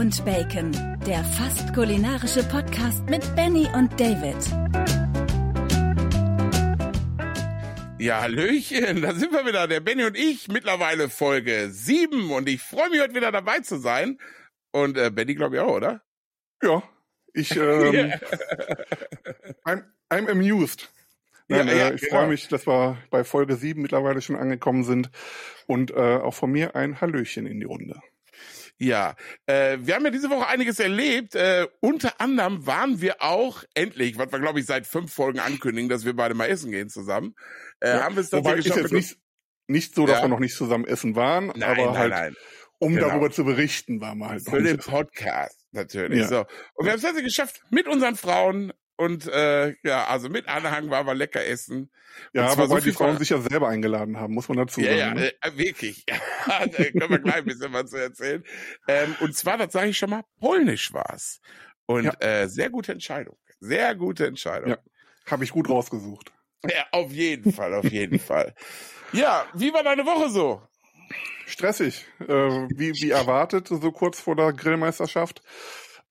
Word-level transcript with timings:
und 0.00 0.24
Bacon, 0.24 0.72
der 1.06 1.22
fast 1.22 1.74
kulinarische 1.74 2.42
Podcast 2.44 3.04
mit 3.10 3.36
Benny 3.36 3.68
und 3.74 4.00
David. 4.00 4.34
Ja, 7.98 8.22
Hallöchen, 8.22 9.02
da 9.02 9.12
sind 9.12 9.30
wir 9.30 9.44
wieder, 9.44 9.68
der 9.68 9.80
Benny 9.80 10.04
und 10.04 10.16
ich, 10.16 10.48
mittlerweile 10.48 11.10
Folge 11.10 11.68
7 11.70 12.30
und 12.30 12.48
ich 12.48 12.62
freue 12.62 12.88
mich 12.88 13.02
heute 13.02 13.14
wieder 13.14 13.30
dabei 13.30 13.58
zu 13.58 13.76
sein. 13.76 14.18
Und 14.72 14.96
äh, 14.96 15.10
Benny 15.10 15.34
glaube 15.34 15.56
ich 15.56 15.60
auch, 15.60 15.76
oder? 15.76 16.00
Ja, 16.62 16.82
ich 17.34 17.54
ähm, 17.56 18.14
I'm, 19.66 19.84
I'm 20.08 20.30
amused. 20.30 20.88
Nein, 21.48 21.68
ja, 21.68 21.74
ja, 21.74 21.88
äh, 21.88 21.94
ich 21.96 22.00
genau. 22.00 22.16
freue 22.16 22.28
mich, 22.28 22.48
dass 22.48 22.66
wir 22.66 22.96
bei 23.10 23.22
Folge 23.22 23.54
7 23.54 23.82
mittlerweile 23.82 24.22
schon 24.22 24.36
angekommen 24.36 24.82
sind 24.82 25.10
und 25.66 25.90
äh, 25.90 25.94
auch 25.94 26.32
von 26.32 26.50
mir 26.50 26.74
ein 26.74 27.02
Hallöchen 27.02 27.46
in 27.46 27.60
die 27.60 27.66
Runde. 27.66 28.00
Ja, 28.82 29.14
äh, 29.44 29.76
wir 29.82 29.94
haben 29.94 30.06
ja 30.06 30.10
diese 30.10 30.30
Woche 30.30 30.46
einiges 30.46 30.80
erlebt. 30.80 31.34
Äh, 31.34 31.66
unter 31.80 32.18
anderem 32.18 32.66
waren 32.66 33.02
wir 33.02 33.20
auch 33.20 33.62
endlich, 33.74 34.16
was 34.16 34.32
wir 34.32 34.40
glaube 34.40 34.58
ich 34.58 34.64
seit 34.64 34.86
fünf 34.86 35.12
Folgen 35.12 35.38
ankündigen, 35.38 35.90
dass 35.90 36.06
wir 36.06 36.16
beide 36.16 36.34
mal 36.34 36.46
essen 36.46 36.70
gehen 36.70 36.88
zusammen. 36.88 37.34
Äh, 37.80 37.90
ja, 37.90 38.04
haben 38.04 38.16
wir 38.16 38.22
es 38.22 38.30
tatsächlich 38.30 38.64
geschafft. 38.64 38.86
Ist 38.86 38.90
jetzt 38.90 39.10
nicht, 39.10 39.18
nicht 39.66 39.94
so, 39.94 40.06
dass 40.06 40.16
ja. 40.16 40.24
wir 40.24 40.28
noch 40.28 40.38
nicht 40.38 40.56
zusammen 40.56 40.86
essen 40.86 41.14
waren, 41.14 41.48
nein, 41.48 41.62
aber 41.62 41.86
nein, 41.86 41.98
halt, 41.98 42.10
nein. 42.10 42.36
um 42.78 42.94
genau. 42.94 43.08
darüber 43.08 43.30
zu 43.30 43.44
berichten, 43.44 44.00
waren 44.00 44.16
wir 44.16 44.30
halt 44.30 44.48
Für 44.48 44.62
den 44.62 44.78
Podcast 44.78 45.66
natürlich. 45.72 46.20
Ja. 46.20 46.28
So. 46.28 46.38
Und 46.72 46.86
wir 46.86 46.92
haben 46.92 46.96
es 46.96 47.02
tatsächlich 47.02 47.36
geschafft, 47.36 47.60
mit 47.68 47.86
unseren 47.86 48.16
Frauen 48.16 48.72
und 49.00 49.26
äh, 49.28 49.76
ja, 49.82 50.04
also 50.08 50.28
mit 50.28 50.46
Anhang 50.46 50.90
war 50.90 51.06
wir 51.06 51.14
lecker 51.14 51.42
essen. 51.42 51.90
Ja, 52.34 52.48
aber 52.48 52.68
weil 52.68 52.82
so 52.82 52.88
die 52.88 52.92
Frauen 52.92 53.16
sich 53.16 53.30
ja 53.30 53.40
selber 53.40 53.68
eingeladen 53.68 54.18
haben, 54.18 54.34
muss 54.34 54.50
man 54.50 54.58
dazu 54.58 54.82
ja, 54.82 54.88
sagen. 54.90 54.98
Ja, 54.98 55.14
ne? 55.14 55.32
äh, 55.40 55.56
wirklich. 55.56 56.04
da 56.46 56.66
können 56.68 57.08
wir 57.08 57.18
gleich 57.18 57.36
ein 57.36 57.46
bisschen 57.46 57.72
was 57.72 57.88
zu 57.88 57.96
erzählen. 57.96 58.44
Ähm, 58.88 59.16
und 59.20 59.34
zwar, 59.34 59.56
das 59.56 59.72
sage 59.72 59.88
ich 59.88 59.96
schon 59.96 60.10
mal, 60.10 60.24
polnisch 60.38 60.92
war's. 60.92 61.40
Und 61.86 62.04
ja. 62.04 62.12
äh, 62.20 62.46
sehr 62.46 62.68
gute 62.68 62.92
Entscheidung. 62.92 63.38
Sehr 63.58 63.94
gute 63.94 64.26
Entscheidung. 64.26 64.68
Ja, 64.68 64.78
habe 65.30 65.44
ich 65.44 65.50
gut 65.50 65.70
rausgesucht. 65.70 66.30
Ja, 66.64 66.84
auf 66.92 67.10
jeden 67.10 67.54
Fall, 67.54 67.72
auf 67.72 67.90
jeden 67.90 68.18
Fall. 68.18 68.54
Ja, 69.14 69.46
wie 69.54 69.72
war 69.72 69.82
deine 69.82 70.04
Woche 70.04 70.28
so? 70.28 70.60
Stressig, 71.46 72.06
äh, 72.20 72.26
wie, 72.28 72.92
wie 72.92 73.10
erwartet, 73.10 73.68
so 73.68 73.92
kurz 73.92 74.20
vor 74.20 74.36
der 74.36 74.52
Grillmeisterschaft. 74.52 75.40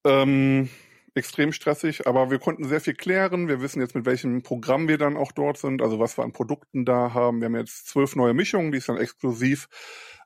Ähm, 0.03 0.69
extrem 1.15 1.51
stressig, 1.51 2.07
aber 2.07 2.29
wir 2.31 2.39
konnten 2.39 2.65
sehr 2.65 2.81
viel 2.81 2.93
klären. 2.93 3.47
Wir 3.47 3.61
wissen 3.61 3.81
jetzt, 3.81 3.95
mit 3.95 4.05
welchem 4.05 4.43
Programm 4.43 4.87
wir 4.87 4.97
dann 4.97 5.17
auch 5.17 5.31
dort 5.31 5.57
sind, 5.57 5.81
also 5.81 5.99
was 5.99 6.17
wir 6.17 6.23
an 6.23 6.31
Produkten 6.31 6.85
da 6.85 7.13
haben. 7.13 7.39
Wir 7.39 7.45
haben 7.45 7.55
jetzt 7.55 7.87
zwölf 7.87 8.15
neue 8.15 8.33
Mischungen, 8.33 8.71
die 8.71 8.77
es 8.77 8.85
dann 8.85 8.97
exklusiv 8.97 9.67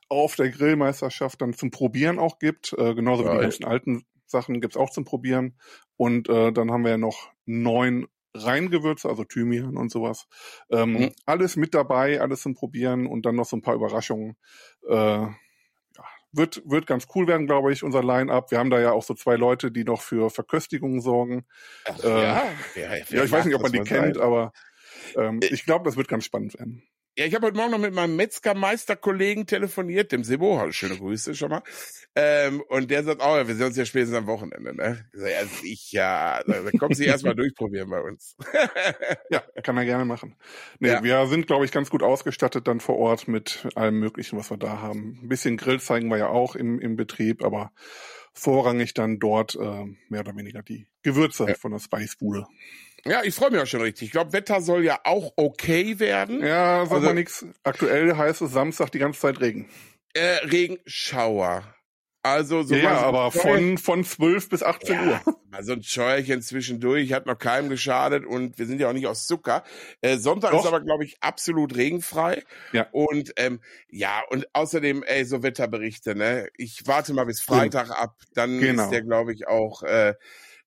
auf 0.08 0.36
der 0.36 0.50
Grillmeisterschaft 0.50 1.40
dann 1.40 1.54
zum 1.54 1.70
Probieren 1.70 2.18
auch 2.18 2.38
gibt. 2.38 2.74
Äh, 2.78 2.94
genauso 2.94 3.24
wie 3.24 3.30
die 3.30 3.38
ganzen 3.40 3.64
alten 3.64 4.04
Sachen 4.26 4.60
gibt's 4.60 4.76
auch 4.76 4.90
zum 4.90 5.04
Probieren. 5.04 5.58
Und 5.96 6.28
äh, 6.28 6.52
dann 6.52 6.70
haben 6.70 6.84
wir 6.84 6.92
ja 6.92 6.98
noch 6.98 7.30
neun 7.46 8.06
Reingewürze, 8.34 9.08
also 9.08 9.24
Thymian 9.24 9.76
und 9.76 9.90
sowas. 9.90 10.26
Ähm, 10.70 10.92
mhm. 10.92 11.12
Alles 11.24 11.56
mit 11.56 11.72
dabei, 11.72 12.20
alles 12.20 12.42
zum 12.42 12.54
Probieren 12.54 13.06
und 13.06 13.26
dann 13.26 13.36
noch 13.36 13.46
so 13.46 13.56
ein 13.56 13.62
paar 13.62 13.76
Überraschungen. 13.76 14.36
Äh, 14.88 15.26
wird, 16.36 16.62
wird 16.64 16.86
ganz 16.86 17.06
cool 17.14 17.26
werden, 17.26 17.46
glaube 17.46 17.72
ich, 17.72 17.82
unser 17.82 18.02
Line-Up. 18.02 18.50
Wir 18.50 18.58
haben 18.58 18.70
da 18.70 18.80
ja 18.80 18.92
auch 18.92 19.02
so 19.02 19.14
zwei 19.14 19.36
Leute, 19.36 19.70
die 19.70 19.84
noch 19.84 20.02
für 20.02 20.30
Verköstigungen 20.30 21.00
sorgen. 21.00 21.46
Ach, 21.84 22.02
äh, 22.02 22.08
ja, 22.08 22.42
ja, 22.74 22.94
ja, 23.08 23.24
ich 23.24 23.32
weiß 23.32 23.44
nicht, 23.44 23.54
ob 23.54 23.62
man 23.62 23.72
die 23.72 23.80
kennt, 23.80 24.16
sein. 24.16 24.24
aber 24.24 24.52
ähm, 25.16 25.40
äh, 25.42 25.46
ich 25.46 25.64
glaube, 25.64 25.84
das 25.84 25.96
wird 25.96 26.08
ganz 26.08 26.24
spannend 26.24 26.58
werden. 26.58 26.82
Ja, 27.16 27.26
ich 27.26 27.34
habe 27.36 27.46
heute 27.46 27.56
Morgen 27.56 27.70
noch 27.70 27.78
mit 27.78 27.94
meinem 27.94 28.16
Metzgermeisterkollegen 28.16 29.46
telefoniert, 29.46 30.10
dem 30.10 30.24
Sebo, 30.24 30.68
schöne 30.72 30.96
Grüße 30.96 31.36
schon 31.36 31.50
mal. 31.50 31.62
Ähm, 32.16 32.60
und 32.68 32.90
der 32.90 33.04
sagt, 33.04 33.22
oh, 33.24 33.46
wir 33.46 33.54
sehen 33.54 33.66
uns 33.66 33.76
ja 33.76 33.84
spätestens 33.84 34.18
am 34.18 34.26
Wochenende, 34.26 34.74
ne? 34.74 35.08
Ich 35.12 35.20
sag, 35.20 35.30
ja, 35.30 35.46
sicher, 35.46 36.44
da 36.44 36.70
kommen 36.76 36.96
Sie 36.96 37.04
erstmal 37.04 37.36
durchprobieren 37.36 37.88
bei 37.88 38.00
uns. 38.00 38.36
ja, 39.30 39.44
kann 39.62 39.76
er 39.76 39.84
gerne 39.84 40.04
machen. 40.04 40.34
Nee, 40.80 40.88
ja. 40.88 41.04
wir 41.04 41.24
sind, 41.28 41.46
glaube 41.46 41.64
ich, 41.64 41.70
ganz 41.70 41.88
gut 41.88 42.02
ausgestattet 42.02 42.66
dann 42.66 42.80
vor 42.80 42.96
Ort 42.96 43.28
mit 43.28 43.68
allem 43.76 44.00
Möglichen, 44.00 44.36
was 44.36 44.50
wir 44.50 44.56
da 44.56 44.80
haben. 44.80 45.20
Ein 45.22 45.28
bisschen 45.28 45.56
Grill 45.56 45.78
zeigen 45.78 46.08
wir 46.08 46.18
ja 46.18 46.28
auch 46.30 46.56
im, 46.56 46.80
im 46.80 46.96
Betrieb, 46.96 47.44
aber 47.44 47.70
vorrangig 48.32 48.92
dann 48.92 49.20
dort 49.20 49.54
äh, 49.54 49.84
mehr 50.08 50.20
oder 50.20 50.34
weniger 50.36 50.64
die 50.64 50.88
Gewürze 51.02 51.46
ja. 51.46 51.54
von 51.54 51.70
der 51.70 51.78
Spicebude. 51.78 52.44
Ja, 53.06 53.22
ich 53.22 53.34
freue 53.34 53.50
mich 53.50 53.60
auch 53.60 53.66
schon 53.66 53.82
richtig. 53.82 54.06
Ich 54.06 54.12
glaube, 54.12 54.32
Wetter 54.32 54.60
soll 54.60 54.84
ja 54.84 54.98
auch 55.04 55.32
okay 55.36 55.98
werden. 55.98 56.40
Ja, 56.40 56.84
sag 56.86 56.92
also, 56.92 57.06
mal 57.06 57.14
nix. 57.14 57.44
Aktuell 57.62 58.16
heißt 58.16 58.40
es 58.40 58.52
Samstag 58.52 58.90
die 58.90 58.98
ganze 58.98 59.20
Zeit 59.20 59.40
Regen. 59.40 59.68
Äh, 60.14 60.46
Regenschauer. 60.46 61.64
Also 62.24 62.62
so 62.62 62.74
ja, 62.74 63.02
aber 63.02 63.30
von 63.30 63.76
von 63.76 64.02
12 64.02 64.48
bis 64.48 64.62
18 64.62 64.94
ja, 64.94 65.02
Uhr. 65.06 65.36
Also 65.50 65.74
ein 65.74 65.82
Scheuerchen 65.82 66.40
zwischendurch 66.40 67.12
hat 67.12 67.26
noch 67.26 67.38
keinem 67.38 67.68
geschadet 67.68 68.24
und 68.24 68.58
wir 68.58 68.64
sind 68.64 68.80
ja 68.80 68.88
auch 68.88 68.94
nicht 68.94 69.06
aus 69.06 69.26
Zucker. 69.26 69.62
Äh, 70.00 70.16
Sonntag 70.16 70.52
Doch. 70.52 70.60
ist 70.60 70.66
aber 70.66 70.80
glaube 70.80 71.04
ich 71.04 71.18
absolut 71.20 71.76
regenfrei. 71.76 72.42
Ja. 72.72 72.86
Und 72.92 73.34
ähm, 73.36 73.60
ja 73.90 74.22
und 74.30 74.48
außerdem 74.54 75.02
ey 75.02 75.26
so 75.26 75.42
Wetterberichte 75.42 76.14
ne. 76.14 76.48
Ich 76.56 76.86
warte 76.86 77.12
mal 77.12 77.26
bis 77.26 77.42
Freitag 77.42 77.90
ab, 77.90 78.16
dann 78.32 78.58
genau. 78.58 78.84
ist 78.84 78.90
der 78.90 79.02
glaube 79.02 79.34
ich 79.34 79.46
auch 79.46 79.82
äh, 79.82 80.14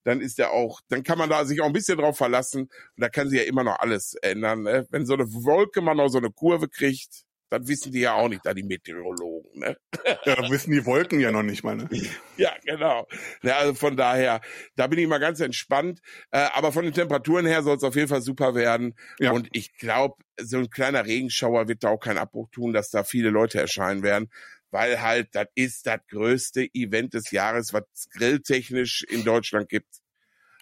dann 0.07 0.21
ist 0.21 0.37
der 0.37 0.51
auch, 0.51 0.79
dann 0.87 1.03
kann 1.03 1.17
man 1.17 1.29
da 1.29 1.43
sich 1.43 1.59
auch 1.59 1.65
ein 1.65 1.73
bisschen 1.73 1.97
drauf 1.97 2.17
verlassen 2.17 2.61
und 2.61 2.71
da 2.95 3.09
kann 3.09 3.29
sich 3.29 3.41
ja 3.41 3.45
immer 3.45 3.65
noch 3.65 3.77
alles 3.79 4.15
ändern. 4.21 4.63
Ne? 4.63 4.87
Wenn 4.89 5.05
so 5.05 5.13
eine 5.13 5.25
Wolke 5.25 5.81
mal 5.81 5.95
noch 5.95 6.07
so 6.07 6.17
eine 6.17 6.31
Kurve 6.31 6.69
kriegt, 6.69 7.25
dann 7.49 7.67
wissen 7.67 7.91
die 7.91 7.99
ja 7.99 8.13
auch 8.13 8.29
nicht, 8.29 8.45
da 8.45 8.53
die 8.53 8.63
Meteorologen. 8.63 9.59
Ne? 9.59 9.77
Ja, 10.25 10.49
wissen 10.49 10.71
die 10.71 10.85
Wolken 10.85 11.19
ja 11.19 11.31
noch 11.31 11.43
nicht, 11.43 11.63
meine. 11.63 11.89
Ja, 12.37 12.53
genau. 12.63 13.07
Ja, 13.41 13.57
also 13.57 13.73
von 13.73 13.97
daher, 13.97 14.41
da 14.75 14.87
bin 14.87 14.99
ich 14.99 15.07
mal 15.07 15.17
ganz 15.17 15.39
entspannt. 15.39 16.01
Äh, 16.31 16.47
aber 16.53 16.71
von 16.71 16.83
den 16.85 16.93
Temperaturen 16.93 17.45
her 17.45 17.63
soll 17.63 17.77
es 17.77 17.83
auf 17.83 17.95
jeden 17.95 18.07
Fall 18.07 18.21
super 18.21 18.53
werden. 18.53 18.93
Ja. 19.19 19.31
Und 19.31 19.49
ich 19.53 19.75
glaube, 19.77 20.15
so 20.39 20.57
ein 20.57 20.69
kleiner 20.69 21.05
Regenschauer 21.05 21.67
wird 21.67 21.83
da 21.83 21.89
auch 21.89 21.99
keinen 21.99 22.19
Abbruch 22.19 22.49
tun, 22.51 22.73
dass 22.73 22.91
da 22.91 23.03
viele 23.03 23.29
Leute 23.29 23.59
erscheinen 23.59 24.03
werden 24.03 24.29
weil 24.71 25.01
halt 25.01 25.29
das 25.33 25.47
ist 25.55 25.85
das 25.87 25.99
größte 26.09 26.69
Event 26.73 27.13
des 27.13 27.31
Jahres, 27.31 27.73
was 27.73 27.83
grilltechnisch 28.11 29.03
in 29.03 29.23
Deutschland 29.23 29.69
gibt. 29.69 30.01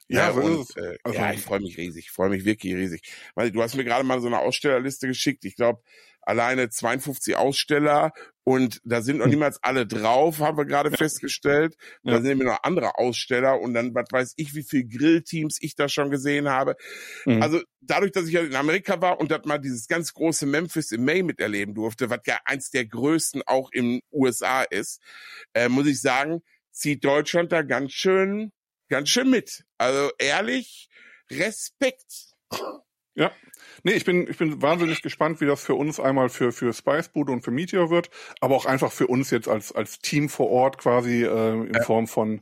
Ja, 0.08 0.30
ja 0.30 0.32
und 0.32 0.68
äh, 0.78 0.98
also, 1.04 1.18
ja, 1.18 1.32
ich 1.34 1.42
freue 1.42 1.62
mich 1.62 1.78
riesig, 1.78 2.06
ich 2.06 2.12
freue 2.12 2.30
mich 2.30 2.46
wirklich 2.46 2.76
riesig. 2.76 3.02
Weil 3.34 3.52
du 3.52 3.62
hast 3.62 3.76
mir 3.76 3.84
gerade 3.84 4.04
mal 4.04 4.22
so 4.22 4.28
eine 4.28 4.40
Ausstellerliste 4.40 5.08
geschickt. 5.08 5.46
Ich 5.46 5.56
glaube, 5.56 5.82
alleine 6.26 6.70
52 6.70 7.36
Aussteller 7.36 8.12
und 8.44 8.80
da 8.84 9.02
sind 9.02 9.18
noch 9.18 9.26
hm. 9.26 9.32
niemals 9.32 9.58
alle 9.64 9.88
drauf, 9.88 10.40
haben 10.40 10.58
wir 10.58 10.66
gerade 10.66 10.92
festgestellt. 10.96 11.76
Ja. 12.04 12.14
Da 12.14 12.18
sind 12.18 12.28
nämlich 12.28 12.48
noch 12.48 12.62
andere 12.62 12.98
Aussteller 13.00 13.60
und 13.60 13.74
dann, 13.74 13.96
was 13.96 14.06
weiß 14.12 14.34
ich, 14.38 14.54
wie 14.54 14.62
viele 14.64 14.86
Grillteams 14.86 15.58
ich 15.62 15.76
da 15.76 15.90
schon 15.90 16.12
gesehen 16.12 16.48
habe. 16.48 16.76
Mhm. 17.26 17.42
Also 17.42 17.62
dadurch, 17.82 18.12
dass 18.12 18.28
ich 18.28 18.34
ja 18.34 18.42
in 18.42 18.56
Amerika 18.56 19.02
war 19.02 19.20
und 19.20 19.32
dort 19.32 19.48
mal 19.48 19.58
dieses 19.58 19.88
ganz 19.88 20.14
große 20.14 20.46
Memphis 20.46 20.92
im 20.92 21.06
May 21.06 21.24
miterleben 21.24 21.74
durfte, 21.74 22.12
was 22.12 22.20
ja 22.28 22.38
eins 22.46 22.70
der 22.70 22.86
größten 22.86 23.42
auch 23.48 23.72
in 23.72 24.02
USA 24.12 24.62
ist, 24.62 25.02
äh, 25.56 25.68
muss 25.68 25.88
ich 25.88 26.00
sagen, 26.00 26.44
zieht 26.72 27.04
Deutschland 27.04 27.52
da 27.52 27.64
ganz 27.64 27.94
schön, 27.94 28.52
ganz 28.90 29.10
schön 29.10 29.32
mit. 29.32 29.64
Also 29.80 30.12
ehrlich, 30.20 30.90
Respekt. 31.32 32.36
Ja. 33.16 33.32
Nee, 33.86 33.94
ich 33.94 34.04
bin, 34.04 34.28
ich 34.28 34.40
bin 34.40 34.64
wahnsinnig 34.64 35.04
gespannt, 35.04 35.42
wie 35.42 35.46
das 35.46 35.64
für 35.64 35.76
uns 35.76 36.00
einmal 36.00 36.30
für, 36.30 36.52
für 36.52 36.74
Spicebude 36.74 37.32
und 37.32 37.44
für 37.44 37.52
Meteor 37.52 37.92
wird, 37.92 38.10
aber 38.42 38.56
auch 38.56 38.66
einfach 38.66 38.92
für 38.92 39.06
uns 39.06 39.30
jetzt 39.30 39.48
als, 39.48 39.72
als 39.72 40.00
Team 40.00 40.28
vor 40.28 40.50
Ort 40.50 40.80
quasi 40.80 41.24
äh, 41.24 41.52
in 41.52 41.72
ja. 41.72 41.84
Form 41.84 42.08
von 42.08 42.42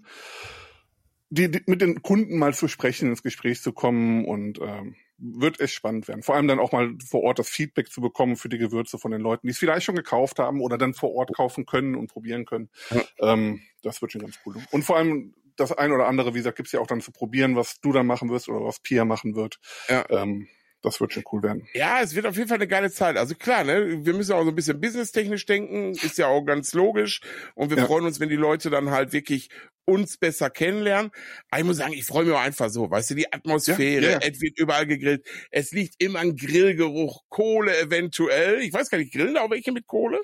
die, 1.30 1.52
die, 1.52 1.62
mit 1.66 1.82
den 1.82 2.02
Kunden 2.02 2.38
mal 2.38 2.54
zu 2.54 2.70
sprechen, 2.70 3.10
ins 3.10 3.24
Gespräch 3.24 3.62
zu 3.62 3.74
kommen 3.74 4.24
und 4.24 4.62
ähm, 4.62 4.96
wird 5.18 5.60
echt 5.60 5.74
spannend 5.74 6.08
werden. 6.08 6.24
Vor 6.24 6.36
allem 6.36 6.48
dann 6.48 6.60
auch 6.60 6.72
mal 6.72 6.96
vor 7.06 7.24
Ort 7.24 7.40
das 7.40 7.50
Feedback 7.50 7.92
zu 7.92 8.00
bekommen 8.00 8.38
für 8.38 8.48
die 8.48 8.58
Gewürze 8.58 8.98
von 8.98 9.12
den 9.12 9.20
Leuten, 9.20 9.48
die 9.48 9.52
es 9.52 9.58
vielleicht 9.58 9.84
schon 9.86 9.96
gekauft 9.96 10.40
haben 10.40 10.62
oder 10.62 10.78
dann 10.78 10.94
vor 10.94 11.14
Ort 11.14 11.36
kaufen 11.36 11.66
können 11.66 11.96
und 11.96 12.08
probieren 12.08 12.46
können. 12.46 12.70
Ja. 12.90 13.34
Ähm, 13.34 13.62
das 13.82 14.02
wird 14.02 14.14
schon 14.14 14.22
ganz 14.22 14.40
cool. 14.46 14.56
Und 14.72 14.84
vor 14.84 14.96
allem 14.96 15.34
das 15.58 15.74
ein 15.74 15.92
oder 15.92 16.08
andere, 16.08 16.36
wie 16.36 16.38
gesagt, 16.38 16.56
gibt's 16.56 16.72
ja 16.72 16.80
auch 16.80 16.88
dann 16.88 17.02
zu 17.02 17.12
probieren, 17.12 17.58
was 17.58 17.82
du 17.82 17.92
dann 17.92 18.08
machen 18.08 18.30
wirst 18.30 18.48
oder 18.48 18.64
was 18.64 18.80
Pia 18.80 19.04
machen 19.04 19.36
wird. 19.36 19.60
Ja. 19.90 20.06
Ähm, 20.10 20.48
das 20.84 21.00
wird 21.00 21.14
schon 21.14 21.24
cool 21.32 21.42
werden. 21.42 21.68
Ja, 21.74 22.02
es 22.02 22.14
wird 22.14 22.26
auf 22.26 22.36
jeden 22.36 22.50
Fall 22.50 22.58
eine 22.58 22.68
geile 22.68 22.92
Zeit. 22.92 23.18
Also 23.18 23.36
klar, 23.36 23.64
ne, 23.64 24.06
wir 24.06 24.14
müssen 24.14 24.34
auch 24.34 24.44
so 24.44 24.50
ein 24.50 24.56
bisschen 24.56 24.80
businesstechnisch 24.80 25.46
denken, 25.46 25.94
ist 25.94 26.18
ja 26.18 26.28
auch 26.28 26.44
ganz 26.44 26.74
logisch. 26.74 27.22
Und 27.56 27.70
wir 27.70 27.78
ja. 27.78 27.86
freuen 27.86 28.06
uns, 28.06 28.20
wenn 28.20 28.30
die 28.30 28.36
Leute 28.36 28.70
dann 28.70 28.92
halt 28.92 29.14
wirklich 29.14 29.50
uns 29.86 30.18
besser 30.18 30.50
kennenlernen. 30.50 31.12
Aber 31.50 31.60
ich 31.60 31.66
muss 31.66 31.78
sagen, 31.78 31.94
ich 31.94 32.06
freue 32.06 32.26
mich 32.26 32.34
auch 32.34 32.42
einfach 32.42 32.70
so, 32.70 32.90
weißt 32.92 33.12
du, 33.12 33.16
die 33.16 33.32
Atmosphäre, 33.32 34.04
ja, 34.04 34.12
ja. 34.12 34.20
es 34.22 34.42
wird 34.42 34.60
überall 34.60 34.86
gegrillt. 34.86 35.26
Es 35.52 35.72
liegt 35.72 35.96
immer 36.02 36.20
ein 36.20 36.36
Grillgeruch, 36.36 37.24
Kohle 37.30 37.78
eventuell. 37.80 38.60
Ich 38.62 38.74
weiß 38.74 38.90
gar 38.90 38.98
nicht, 38.98 39.14
grillen 39.14 39.36
da 39.36 39.42
auch 39.42 39.52
welche 39.52 39.72
mit 39.72 39.88
Kohle? 39.88 40.22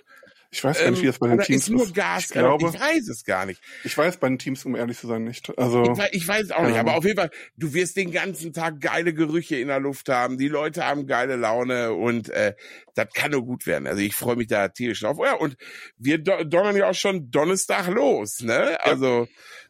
Ich 0.52 0.64
weiß 0.64 0.80
gar 0.80 0.92
nicht, 0.92 1.04
wie 1.04 1.08
das 1.08 1.20
bei 1.20 1.28
den 1.28 1.40
Teams 1.42 1.64
ist. 1.64 1.70
nur 1.70 1.84
ist. 1.84 1.94
Gas, 1.94 2.26
ich, 2.26 2.30
glaube, 2.32 2.72
ich 2.74 2.80
weiß 2.80 3.08
es 3.08 3.24
gar 3.24 3.46
nicht. 3.46 3.62
ich 3.84 3.96
weiß 3.96 4.18
bei 4.18 4.30
den 4.30 4.40
Teams, 4.40 4.66
um 4.66 4.76
ehrlich 4.76 4.98
zu 4.98 5.08
sein, 5.08 5.24
nicht. 5.24 5.56
Also, 5.58 5.84
Ich 5.84 5.98
weiß, 5.98 6.10
ich 6.12 6.28
weiß 6.28 6.46
es 6.46 6.52
auch 6.52 6.62
nicht, 6.62 6.76
keine 6.76 6.80
aber 6.80 6.98
auf 6.98 7.06
jeden 7.06 7.18
Fall, 7.18 7.30
du 7.58 7.74
wirst 7.74 7.98
den 7.98 8.12
ganzen 8.12 8.52
Tag 8.52 8.82
geile 8.82 9.14
Gerüche 9.14 9.58
in 9.58 9.68
der 9.68 9.80
Luft 9.80 10.10
haben, 10.10 10.38
die 10.38 10.48
Leute 10.48 10.86
haben 10.86 11.06
geile 11.06 11.36
Laune 11.36 11.94
und 11.94 12.30
äh, 12.30 12.56
das 12.96 13.14
kann 13.14 13.32
nur 13.32 13.46
gut 13.46 13.68
werden. 13.68 13.88
Also 13.88 14.02
ich 14.02 14.16
freue 14.16 14.36
mich 14.36 14.48
da 14.48 14.70
tierisch 14.70 15.02
drauf. 15.02 15.18
Ja, 15.24 15.36
und 15.36 15.56
wir 15.98 16.18
do 16.18 16.44
donnern 16.44 16.76
ja 16.76 16.90
auch 16.90 16.96
schon 16.96 17.30
Donnerstag 17.30 17.88
los, 17.88 18.42
ne? 18.42 18.78
Also, 18.84 19.28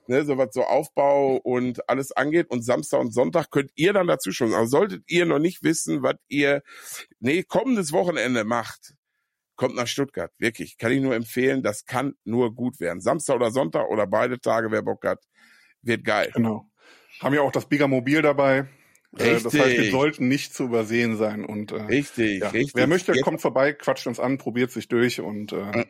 ne, 0.08 0.26
so 0.26 0.38
was 0.38 0.54
so 0.54 0.64
Aufbau 0.64 1.38
und 1.38 1.88
alles 1.90 2.12
angeht. 2.12 2.50
Und 2.50 2.64
Samstag 2.64 3.00
und 3.00 3.14
Sonntag 3.14 3.52
könnt 3.52 3.72
ihr 3.76 3.94
dann 3.94 4.08
dazu 4.08 4.32
schon. 4.32 4.54
Also 4.54 4.78
solltet 4.78 5.04
ihr 5.08 5.26
noch 5.26 5.40
nicht 5.40 5.64
wissen, 5.64 6.04
was 6.04 6.16
ihr 6.28 6.64
nee, 7.20 7.44
kommendes 7.44 7.92
Wochenende 7.92 8.44
macht, 8.44 8.96
kommt 9.60 9.76
nach 9.76 9.88
Stuttgart. 9.88 10.32
Wirklich. 10.40 10.78
Kann 10.78 10.92
ich 10.94 11.02
nur 11.02 11.14
empfehlen. 11.14 11.62
Das 11.62 11.86
kann 11.86 12.16
nur 12.24 12.56
gut 12.56 12.80
werden. 12.80 13.02
Samstag 13.02 13.36
oder 13.36 13.52
Sonntag 13.52 13.90
oder 13.90 14.08
beide 14.08 14.40
Tage, 14.40 14.72
wer 14.72 14.82
Bock 14.82 15.06
hat. 15.06 15.20
Wird 15.82 16.06
geil. 16.06 16.32
genau. 16.34 16.66
Haben 17.22 17.36
ja 17.36 17.42
auch 17.42 17.52
das 17.52 17.68
Bigamobil 17.68 18.22
dabei. 18.22 18.70
Äh, 19.18 19.34
das 19.34 19.46
heißt, 19.46 19.54
wir 19.54 19.66
Richtig. 19.66 19.92
sollten 19.92 20.28
nicht 20.30 20.54
zu 20.54 20.64
übersehen 20.64 21.18
sein. 21.18 21.44
Und 21.44 21.74
äh, 21.74 21.82
Richtig, 21.82 22.40
ja, 22.40 22.50
richtig. 22.50 22.74
wer 22.76 22.88
möchte, 22.88 23.12
Jetzt, 23.12 23.24
kommt 23.24 23.42
vorbei, 23.42 23.74
quatscht 23.74 24.08
uns 24.08 24.20
an, 24.20 24.38
probiert 24.38 24.72
sich 24.72 24.88
durch 24.88 25.20
und 25.20 25.52
äh, 25.52 25.86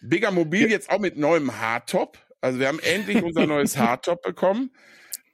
Bigger 0.00 0.30
Mobil 0.30 0.70
jetzt 0.70 0.88
auch 0.88 0.98
mit 0.98 1.18
neuem 1.18 1.60
Hardtop. 1.60 2.18
Also 2.40 2.60
wir 2.60 2.68
haben 2.68 2.78
endlich 2.82 3.22
unser 3.22 3.46
neues 3.46 3.76
Hardtop 3.76 4.22
bekommen. 4.22 4.70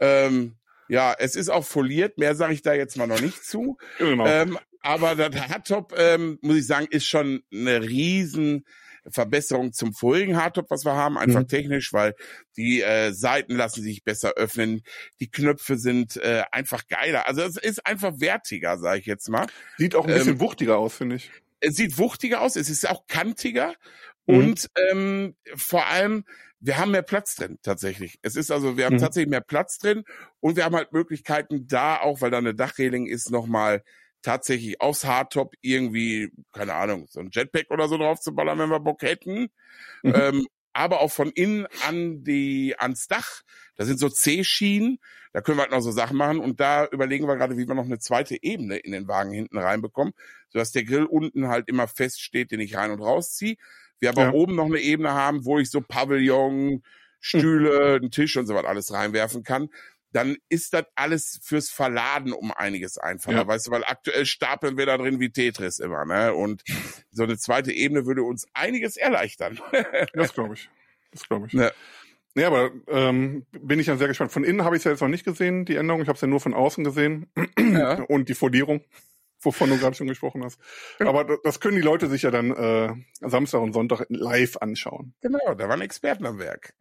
Ähm, 0.01 0.57
ja, 0.89 1.15
es 1.17 1.37
ist 1.37 1.49
auch 1.49 1.65
foliert. 1.65 2.19
Mehr 2.19 2.35
sage 2.35 2.55
ich 2.55 2.63
da 2.63 2.75
jetzt 2.75 2.97
mal 2.97 3.07
noch 3.07 3.21
nicht 3.21 3.45
zu. 3.45 3.77
genau. 3.99 4.27
Ähm, 4.27 4.59
aber 4.89 5.15
das 5.15 5.49
Hardtop, 5.49 5.93
ähm, 5.99 6.39
muss 6.41 6.57
ich 6.57 6.67
sagen, 6.67 6.87
ist 6.91 7.05
schon 7.07 7.43
eine 7.53 7.83
riesen 7.83 8.65
Verbesserung 9.07 9.75
zum 9.75 9.93
vorigen 9.93 10.37
Hardtop, 10.39 10.71
was 10.71 10.87
wir 10.87 10.95
haben, 10.95 11.19
einfach 11.19 11.43
Mhm. 11.43 11.49
technisch, 11.49 11.93
weil 11.93 12.15
die 12.57 12.81
äh, 12.81 13.13
Seiten 13.13 13.55
lassen 13.55 13.83
sich 13.83 14.03
besser 14.03 14.33
öffnen, 14.37 14.81
die 15.21 15.31
Knöpfe 15.31 15.77
sind 15.77 16.17
äh, 16.17 16.45
einfach 16.53 16.87
geiler. 16.89 17.29
Also 17.29 17.43
es 17.43 17.59
ist 17.59 17.85
einfach 17.87 18.15
wertiger, 18.19 18.79
sage 18.79 19.01
ich 19.01 19.07
jetzt 19.07 19.29
mal. 19.29 19.47
Sieht 19.77 19.95
auch 19.95 20.07
ein 20.07 20.15
bisschen 20.15 20.33
ähm, 20.35 20.41
wuchtiger 20.41 20.79
aus, 20.79 20.95
finde 20.95 21.17
ich. 21.17 21.31
Es 21.61 21.77
sieht 21.77 21.99
wuchtiger 21.99 22.41
aus, 22.41 22.57
es 22.57 22.71
ist 22.71 22.89
auch 22.89 23.07
kantiger 23.09 23.75
Mhm. 24.27 24.35
und 24.35 24.71
ähm, 24.91 25.37
vor 25.55 25.87
allem 25.87 26.25
wir 26.61 26.79
haben 26.79 26.91
mehr 26.91 27.03
Platz 27.03 27.37
drin 27.37 27.59
tatsächlich. 27.63 28.19
Es 28.23 28.37
ist 28.37 28.51
also, 28.51 28.77
wir 28.77 28.87
haben 28.87 28.97
Mhm. 28.97 29.01
tatsächlich 29.01 29.31
mehr 29.31 29.41
Platz 29.43 29.79
drin 29.79 30.05
und 30.41 30.57
wir 30.57 30.65
haben 30.65 30.75
halt 30.75 30.93
Möglichkeiten 30.93 31.67
da 31.69 32.01
auch, 32.01 32.21
weil 32.21 32.31
da 32.31 32.39
eine 32.39 32.55
Dachreling 32.55 33.07
ist, 33.07 33.31
nochmal 33.31 33.83
tatsächlich 34.23 34.81
aufs 34.81 35.05
Hardtop 35.05 35.55
irgendwie, 35.61 36.31
keine 36.53 36.75
Ahnung, 36.75 37.07
so 37.09 37.21
ein 37.21 37.31
Jetpack 37.33 37.71
oder 37.71 37.89
so 37.89 37.97
drauf 37.97 38.21
zu 38.21 38.35
ballern, 38.35 38.59
wenn 38.59 38.71
wir 38.71 38.81
Bock 38.81 39.03
hätten. 39.03 39.49
Mhm. 40.03 40.13
Ähm, 40.15 40.47
aber 40.73 41.01
auch 41.01 41.11
von 41.11 41.31
innen 41.31 41.67
an 41.87 42.23
die, 42.23 42.77
ans 42.79 43.09
Dach. 43.09 43.43
Da 43.77 43.85
sind 43.85 43.99
so 43.99 44.09
C-Schienen. 44.09 44.99
Da 45.33 45.41
können 45.41 45.59
wir 45.59 45.63
halt 45.63 45.73
noch 45.73 45.81
so 45.81 45.91
Sachen 45.91 46.17
machen. 46.17 46.39
Und 46.39 46.61
da 46.61 46.87
überlegen 46.87 47.27
wir 47.27 47.37
gerade, 47.37 47.57
wie 47.57 47.67
wir 47.67 47.75
noch 47.75 47.85
eine 47.85 47.99
zweite 47.99 48.43
Ebene 48.43 48.77
in 48.77 48.93
den 48.93 49.09
Wagen 49.09 49.33
hinten 49.33 49.59
reinbekommen, 49.59 50.15
sodass 50.49 50.71
der 50.73 50.85
Grill 50.85 51.05
unten 51.05 51.49
halt 51.49 51.69
immer 51.69 51.89
fest 51.89 52.21
steht, 52.23 52.53
den 52.53 52.61
ich 52.61 52.77
rein 52.77 52.91
und 52.91 53.01
rausziehe. 53.01 53.57
Wir 53.99 54.11
aber 54.11 54.27
Ja. 54.27 54.33
oben 54.33 54.55
noch 54.55 54.67
eine 54.67 54.79
Ebene 54.79 55.13
haben, 55.13 55.45
wo 55.45 55.59
ich 55.59 55.71
so 55.71 55.81
Pavillon, 55.81 56.83
Stühle, 57.21 57.97
einen 57.97 58.13
Tisch 58.13 58.37
und 58.37 58.47
so 58.47 58.55
was 58.55 58.65
alles 58.65 58.93
reinwerfen 58.93 59.43
kann. 59.43 59.71
Dann 60.13 60.37
ist 60.49 60.73
das 60.73 60.85
alles 60.95 61.39
fürs 61.43 61.69
Verladen 61.71 62.33
um 62.33 62.51
einiges 62.53 62.97
einfacher, 62.99 63.37
Ja. 63.39 63.47
weißt 63.47 63.67
du, 63.67 63.71
weil 63.73 63.85
aktuell 63.85 64.25
stapeln 64.27 64.77
wir 64.79 64.87
da 64.87 64.97
drin 64.97 65.21
wie 65.21 65.31
Tetris 65.31 65.79
immer, 65.81 66.05
ne? 66.07 66.33
Und 66.35 66.63
so 67.11 67.25
eine 67.25 67.37
zweite 67.37 67.73
Ebene 67.73 68.07
würde 68.07 68.23
uns 68.23 68.47
einiges 68.55 68.97
erleichtern. 68.97 69.59
Das 70.15 70.33
glaube 70.33 70.55
ich. 70.55 70.71
Das 71.13 71.29
glaube 71.29 71.47
ich. 71.49 71.53
Ja. 71.53 71.71
Nee, 72.35 72.45
aber 72.45 72.71
ähm, 72.87 73.47
bin 73.51 73.81
ich 73.81 73.87
ja 73.89 73.97
sehr 73.97 74.09
gespannt. 74.09 74.31
Von 74.33 74.45
innen 74.45 74.63
habe 74.65 74.77
ich 74.77 74.81
es 74.81 74.85
ja 74.85 74.93
jetzt 74.93 75.01
noch 75.01 75.09
nicht 75.09 75.25
gesehen, 75.25 75.65
die 75.65 75.77
Änderung. 75.77 76.03
Ich 76.03 76.09
habe 76.09 76.15
es 76.17 76.21
ja 76.23 76.29
nur 76.29 76.41
von 76.41 76.55
außen 76.55 76.85
gesehen. 76.85 77.27
Ja. 77.59 77.95
Und 78.09 78.29
die 78.29 78.35
Folierung, 78.35 78.85
wovon 79.41 79.71
du 79.71 79.79
gerade 79.79 79.97
schon 79.97 80.07
gesprochen 80.07 80.45
hast. 80.45 80.61
Aber 81.01 81.25
da- 81.25 81.37
das 81.43 81.59
können 81.61 81.77
die 81.77 81.83
Leute 81.83 82.09
sich 82.09 82.23
ja 82.23 82.31
dann 82.31 82.51
äh, 82.55 82.95
Samstag 83.29 83.61
und 83.61 83.73
Sonntag 83.73 84.07
live 84.09 84.57
anschauen. 84.59 85.15
Genau, 85.21 85.55
da 85.55 85.69
waren 85.69 85.81
Experten 85.81 86.27
am 86.27 86.39
Werk. 86.39 86.75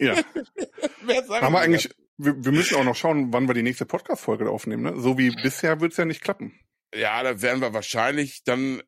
Ja. 0.00 0.16
Wer 1.02 1.24
sagt 1.24 1.42
Haben 1.42 1.52
wir 1.52 1.60
eigentlich, 1.60 1.90
wir, 2.18 2.34
wir 2.44 2.52
müssen 2.52 2.76
auch 2.76 2.84
noch 2.84 2.96
schauen, 2.96 3.32
wann 3.32 3.46
wir 3.48 3.54
die 3.54 3.62
nächste 3.62 3.86
Podcast-Folge 3.86 4.48
aufnehmen. 4.50 4.82
Ne? 4.82 5.00
So 5.00 5.18
wie 5.18 5.30
bisher 5.30 5.80
wird 5.80 5.92
es 5.92 5.98
ja 5.98 6.04
nicht 6.04 6.22
klappen. 6.22 6.58
Ja, 6.94 7.22
da 7.22 7.42
werden 7.42 7.60
wir 7.60 7.74
wahrscheinlich 7.74 8.42
dann 8.44 8.82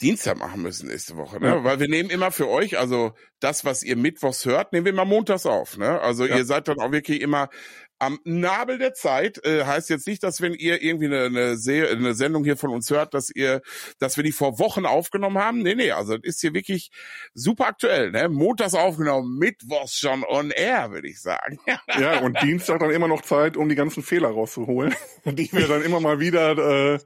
Dienstag 0.00 0.38
machen 0.38 0.62
müssen 0.62 0.88
nächste 0.88 1.16
Woche, 1.16 1.38
ne? 1.40 1.48
Ja. 1.48 1.64
Weil 1.64 1.78
wir 1.78 1.88
nehmen 1.88 2.08
immer 2.08 2.32
für 2.32 2.48
euch, 2.48 2.78
also 2.78 3.12
das, 3.38 3.66
was 3.66 3.82
ihr 3.82 3.96
mittwochs 3.96 4.46
hört, 4.46 4.72
nehmen 4.72 4.86
wir 4.86 4.92
immer 4.92 5.04
montags 5.04 5.44
auf, 5.44 5.76
ne? 5.76 6.00
Also 6.00 6.24
Ja. 6.24 6.38
ihr 6.38 6.44
seid 6.46 6.68
dann 6.68 6.78
auch 6.80 6.90
wirklich 6.90 7.20
immer 7.20 7.50
am 8.00 8.18
Nabel 8.24 8.78
der 8.78 8.94
Zeit. 8.94 9.44
Äh, 9.44 9.64
heißt 9.64 9.90
jetzt 9.90 10.06
nicht, 10.06 10.22
dass 10.22 10.40
wenn 10.40 10.54
ihr 10.54 10.82
irgendwie 10.82 11.06
eine, 11.06 11.24
eine, 11.24 11.56
Se 11.56 11.88
eine 11.88 12.14
Sendung 12.14 12.44
hier 12.44 12.56
von 12.56 12.70
uns 12.70 12.90
hört, 12.90 13.14
dass 13.14 13.30
ihr, 13.30 13.62
dass 13.98 14.16
wir 14.16 14.24
die 14.24 14.32
vor 14.32 14.58
Wochen 14.58 14.86
aufgenommen 14.86 15.38
haben. 15.38 15.62
Nee, 15.62 15.74
nee, 15.74 15.92
also 15.92 16.16
das 16.16 16.24
ist 16.24 16.40
hier 16.40 16.54
wirklich 16.54 16.90
super 17.34 17.66
aktuell, 17.66 18.10
ne? 18.10 18.28
Montags 18.28 18.74
aufgenommen, 18.74 19.38
mittwochs 19.38 19.98
schon 19.98 20.24
on 20.24 20.50
air, 20.50 20.90
würde 20.90 21.08
ich 21.08 21.20
sagen. 21.20 21.60
Ja, 21.98 22.20
und 22.20 22.40
Dienstag 22.42 22.80
dann 22.80 22.90
immer 22.90 23.08
noch 23.08 23.22
Zeit, 23.22 23.56
um 23.56 23.68
die 23.68 23.74
ganzen 23.74 24.02
Fehler 24.02 24.28
rauszuholen, 24.28 24.94
die 25.24 25.52
wir 25.52 25.68
dann 25.68 25.82
immer 25.82 26.00
mal 26.00 26.18
wieder 26.20 26.94
äh, 26.94 26.98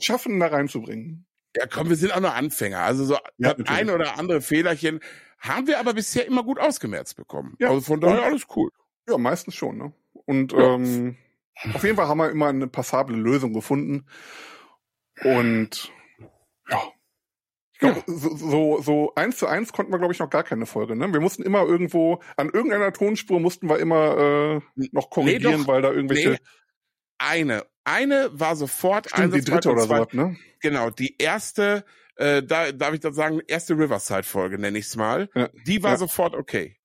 schaffen, 0.00 0.40
da 0.40 0.46
reinzubringen. 0.46 1.26
Ja, 1.56 1.66
komm, 1.66 1.90
wir 1.90 1.96
sind 1.96 2.12
auch 2.12 2.20
nur 2.20 2.34
Anfänger. 2.34 2.80
Also 2.80 3.04
so 3.04 3.18
Ja, 3.36 3.54
ein 3.66 3.90
oder 3.90 4.18
andere 4.18 4.40
Fehlerchen 4.40 5.00
haben 5.38 5.66
wir 5.66 5.78
aber 5.78 5.92
bisher 5.92 6.26
immer 6.26 6.44
gut 6.44 6.58
ausgemerzt 6.58 7.16
bekommen. 7.16 7.56
Ja. 7.58 7.68
Also 7.68 7.82
von 7.82 8.00
daher 8.00 8.22
alles 8.22 8.46
cool. 8.56 8.70
Ja, 9.08 9.18
meistens 9.18 9.54
schon. 9.54 9.76
Ne? 9.76 9.92
Und 10.26 10.52
Ja. 10.52 10.74
ähm, 10.74 11.16
auf 11.74 11.82
jeden 11.84 11.96
Fall 11.96 12.08
haben 12.08 12.18
wir 12.18 12.30
immer 12.30 12.48
eine 12.48 12.66
passable 12.68 13.16
Lösung 13.16 13.52
gefunden. 13.52 14.06
Und 15.24 15.92
ja. 16.68 16.82
Ich 17.74 17.78
glaube, 17.80 18.02
so, 18.06 18.36
so, 18.36 18.80
so 18.80 19.12
eins 19.16 19.38
zu 19.38 19.46
eins 19.48 19.72
konnten 19.72 19.92
wir, 19.92 19.98
glaube 19.98 20.12
ich, 20.12 20.20
noch 20.20 20.30
gar 20.30 20.44
keine 20.44 20.66
Folge. 20.66 20.94
Ne? 20.94 21.12
Wir 21.12 21.20
mussten 21.20 21.42
immer 21.42 21.62
irgendwo, 21.66 22.20
an 22.36 22.48
irgendeiner 22.48 22.92
Tonspur 22.92 23.40
mussten 23.40 23.68
wir 23.68 23.78
immer 23.80 24.60
äh, 24.76 24.84
noch 24.92 25.10
korrigieren, 25.10 25.62
doch. 25.62 25.66
weil 25.68 25.82
da 25.82 25.90
irgendwelche, 25.90 26.30
Nee, 26.30 26.38
Eine. 27.18 27.66
Eine 27.84 28.30
war 28.32 28.54
sofort 28.54 29.08
stimmt, 29.10 29.34
die 29.34 29.40
dritte 29.42 29.72
oder 29.72 29.82
sowas, 29.82 30.12
ne? 30.12 30.36
Genau, 30.60 30.90
die 30.90 31.16
erste, 31.18 31.84
äh, 32.14 32.40
da 32.44 32.70
darf 32.70 32.94
ich 32.94 33.00
das 33.00 33.16
sagen, 33.16 33.40
erste 33.48 33.76
Riverside-Folge 33.76 34.58
nenne 34.58 34.78
ich 34.78 34.86
es 34.86 34.94
mal. 34.94 35.28
Ja. 35.34 35.48
Die 35.66 35.82
war 35.82 35.92
Ja. 35.92 35.96
sofort 35.96 36.36
okay. 36.36 36.76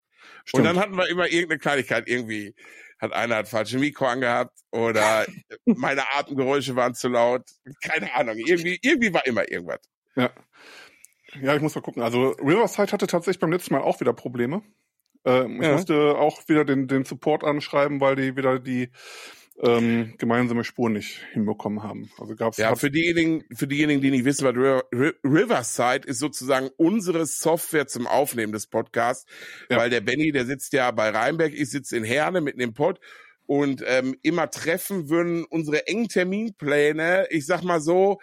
Stimmt. 0.45 0.62
Und 0.62 0.63
dann 0.66 0.80
hatten 0.80 0.98
wir 0.98 1.07
immer 1.10 1.28
irgendeine 1.28 1.60
Kleinigkeit 1.60 2.07
irgendwie. 2.07 2.56
Hat 2.99 3.13
einer 3.13 3.35
hat 3.38 3.47
falsche 3.47 3.77
Mikro 3.77 4.05
angehabt 4.05 4.57
oder 4.71 5.25
meine 5.65 6.03
Atemgeräusche 6.15 6.75
waren 6.75 6.95
zu 6.95 7.09
laut. 7.09 7.44
Keine 7.81 8.13
Ahnung. 8.15 8.38
Irgendwie, 8.38 8.79
irgendwie 8.81 9.13
war 9.13 9.25
immer 9.25 9.49
irgendwas. 9.49 9.81
Ja. 10.15 10.31
Ja, 11.41 11.55
ich 11.55 11.61
muss 11.61 11.75
mal 11.75 11.81
gucken. 11.81 12.01
Also 12.01 12.29
Riverside 12.39 12.91
hatte 12.91 13.05
tatsächlich 13.05 13.39
beim 13.39 13.51
letzten 13.51 13.73
Mal 13.73 13.81
auch 13.81 13.99
wieder 13.99 14.13
Probleme. 14.13 14.63
Ähm, 15.25 15.61
Ich 15.61 15.68
Ja. 15.68 15.73
musste 15.73 16.16
auch 16.18 16.47
wieder 16.47 16.66
den, 16.66 16.87
den 16.87 17.04
Support 17.06 17.44
anschreiben, 17.44 17.99
weil 17.99 18.16
die 18.16 18.35
wieder 18.35 18.59
die 18.59 18.89
ähm, 19.61 20.14
gemeinsame 20.18 20.64
Spur 20.64 20.90
nicht 20.90 21.21
hinbekommen 21.33 21.81
haben. 21.83 22.11
Also 22.19 22.35
gab's 22.35 22.57
Ja, 22.57 22.76
für 22.76 22.92
diejenigen, 22.92 23.44
für 23.56 23.68
diejenigen, 23.68 24.02
die 24.02 24.11
nicht 24.11 24.26
wissen, 24.26 24.45
was 24.45 24.56
River, 24.56 24.83
Ri- 24.94 25.16
Riverside 25.23 26.07
ist 26.07 26.19
sozusagen 26.19 26.69
unsere 26.78 27.26
Software 27.26 27.87
zum 27.87 28.06
Aufnehmen 28.07 28.54
des 28.54 28.68
Podcasts, 28.68 29.26
Ja. 29.69 29.78
weil 29.78 29.90
der 29.90 30.02
Benny, 30.02 30.31
der 30.31 30.45
sitzt 30.45 30.73
ja 30.73 30.92
bei 30.92 31.09
Rheinberg, 31.09 31.54
ich 31.54 31.69
sitze 31.71 31.97
in 31.97 32.04
Herne 32.04 32.42
mitten 32.42 32.59
im 32.59 32.73
Pod 32.73 32.99
und 33.47 33.83
ähm, 33.87 34.16
immer 34.21 34.49
treffen 34.52 35.09
würden 35.09 35.44
unsere 35.45 35.87
engen 35.87 36.07
Terminpläne, 36.07 37.28
ich 37.31 37.45
sag 37.45 37.64
mal 37.64 37.81
so, 37.81 38.19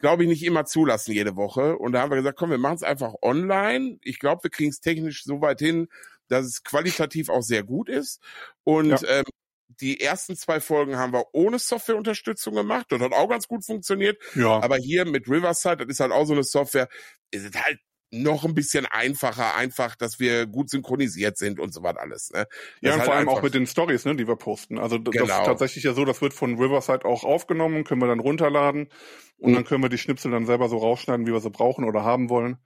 glaube 0.00 0.22
ich, 0.22 0.28
nicht 0.28 0.44
immer 0.44 0.64
zulassen 0.64 1.12
jede 1.12 1.34
Woche. 1.36 1.76
Und 1.76 1.92
da 1.92 2.00
haben 2.00 2.10
wir 2.10 2.16
gesagt, 2.16 2.38
komm, 2.38 2.50
wir 2.50 2.58
machen 2.58 2.76
es 2.76 2.82
einfach 2.84 3.14
online. 3.20 3.98
Ich 4.04 4.20
glaube, 4.20 4.44
wir 4.44 4.50
kriegen 4.50 4.70
es 4.70 4.80
technisch 4.80 5.24
so 5.24 5.40
weit 5.40 5.58
hin, 5.58 5.88
dass 6.28 6.46
es 6.46 6.62
qualitativ 6.62 7.28
auch 7.28 7.42
sehr 7.42 7.64
gut 7.64 7.88
ist. 7.88 8.20
Und 8.62 8.90
Ja. 9.02 9.08
ähm, 9.08 9.24
die 9.68 10.00
ersten 10.00 10.36
zwei 10.36 10.60
Folgen 10.60 10.96
haben 10.96 11.12
wir 11.12 11.26
ohne 11.32 11.58
Softwareunterstützung 11.58 12.54
gemacht. 12.54 12.86
Das 12.90 13.00
hat 13.00 13.12
auch 13.12 13.28
ganz 13.28 13.46
gut 13.48 13.64
funktioniert. 13.64 14.16
ja, 14.34 14.60
Aber 14.62 14.76
hier 14.76 15.04
mit 15.04 15.28
Riverside, 15.28 15.86
das 15.86 15.88
ist 15.94 16.00
halt 16.00 16.12
auch 16.12 16.24
so 16.24 16.32
eine 16.32 16.42
Software, 16.44 16.88
ist 17.30 17.44
es 17.54 17.62
halt 17.62 17.78
noch 18.10 18.46
ein 18.46 18.54
bisschen 18.54 18.86
einfacher, 18.86 19.54
einfach, 19.54 19.94
dass 19.94 20.18
wir 20.18 20.46
gut 20.46 20.70
synchronisiert 20.70 21.36
sind 21.36 21.60
und 21.60 21.74
so 21.74 21.82
was 21.82 21.96
alles. 21.96 22.30
Ne? 22.30 22.46
Ja 22.80 22.92
und 22.94 23.00
halt 23.00 23.04
vor 23.06 23.14
allem 23.14 23.28
auch 23.28 23.42
mit 23.42 23.52
den 23.52 23.66
Stories, 23.66 24.06
ne, 24.06 24.16
die 24.16 24.26
wir 24.26 24.36
posten. 24.36 24.78
Also 24.78 24.96
d- 24.96 25.10
das 25.12 25.22
Genau. 25.22 25.38
ist 25.40 25.44
tatsächlich 25.44 25.84
ja 25.84 25.92
so, 25.92 26.06
das 26.06 26.22
wird 26.22 26.32
von 26.32 26.58
Riverside 26.58 27.04
auch 27.04 27.24
aufgenommen, 27.24 27.84
können 27.84 28.00
wir 28.00 28.08
dann 28.08 28.20
runterladen 28.20 28.88
und 29.36 29.50
Mhm. 29.50 29.54
dann 29.56 29.64
können 29.64 29.82
wir 29.82 29.90
die 29.90 29.98
Schnipsel 29.98 30.30
dann 30.30 30.46
selber 30.46 30.70
so 30.70 30.78
rausschneiden, 30.78 31.26
wie 31.26 31.32
wir 31.32 31.40
sie 31.40 31.50
brauchen 31.50 31.84
oder 31.84 32.02
haben 32.02 32.30
wollen. 32.30 32.56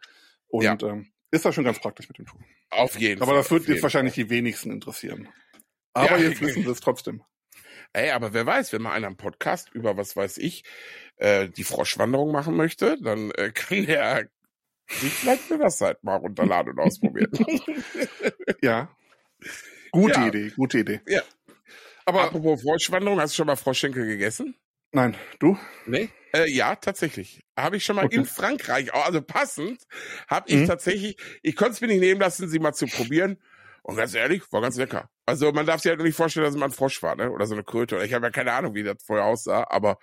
Und 0.47 0.63
Ja. 0.63 0.77
ähm, 0.81 1.11
ist 1.33 1.45
das 1.45 1.57
schon 1.57 1.65
ganz 1.65 1.81
praktisch 1.81 2.07
mit 2.09 2.19
dem 2.19 2.27
Tool. 2.27 2.41
Auf 2.71 2.97
jeden 3.01 3.21
Aber 3.21 3.33
Fall. 3.33 3.39
das 3.39 3.51
wird 3.51 3.67
jetzt 3.67 3.83
wahrscheinlich 3.83 4.15
die 4.15 4.31
wenigsten 4.31 4.71
interessieren. 4.71 5.29
Aber 5.95 6.19
Ja. 6.19 6.29
jetzt 6.29 6.41
wissen 6.41 6.65
wir 6.65 6.71
es 6.73 6.81
trotzdem. 6.81 7.23
Ey, 7.93 8.11
aber 8.11 8.33
wer 8.33 8.47
weiß, 8.47 8.73
wenn 8.73 8.83
mal 8.83 8.93
einer 8.93 9.09
einen 9.09 9.17
Podcast 9.17 9.71
über, 9.75 9.97
was 9.99 10.17
weiß 10.17 10.39
ich, 10.39 10.65
äh, 11.17 11.49
die 11.49 11.65
Froschwanderung 11.65 12.33
machen 12.33 12.57
möchte, 12.57 12.97
dann 13.03 13.31
äh, 13.33 13.51
kann 13.55 13.85
der 13.87 14.29
vielleicht 14.87 15.43
für 15.45 15.59
das 15.59 15.81
halt 15.81 16.03
mal 16.03 16.17
runterladen 16.17 16.73
und 16.73 16.81
ausprobieren. 16.81 17.31
ja. 18.63 18.95
Gute 19.91 20.21
Ja. 20.21 20.27
Idee, 20.29 20.51
gute 20.57 20.79
Idee. 20.79 21.01
Ja. 21.07 21.23
Aber 22.05 22.23
Apropos 22.25 22.63
Froschwanderung, 22.63 23.21
hast 23.21 23.35
du 23.35 23.37
schon 23.37 23.47
mal 23.47 23.57
Froschschenkel 23.57 24.07
gegessen? 24.07 24.57
nein, 24.95 25.17
du? 25.39 25.57
Nee. 25.87 26.11
Äh, 26.35 26.51
ja, 26.51 26.75
tatsächlich. 26.77 27.41
Habe 27.59 27.77
ich 27.77 27.85
schon 27.85 27.97
mal 27.97 28.07
Okay. 28.07 28.17
in 28.17 28.25
Frankreich, 28.27 28.93
auch, 28.93 29.07
also 29.07 29.23
passend, 29.23 29.83
habe 30.29 30.49
ich 30.51 30.57
Mhm. 30.61 30.67
tatsächlich, 30.67 31.17
ich 31.43 31.57
konnte 31.57 31.73
es 31.73 31.81
mir 31.81 31.87
nicht 31.89 32.01
nehmen 32.01 32.21
lassen, 32.21 32.49
sie 32.49 32.59
mal 32.59 32.73
zu 32.73 32.87
probieren. 32.87 33.39
Und 33.83 33.97
ganz 33.97 34.15
ehrlich, 34.15 34.43
war 34.53 34.61
ganz 34.63 34.77
lecker. 34.77 35.11
Also 35.27 35.53
man 35.53 35.67
darf 35.67 35.81
sich 35.81 35.91
halt 35.91 35.99
nur 35.99 36.07
nicht 36.07 36.17
vorstellen, 36.17 36.45
dass 36.45 36.55
es 36.55 36.59
mal 36.61 36.67
ein 36.67 36.73
Frosch 36.73 37.03
war, 37.03 37.15
ne? 37.15 37.31
Oder 37.31 37.47
so 37.47 37.55
eine 37.55 37.63
Kröte. 37.65 37.95
Oder 37.97 38.05
Ich 38.05 38.13
habe 38.13 38.27
ja 38.27 38.31
keine 38.31 38.53
Ahnung, 38.53 38.75
wie 38.75 38.83
das 38.83 38.97
vorher 39.05 39.25
aussah, 39.27 39.67
aber 39.71 39.99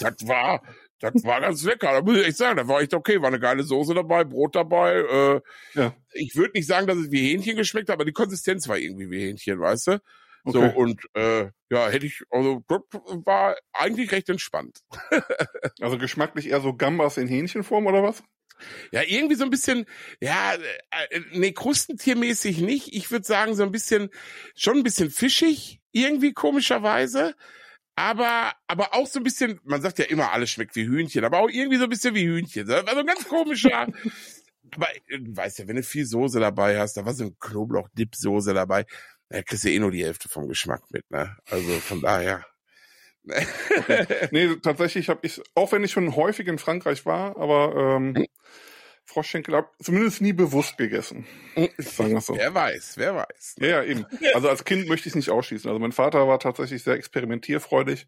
das 0.00 0.26
war, 0.28 0.62
das 1.00 1.24
war 1.24 1.40
ganz 1.40 1.62
lecker. 1.64 1.92
Da 1.92 2.02
muss 2.02 2.18
ich 2.18 2.26
echt 2.26 2.36
sagen, 2.36 2.56
da 2.56 2.68
war 2.68 2.80
echt 2.80 2.94
okay. 2.94 3.20
War 3.20 3.28
eine 3.28 3.40
geile 3.40 3.62
Soße 3.64 3.94
dabei, 3.94 4.24
Brot 4.24 4.54
dabei. 4.54 4.96
Äh, 4.96 5.40
Ja. 5.74 5.94
Ich 6.12 6.36
würde 6.36 6.52
nicht 6.54 6.66
sagen, 6.66 6.86
dass 6.86 6.98
es 6.98 7.10
wie 7.10 7.30
Hähnchen 7.32 7.56
geschmeckt 7.56 7.88
hat, 7.88 7.94
aber 7.94 8.04
die 8.04 8.12
Konsistenz 8.12 8.68
war 8.68 8.78
irgendwie 8.78 9.10
wie 9.10 9.20
Hähnchen, 9.26 9.58
weißt 9.58 9.86
du? 9.88 10.00
So, 10.44 10.60
Okay. 10.62 10.72
und 10.74 11.02
äh, 11.14 11.50
ja, 11.68 11.88
hätte 11.88 12.06
ich, 12.06 12.22
also 12.30 12.62
war 12.68 13.56
eigentlich 13.72 14.10
recht 14.12 14.28
entspannt. 14.28 14.78
Also 15.80 15.98
geschmacklich 15.98 16.48
eher 16.48 16.60
so 16.60 16.74
Gambas 16.74 17.16
in 17.16 17.26
Hähnchenform 17.28 17.86
oder 17.86 18.02
was? 18.02 18.22
Ja, 18.92 19.02
irgendwie 19.06 19.34
so 19.34 19.44
ein 19.44 19.50
bisschen, 19.50 19.86
ja, 20.20 20.54
äh, 20.54 21.20
nee, 21.32 21.52
krustentiermäßig 21.52 22.58
nicht. 22.60 22.94
Ich 22.94 23.10
würde 23.10 23.26
sagen, 23.26 23.54
so 23.54 23.62
ein 23.62 23.72
bisschen, 23.72 24.10
schon 24.54 24.78
ein 24.78 24.82
bisschen 24.82 25.10
fischig, 25.10 25.80
irgendwie 25.92 26.32
komischerweise. 26.32 27.34
Aber, 27.96 28.52
aber 28.66 28.94
auch 28.94 29.06
so 29.06 29.20
ein 29.20 29.24
bisschen, 29.24 29.60
man 29.64 29.82
sagt 29.82 29.98
ja 29.98 30.06
immer, 30.06 30.32
alles 30.32 30.50
schmeckt 30.50 30.74
wie 30.76 30.86
Hühnchen, 30.86 31.24
aber 31.24 31.38
auch 31.38 31.50
irgendwie 31.50 31.76
so 31.76 31.84
ein 31.84 31.90
bisschen 31.90 32.14
wie 32.14 32.24
Hühnchen. 32.26 32.70
Also 32.70 33.00
ein 33.00 33.06
ganz 33.06 33.28
komischer. 33.28 33.88
aber 34.74 34.88
äh, 35.08 35.18
du 35.18 35.36
weißt 35.36 35.58
ja, 35.58 35.68
wenn 35.68 35.76
du 35.76 35.82
viel 35.82 36.06
Soße 36.06 36.40
dabei 36.40 36.78
hast, 36.78 36.96
da 36.96 37.04
war 37.04 37.12
so 37.12 37.24
ein 37.24 37.36
Knoblauch-Dip-Soße 37.38 38.54
dabei, 38.54 38.86
da 39.28 39.42
kriegst 39.42 39.64
du 39.64 39.70
eh 39.70 39.78
nur 39.78 39.90
die 39.90 40.04
Hälfte 40.04 40.28
vom 40.28 40.48
Geschmack 40.48 40.82
mit, 40.90 41.10
ne? 41.10 41.36
Also 41.50 41.68
von 41.80 42.00
daher. 42.00 42.44
Nee, 44.30 44.56
tatsächlich 44.62 45.10
habe 45.10 45.20
ich, 45.26 45.42
auch 45.54 45.72
wenn 45.72 45.84
ich 45.84 45.92
schon 45.92 46.16
häufig 46.16 46.46
in 46.48 46.58
Frankreich 46.58 47.04
war, 47.04 47.36
aber 47.36 47.96
Hm. 47.96 48.16
ähm, 48.16 48.26
Froschschenkel 49.10 49.64
zumindest 49.82 50.20
nie 50.20 50.32
bewusst 50.32 50.78
gegessen. 50.78 51.26
Sagen 51.78 52.12
wir 52.14 52.20
so. 52.20 52.36
Wer 52.36 52.54
weiß, 52.54 52.94
wer 52.96 53.14
weiß. 53.16 53.56
Ja, 53.58 53.66
ja, 53.66 53.82
eben. 53.84 54.06
Also 54.34 54.48
als 54.48 54.64
Kind 54.64 54.88
möchte 54.88 55.08
ich 55.08 55.12
es 55.12 55.16
nicht 55.16 55.30
ausschließen. 55.30 55.68
Also 55.68 55.78
mein 55.80 55.92
Vater 55.92 56.26
war 56.28 56.38
tatsächlich 56.38 56.82
sehr 56.82 56.94
experimentierfreudig 56.94 58.06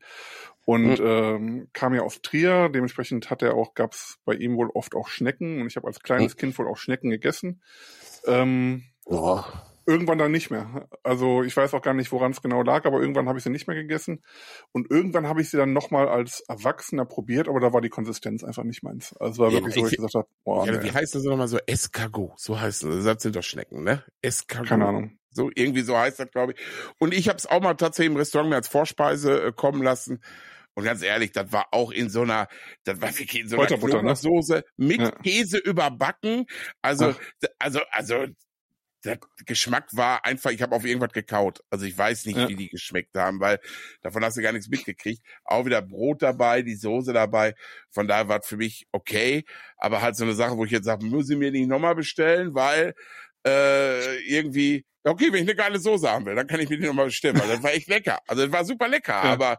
und 0.65 0.99
Mhm. 1.01 1.05
ähm, 1.07 1.69
kam 1.73 1.95
ja 1.95 2.03
aus 2.03 2.23
Trier. 2.23 2.69
Dementsprechend 2.69 3.31
hat 3.31 3.43
er 3.43 3.55
auch, 3.55 3.75
gab 3.75 3.93
es 3.93 4.19
bei 4.25 4.35
ihm 4.35 4.57
wohl 4.57 4.71
oft 4.71 4.95
auch 4.95 5.09
Schnecken 5.09 5.61
und 5.61 5.67
ich 5.67 5.77
habe 5.77 5.87
als 5.89 6.01
kleines 6.01 6.37
Kind 6.37 6.57
wohl 6.59 6.69
auch 6.69 6.77
Schnecken 6.77 7.11
gegessen. 7.11 7.61
Ähm, 8.27 8.85
Oh. 9.05 9.43
Irgendwann 9.87 10.19
dann 10.19 10.33
nicht 10.33 10.51
mehr. 10.51 10.89
Also 11.03 11.43
ich 11.43 11.57
weiß 11.57 11.75
auch 11.75 11.83
gar 11.83 11.95
nicht, 11.95 12.13
woran 12.13 12.33
es 12.33 12.43
genau 12.43 12.63
lag, 12.63 12.85
aber 12.85 13.01
irgendwann 13.01 13.29
habe 13.29 13.39
ich 13.39 13.45
sie 13.45 13.51
nicht 13.51 13.67
mehr 13.67 13.77
gegessen. 13.77 14.23
Und 14.73 14.91
irgendwann 14.91 15.27
habe 15.27 15.41
ich 15.41 15.51
sie 15.51 15.57
dann 15.57 15.73
nochmal 15.73 16.09
als 16.09 16.41
Erwachsener 16.49 17.05
probiert, 17.05 17.49
aber 17.49 17.61
da 17.61 17.73
war 17.73 17.81
die 17.81 17.89
Konsistenz 17.89 18.45
einfach 18.45 18.65
nicht 18.65 18.83
meins. 18.83 19.15
Also 19.19 19.43
war 19.43 19.51
Ja, 19.51 19.57
wirklich 19.57 19.75
so, 19.75 19.87
ich- 19.87 19.93
ich 19.93 19.97
gesagt 19.99 20.15
habe, 20.15 20.29
boah, 20.45 20.67
Ja, 20.67 20.73
nee, 20.73 20.83
wie 20.83 20.93
heißt 20.93 21.15
das 21.15 21.25
nochmal 21.25 21.49
so? 21.49 21.59
Escargot, 21.67 22.39
so 22.39 22.61
heißt 22.61 22.85
das. 22.85 23.05
Das 23.05 23.23
sind 23.23 23.37
doch 23.37 23.43
Schnecken, 23.43 23.85
ne? 23.85 24.05
Escargot. 24.23 24.69
keine 24.69 24.87
Ahnung. 24.87 25.19
So, 25.31 25.51
irgendwie 25.55 25.81
so 25.83 25.97
heißt 25.97 26.19
das, 26.21 26.31
glaube 26.31 26.53
ich. 26.53 26.61
Und 26.99 27.15
ich 27.15 27.29
habe 27.29 27.39
es 27.39 27.47
auch 27.47 27.61
mal 27.63 27.75
tatsächlich 27.75 28.13
im 28.13 28.17
Restaurant 28.19 28.51
mir 28.51 28.57
als 28.57 28.69
Vorspeise 28.69 29.43
äh, 29.47 29.53
kommen 29.53 29.83
lassen. 29.83 30.23
Und 30.75 30.85
ganz 30.85 31.03
ehrlich, 31.03 31.33
das 31.33 31.53
war 31.53 31.67
auch 31.73 31.91
in 31.91 32.09
so 32.09 32.23
einer, 32.23 32.49
das 32.85 33.01
war 33.01 33.09
wirklich 33.19 33.43
in 33.43 33.49
so 33.49 33.57
einer 33.61 33.69
ne? 33.71 33.77
Knoblauchsoße 33.79 34.65
mit 34.77 35.01
Ja. 35.01 35.11
Käse 35.11 35.59
überbacken. 35.59 36.47
Also, 36.81 37.11
Ach. 37.11 37.19
also, 37.59 37.81
also, 37.91 38.27
der 39.05 39.19
Geschmack 39.47 39.89
war 39.93 40.25
einfach, 40.25 40.51
ich 40.51 40.63
habe 40.63 40.77
auf 40.77 40.85
irgendwas 40.85 41.13
gekaut. 41.13 41.61
Also 41.71 41.85
ich 41.87 41.97
weiß 41.99 42.25
nicht, 42.27 42.37
Ja. 42.39 42.49
wie 42.49 42.57
die 42.57 42.69
geschmeckt 42.69 43.17
haben, 43.17 43.41
weil 43.41 43.59
davon 44.03 44.25
hast 44.25 44.37
du 44.37 44.43
gar 44.43 44.53
nichts 44.53 44.69
mitgekriegt. 44.69 45.23
Auch 45.45 45.65
wieder 45.67 45.83
Brot 45.83 46.23
dabei, 46.23 46.63
die 46.63 46.77
Soße 46.77 47.13
dabei. 47.13 47.55
Von 47.91 48.07
daher 48.07 48.29
war 48.29 48.41
es 48.41 48.47
für 48.47 48.57
mich 48.57 48.87
okay. 48.93 49.45
Aber 49.77 50.03
halt 50.03 50.17
so 50.17 50.25
eine 50.25 50.35
Sache, 50.35 50.57
wo 50.57 50.65
ich 50.65 50.71
jetzt 50.71 50.85
sage, 50.85 51.05
muss 51.05 51.29
ich 51.31 51.37
mir 51.37 51.51
nicht 51.51 51.69
nochmal 51.69 51.95
bestellen, 51.97 52.55
weil 52.55 52.95
äh, 53.45 54.19
irgendwie, 54.27 54.85
okay, 55.05 55.27
wenn 55.33 55.43
ich 55.43 55.51
eine 55.51 55.57
geile 55.57 55.79
Soße 55.81 56.09
haben 56.09 56.25
will, 56.27 56.35
dann 56.37 56.47
kann 56.47 56.61
ich 56.61 56.69
mir 56.69 56.79
die 56.79 56.87
nochmal 56.87 57.07
bestellen, 57.07 57.39
weil 57.41 57.49
das 57.49 57.63
war 57.63 57.73
echt 57.73 57.89
lecker. 57.89 58.21
Also 58.29 58.43
das 58.45 58.53
war 58.53 58.65
super 58.65 58.89
lecker, 58.89 59.15
Ja. 59.15 59.23
aber 59.33 59.59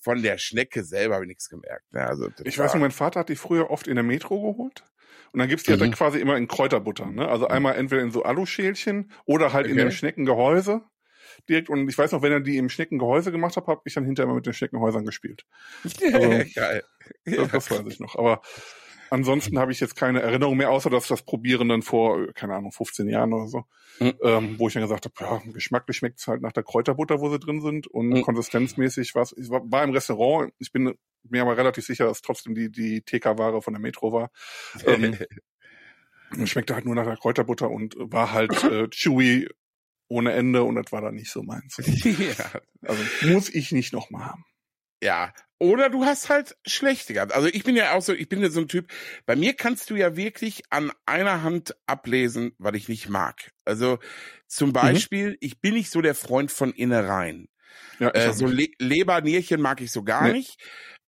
von 0.00 0.22
der 0.22 0.38
Schnecke 0.38 0.84
selber 0.84 1.14
habe 1.16 1.24
ich 1.24 1.28
nichts 1.30 1.48
gemerkt. 1.48 1.92
Ne? 1.92 2.06
Also, 2.06 2.28
Ich 2.44 2.56
weiß 2.56 2.74
noch, 2.74 2.80
mein 2.80 2.92
Vater 2.92 3.20
hat 3.20 3.28
die 3.28 3.34
früher 3.34 3.70
oft 3.70 3.88
in 3.88 3.96
der 3.96 4.04
Metro 4.04 4.40
geholt. 4.52 4.84
Und 5.32 5.40
dann 5.40 5.48
gibt's 5.48 5.64
die 5.64 5.70
halt 5.70 5.80
Mhm. 5.80 5.84
dann 5.84 5.92
quasi 5.92 6.18
immer 6.18 6.36
in 6.36 6.48
Kräuterbutter. 6.48 7.06
Ne? 7.06 7.28
Also 7.28 7.48
einmal 7.48 7.76
entweder 7.76 8.02
in 8.02 8.10
so 8.10 8.22
Aluschälchen 8.22 9.10
oder 9.24 9.52
halt 9.52 9.66
in 9.66 9.72
Okay. 9.72 9.80
dem 9.80 9.90
Schneckengehäuse 9.90 10.82
direkt. 11.48 11.68
Und 11.68 11.88
ich 11.88 11.98
weiß 11.98 12.12
noch, 12.12 12.22
wenn 12.22 12.32
er 12.32 12.40
die 12.40 12.56
im 12.56 12.68
Schneckengehäuse 12.68 13.32
gemacht 13.32 13.56
hat, 13.56 13.66
habe 13.66 13.82
ich 13.84 13.94
dann 13.94 14.04
hinterher 14.04 14.26
immer 14.26 14.36
mit 14.36 14.46
den 14.46 14.54
Schneckenhäusern 14.54 15.04
gespielt. 15.04 15.44
Also, 16.12 16.42
geil. 16.54 16.82
Das, 17.24 17.50
das 17.50 17.70
weiß 17.70 17.86
ich 17.88 18.00
noch. 18.00 18.16
Aber 18.16 18.40
ansonsten 19.10 19.58
habe 19.58 19.72
ich 19.72 19.80
jetzt 19.80 19.96
keine 19.96 20.22
Erinnerung 20.22 20.56
mehr, 20.56 20.70
außer 20.70 20.90
dass 20.90 21.08
das 21.08 21.22
Probieren 21.22 21.68
dann 21.68 21.82
vor, 21.82 22.32
keine 22.34 22.54
Ahnung, 22.54 22.72
15 22.72 23.08
Jahren 23.08 23.32
oder 23.32 23.48
so, 23.48 23.64
Mhm. 24.00 24.14
ähm, 24.22 24.54
wo 24.58 24.68
ich 24.68 24.74
dann 24.74 24.82
gesagt 24.82 25.06
habe, 25.06 25.14
ja, 25.20 25.52
geschmacklich 25.52 25.96
schmeckt's 25.96 26.26
halt 26.26 26.42
nach 26.42 26.52
der 26.52 26.62
Kräuterbutter, 26.64 27.20
wo 27.20 27.30
sie 27.30 27.38
drin 27.38 27.60
sind. 27.62 27.86
Und 27.86 28.10
Mhm. 28.10 28.22
konsistenzmäßig 28.22 29.14
war's, 29.14 29.34
ich 29.36 29.48
war, 29.50 29.62
war 29.70 29.84
im 29.84 29.90
Restaurant, 29.90 30.52
ich 30.58 30.70
bin 30.72 30.94
mir 31.28 31.42
aber 31.42 31.56
relativ 31.56 31.84
sicher, 31.86 32.04
dass 32.06 32.20
trotzdem 32.22 32.54
die, 32.54 32.70
die 32.70 33.00
TK-Ware 33.02 33.62
von 33.62 33.72
der 33.72 33.80
Metro 33.80 34.12
war. 34.12 34.30
Ähm, 34.86 35.16
schmeckte 36.46 36.74
halt 36.74 36.84
nur 36.84 36.94
nach 36.94 37.06
der 37.06 37.16
Kräuterbutter 37.16 37.70
und 37.70 37.94
war 37.98 38.32
halt 38.32 38.62
äh, 38.64 38.88
chewy 38.88 39.48
ohne 40.08 40.32
Ende 40.32 40.62
und 40.62 40.76
das 40.76 40.92
war 40.92 41.00
dann 41.00 41.14
nicht 41.14 41.30
so 41.30 41.42
meins. 41.42 41.76
ja. 42.04 42.60
Also 42.82 43.02
muss 43.28 43.48
ich 43.48 43.72
nicht 43.72 43.92
nochmal 43.92 44.26
haben. 44.26 44.44
Ja. 45.02 45.32
Oder 45.58 45.88
du 45.88 46.04
hast 46.04 46.28
halt 46.28 46.54
schlechte 46.66 47.14
gehabt. 47.14 47.32
Also 47.32 47.48
ich 47.48 47.64
bin 47.64 47.76
ja 47.76 47.94
auch 47.94 48.02
so, 48.02 48.12
ich 48.12 48.28
bin 48.28 48.42
ja 48.42 48.50
so 48.50 48.60
ein 48.60 48.68
Typ, 48.68 48.92
bei 49.24 49.36
mir 49.36 49.54
kannst 49.54 49.88
du 49.90 49.96
ja 49.96 50.16
wirklich 50.16 50.62
an 50.70 50.92
einer 51.06 51.42
Hand 51.42 51.74
ablesen, 51.86 52.52
was 52.58 52.74
ich 52.74 52.88
nicht 52.88 53.08
mag. 53.08 53.52
Also 53.64 53.98
zum 54.46 54.72
Beispiel, 54.72 55.36
ich 55.40 55.60
bin 55.60 55.74
nicht 55.74 55.90
so 55.90 56.02
der 56.02 56.14
Freund 56.14 56.52
von 56.52 56.72
Innereien. 56.72 57.48
Ja, 57.98 58.10
Äh, 58.14 58.28
auch 58.28 58.34
so. 58.34 58.46
Le 58.46 58.68
Leber, 58.78 59.20
Nierchen 59.22 59.60
mag 59.60 59.80
ich 59.80 59.92
so 59.92 60.02
gar 60.02 60.26
Nee. 60.26 60.32
nicht. 60.32 60.60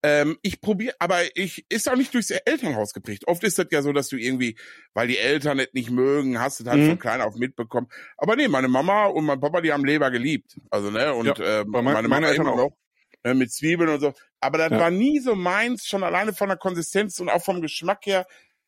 Ähm, 0.02 0.38
ich 0.42 0.60
probiere, 0.60 0.94
aber 1.00 1.20
ich 1.36 1.66
ist 1.68 1.88
auch 1.88 1.96
nicht 1.96 2.14
durchs 2.14 2.30
Elternhaus 2.30 2.92
geprägt. 2.92 3.24
Oft 3.26 3.42
ist 3.42 3.58
das 3.58 3.66
ja 3.72 3.82
so, 3.82 3.92
dass 3.92 4.08
du 4.08 4.16
irgendwie, 4.16 4.56
weil 4.94 5.08
die 5.08 5.18
Eltern 5.18 5.58
es 5.58 5.68
nicht 5.72 5.90
mögen, 5.90 6.40
hast 6.40 6.60
du 6.60 6.64
halt 6.70 6.80
Mhm. 6.82 6.86
von 6.86 6.98
klein 7.00 7.20
auf 7.20 7.34
mitbekommen. 7.34 7.88
Aber 8.16 8.36
nee, 8.36 8.46
meine 8.48 8.68
Mama 8.68 9.06
und 9.06 9.24
mein 9.24 9.40
Papa, 9.40 9.60
die 9.60 9.72
haben 9.72 9.84
Leber 9.84 10.10
geliebt. 10.10 10.56
Also, 10.70 10.90
ne, 10.90 11.12
und 11.14 11.26
Ja, 11.26 11.60
äh, 11.60 11.64
meine 11.64 11.92
meine 11.94 12.08
Mama 12.08 12.28
Eltern 12.28 12.46
immer 12.46 12.62
auch. 12.62 12.76
Äh, 13.24 13.34
mit 13.34 13.52
Zwiebeln 13.52 13.90
und 13.90 14.00
so. 14.00 14.14
Aber 14.40 14.58
das 14.58 14.70
Ja. 14.70 14.78
war 14.78 14.90
nie 14.90 15.20
so 15.20 15.34
meins, 15.34 15.86
schon 15.86 16.02
alleine 16.04 16.32
von 16.32 16.48
der 16.48 16.56
Konsistenz 16.58 17.18
und 17.20 17.28
auch 17.28 17.42
vom 17.44 17.60
Geschmack 17.60 18.06
her. 18.06 18.26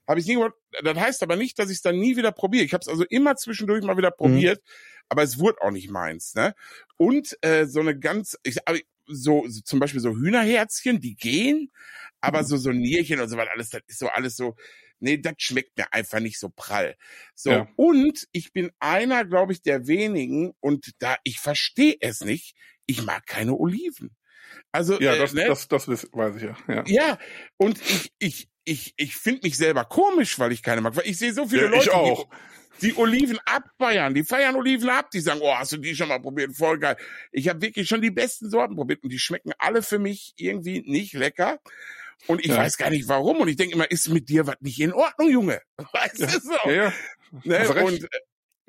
Habe 0.09 0.21
ich 0.21 0.27
nie 0.27 0.35
gemacht. 0.35 0.55
Das 0.83 0.99
heißt 0.99 1.23
aber 1.23 1.37
nicht, 1.37 1.59
dass 1.59 1.71
ich 1.71 1.77
es 1.77 1.83
dann 1.83 1.99
nie 1.99 2.17
wieder 2.17 2.33
probiere. 2.33 2.65
Ich 2.65 2.73
habe 2.73 2.83
es 2.83 2.89
also 2.89 3.05
immer 3.09 3.37
zwischendurch 3.37 3.85
mal 3.85 3.95
Mhm. 3.95 3.99
wieder 3.99 4.11
probiert, 4.11 4.63
aber 5.09 5.23
es 5.23 5.39
wurde 5.39 5.61
auch 5.63 5.71
nicht 5.71 5.91
meins. 5.91 6.35
Ne? 6.35 6.55
Und 6.97 7.37
äh, 7.43 7.67
so 7.67 7.81
eine 7.81 7.97
ganz, 7.99 8.37
ich, 8.43 8.59
so, 9.07 9.45
so 9.49 9.61
zum 9.63 9.79
Beispiel 9.81 10.01
so 10.01 10.11
Hühnerherzchen, 10.17 11.01
die 11.01 11.15
gehen, 11.17 11.71
aber 12.21 12.43
Mhm. 12.43 12.47
so 12.47 12.57
so 12.57 12.71
Nierchen 12.73 13.21
und 13.21 13.29
so 13.29 13.37
was 13.37 13.49
alles, 13.49 13.71
das 13.71 13.83
ist 13.87 13.99
so 14.01 14.09
alles 14.09 14.37
so. 14.37 14.57
Nee, 15.03 15.17
das 15.19 15.35
schmeckt 15.39 15.79
mir 15.79 15.93
einfach 15.93 16.21
nicht 16.21 16.39
so 16.39 16.51
prall. 16.51 16.97
So 17.35 17.51
Ja. 17.53 17.69
und 17.77 18.27
ich 18.33 18.53
bin 18.53 18.71
einer, 18.81 19.25
glaube 19.25 19.53
ich, 19.53 19.63
der 19.63 19.87
wenigen 19.87 20.53
und 20.61 20.91
da 20.99 21.17
ich 21.25 21.41
verstehe 21.41 21.97
es 22.01 22.21
nicht. 22.23 22.55
Ich 22.87 23.03
mag 23.05 23.27
keine 23.27 23.55
Oliven. 23.55 24.15
Also 24.73 25.01
Ja, 25.01 25.15
äh, 25.15 25.19
das, 25.19 25.33
ne? 25.33 25.45
das, 25.47 25.69
das 25.69 25.89
weiß 25.89 26.37
ich 26.37 26.43
ja. 26.43 26.57
ja. 26.69 26.85
Ja, 26.87 27.19
und 27.57 27.81
ich, 27.81 28.13
ich, 28.19 28.49
ich, 28.65 28.95
ich 28.97 29.17
finde 29.17 29.41
mich 29.45 29.57
selber 29.57 29.85
komisch, 29.85 30.39
weil 30.39 30.53
ich 30.53 30.63
keine 30.63 30.81
mag. 30.81 30.97
Weil 30.97 31.07
ich 31.07 31.19
sehe 31.19 31.33
so 31.33 31.47
viele 31.49 31.63
Ja, 31.63 31.69
ich 31.69 31.87
Leute, 31.87 31.95
auch. 31.95 32.29
Die, 32.81 32.87
die 32.89 32.97
Oliven 32.97 33.39
abfeiern, 33.45 34.15
die 34.15 34.25
feiern 34.25 34.55
Oliven 34.57 34.89
ab, 34.89 35.11
die 35.11 35.21
sagen, 35.21 35.41
oh, 35.43 35.55
hast 35.55 35.73
du 35.73 35.77
die 35.77 35.95
schon 35.95 36.09
mal 36.09 36.21
probiert? 36.21 36.57
Voll 36.57 36.79
geil. 36.79 36.97
Ich 37.31 37.49
habe 37.49 37.61
wirklich 37.61 37.89
schon 37.89 38.01
die 38.01 38.11
besten 38.11 38.49
Sorten 38.49 38.75
probiert 38.77 39.03
und 39.03 39.11
die 39.13 39.19
schmecken 39.19 39.53
alle 39.59 39.83
für 39.83 39.99
mich 39.99 40.33
irgendwie 40.37 40.83
nicht 40.87 41.13
lecker. 41.13 41.59
Und 42.27 42.41
ich 42.41 42.49
Ja. 42.49 42.59
weiß 42.59 42.77
gar 42.79 42.91
nicht 42.91 43.09
warum. 43.09 43.39
Und 43.39 43.49
ich 43.49 43.57
denke 43.57 43.75
immer, 43.75 43.91
ist 43.91 44.09
mit 44.09 44.29
dir 44.29 44.47
was 44.47 44.57
nicht 44.61 44.81
in 44.81 44.93
Ordnung, 44.93 45.31
Junge? 45.31 45.61
Weißt 45.93 46.21
du 46.21 46.27
so? 46.29 46.71
Ja, 46.71 46.73
ja. 46.73 46.93
Ne? 47.45 47.69
Und 47.85 48.05
äh, 48.05 48.09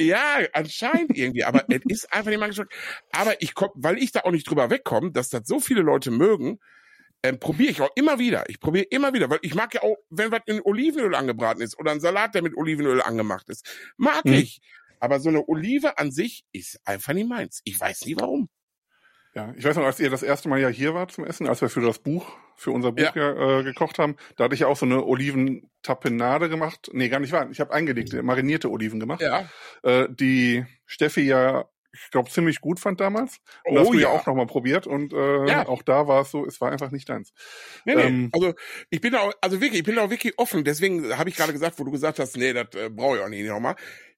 ja, 0.02 0.40
anscheinend 0.54 1.18
irgendwie, 1.18 1.44
aber 1.44 1.66
es 1.70 1.82
ist 1.88 2.14
einfach 2.14 2.30
nicht 2.30 2.40
mein 2.40 2.50
Geschmack. 2.50 2.74
Aber 3.12 3.42
ich 3.42 3.54
komm, 3.54 3.70
weil 3.76 3.98
ich 3.98 4.12
da 4.12 4.22
auch 4.22 4.32
nicht 4.32 4.50
drüber 4.50 4.70
wegkomme, 4.70 5.12
dass 5.12 5.30
das 5.30 5.44
so 5.46 5.60
viele 5.60 5.82
Leute 5.82 6.12
mögen, 6.12 6.60
ähm, 7.24 7.40
probiere 7.40 7.72
ich 7.72 7.82
auch 7.82 7.92
immer 7.96 8.20
wieder. 8.20 8.46
Ich 8.50 8.60
probiere 8.60 8.86
immer 8.90 9.14
wieder, 9.14 9.30
weil 9.30 9.40
ich 9.44 9.54
mag 9.56 9.74
ja 9.74 9.84
auch, 9.84 9.96
wenn 10.10 10.32
was 10.32 10.42
in 10.48 10.62
Olivenöl 10.64 11.14
angebraten 11.16 11.62
ist 11.62 11.78
oder 11.80 11.92
ein 11.92 12.00
Salat, 12.00 12.34
der 12.36 12.42
mit 12.42 12.58
Olivenöl 12.58 13.02
angemacht 13.02 13.50
ist, 13.50 13.68
mag 13.98 14.26
Mhm. 14.26 14.34
ich. 14.34 14.60
Aber 15.00 15.20
so 15.20 15.30
eine 15.30 15.48
Olive 15.48 15.98
an 15.98 16.12
sich 16.12 16.44
ist 16.52 16.80
einfach 16.86 17.14
nicht 17.14 17.28
meins. 17.30 17.62
Ich 17.64 17.80
weiß 17.80 18.06
nie 18.06 18.16
warum. 18.18 18.50
Ja, 19.34 19.54
ich 19.56 19.64
weiß 19.64 19.78
noch, 19.78 19.86
als 19.86 20.00
ihr 20.00 20.10
das 20.10 20.24
erste 20.24 20.50
Mal 20.50 20.60
ja 20.60 20.68
hier 20.68 20.94
wart 20.94 21.12
zum 21.12 21.26
Essen, 21.26 21.48
als 21.48 21.62
wir 21.62 21.70
für 21.70 21.82
das 21.82 22.00
Buch, 22.00 22.38
für 22.58 22.72
unser 22.72 22.92
Buch 22.92 23.16
ja, 23.16 23.34
ja 23.34 23.60
äh, 23.60 23.64
gekocht 23.64 23.98
haben, 23.98 24.18
da 24.36 24.44
hatte 24.44 24.56
ich 24.56 24.62
ja 24.62 24.68
auch 24.68 24.76
so 24.76 24.86
eine 24.86 25.06
Oliventapenade 25.06 26.50
gemacht. 26.50 26.90
Nee, 26.92 27.08
gar 27.08 27.22
nicht 27.22 27.32
wahr. 27.32 27.50
Ich 27.50 27.62
habe 27.62 27.74
eingelegte, 27.74 28.24
marinierte 28.24 28.70
Oliven 28.70 29.00
gemacht. 29.00 29.22
Ja. 29.22 29.50
Äh, 29.84 30.08
die 30.10 30.66
Steffi 30.86 31.22
ja, 31.22 31.66
ich 31.94 32.12
glaube, 32.12 32.30
ziemlich 32.30 32.60
gut 32.60 32.82
fand 32.82 33.00
damals. 33.00 33.38
Und 33.64 33.74
oh, 33.74 33.76
das 33.76 33.88
hast 33.88 33.94
du 33.94 34.00
ja, 34.00 34.10
ja 34.10 34.20
auch 34.20 34.26
nochmal 34.26 34.48
probiert 34.48 34.86
und 34.86 35.14
äh, 35.14 35.48
ja. 35.48 35.66
auch 35.66 35.82
da 35.82 36.08
war 36.08 36.24
es 36.24 36.32
so, 36.32 36.46
es 36.46 36.60
war 36.60 36.70
einfach 36.72 36.92
nicht 36.92 37.08
deins. 37.08 37.32
Nee, 37.86 37.96
nee. 37.96 38.02
Ähm, 38.02 38.30
also 38.34 38.54
ich 38.90 39.00
bin 39.00 39.16
auch, 39.16 39.32
also 39.40 39.62
wirklich, 39.62 39.80
ich 39.80 39.86
bin 39.86 39.98
auch 39.98 40.10
wirklich 40.10 40.38
offen. 40.38 40.66
Deswegen 40.66 41.18
habe 41.18 41.30
ich 41.30 41.38
gerade 41.38 41.54
gesagt, 41.54 41.80
wo 41.80 41.86
du 41.86 41.92
gesagt 41.92 42.20
hast, 42.20 42.36
nee, 42.36 42.52
das 42.52 42.68
äh, 42.76 42.90
brauche 42.90 43.18
ich 43.18 43.24
auch 43.24 43.30
nicht 43.30 43.48
nochmal 43.48 43.76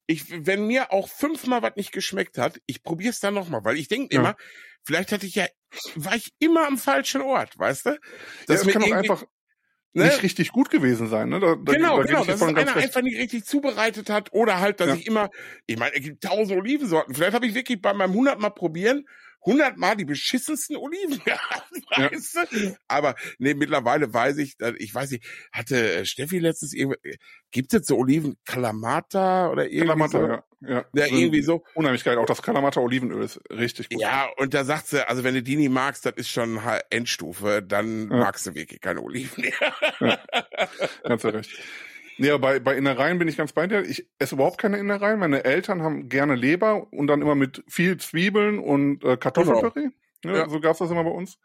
ich, 0.07 0.45
wenn 0.45 0.67
mir 0.67 0.91
auch 0.91 1.07
fünfmal 1.07 1.61
was 1.61 1.75
nicht 1.75 1.91
geschmeckt 1.91 2.37
hat, 2.37 2.59
ich 2.65 2.83
probier's 2.83 3.19
dann 3.19 3.33
nochmal, 3.33 3.63
weil 3.63 3.77
ich 3.77 3.87
denke 3.87 4.13
ja. 4.13 4.21
immer, 4.21 4.35
vielleicht 4.83 5.11
hatte 5.11 5.25
ich 5.25 5.35
ja, 5.35 5.47
war 5.95 6.15
ich 6.15 6.33
immer 6.39 6.67
am 6.67 6.77
falschen 6.77 7.21
Ort, 7.21 7.57
weißt 7.57 7.85
du? 7.87 7.99
Das 8.47 8.65
ja, 8.65 8.71
kann 8.71 8.83
auch 8.83 8.91
einfach 8.91 9.23
ne? 9.93 10.05
nicht 10.05 10.23
richtig 10.23 10.51
gut 10.51 10.69
gewesen 10.69 11.07
sein, 11.07 11.29
ne? 11.29 11.39
Da, 11.39 11.55
genau, 11.55 11.99
da 11.99 12.03
genau, 12.03 12.25
dass 12.25 12.41
einer 12.41 12.57
recht. 12.75 12.77
einfach 12.77 13.01
nicht 13.01 13.17
richtig 13.17 13.45
zubereitet 13.45 14.09
hat 14.09 14.33
oder 14.33 14.59
halt, 14.59 14.79
dass 14.79 14.89
ja. 14.89 14.95
ich 14.95 15.07
immer, 15.07 15.29
ich 15.65 15.77
meine, 15.77 15.95
es 15.95 16.01
gibt 16.01 16.23
tausend 16.23 16.57
Olivensorten. 16.57 17.15
Vielleicht 17.15 17.33
habe 17.33 17.47
ich 17.47 17.55
wirklich 17.55 17.81
bei 17.81 17.93
meinem 17.93 18.13
hundertmal 18.13 18.51
probieren 18.51 19.05
hundertmal 19.45 19.95
die 19.95 20.05
beschissensten 20.05 20.75
Oliven 20.75 21.19
gehabt, 21.25 21.71
weißt 21.97 22.35
ja. 22.35 22.45
du? 22.45 22.77
Aber 22.87 23.15
nee, 23.39 23.53
mittlerweile 23.53 24.13
weiß 24.13 24.37
ich, 24.37 24.55
ich 24.77 24.93
weiß 24.93 25.11
nicht, 25.11 25.25
hatte 25.51 25.95
äh, 25.95 26.05
Steffi 26.05 26.39
letztens 26.39 26.73
irgendwie, 26.73 27.17
gibt 27.51 27.73
es 27.73 27.87
so 27.87 27.97
Oliven 27.97 28.37
Kalamata 28.45 29.49
oder 29.49 29.65
irgendwie 29.65 29.87
Kalamata, 29.87 30.19
so? 30.19 30.27
ja. 30.27 30.43
Ja, 30.65 30.85
ja 30.95 31.05
irgendwie 31.07 31.41
so. 31.41 31.63
Unheimlich 31.73 32.03
geil. 32.03 32.17
Auch 32.17 32.25
das 32.25 32.41
Kalamata 32.41 32.79
Olivenöl 32.79 33.21
ist 33.21 33.41
richtig 33.49 33.89
gut. 33.89 34.01
Ja, 34.01 34.29
und 34.37 34.53
da 34.53 34.63
sagt 34.63 34.87
sie, 34.87 35.07
also 35.07 35.23
wenn 35.23 35.33
du 35.33 35.43
die 35.43 35.57
nicht 35.57 35.71
magst, 35.71 36.05
das 36.05 36.13
ist 36.15 36.29
schon 36.29 36.59
Endstufe, 36.89 37.61
dann 37.61 38.09
ja. 38.09 38.17
magst 38.17 38.45
du 38.45 38.55
wirklich 38.55 38.79
keine 38.79 39.01
Oliven 39.01 39.43
mehr. 39.43 39.73
Ja. 39.99 40.19
Ganz 41.03 41.25
recht. 41.25 41.51
Ja, 42.17 42.37
bei, 42.37 42.59
bei 42.59 42.75
Innereien 42.75 43.19
bin 43.19 43.27
ich 43.27 43.37
ganz 43.37 43.53
bei 43.53 43.67
dir. 43.67 43.83
Ich 43.83 44.07
esse 44.19 44.35
überhaupt 44.35 44.57
keine 44.57 44.77
Innereien. 44.77 45.19
Meine 45.19 45.45
Eltern 45.45 45.81
haben 45.81 46.09
gerne 46.09 46.35
Leber 46.35 46.91
und 46.91 47.07
dann 47.07 47.21
immer 47.21 47.35
mit 47.35 47.63
viel 47.67 47.97
Zwiebeln 47.97 48.59
und 48.59 49.03
äh, 49.03 49.17
Kartoffelpüree. 49.17 49.89
Genau. 50.21 50.35
Ja, 50.35 50.43
ja. 50.43 50.49
So 50.49 50.59
gab's 50.59 50.79
das 50.79 50.91
immer 50.91 51.03
bei 51.03 51.09
uns. 51.09 51.39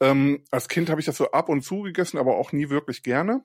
Ähm, 0.00 0.42
als 0.50 0.68
Kind 0.68 0.90
habe 0.90 1.00
ich 1.00 1.06
das 1.06 1.16
so 1.16 1.30
ab 1.30 1.48
und 1.48 1.62
zu 1.62 1.82
gegessen, 1.82 2.18
aber 2.18 2.36
auch 2.36 2.52
nie 2.52 2.70
wirklich 2.70 3.02
gerne. 3.02 3.44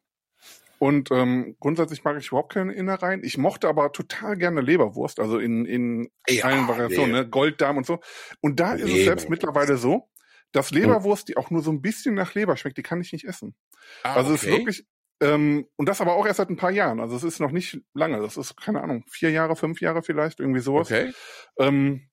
Und 0.79 1.12
ähm, 1.12 1.57
grundsätzlich 1.59 2.05
mag 2.05 2.17
ich 2.17 2.29
überhaupt 2.29 2.53
keine 2.53 2.74
Innereien. 2.74 3.21
Ich 3.24 3.38
mochte 3.38 3.67
aber 3.67 3.91
total 3.91 4.38
gerne 4.38 4.62
Leberwurst, 4.62 5.19
also 5.19 5.38
in, 5.38 5.65
in 5.65 6.09
ja, 6.27 6.45
allen 6.45 6.69
Variationen, 6.69 7.12
ne? 7.12 7.27
Golddarm 7.27 7.77
und 7.77 7.86
so. 7.86 8.00
Und 8.39 8.62
da 8.62 8.74
Leber. 8.74 8.88
ist 8.88 8.95
es 8.95 9.03
selbst 9.03 9.29
mittlerweile 9.29 9.75
so, 9.77 10.09
dass 10.53 10.71
Leberwurst, 10.71 11.27
die 11.27 11.38
auch 11.38 11.51
nur 11.51 11.62
so 11.62 11.71
ein 11.71 11.81
bisschen 11.81 12.15
nach 12.15 12.33
Leber 12.33 12.55
schmeckt, 12.55 12.77
die 12.77 12.83
kann 12.83 13.01
ich 13.01 13.12
nicht 13.12 13.25
essen. 13.25 13.55
Ah, 14.03 14.15
also 14.15 14.33
es 14.33 14.43
ist 14.43 14.50
wirklich, 14.50 14.88
ähm, 15.22 15.66
und 15.76 15.90
das 15.90 16.02
aber 16.02 16.14
auch 16.14 16.26
erst 16.26 16.38
seit 16.38 16.50
ein 16.50 16.58
paar 16.58 16.72
Jahren. 16.72 17.00
Also 17.00 17.16
es 17.16 17.24
ist 17.24 17.40
noch 17.40 17.52
nicht 17.52 17.82
lange. 17.94 18.20
Das 18.20 18.38
ist, 18.38 18.56
keine 18.58 18.82
Ahnung, 18.82 19.04
vier 19.10 19.32
Jahre, 19.32 19.56
fünf 19.56 19.82
Jahre 19.82 20.02
vielleicht, 20.02 20.40
irgendwie 20.40 20.62
sowas. 20.62 20.88
Okay. 20.88 21.12
Ähm, 21.58 22.10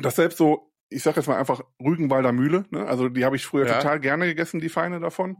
das 0.00 0.16
selbst 0.16 0.38
so, 0.38 0.72
ich 0.88 1.02
sag 1.02 1.16
jetzt 1.16 1.26
mal 1.26 1.38
einfach 1.38 1.62
Rügenwalder 1.80 2.32
Mühle, 2.32 2.66
ne? 2.70 2.86
Also 2.86 3.08
die 3.08 3.24
habe 3.24 3.36
ich 3.36 3.46
früher 3.46 3.66
ja. 3.66 3.74
total 3.74 4.00
gerne 4.00 4.26
gegessen, 4.26 4.60
die 4.60 4.68
Feine 4.68 5.00
davon 5.00 5.36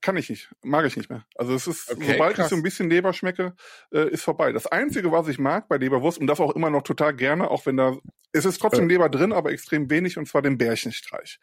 kann 0.00 0.16
ich 0.16 0.30
nicht, 0.30 0.48
mag 0.62 0.84
ich 0.86 0.96
nicht 0.96 1.10
mehr. 1.10 1.24
Also 1.34 1.54
es 1.54 1.66
ist, 1.66 1.90
okay, 1.90 2.12
sobald 2.12 2.36
krass. 2.36 2.46
ich 2.46 2.50
so 2.50 2.56
ein 2.56 2.62
bisschen 2.62 2.88
Leber 2.90 3.12
schmecke, 3.12 3.54
äh, 3.92 4.08
ist 4.10 4.22
vorbei. 4.22 4.52
Das 4.52 4.66
Einzige, 4.66 5.10
was 5.10 5.28
ich 5.28 5.38
mag 5.38 5.68
bei 5.68 5.76
Leberwurst, 5.76 6.18
und 6.18 6.26
das 6.26 6.40
auch 6.40 6.54
immer 6.54 6.70
noch 6.70 6.82
total 6.82 7.14
gerne, 7.14 7.50
auch 7.50 7.66
wenn 7.66 7.76
da, 7.76 7.96
es 8.32 8.44
ist 8.44 8.58
trotzdem 8.58 8.84
äh. 8.84 8.92
Leber 8.92 9.08
drin, 9.08 9.32
aber 9.32 9.50
extrem 9.50 9.90
wenig, 9.90 10.18
und 10.18 10.26
zwar 10.26 10.42
den 10.42 10.58
Bärchenstreich. 10.58 11.40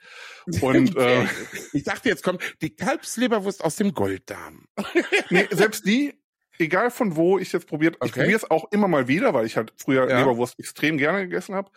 Und 0.61 0.95
äh, 0.97 1.25
ich 1.73 1.83
dachte, 1.83 2.09
jetzt 2.09 2.23
kommt 2.23 2.41
die 2.61 2.75
Kalbsleberwurst 2.75 3.63
aus 3.63 3.75
dem 3.75 3.93
Golddarm. 3.93 4.67
nee, 5.29 5.47
selbst 5.51 5.85
die, 5.85 6.13
egal 6.57 6.91
von 6.91 7.15
wo 7.15 7.39
ich 7.39 7.51
jetzt 7.51 7.67
probiert, 7.67 7.95
okay. 7.97 8.05
ich 8.05 8.13
probiere 8.13 8.37
es 8.37 8.49
auch 8.49 8.71
immer 8.71 8.87
mal 8.87 9.07
wieder, 9.07 9.33
weil 9.33 9.45
ich 9.45 9.57
halt 9.57 9.73
früher 9.77 10.09
ja. 10.09 10.19
Leberwurst 10.19 10.59
extrem 10.59 10.97
gerne 10.97 11.23
gegessen 11.23 11.55
habe. 11.55 11.71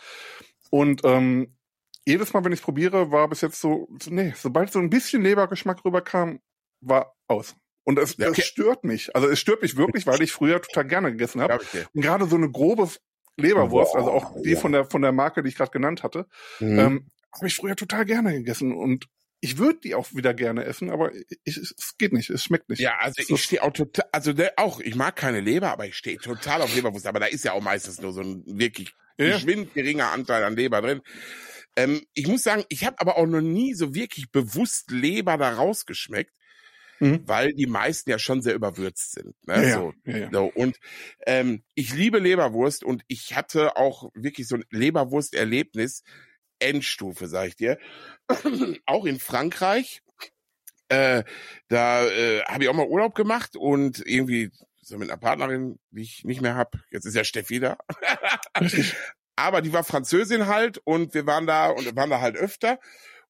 Und 0.71 1.03
ähm, 1.05 1.57
jedes 2.07 2.33
Mal, 2.33 2.45
wenn 2.45 2.53
ich 2.53 2.63
probiere, 2.63 3.11
war 3.11 3.29
bis 3.29 3.41
jetzt 3.41 3.61
so, 3.61 3.89
so, 4.01 4.11
nee, 4.11 4.33
sobald 4.37 4.71
so 4.73 4.79
ein 4.79 4.91
bisschen 4.91 5.23
Lebergeschmack 5.23 5.85
rüberkam, 5.85 6.41
war 6.81 7.15
aus. 7.27 7.55
Und 7.85 7.99
es, 7.99 8.17
ja, 8.17 8.29
okay. 8.29 8.41
es 8.41 8.47
stört 8.47 8.85
mich. 8.85 9.15
Also 9.15 9.29
es 9.29 9.39
stört 9.39 9.63
mich 9.63 9.77
wirklich, 9.77 10.07
weil 10.07 10.21
ich 10.21 10.33
früher 10.33 10.61
total 10.61 10.87
gerne 10.87 11.13
gegessen 11.13 11.41
habe. 11.41 11.55
Okay. 11.55 11.85
Und 11.95 12.03
gerade 12.03 12.27
so 12.27 12.37
eine 12.37 12.51
grobe 12.51 12.89
Leberwurst, 13.37 13.93
Boah, 13.93 13.99
also 13.99 14.11
auch 14.11 14.43
die 14.43 14.51
ja. 14.51 14.59
von 14.59 14.73
der 14.73 14.87
von 14.87 15.03
der 15.03 15.13
Marke, 15.13 15.43
die 15.43 15.51
ich 15.51 15.57
gerade 15.57 15.71
genannt 15.71 16.03
hatte, 16.03 16.27
mhm. 16.59 16.79
ähm, 16.79 17.11
habe 17.33 17.47
ich 17.47 17.55
früher 17.55 17.77
total 17.77 18.05
gerne 18.05 18.33
gegessen. 18.33 18.75
Und 18.75 19.07
ich 19.41 19.59
würde 19.59 19.79
die 19.85 19.95
auch 19.95 20.13
wieder 20.15 20.35
gerne 20.35 20.65
essen, 20.65 20.91
aber 20.91 21.13
ich, 21.15 21.57
es 21.57 21.95
geht 21.99 22.13
nicht, 22.13 22.31
es 22.31 22.43
schmeckt 22.43 22.69
nicht. 22.69 22.81
Ja, 22.81 22.97
also 22.99 23.23
ich 23.23 23.43
stehe 23.43 23.63
auch 23.63 23.73
total, 23.73 24.07
also 24.11 24.33
der, 24.33 24.55
auch, 24.57 24.81
ich 24.81 24.97
mag 24.97 25.15
keine 25.15 25.41
Leber, 25.41 25.71
aber 25.71 25.87
ich 25.87 25.97
stehe 25.97 26.17
total 26.19 26.63
auf 26.63 26.75
Leberwurst. 26.75 27.07
Aber 27.07 27.21
da 27.21 27.27
ist 27.27 27.45
ja 27.45 27.53
auch 27.53 27.63
meistens 27.63 28.01
nur 28.01 28.13
so 28.13 28.23
ein 28.23 28.43
wirklich 28.47 28.95
ja. 29.19 29.35
geschwind 29.35 29.75
geringer 29.75 30.11
Anteil 30.11 30.43
an 30.43 30.57
Leber 30.57 30.81
drin. 30.81 31.03
Ähm, 31.77 32.05
ich 32.15 32.27
muss 32.27 32.43
sagen, 32.43 32.65
ich 32.69 32.85
habe 32.85 32.99
aber 32.99 33.19
auch 33.19 33.27
noch 33.27 33.43
nie 33.43 33.75
so 33.75 33.95
wirklich 33.95 34.31
bewusst 34.33 34.91
Leber 34.91 35.37
da 35.37 35.53
rausgeschmeckt 35.55 36.33
mhm. 37.01 37.23
weil 37.27 37.53
die 37.53 37.67
meisten 37.67 38.11
ja 38.11 38.19
schon 38.19 38.43
sehr 38.43 38.55
überwürzt 38.55 39.13
sind. 39.13 39.35
Ne? 39.47 39.69
Ja, 39.69 39.75
so, 39.75 39.93
ja. 40.05 40.31
So. 40.31 40.45
Und 40.55 40.79
ähm, 41.27 41.63
ich 41.75 41.95
liebe 41.95 42.19
Leberwurst 42.19 42.85
und 42.85 43.03
ich 43.09 43.37
hatte 43.37 43.77
auch 43.77 44.11
wirklich 44.15 44.49
so 44.49 44.57
ein 44.57 44.65
Leberwurst-Erlebnis, 44.71 46.03
Endstufe, 46.59 47.29
sag 47.29 47.49
ich 47.49 47.57
dir. 47.57 47.79
auch 48.87 49.05
in 49.05 49.19
Frankreich. 49.19 50.03
Äh, 50.89 51.25
da 51.69 52.07
äh, 52.07 52.43
habe 52.43 52.65
ich 52.65 52.69
auch 52.69 52.75
mal 52.75 52.87
Urlaub 52.87 53.15
gemacht 53.15 53.57
und 53.57 54.03
irgendwie 54.07 54.53
so 54.81 54.99
mit 54.99 55.11
einer 55.11 55.19
Partnerin, 55.19 55.81
die 55.91 56.03
ich 56.03 56.25
nicht 56.25 56.41
mehr 56.41 56.55
hab. 56.55 56.77
Jetzt 56.91 57.07
ist 57.07 57.17
ja 57.17 57.25
Steffi 57.25 57.59
da. 57.59 57.77
Aber 59.37 59.61
die 59.61 59.73
war 59.73 59.85
Französin 59.85 60.47
halt 60.47 60.79
und 60.79 61.13
wir 61.13 61.27
waren 61.27 61.47
da 61.47 61.69
und 61.69 61.95
waren 61.97 62.09
da 62.09 62.21
halt 62.21 62.37
öfter. 62.37 62.79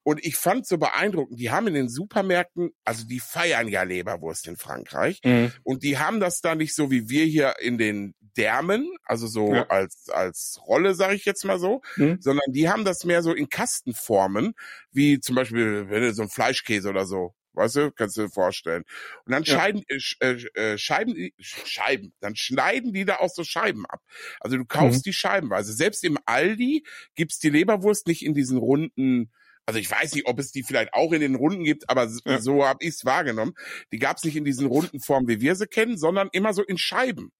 Und 0.07 0.25
ich 0.25 0.37
fand 0.37 0.69
so 0.69 0.79
beeindruckend, 0.79 1.41
die 1.41 1.51
haben 1.51 1.67
in 1.67 1.75
den 1.75 1.89
Supermärkten, 1.89 2.71
also 2.85 3.05
die 3.09 3.19
feiern 3.19 3.67
ja 3.67 3.83
Leberwurst 3.83 4.47
in 4.47 4.57
Frankreich. 4.57 5.19
Mhm. 5.25 5.51
Und 5.65 5.83
die 5.83 5.99
haben 5.99 6.21
das 6.21 6.41
da 6.41 6.55
nicht 6.55 6.77
so 6.77 6.93
wie 6.93 7.09
wir 7.09 7.25
hier 7.25 7.57
in 7.59 7.77
den 7.77 8.15
Därmen, 8.37 8.89
also 9.03 9.27
so 9.27 9.53
ja. 9.53 9.67
als, 9.67 10.09
als 10.09 10.61
Rolle, 10.65 10.95
sage 10.95 11.17
ich 11.17 11.25
jetzt 11.25 11.45
mal 11.45 11.59
so, 11.59 11.81
mhm. 11.97 12.19
sondern 12.21 12.53
die 12.53 12.69
haben 12.69 12.85
das 12.85 13.03
mehr 13.03 13.21
so 13.25 13.35
in 13.35 13.49
Kastenformen, 13.49 14.55
wie 14.93 15.19
zum 15.19 15.35
Beispiel 15.35 15.91
wenn 15.91 16.03
du 16.03 16.15
so 16.15 16.23
ein 16.23 16.29
Fleischkäse 16.29 16.89
oder 16.89 17.05
so. 17.05 17.35
Weißt 17.55 17.75
du, 17.75 17.91
kannst 17.91 18.17
du 18.17 18.23
dir 18.23 18.29
vorstellen. 18.29 18.85
Und 19.25 19.33
dann 19.33 19.43
ja. 19.43 19.57
scheiden, 19.57 19.83
äh, 20.21 20.35
äh, 20.55 20.79
Scheiben, 20.79 21.31
Scheiben, 21.41 22.13
dann 22.21 22.37
schneiden 22.37 22.93
die 22.93 23.07
da 23.07 23.17
auch 23.17 23.31
so 23.31 23.43
Scheiben 23.43 23.85
ab. 23.87 24.03
Also 24.39 24.57
du 24.57 24.65
kaufst 24.67 25.01
mhm. 25.01 25.11
die 25.11 25.13
scheibenweise. 25.15 25.73
Selbst 25.73 26.05
im 26.05 26.17
Aldi 26.27 26.87
gibt's 27.17 27.41
die 27.41 27.51
Leberwurst 27.51 28.07
nicht 28.07 28.25
in 28.25 28.35
diesen 28.35 28.59
runden 28.59 29.33
also 29.67 29.81
ich 29.81 29.91
weiß 29.91 30.15
nicht, 30.15 30.27
ob 30.27 30.39
es 30.39 30.53
die 30.53 30.63
vielleicht 30.63 30.95
auch 30.95 31.13
in 31.13 31.21
den 31.21 31.35
Runden 31.35 31.65
gibt, 31.65 31.91
aber 31.91 32.09
ja. 32.25 32.41
so 32.41 32.65
habe 32.65 32.79
ich 32.83 32.91
es 32.91 33.05
wahrgenommen. 33.05 33.55
Die 33.93 33.99
gab 33.99 34.17
es 34.17 34.25
nicht 34.25 34.37
in 34.37 34.45
diesen 34.45 34.67
runden 34.67 35.01
Formen, 35.01 35.29
wie 35.29 35.41
wir 35.41 35.57
sie 35.57 35.67
kennen, 35.67 35.99
sondern 35.99 36.29
immer 36.33 36.55
so 36.55 36.63
in 36.63 36.79
Scheiben. 36.79 37.33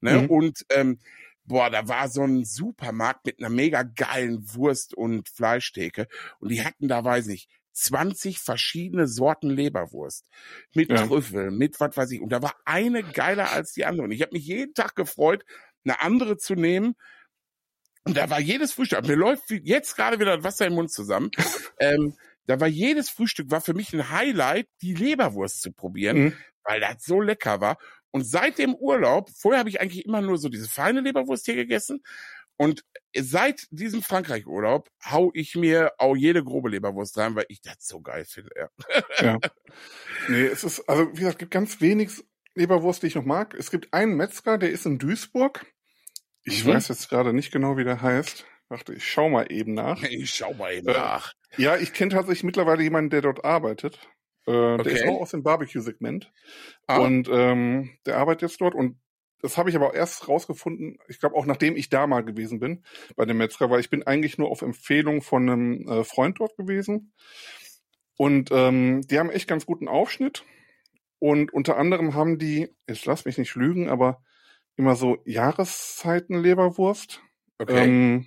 Ne? 0.00 0.22
Mhm. 0.22 0.30
Und 0.30 0.66
ähm, 0.70 0.98
boah, 1.44 1.70
da 1.70 1.86
war 1.86 2.08
so 2.08 2.22
ein 2.22 2.44
Supermarkt 2.44 3.26
mit 3.26 3.38
einer 3.38 3.50
mega 3.50 3.82
geilen 3.82 4.54
Wurst- 4.54 4.94
und 4.94 5.28
Fleischtheke. 5.28 6.08
Und 6.40 6.50
die 6.50 6.64
hatten 6.64 6.88
da, 6.88 7.04
weiß 7.04 7.28
ich, 7.28 7.48
20 7.72 8.38
verschiedene 8.38 9.06
Sorten 9.06 9.50
Leberwurst. 9.50 10.26
Mit 10.74 10.90
ja. 10.90 11.06
Trüffel, 11.06 11.50
mit 11.50 11.78
was 11.80 11.96
weiß 11.96 12.10
ich. 12.12 12.20
Und 12.20 12.30
da 12.30 12.42
war 12.42 12.54
eine 12.64 13.02
geiler 13.02 13.52
als 13.52 13.72
die 13.72 13.84
andere. 13.84 14.04
Und 14.04 14.12
ich 14.12 14.22
habe 14.22 14.32
mich 14.32 14.46
jeden 14.46 14.74
Tag 14.74 14.94
gefreut, 14.94 15.44
eine 15.84 16.00
andere 16.00 16.38
zu 16.38 16.54
nehmen, 16.54 16.94
und 18.04 18.16
da 18.16 18.30
war 18.30 18.40
jedes 18.40 18.72
Frühstück, 18.72 19.06
mir 19.06 19.16
läuft 19.16 19.50
jetzt 19.50 19.96
gerade 19.96 20.18
wieder 20.18 20.36
das 20.36 20.44
Wasser 20.44 20.66
im 20.66 20.74
Mund 20.74 20.90
zusammen. 20.90 21.30
ähm, 21.78 22.14
da 22.46 22.58
war 22.60 22.68
jedes 22.68 23.10
Frühstück, 23.10 23.50
war 23.50 23.60
für 23.60 23.74
mich 23.74 23.92
ein 23.92 24.10
Highlight, 24.10 24.68
die 24.80 24.94
Leberwurst 24.94 25.60
zu 25.60 25.70
probieren, 25.70 26.18
mhm. 26.18 26.36
weil 26.64 26.80
das 26.80 27.04
so 27.04 27.20
lecker 27.20 27.60
war. 27.60 27.76
Und 28.10 28.24
seit 28.24 28.58
dem 28.58 28.74
Urlaub, 28.74 29.30
vorher 29.36 29.60
habe 29.60 29.68
ich 29.68 29.80
eigentlich 29.80 30.06
immer 30.06 30.22
nur 30.22 30.38
so 30.38 30.48
diese 30.48 30.68
feine 30.68 31.00
Leberwurst 31.02 31.44
hier 31.44 31.56
gegessen. 31.56 32.02
Und 32.56 32.84
seit 33.16 33.68
diesem 33.70 34.02
Frankreich-Urlaub 34.02 34.90
hau 35.04 35.30
ich 35.34 35.54
mir 35.54 35.92
auch 35.98 36.16
jede 36.16 36.42
grobe 36.42 36.70
Leberwurst 36.70 37.16
rein, 37.16 37.36
weil 37.36 37.46
ich 37.48 37.60
das 37.60 37.76
so 37.80 38.00
geil 38.00 38.24
finde. 38.24 38.50
Ja. 38.56 38.68
ja. 39.20 39.38
Nee, 40.28 40.44
es 40.44 40.64
ist, 40.64 40.86
also 40.88 41.08
wie 41.12 41.20
gesagt, 41.20 41.36
es 41.36 41.38
gibt 41.38 41.52
ganz 41.52 41.80
wenig 41.80 42.10
Leberwurst, 42.54 43.02
die 43.02 43.06
ich 43.06 43.14
noch 43.14 43.24
mag. 43.24 43.54
Es 43.54 43.70
gibt 43.70 43.94
einen 43.94 44.16
Metzger, 44.16 44.58
der 44.58 44.70
ist 44.70 44.84
in 44.84 44.98
Duisburg. 44.98 45.64
Ich 46.48 46.64
mhm. 46.64 46.70
weiß 46.70 46.88
jetzt 46.88 47.10
gerade 47.10 47.32
nicht 47.32 47.52
genau, 47.52 47.76
wie 47.76 47.84
der 47.84 48.00
heißt. 48.00 48.46
Warte, 48.68 48.94
ich 48.94 49.06
schau 49.06 49.28
mal 49.28 49.50
eben 49.50 49.74
nach. 49.74 50.02
Ich 50.10 50.34
schau 50.34 50.54
mal 50.54 50.72
eben 50.72 50.88
äh, 50.88 50.92
nach. 50.92 51.34
Ja, 51.56 51.76
ich 51.76 51.92
kenne 51.92 52.12
tatsächlich 52.12 52.44
mittlerweile 52.44 52.82
jemanden, 52.82 53.10
der 53.10 53.22
dort 53.22 53.44
arbeitet. 53.44 53.98
Äh, 54.46 54.50
okay. 54.50 54.82
Der 54.82 54.92
ist 54.92 55.08
auch 55.08 55.20
aus 55.20 55.30
dem 55.30 55.42
Barbecue-Segment. 55.42 56.32
Ah. 56.86 56.98
Und 56.98 57.28
ähm, 57.30 57.90
der 58.06 58.16
arbeitet 58.16 58.50
jetzt 58.50 58.60
dort 58.60 58.74
und 58.74 58.98
das 59.40 59.56
habe 59.56 59.70
ich 59.70 59.76
aber 59.76 59.88
auch 59.88 59.94
erst 59.94 60.26
rausgefunden, 60.26 60.98
ich 61.06 61.20
glaube 61.20 61.36
auch 61.36 61.46
nachdem 61.46 61.76
ich 61.76 61.90
da 61.90 62.08
mal 62.08 62.24
gewesen 62.24 62.58
bin 62.58 62.82
bei 63.14 63.24
dem 63.24 63.38
Metzger, 63.38 63.70
weil 63.70 63.78
ich 63.78 63.88
bin 63.88 64.04
eigentlich 64.04 64.36
nur 64.36 64.50
auf 64.50 64.62
Empfehlung 64.62 65.22
von 65.22 65.48
einem 65.48 65.88
äh, 65.88 66.02
Freund 66.02 66.40
dort 66.40 66.56
gewesen. 66.56 67.12
Und 68.16 68.50
ähm, 68.50 69.02
die 69.02 69.18
haben 69.18 69.30
echt 69.30 69.46
ganz 69.46 69.64
guten 69.64 69.86
Aufschnitt. 69.86 70.44
Und 71.20 71.52
unter 71.52 71.76
anderem 71.76 72.14
haben 72.14 72.38
die, 72.38 72.74
jetzt 72.88 73.06
lass 73.06 73.24
mich 73.24 73.38
nicht 73.38 73.54
lügen, 73.54 73.88
aber 73.88 74.22
immer 74.78 74.96
so 74.96 75.18
Jahreszeiten-Leberwurst. 75.24 77.20
Okay. 77.58 77.84
Ähm, 77.84 78.26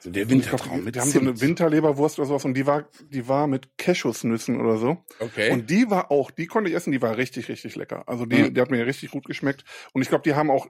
so 0.00 0.10
der 0.10 0.28
Wintertraum 0.28 0.84
mit 0.84 0.96
die 0.96 1.00
haben 1.00 1.08
so 1.10 1.18
eine. 1.20 1.40
Winterleberwurst 1.40 2.18
oder 2.18 2.28
sowas 2.28 2.44
und 2.44 2.54
die 2.54 2.66
war, 2.66 2.88
die 3.08 3.26
war 3.26 3.46
mit 3.46 3.78
Cashewsnüssen 3.78 4.60
oder 4.60 4.76
so. 4.76 5.02
Okay. 5.18 5.50
Und 5.50 5.70
die 5.70 5.88
war 5.90 6.10
auch, 6.10 6.30
die 6.30 6.46
konnte 6.46 6.68
ich 6.70 6.76
essen, 6.76 6.92
die 6.92 7.00
war 7.00 7.16
richtig, 7.16 7.48
richtig 7.48 7.74
lecker. 7.76 8.06
Also 8.06 8.26
die, 8.26 8.42
Mhm. 8.42 8.54
die 8.54 8.60
hat 8.60 8.70
mir 8.70 8.84
richtig 8.86 9.10
gut 9.12 9.24
geschmeckt. 9.24 9.64
Und 9.94 10.02
ich 10.02 10.08
glaube, 10.08 10.22
die 10.22 10.34
haben 10.34 10.50
auch, 10.50 10.66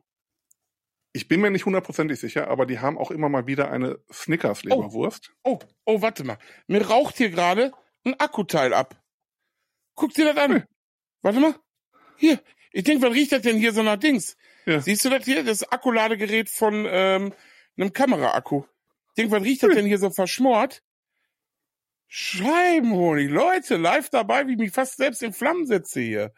ich 1.12 1.26
bin 1.26 1.40
mir 1.40 1.50
nicht 1.50 1.66
hundertprozentig 1.66 2.20
sicher, 2.20 2.48
aber 2.48 2.64
die 2.66 2.78
haben 2.78 2.96
auch 2.98 3.10
immer 3.10 3.28
mal 3.28 3.46
wieder 3.48 3.70
eine 3.70 3.98
Snickers-Leberwurst. 4.12 5.32
oh, 5.42 5.58
oh, 5.84 6.00
warte 6.02 6.22
mal. 6.24 6.38
Mir 6.68 6.86
raucht 6.86 7.16
hier 7.16 7.30
gerade 7.30 7.72
ein 8.04 8.18
Akkuteil 8.20 8.72
ab. 8.72 9.00
Guck 9.96 10.12
dir 10.14 10.32
das 10.32 10.36
an. 10.36 10.52
Hey. 10.52 10.62
Warte 11.22 11.40
mal. 11.40 11.54
Hier. 12.16 12.40
Ich 12.76 12.82
denke, 12.82 13.06
was 13.06 13.14
riecht 13.14 13.30
das 13.30 13.42
denn 13.42 13.56
hier 13.56 13.72
so 13.72 13.84
nach 13.84 13.96
Dings? 13.96 14.36
Ja. 14.66 14.80
Siehst 14.80 15.04
du 15.04 15.10
das 15.10 15.24
hier? 15.24 15.44
Das 15.44 15.62
Akkuladegerät 15.70 16.50
von 16.50 16.86
ähm, 16.88 17.32
einem 17.76 17.92
Kameraakku. 17.92 18.64
Ich 19.10 19.14
denke, 19.14 19.30
was 19.36 19.44
riecht 19.44 19.62
das 19.62 19.70
Hm. 19.70 19.76
denn 19.76 19.86
hier 19.86 19.98
so 19.98 20.10
verschmort? 20.10 20.82
Scheibenhonig. 22.08 23.30
Leute, 23.30 23.76
live 23.76 24.10
dabei, 24.10 24.48
wie 24.48 24.52
ich 24.52 24.58
mich 24.58 24.72
fast 24.72 24.96
selbst 24.96 25.22
in 25.22 25.32
Flammen 25.32 25.66
setze 25.66 26.00
hier. 26.00 26.32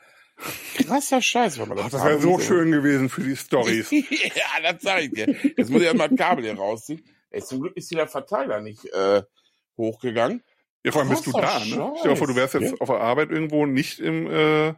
Krasser 0.76 1.22
Scheiß, 1.22 1.58
wenn 1.58 1.68
man 1.70 1.78
Ach, 1.78 1.88
das 1.88 2.04
wäre 2.04 2.20
so 2.20 2.38
schön 2.38 2.70
gewesen 2.70 3.08
für 3.08 3.22
die 3.22 3.34
Stories. 3.36 3.90
ja, 3.90 4.60
das 4.62 4.82
sag 4.82 5.02
ich 5.04 5.12
dir. 5.12 5.34
Jetzt 5.56 5.70
muss 5.70 5.80
ich 5.80 5.86
erstmal 5.86 6.10
das 6.10 6.18
Kabel 6.18 6.44
hier 6.44 6.54
rausziehen. 6.54 7.02
Ey, 7.30 7.42
zum 7.42 7.62
Glück 7.62 7.74
ist 7.78 7.88
hier 7.88 7.96
der 7.96 8.08
Verteiler 8.08 8.60
nicht 8.60 8.84
äh, 8.92 9.22
hochgegangen. 9.78 10.42
Ja, 10.84 10.92
vor 10.92 11.00
allem 11.00 11.10
bist 11.10 11.26
du 11.26 11.32
da, 11.32 11.58
ne? 11.60 11.94
Stell 11.98 12.10
dir 12.10 12.16
vor, 12.16 12.26
du 12.26 12.36
wärst 12.36 12.52
jetzt 12.54 12.68
Scheiß. 12.70 12.80
auf 12.80 12.88
der 12.88 13.00
Arbeit 13.00 13.30
irgendwo 13.30 13.64
nicht 13.64 13.98
im 14.00 14.26
äh, 14.30 14.74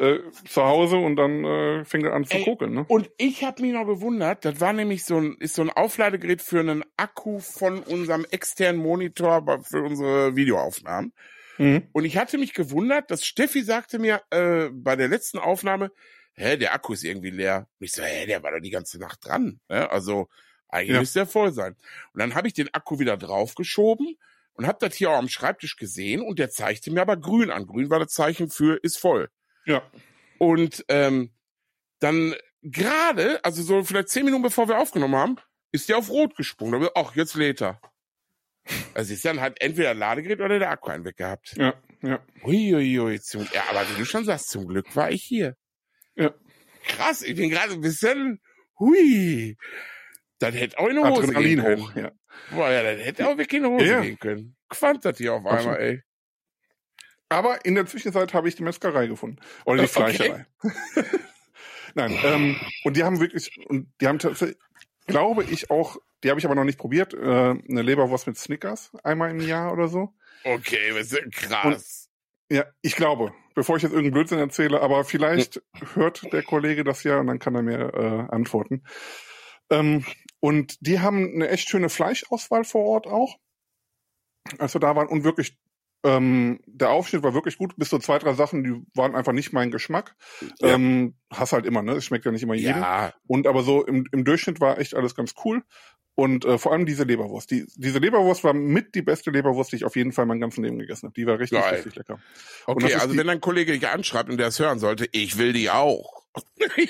äh, 0.00 0.20
zu 0.48 0.62
Hause 0.64 0.96
und 0.96 1.16
dann 1.16 1.44
äh, 1.44 1.84
fängt 1.84 2.04
er 2.04 2.14
an 2.14 2.24
zu 2.24 2.36
Ey, 2.38 2.44
kokeln, 2.44 2.72
ne? 2.72 2.84
Und 2.88 3.10
ich 3.18 3.44
habe 3.44 3.62
mich 3.62 3.72
noch 3.72 3.86
gewundert, 3.86 4.44
das 4.44 4.60
war 4.60 4.72
nämlich 4.72 5.04
so 5.04 5.18
ein, 5.18 5.36
ist 5.38 5.54
so 5.54 5.62
ein 5.62 5.70
Aufladegerät 5.70 6.40
für 6.42 6.60
einen 6.60 6.84
Akku 6.96 7.38
von 7.38 7.82
unserem 7.82 8.26
externen 8.30 8.80
Monitor 8.80 9.62
für 9.62 9.82
unsere 9.82 10.34
Videoaufnahmen. 10.36 11.12
Mhm. 11.58 11.88
Und 11.92 12.04
ich 12.04 12.16
hatte 12.16 12.38
mich 12.38 12.54
gewundert, 12.54 13.10
dass 13.10 13.24
Steffi 13.24 13.62
sagte 13.62 13.98
mir 13.98 14.22
äh, 14.30 14.70
bei 14.72 14.96
der 14.96 15.08
letzten 15.08 15.38
Aufnahme, 15.38 15.90
hä, 16.32 16.56
der 16.56 16.72
Akku 16.72 16.94
ist 16.94 17.04
irgendwie 17.04 17.30
leer. 17.30 17.68
Und 17.78 17.84
ich 17.84 17.92
so, 17.92 18.02
hä, 18.02 18.26
der 18.26 18.42
war 18.42 18.52
doch 18.52 18.60
die 18.60 18.70
ganze 18.70 18.98
Nacht 18.98 19.26
dran. 19.26 19.60
Ne? 19.68 19.90
Also 19.90 20.28
eigentlich 20.68 20.94
Ja. 20.94 21.00
müsste 21.00 21.18
der 21.20 21.26
voll 21.26 21.52
sein. 21.52 21.76
Und 22.14 22.20
dann 22.20 22.34
habe 22.34 22.48
ich 22.48 22.54
den 22.54 22.72
Akku 22.72 22.98
wieder 22.98 23.16
draufgeschoben 23.18 24.16
und 24.54 24.66
habe 24.66 24.78
das 24.80 24.94
hier 24.94 25.10
auch 25.10 25.18
am 25.18 25.28
Schreibtisch 25.28 25.76
gesehen 25.76 26.22
und 26.22 26.38
der 26.38 26.50
zeigte 26.50 26.90
mir 26.90 27.02
aber 27.02 27.16
grün 27.18 27.50
an. 27.50 27.66
Grün 27.66 27.90
war 27.90 27.98
das 27.98 28.12
Zeichen 28.12 28.48
für 28.48 28.78
ist 28.82 28.98
voll. 28.98 29.28
Ja. 29.66 29.82
Und 30.38 30.84
ähm, 30.88 31.30
dann 32.00 32.34
gerade, 32.62 33.44
also 33.44 33.62
so 33.62 33.84
vielleicht 33.84 34.08
zehn 34.08 34.24
Minuten 34.24 34.42
bevor 34.42 34.68
wir 34.68 34.78
aufgenommen 34.78 35.16
haben, 35.16 35.36
ist 35.72 35.88
der 35.88 35.98
auf 35.98 36.10
Rot 36.10 36.36
gesprungen. 36.36 36.88
Ach, 36.94 37.14
jetzt 37.14 37.34
lädt 37.34 37.62
er. 37.62 37.80
Also 38.94 39.14
ist 39.14 39.24
dann 39.24 39.40
halt 39.40 39.60
entweder 39.60 39.94
Ladegerät 39.94 40.40
oder 40.40 40.58
der 40.58 40.70
Akku 40.70 40.90
einen 40.90 41.04
weg 41.04 41.16
gehabt. 41.16 41.54
Ja, 41.56 41.74
ja. 42.02 42.20
Uiuiui, 42.44 43.20
zum, 43.20 43.46
ja, 43.52 43.64
aber 43.70 43.88
wie 43.90 43.98
du 43.98 44.04
schon 44.04 44.24
sagst, 44.24 44.50
zum 44.50 44.66
Glück 44.68 44.94
war 44.96 45.10
ich 45.10 45.22
hier. 45.22 45.56
Ja. 46.14 46.34
Krass, 46.86 47.22
ich 47.22 47.36
bin 47.36 47.50
gerade 47.50 47.72
ein 47.72 47.80
bisschen, 47.80 48.40
hui. 48.78 49.56
Das 50.38 50.54
hätte 50.54 50.78
auch 50.78 50.88
in 50.88 50.96
die 50.96 51.02
Hose 51.02 51.22
Adrenalin 51.22 51.42
gehen 51.56 51.64
können. 51.64 51.82
hoch, 51.82 51.94
ja. 51.96 52.12
Boah, 52.50 52.70
ja, 52.70 52.82
das 52.82 53.04
hätte 53.04 53.26
auch 53.28 53.36
wirklich 53.36 53.62
in 53.62 53.64
die 53.64 53.70
Hose 53.70 53.84
Ja. 53.86 54.00
gehen 54.00 54.18
können. 54.18 54.56
Quant 54.68 55.04
das 55.04 55.18
hier 55.18 55.34
auf 55.34 55.44
einmal, 55.46 55.80
ey. 55.80 56.02
Aber 57.30 57.64
in 57.64 57.74
der 57.76 57.86
Zwischenzeit 57.86 58.34
habe 58.34 58.48
ich 58.48 58.56
die 58.56 58.62
Metzgerei 58.62 59.06
gefunden. 59.06 59.38
Oder 59.64 59.78
die 59.78 59.84
Okay. 59.84 60.14
Fleischerei. 60.14 60.46
Nein, 61.94 62.18
ähm, 62.22 62.60
und 62.84 62.96
die 62.96 63.04
haben 63.04 63.20
wirklich, 63.20 63.58
und 63.68 63.90
die 64.00 64.06
haben 64.06 64.18
tatsächlich, 64.18 64.58
glaube 65.06 65.44
ich 65.44 65.70
auch, 65.70 65.96
die 66.22 66.30
habe 66.30 66.38
ich 66.38 66.44
aber 66.44 66.54
noch 66.54 66.64
nicht 66.64 66.78
probiert, 66.78 67.14
äh, 67.14 67.18
eine 67.18 67.82
Leberwurst 67.82 68.26
mit 68.26 68.36
Snickers 68.36 68.92
einmal 69.02 69.30
im 69.30 69.40
Jahr 69.40 69.72
oder 69.72 69.88
so. 69.88 70.12
Okay, 70.44 70.92
das 70.94 71.12
ist 71.12 71.32
krass. 71.32 72.08
Ja, 72.50 72.64
ich 72.82 72.96
glaube, 72.96 73.32
bevor 73.54 73.76
ich 73.76 73.82
jetzt 73.82 73.92
irgendeinen 73.92 74.14
Blödsinn 74.14 74.38
erzähle, 74.38 74.80
aber 74.80 75.04
vielleicht 75.04 75.62
hört 75.94 76.32
der 76.32 76.42
Kollege 76.42 76.82
das 76.82 77.04
ja 77.04 77.18
und 77.20 77.28
dann 77.28 77.38
kann 77.38 77.54
er 77.54 77.62
mir 77.62 77.94
äh, 77.94 78.34
antworten. 78.34 78.82
Ähm, 79.70 80.04
und 80.40 80.76
die 80.80 81.00
haben 81.00 81.32
eine 81.34 81.48
echt 81.48 81.68
schöne 81.68 81.88
Fleischauswahl 81.88 82.64
vor 82.64 82.84
Ort 82.84 83.06
auch. 83.06 83.36
Als 84.58 84.74
wir 84.74 84.80
da 84.80 84.96
waren 84.96 85.08
und 85.08 85.22
wirklich, 85.22 85.58
ähm, 86.02 86.60
der 86.66 86.90
Aufschnitt 86.90 87.22
war 87.22 87.34
wirklich 87.34 87.58
gut, 87.58 87.76
bis 87.76 87.90
zu 87.90 87.98
zwei, 87.98 88.18
drei 88.18 88.32
Sachen, 88.34 88.64
die 88.64 88.82
waren 88.94 89.14
einfach 89.14 89.32
nicht 89.32 89.52
mein 89.52 89.70
Geschmack. 89.70 90.14
Ja. 90.60 90.68
Ähm, 90.74 91.14
hast 91.30 91.52
halt 91.52 91.66
immer, 91.66 91.82
ne? 91.82 91.92
Es 91.92 92.04
schmeckt 92.06 92.24
ja 92.24 92.32
nicht 92.32 92.42
immer 92.42 92.54
jedem. 92.54 92.78
ja, 92.80 93.12
Und 93.26 93.46
aber 93.46 93.62
so 93.62 93.84
im, 93.84 94.06
im 94.12 94.24
Durchschnitt 94.24 94.60
war 94.60 94.78
echt 94.78 94.94
alles 94.94 95.14
ganz 95.14 95.34
cool. 95.44 95.62
Und 96.16 96.44
äh, 96.44 96.58
vor 96.58 96.72
allem 96.72 96.84
diese 96.86 97.04
Leberwurst. 97.04 97.50
Die, 97.50 97.66
diese 97.76 97.98
Leberwurst 97.98 98.44
war 98.44 98.52
mit 98.52 98.94
die 98.94 99.00
beste 99.00 99.30
Leberwurst, 99.30 99.72
die 99.72 99.76
ich 99.76 99.84
auf 99.84 99.96
jeden 99.96 100.12
Fall 100.12 100.26
mein 100.26 100.40
ganzes 100.40 100.58
Leben 100.58 100.78
gegessen 100.78 101.06
habe. 101.06 101.14
Die 101.14 101.26
war 101.26 101.38
richtig, 101.38 101.60
Geil. 101.60 101.74
richtig 101.76 101.94
lecker. 101.96 102.18
Okay, 102.66 102.94
also 102.94 103.12
die- 103.12 103.18
wenn 103.18 103.28
ein 103.30 103.40
Kollege 103.40 103.72
dich 103.72 103.86
anschreibt 103.88 104.28
und 104.28 104.36
der 104.36 104.48
es 104.48 104.58
hören 104.58 104.78
sollte, 104.78 105.08
ich 105.12 105.38
will 105.38 105.52
die 105.52 105.70
auch. 105.70 106.24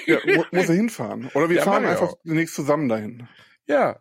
Ja, 0.07 0.19
mu 0.27 0.45
muss 0.53 0.69
er 0.69 0.75
hinfahren. 0.75 1.31
Oder 1.35 1.49
wir 1.49 1.57
Ja, 1.59 1.63
fahren 1.65 1.85
einfach 1.87 2.09
auch. 2.11 2.19
demnächst 2.25 2.55
zusammen 2.55 2.89
dahin. 2.89 3.29
ja. 3.67 4.01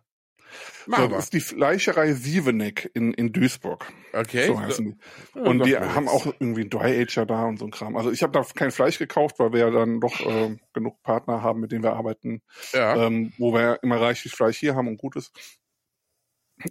So, 0.84 0.90
Machen 0.90 1.10
das 1.10 1.24
ist 1.24 1.32
die 1.34 1.40
Fleischerei 1.40 2.12
Sieveneck 2.12 2.90
in, 2.94 3.12
in 3.14 3.32
Duisburg. 3.32 3.92
Okay. 4.12 4.46
So 4.46 4.60
heißen 4.60 4.84
die. 4.84 4.96
Ja, 5.38 5.42
Und 5.46 5.64
die 5.64 5.76
haben 5.76 6.08
auch 6.08 6.26
irgendwie 6.26 6.62
einen 6.62 6.70
Dry-Ager 6.70 7.26
da 7.26 7.44
und 7.44 7.58
so 7.58 7.64
ein 7.66 7.70
Kram. 7.70 7.96
Also 7.96 8.10
ich 8.10 8.22
habe 8.22 8.32
da 8.32 8.44
kein 8.54 8.70
Fleisch 8.70 8.98
gekauft, 8.98 9.38
weil 9.38 9.52
wir 9.52 9.60
ja 9.60 9.70
dann 9.70 10.00
doch 10.00 10.20
äh, 10.20 10.56
genug 10.72 11.02
Partner 11.02 11.42
haben, 11.42 11.60
mit 11.60 11.72
denen 11.72 11.82
wir 11.82 11.92
arbeiten, 11.94 12.42
Ja. 12.72 12.96
ähm, 13.06 13.32
wo 13.38 13.52
wir 13.52 13.60
ja 13.60 13.74
immer 13.74 14.00
reichlich 14.00 14.32
Fleisch 14.32 14.58
hier 14.58 14.74
haben 14.74 14.88
und 14.88 14.96
Gutes. 14.98 15.32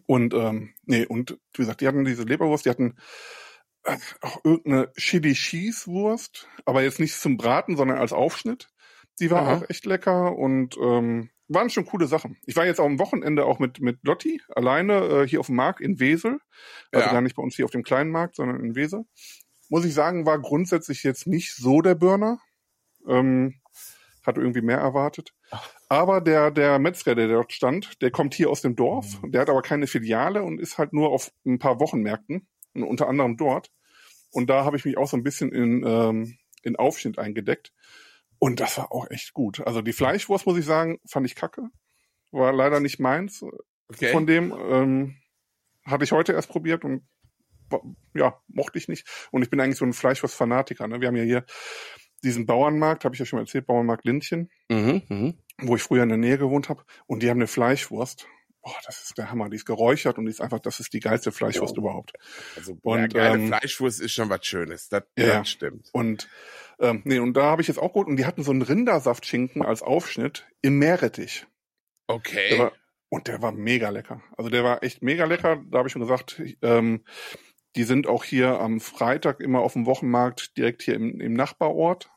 Und 0.05 0.33
ähm, 0.33 0.73
nee, 0.85 1.05
und 1.05 1.31
wie 1.53 1.61
gesagt, 1.63 1.81
die 1.81 1.87
hatten 1.87 2.05
diese 2.05 2.23
Leberwurst, 2.23 2.65
die 2.65 2.69
hatten 2.69 2.97
äh, 3.83 3.97
auch 4.21 4.43
irgendeine 4.43 4.91
Chili 4.97 5.33
Cheese 5.33 5.87
Wurst, 5.87 6.47
aber 6.65 6.83
jetzt 6.83 6.99
nicht 6.99 7.15
zum 7.19 7.37
Braten, 7.37 7.75
sondern 7.75 7.97
als 7.97 8.13
Aufschnitt. 8.13 8.67
Die 9.19 9.31
war 9.31 9.41
Aha. 9.41 9.57
auch 9.57 9.69
echt 9.69 9.85
lecker 9.85 10.35
und 10.37 10.77
ähm, 10.81 11.29
waren 11.47 11.69
schon 11.69 11.85
coole 11.85 12.07
Sachen. 12.07 12.37
Ich 12.45 12.55
war 12.55 12.65
jetzt 12.65 12.79
auch 12.79 12.85
am 12.85 12.99
Wochenende 12.99 13.45
auch 13.45 13.59
mit 13.59 13.81
mit 13.81 13.99
Lotti 14.03 14.41
alleine 14.55 14.99
äh, 15.05 15.27
hier 15.27 15.39
auf 15.39 15.47
dem 15.47 15.55
Markt 15.55 15.81
in 15.81 15.99
Wesel, 15.99 16.39
also 16.91 17.07
Ja. 17.07 17.11
gar 17.13 17.21
nicht 17.21 17.35
bei 17.35 17.43
uns 17.43 17.55
hier 17.55 17.65
auf 17.65 17.71
dem 17.71 17.83
kleinen 17.83 18.11
Markt, 18.11 18.35
sondern 18.35 18.63
in 18.63 18.75
Wesel. 18.75 19.05
Muss 19.69 19.85
ich 19.85 19.93
sagen, 19.93 20.25
war 20.25 20.39
grundsätzlich 20.39 21.03
jetzt 21.03 21.27
nicht 21.27 21.55
so 21.55 21.81
der 21.81 21.95
Burner. 21.95 22.39
Ähm, 23.07 23.55
hatte 24.25 24.41
irgendwie 24.41 24.61
mehr 24.61 24.77
erwartet. 24.77 25.33
Aber 25.87 26.21
der, 26.21 26.51
der 26.51 26.77
Metzger, 26.77 27.15
der 27.15 27.27
dort 27.27 27.53
stand, 27.53 28.01
der 28.01 28.11
kommt 28.11 28.33
hier 28.33 28.49
aus 28.49 28.61
dem 28.61 28.75
Dorf. 28.75 29.19
Der 29.25 29.41
hat 29.41 29.49
aber 29.49 29.61
keine 29.61 29.87
Filiale 29.87 30.43
und 30.43 30.59
ist 30.59 30.77
halt 30.77 30.93
nur 30.93 31.09
auf 31.09 31.31
ein 31.45 31.57
paar 31.57 31.79
Wochenmärkten. 31.79 32.47
Und 32.73 32.83
unter 32.83 33.07
anderem 33.07 33.37
dort. 33.37 33.71
Und 34.31 34.49
da 34.49 34.65
habe 34.65 34.77
ich 34.77 34.85
mich 34.85 34.97
auch 34.97 35.07
so 35.07 35.17
ein 35.17 35.23
bisschen 35.23 35.51
in, 35.51 35.83
ähm, 35.87 36.37
in 36.61 36.75
Aufschnitt 36.75 37.17
eingedeckt. 37.17 37.73
Und 38.39 38.59
das 38.59 38.77
war 38.77 38.91
auch 38.91 39.09
echt 39.09 39.33
gut. 39.33 39.65
Also 39.65 39.81
die 39.81 39.93
Fleischwurst, 39.93 40.45
muss 40.45 40.57
ich 40.57 40.65
sagen, 40.65 40.99
fand 41.07 41.25
ich 41.25 41.35
kacke. 41.35 41.63
War 42.31 42.53
leider 42.53 42.79
nicht 42.79 42.99
meins. 42.99 43.43
Okay. 43.89 44.11
Von 44.11 44.25
dem 44.25 44.53
ähm, 44.53 45.15
hatte 45.85 46.03
ich 46.03 46.11
heute 46.11 46.33
erst 46.33 46.49
probiert 46.49 46.83
und 46.85 47.07
ja, 48.15 48.39
mochte 48.47 48.77
ich 48.77 48.87
nicht. 48.87 49.07
Und 49.31 49.43
ich 49.43 49.49
bin 49.49 49.59
eigentlich 49.59 49.77
so 49.77 49.85
ein 49.85 49.93
Fleischwurst-Fanatiker. 49.93 50.87
Ne? 50.87 51.01
Wir 51.01 51.09
haben 51.09 51.15
ja 51.15 51.23
hier 51.23 51.45
diesen 52.23 52.45
Bauernmarkt, 52.45 53.05
habe 53.05 53.15
ich 53.15 53.19
ja 53.19 53.25
schon 53.25 53.37
mal 53.37 53.43
erzählt, 53.43 53.67
Bauernmarkt 53.67 54.05
Lindchen, 54.05 54.49
Mhm, 54.69 55.03
mhm. 55.07 55.37
wo 55.59 55.75
ich 55.75 55.83
früher 55.83 56.03
in 56.03 56.09
der 56.09 56.17
Nähe 56.17 56.37
gewohnt 56.37 56.69
habe. 56.69 56.83
Und 57.05 57.23
die 57.23 57.29
haben 57.29 57.37
eine 57.37 57.47
Fleischwurst. 57.47 58.27
Boah, 58.61 58.75
das 58.85 59.03
ist 59.03 59.17
der 59.17 59.31
Hammer. 59.31 59.49
Die 59.49 59.55
ist 59.55 59.65
geräuchert 59.65 60.17
und 60.17 60.25
die 60.25 60.31
ist 60.31 60.41
einfach, 60.41 60.59
das 60.59 60.79
ist 60.79 60.93
die 60.93 60.99
geilste 60.99 61.31
Fleischwurst 61.31 61.77
überhaupt. 61.77 62.13
Also 62.57 62.77
Und, 62.81 62.99
ja, 62.99 63.07
geile 63.07 63.35
ähm, 63.35 63.47
Fleischwurst 63.47 64.01
ist 64.01 64.11
schon 64.13 64.29
was 64.29 64.45
Schönes. 64.45 64.89
Das, 64.89 65.03
Ja, 65.17 65.39
das 65.39 65.49
stimmt. 65.49 65.89
Und 65.93 66.27
ähm, 66.79 67.01
nee, 67.05 67.19
und 67.19 67.33
da 67.35 67.43
habe 67.43 67.61
ich 67.61 67.67
jetzt 67.67 67.79
auch 67.79 67.93
gut. 67.93 68.07
Und 68.07 68.17
die 68.17 68.25
hatten 68.25 68.43
so 68.43 68.51
einen 68.51 68.61
Rindersaftschinken 68.61 69.63
als 69.63 69.81
Aufschnitt 69.81 70.47
im 70.61 70.79
Meerrettich. 70.79 71.45
Der 72.49 72.57
Okay. 72.57 72.57
war, 72.57 72.71
und 73.09 73.27
der 73.27 73.41
war 73.41 73.51
mega 73.51 73.89
lecker. 73.89 74.21
Also 74.37 74.49
der 74.49 74.63
war 74.63 74.83
echt 74.83 75.01
mega 75.01 75.25
lecker. 75.25 75.63
Da 75.69 75.79
habe 75.79 75.87
ich 75.87 75.93
schon 75.93 76.01
gesagt, 76.01 76.41
ähm, 76.61 77.03
die 77.75 77.83
sind 77.83 78.07
auch 78.07 78.23
hier 78.23 78.59
am 78.59 78.79
Freitag 78.79 79.39
immer 79.39 79.61
auf 79.61 79.73
dem 79.73 79.85
Wochenmarkt 79.85 80.57
direkt 80.57 80.81
hier 80.83 80.95
im, 80.95 81.19
im 81.21 81.33
Nachbarort. 81.33 82.09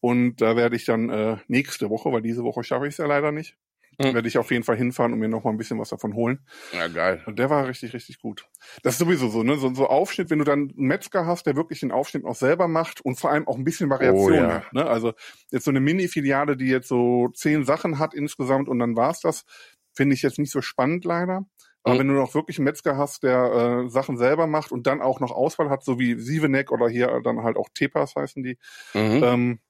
Und 0.00 0.36
da 0.36 0.56
werde 0.56 0.76
ich 0.76 0.84
dann 0.84 1.10
äh, 1.10 1.36
nächste 1.46 1.88
Woche, 1.90 2.12
weil 2.12 2.22
diese 2.22 2.42
Woche 2.42 2.64
schaffe 2.64 2.86
ich 2.86 2.94
es 2.94 2.98
ja 2.98 3.06
leider 3.06 3.30
nicht, 3.30 3.56
Mhm. 3.98 4.14
Werde 4.14 4.28
ich 4.28 4.38
auf 4.38 4.50
jeden 4.50 4.64
Fall 4.64 4.76
hinfahren 4.76 5.12
und 5.12 5.18
mir 5.18 5.28
noch 5.28 5.44
mal 5.44 5.50
ein 5.50 5.56
bisschen 5.56 5.78
was 5.78 5.90
davon 5.90 6.14
holen. 6.14 6.40
Ja, 6.72 6.88
geil. 6.88 7.22
Und 7.26 7.38
der 7.38 7.50
war 7.50 7.66
richtig, 7.66 7.92
richtig 7.92 8.20
gut. 8.20 8.46
Das 8.82 8.94
ist 8.94 8.98
sowieso 8.98 9.28
so, 9.28 9.42
ne? 9.42 9.56
So, 9.56 9.74
so 9.74 9.86
Aufschnitt, 9.86 10.30
wenn 10.30 10.38
du 10.38 10.44
dann 10.44 10.72
einen 10.76 10.86
Metzger 10.86 11.26
hast, 11.26 11.46
der 11.46 11.56
wirklich 11.56 11.80
den 11.80 11.92
Aufschnitt 11.92 12.24
auch 12.24 12.34
selber 12.34 12.68
macht 12.68 13.00
und 13.00 13.18
vor 13.18 13.30
allem 13.30 13.46
auch 13.46 13.56
ein 13.56 13.64
bisschen 13.64 13.90
Variation 13.90 14.32
oh, 14.32 14.34
ja. 14.34 14.54
hat. 14.54 14.72
Ne? 14.72 14.86
Also 14.86 15.12
jetzt 15.50 15.64
so 15.64 15.70
eine 15.70 15.80
Mini-Filiale, 15.80 16.56
die 16.56 16.68
jetzt 16.68 16.88
so 16.88 17.28
zehn 17.34 17.64
Sachen 17.64 17.98
hat 17.98 18.14
insgesamt 18.14 18.68
und 18.68 18.78
dann 18.78 18.96
war's 18.96 19.20
das, 19.20 19.44
finde 19.94 20.14
ich 20.14 20.22
jetzt 20.22 20.38
nicht 20.38 20.52
so 20.52 20.62
spannend 20.62 21.04
leider. 21.04 21.44
Aber 21.84 21.94
mhm. 21.94 21.98
wenn 21.98 22.08
du 22.08 22.14
noch 22.14 22.34
wirklich 22.34 22.58
einen 22.58 22.64
Metzger 22.64 22.96
hast, 22.96 23.22
der 23.22 23.84
äh, 23.84 23.88
Sachen 23.88 24.16
selber 24.16 24.46
macht 24.46 24.72
und 24.72 24.86
dann 24.86 25.02
auch 25.02 25.20
noch 25.20 25.32
Auswahl 25.32 25.68
hat, 25.68 25.84
so 25.84 25.98
wie 25.98 26.18
Sieveneck 26.18 26.70
oder 26.70 26.88
hier 26.88 27.20
dann 27.24 27.42
halt 27.42 27.56
auch 27.56 27.68
Tepas 27.74 28.14
heißen 28.14 28.42
die, 28.42 28.56
mhm. 28.94 29.22
ähm, 29.22 29.60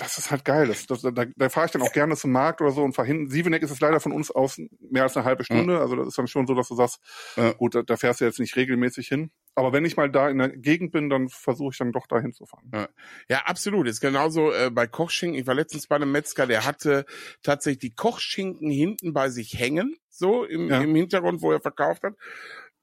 das 0.00 0.16
ist 0.16 0.30
halt 0.30 0.44
geil. 0.44 0.66
Das, 0.66 0.86
das, 0.86 1.02
da, 1.02 1.10
da 1.12 1.48
fahre 1.50 1.66
ich 1.66 1.72
dann 1.72 1.82
auch 1.82 1.92
gerne 1.92 2.16
zum 2.16 2.32
Markt 2.32 2.62
oder 2.62 2.70
so 2.70 2.82
und 2.82 2.94
fahre 2.94 3.06
hin. 3.06 3.28
Sieveneck 3.28 3.62
ist 3.62 3.70
es 3.70 3.80
leider 3.80 4.00
von 4.00 4.12
uns 4.12 4.30
aus 4.30 4.58
mehr 4.80 5.02
als 5.02 5.16
eine 5.16 5.26
halbe 5.26 5.44
Stunde. 5.44 5.74
Mhm. 5.74 5.80
Also 5.80 5.96
das 5.96 6.08
ist 6.08 6.18
dann 6.18 6.26
schon 6.26 6.46
so, 6.46 6.54
dass 6.54 6.68
du 6.68 6.74
sagst, 6.74 7.00
ja. 7.36 7.52
gut, 7.52 7.74
da, 7.74 7.82
da, 7.82 7.96
fährst 7.96 8.20
du 8.20 8.24
jetzt 8.24 8.40
nicht 8.40 8.56
regelmäßig 8.56 9.08
hin. 9.08 9.30
Aber 9.54 9.72
wenn 9.74 9.84
ich 9.84 9.96
mal 9.98 10.10
da 10.10 10.30
in 10.30 10.38
der 10.38 10.48
Gegend 10.48 10.92
bin, 10.92 11.10
dann 11.10 11.28
versuche 11.28 11.72
ich 11.72 11.78
dann 11.78 11.92
doch 11.92 12.06
da 12.06 12.18
hinzufahren. 12.18 12.70
Ja. 12.72 12.88
ja, 13.28 13.38
absolut. 13.44 13.86
Ist 13.88 14.00
genauso 14.00 14.52
äh, 14.52 14.70
bei 14.70 14.86
Kochschinken. 14.86 15.38
Ich 15.38 15.46
war 15.46 15.54
letztens 15.54 15.86
bei 15.86 15.96
einem 15.96 16.12
Metzger, 16.12 16.46
der 16.46 16.64
hatte 16.64 17.04
tatsächlich 17.42 17.80
die 17.80 17.94
Kochschinken 17.94 18.70
hinten 18.70 19.12
bei 19.12 19.28
sich 19.28 19.58
hängen, 19.58 19.96
so 20.08 20.44
im, 20.44 20.68
ja. 20.68 20.80
im 20.80 20.94
Hintergrund, 20.94 21.42
wo 21.42 21.52
er 21.52 21.60
verkauft 21.60 22.04
hat. 22.04 22.14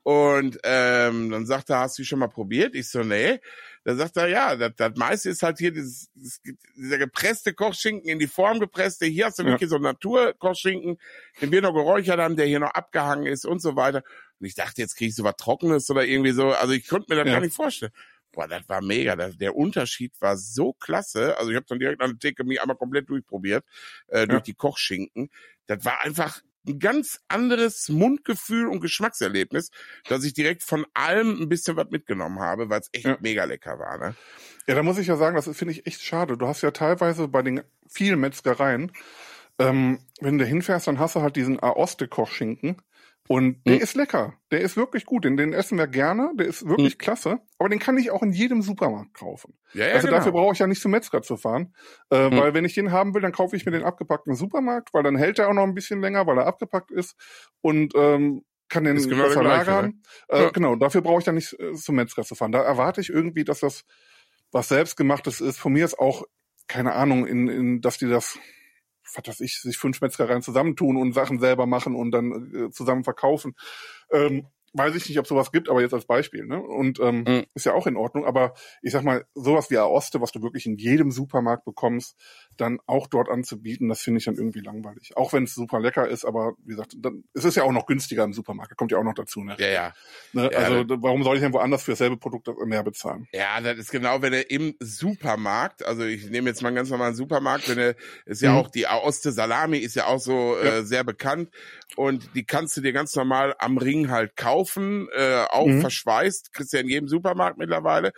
Und 0.07 0.57
ähm, 0.63 1.31
dann 1.31 1.45
sagt 1.45 1.69
er, 1.69 1.79
hast 1.79 1.99
du 1.99 2.05
schon 2.05 2.19
mal 2.19 2.29
probiert? 2.29 2.75
Ich 2.75 2.87
so, 2.89 3.03
nee. 3.03 3.41
Da 3.83 3.93
sagt 3.93 4.15
er, 4.15 4.29
ja, 4.29 4.55
das, 4.55 4.71
das 4.77 4.95
meiste 4.95 5.29
ist 5.29 5.43
halt 5.43 5.57
hier 5.57 5.73
dieses, 5.73 6.09
dieser 6.77 6.97
gepresste 6.97 7.53
Kochschinken 7.53 8.09
in 8.09 8.17
die 8.17 8.27
Form 8.27 8.61
gepresste. 8.61 9.05
Hier 9.05 9.25
hast 9.25 9.37
du 9.37 9.43
ja. 9.43 9.49
wirklich 9.49 9.69
so 9.69 9.79
Naturkochschinken, 9.79 10.97
den 11.41 11.51
wir 11.51 11.61
noch 11.61 11.73
geräuchert 11.73 12.21
haben, 12.21 12.37
der 12.37 12.45
hier 12.45 12.61
noch 12.61 12.71
abgehangen 12.71 13.25
ist 13.25 13.43
und 13.43 13.61
so 13.61 13.75
weiter. 13.75 14.01
Und 14.39 14.45
ich 14.45 14.55
dachte, 14.55 14.81
jetzt 14.81 14.95
krieg 14.95 15.09
ich 15.09 15.15
so 15.15 15.25
was 15.25 15.35
Trockenes 15.35 15.89
oder 15.89 16.05
irgendwie 16.05 16.31
so. 16.31 16.51
Also 16.51 16.71
ich 16.71 16.87
konnte 16.87 17.07
mir 17.09 17.17
das 17.17 17.27
ja. 17.27 17.33
gar 17.33 17.41
nicht 17.41 17.53
vorstellen. 17.53 17.91
Boah, 18.31 18.47
das 18.47 18.61
war 18.69 18.81
mega. 18.81 19.17
Das, 19.17 19.37
der 19.37 19.57
Unterschied 19.57 20.13
war 20.21 20.37
so 20.37 20.71
klasse. 20.71 21.37
Also 21.37 21.51
ich 21.51 21.57
habe 21.57 21.65
dann 21.67 21.79
direkt 21.79 22.01
an 22.01 22.11
der 22.11 22.19
Theke 22.19 22.45
mich 22.45 22.61
einmal 22.61 22.77
komplett 22.77 23.09
durchprobiert, 23.09 23.65
äh, 24.07 24.19
ja. 24.19 24.25
durch 24.27 24.43
die 24.43 24.53
Kochschinken. 24.53 25.29
Das 25.65 25.83
war 25.83 25.99
einfach 25.99 26.39
ein 26.67 26.79
ganz 26.79 27.19
anderes 27.27 27.89
Mundgefühl 27.89 28.67
und 28.67 28.81
Geschmackserlebnis, 28.81 29.71
dass 30.07 30.23
ich 30.23 30.33
direkt 30.33 30.63
von 30.63 30.85
allem 30.93 31.41
ein 31.41 31.49
bisschen 31.49 31.77
was 31.77 31.89
mitgenommen 31.89 32.39
habe, 32.39 32.69
weil 32.69 32.81
es 32.81 32.89
echt 32.91 33.05
ja. 33.05 33.17
mega 33.21 33.43
lecker 33.45 33.79
war. 33.79 33.97
Ne? 33.97 34.15
Ja, 34.67 34.75
da 34.75 34.83
muss 34.83 34.97
ich 34.97 35.07
ja 35.07 35.15
sagen, 35.15 35.35
das 35.35 35.49
finde 35.55 35.73
ich 35.73 35.87
echt 35.87 36.03
schade. 36.03 36.37
Du 36.37 36.47
hast 36.47 36.61
ja 36.61 36.71
teilweise 36.71 37.27
bei 37.27 37.41
den 37.41 37.61
vielen 37.87 38.19
Metzgereien, 38.19 38.91
ähm, 39.59 39.99
wenn 40.19 40.37
du 40.37 40.45
hinfährst, 40.45 40.87
dann 40.87 40.99
hast 40.99 41.15
du 41.15 41.21
halt 41.21 41.35
diesen 41.35 41.61
Aoste-Kochschinken. 41.61 42.81
Und 43.27 43.65
der 43.65 43.75
hm. 43.75 43.81
ist 43.81 43.95
lecker. 43.95 44.33
Der 44.51 44.61
ist 44.61 44.77
wirklich 44.77 45.05
gut. 45.05 45.25
Den, 45.25 45.35
den 45.35 45.53
essen 45.53 45.77
wir 45.77 45.87
gerne. 45.87 46.31
Der 46.35 46.45
ist 46.45 46.67
wirklich 46.67 46.93
hm. 46.93 46.97
klasse. 46.97 47.39
Aber 47.59 47.69
den 47.69 47.79
kann 47.79 47.97
ich 47.97 48.11
auch 48.11 48.23
in 48.23 48.31
jedem 48.31 48.61
Supermarkt 48.61 49.13
kaufen. 49.13 49.57
Ja, 49.73 49.87
ja, 49.87 49.93
also 49.95 50.07
genau. 50.07 50.17
dafür 50.17 50.31
brauche 50.31 50.53
ich 50.53 50.59
ja 50.59 50.67
nicht 50.67 50.81
zum 50.81 50.91
Metzger 50.91 51.21
zu 51.21 51.35
fahren. 51.35 51.73
Äh, 52.09 52.29
hm. 52.29 52.37
Weil 52.37 52.53
wenn 52.53 52.65
ich 52.65 52.73
den 52.73 52.91
haben 52.91 53.13
will, 53.13 53.21
dann 53.21 53.31
kaufe 53.33 53.55
ich 53.55 53.65
mir 53.65 53.71
den 53.71 53.83
abgepackten 53.83 54.35
Supermarkt, 54.35 54.93
weil 54.93 55.03
dann 55.03 55.17
hält 55.17 55.39
er 55.39 55.49
auch 55.49 55.53
noch 55.53 55.63
ein 55.63 55.73
bisschen 55.73 56.01
länger, 56.01 56.25
weil 56.25 56.37
er 56.37 56.47
abgepackt 56.47 56.91
ist. 56.91 57.15
Und 57.61 57.93
ähm, 57.95 58.43
kann 58.69 58.83
den 58.83 58.97
genau 58.97 59.23
besser 59.23 59.43
lagern. 59.43 59.85
Ne? 59.85 59.93
Äh, 60.29 60.43
ja. 60.43 60.49
Genau, 60.49 60.75
dafür 60.75 61.01
brauche 61.01 61.19
ich 61.19 61.25
dann 61.25 61.35
nicht 61.35 61.57
äh, 61.59 61.73
zum 61.73 61.95
Metzger 61.95 62.23
zu 62.23 62.35
fahren. 62.35 62.51
Da 62.51 62.61
erwarte 62.61 63.01
ich 63.01 63.09
irgendwie, 63.09 63.43
dass 63.43 63.59
das 63.61 63.85
was 64.51 64.69
selbstgemachtes 64.69 65.41
ist. 65.41 65.57
Von 65.57 65.73
mir 65.73 65.85
ist 65.85 65.99
auch, 65.99 66.23
keine 66.67 66.93
Ahnung, 66.93 67.25
in, 67.25 67.47
in, 67.47 67.81
dass 67.81 67.97
die 67.97 68.07
das 68.07 68.39
was 69.15 69.27
weiß 69.27 69.39
ich, 69.41 69.61
sich 69.61 69.77
fünf 69.77 70.01
Metzgereien 70.01 70.41
zusammentun 70.41 70.97
und 70.97 71.13
Sachen 71.13 71.39
selber 71.39 71.65
machen 71.65 71.95
und 71.95 72.11
dann 72.11 72.53
äh, 72.53 72.71
zusammen 72.71 73.03
verkaufen. 73.03 73.55
Ähm, 74.11 74.47
weiß 74.73 74.95
ich 74.95 75.07
nicht, 75.07 75.19
ob 75.19 75.27
sowas 75.27 75.51
gibt, 75.51 75.69
aber 75.69 75.81
jetzt 75.81 75.93
als 75.93 76.05
Beispiel, 76.05 76.45
ne? 76.45 76.61
Und 76.61 76.99
ähm, 76.99 77.23
mhm. 77.27 77.45
ist 77.53 77.65
ja 77.65 77.73
auch 77.73 77.87
in 77.87 77.95
Ordnung. 77.95 78.25
Aber 78.25 78.53
ich 78.81 78.91
sag 78.91 79.03
mal, 79.03 79.25
sowas 79.33 79.69
wie 79.69 79.77
Aoste, 79.77 80.21
was 80.21 80.31
du 80.31 80.41
wirklich 80.41 80.65
in 80.65 80.77
jedem 80.77 81.11
Supermarkt 81.11 81.65
bekommst, 81.65 82.15
dann 82.57 82.79
auch 82.85 83.07
dort 83.07 83.29
anzubieten, 83.29 83.89
das 83.89 84.01
finde 84.01 84.19
ich 84.19 84.25
dann 84.25 84.35
irgendwie 84.35 84.61
langweilig. 84.61 85.15
Auch 85.15 85.33
wenn 85.33 85.43
es 85.43 85.53
super 85.53 85.79
lecker 85.79 86.07
ist, 86.07 86.25
aber 86.25 86.53
wie 86.63 86.71
gesagt, 86.71 86.95
dann, 86.99 87.23
es 87.33 87.45
ist 87.45 87.55
ja 87.55 87.63
auch 87.63 87.71
noch 87.71 87.85
günstiger 87.85 88.23
im 88.23 88.33
Supermarkt, 88.33 88.71
da 88.71 88.75
kommt 88.75 88.91
ja 88.91 88.97
auch 88.97 89.03
noch 89.03 89.13
dazu, 89.13 89.43
ne? 89.43 89.55
Ja, 89.59 89.67
ja. 89.67 89.93
Ne? 90.33 90.49
ja 90.51 90.57
also 90.57 90.85
warum 91.01 91.23
soll 91.23 91.35
ich 91.35 91.41
denn 91.41 91.53
woanders 91.53 91.83
für 91.83 91.91
dasselbe 91.91 92.17
Produkt 92.17 92.47
mehr 92.65 92.83
bezahlen? 92.83 93.27
Ja, 93.31 93.61
das 93.61 93.77
ist 93.77 93.91
genau, 93.91 94.21
wenn 94.21 94.33
er 94.33 94.49
im 94.49 94.75
Supermarkt, 94.79 95.85
also 95.85 96.03
ich 96.03 96.29
nehme 96.29 96.49
jetzt 96.49 96.61
mal 96.61 96.69
einen 96.69 96.77
ganz 96.77 96.89
normalen 96.89 97.15
Supermarkt, 97.15 97.69
wenn 97.69 97.77
er 97.77 97.95
ist 98.25 98.41
ja 98.41 98.51
mhm. 98.51 98.57
auch 98.57 98.69
die 98.69 98.87
Aoste 98.87 99.31
Salami 99.31 99.77
ist 99.77 99.95
ja 99.95 100.07
auch 100.07 100.19
so 100.19 100.55
ja. 100.57 100.77
äh, 100.77 100.83
sehr 100.83 101.03
bekannt 101.03 101.49
und 101.95 102.35
die 102.35 102.45
kannst 102.45 102.75
du 102.77 102.81
dir 102.81 102.93
ganz 102.93 103.15
normal 103.15 103.55
am 103.59 103.77
Ring 103.77 104.09
halt 104.09 104.35
kaufen, 104.35 104.56
äh, 104.65 105.45
auch 105.49 105.67
mhm. 105.67 105.81
verschweißt, 105.81 106.53
kriegst 106.53 106.73
du 106.73 106.77
ja 106.77 106.83
in 106.83 106.89
jedem 106.89 107.07
Supermarkt 107.07 107.57
mittlerweile. 107.57 108.11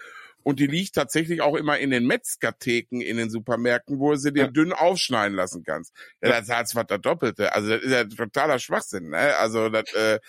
Und 0.44 0.60
die 0.60 0.68
liegt 0.68 0.96
tatsächlich 0.96 1.42
auch 1.42 1.56
immer 1.56 1.78
in 1.78 1.92
den 1.92 2.08
Metzgertheken 2.08 3.02
in 3.02 3.18
den 3.18 3.30
Supermärkten, 3.30 4.00
wo 4.00 4.12
du 4.12 4.18
sie 4.18 4.32
dir 4.32 4.46
ja. 4.46 4.48
dünn 4.48 4.72
aufschneiden 4.72 5.36
lassen 5.36 5.64
kannst. 5.64 5.94
Ja, 6.22 6.30
das 6.30 6.50
hat 6.50 6.68
zwar 6.70 6.86
das 6.86 7.02
Doppelte. 7.02 7.54
Also 7.54 7.70
das 7.70 7.84
ist 7.84 7.92
ja 7.92 8.04
totaler 8.06 8.58
Schwachsinn. 8.58 9.10
Ne? 9.10 9.36
Also 9.36 9.70
das, 9.70 9.92
äh, 9.94 10.20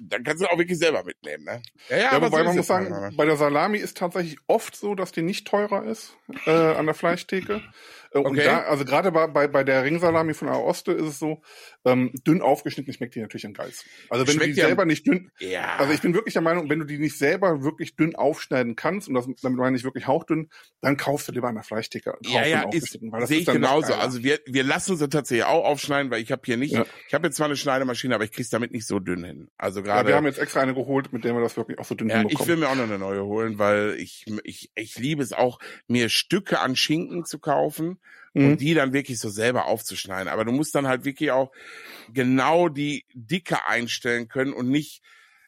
dann 0.00 0.24
kannst 0.24 0.42
du 0.42 0.48
auch 0.48 0.58
wirklich 0.58 0.78
selber 0.78 1.04
mitnehmen. 1.04 1.44
Ne? 1.44 1.62
Ja, 1.88 1.96
ja, 1.96 2.02
ja 2.02 2.12
aber 2.12 2.26
wobei 2.26 2.38
so 2.38 2.44
man 2.44 2.56
muss 2.56 2.66
sagen, 2.66 3.14
bei 3.16 3.24
der 3.24 3.36
Salami 3.36 3.78
ist 3.78 3.96
tatsächlich 3.96 4.38
oft 4.46 4.74
so, 4.74 4.94
dass 4.94 5.12
die 5.12 5.22
nicht 5.22 5.46
teurer 5.46 5.84
ist 5.84 6.16
äh, 6.46 6.50
an 6.50 6.86
der 6.86 6.94
Fleischtheke. 6.94 7.62
Äh, 8.12 8.18
und 8.18 8.26
okay. 8.26 8.44
da, 8.44 8.62
also 8.62 8.84
gerade 8.84 9.12
bei, 9.12 9.26
bei, 9.26 9.48
bei 9.48 9.64
der 9.64 9.84
Ringsalami 9.84 10.34
von 10.34 10.48
Aoste 10.48 10.92
ist 10.92 11.06
es 11.06 11.18
so, 11.18 11.42
ähm, 11.84 12.12
dünn 12.26 12.42
aufgeschnitten 12.42 12.92
schmeckt 12.92 13.14
die 13.14 13.20
natürlich 13.20 13.46
am 13.46 13.52
geilsten. 13.52 13.90
Also 14.10 14.26
wenn 14.26 14.34
schmeckt 14.34 14.50
du 14.50 14.54
die 14.54 14.60
selber 14.60 14.84
nicht 14.84 15.06
dünn, 15.06 15.30
ja. 15.38 15.76
also 15.76 15.92
ich 15.92 16.00
bin 16.00 16.14
wirklich 16.14 16.34
der 16.34 16.42
Meinung, 16.42 16.68
wenn 16.68 16.78
du 16.78 16.84
die 16.84 16.98
nicht 16.98 17.18
selber 17.18 17.62
wirklich 17.62 17.96
dünn 17.96 18.16
aufschneiden 18.16 18.76
kannst, 18.76 19.08
und 19.08 19.14
das, 19.14 19.26
damit 19.42 19.58
meine 19.58 19.76
ich 19.76 19.84
wirklich 19.84 20.06
hauchdünn, 20.06 20.50
dann 20.80 20.96
kaufst 20.96 21.28
du 21.28 21.32
lieber 21.32 21.48
an 21.48 21.54
der 21.54 21.64
Fleischtheke. 21.64 22.14
Ja, 22.22 22.46
ja, 22.46 22.68
ist, 22.72 22.98
sehe 23.26 23.40
ich 23.40 23.46
genauso. 23.46 23.94
Also 23.94 24.22
wir, 24.22 24.40
wir 24.46 24.64
lassen 24.64 24.96
sie 24.96 25.08
tatsächlich 25.08 25.46
auch 25.46 25.64
aufschneiden, 25.64 26.10
weil 26.10 26.22
ich 26.22 26.32
habe 26.32 26.42
hier 26.44 26.56
nicht, 26.56 26.72
ja. 26.72 26.84
ich 27.08 27.14
habe 27.14 27.26
jetzt 27.26 27.36
zwar 27.36 27.46
eine 27.46 27.56
Schneidemaschine, 27.56 28.14
aber 28.14 28.24
ich 28.24 28.32
krieg's 28.32 28.50
damit 28.50 28.72
nicht 28.72 28.86
so 28.86 28.98
dünn 28.98 29.24
hin. 29.24 29.48
Also 29.56 29.82
gerade. 29.82 30.02
Ja, 30.02 30.08
wir 30.08 30.16
haben 30.16 30.26
jetzt 30.26 30.38
extra 30.38 30.60
eine 30.60 30.74
geholt, 30.74 31.12
mit 31.12 31.24
der 31.24 31.34
wir 31.34 31.40
das 31.40 31.56
wirklich 31.56 31.78
auch 31.78 31.84
so 31.84 31.94
dünn 31.94 32.08
ja, 32.08 32.18
hinbekommen. 32.18 32.42
Ich 32.42 32.48
will 32.48 32.56
mir 32.56 32.68
auch 32.68 32.76
noch 32.76 32.84
eine 32.84 32.98
neue 32.98 33.24
holen, 33.24 33.58
weil 33.58 33.96
ich, 33.98 34.26
ich, 34.44 34.70
ich 34.74 34.98
liebe 34.98 35.22
es 35.22 35.32
auch, 35.32 35.58
mir 35.88 36.08
Stücke 36.08 36.60
an 36.60 36.76
Schinken 36.76 37.24
zu 37.24 37.38
kaufen 37.38 37.98
mhm. 38.36 38.50
und 38.50 38.60
die 38.60 38.74
dann 38.74 38.92
wirklich 38.92 39.18
so 39.18 39.28
selber 39.28 39.66
aufzuschneiden. 39.66 40.28
Aber 40.28 40.44
du 40.44 40.52
musst 40.52 40.74
dann 40.74 40.86
halt 40.86 41.04
wirklich 41.04 41.30
auch 41.30 41.50
genau 42.12 42.68
die 42.68 43.04
Dicke 43.14 43.66
einstellen 43.66 44.28
können 44.28 44.52
und 44.52 44.68
nicht, 44.68 45.02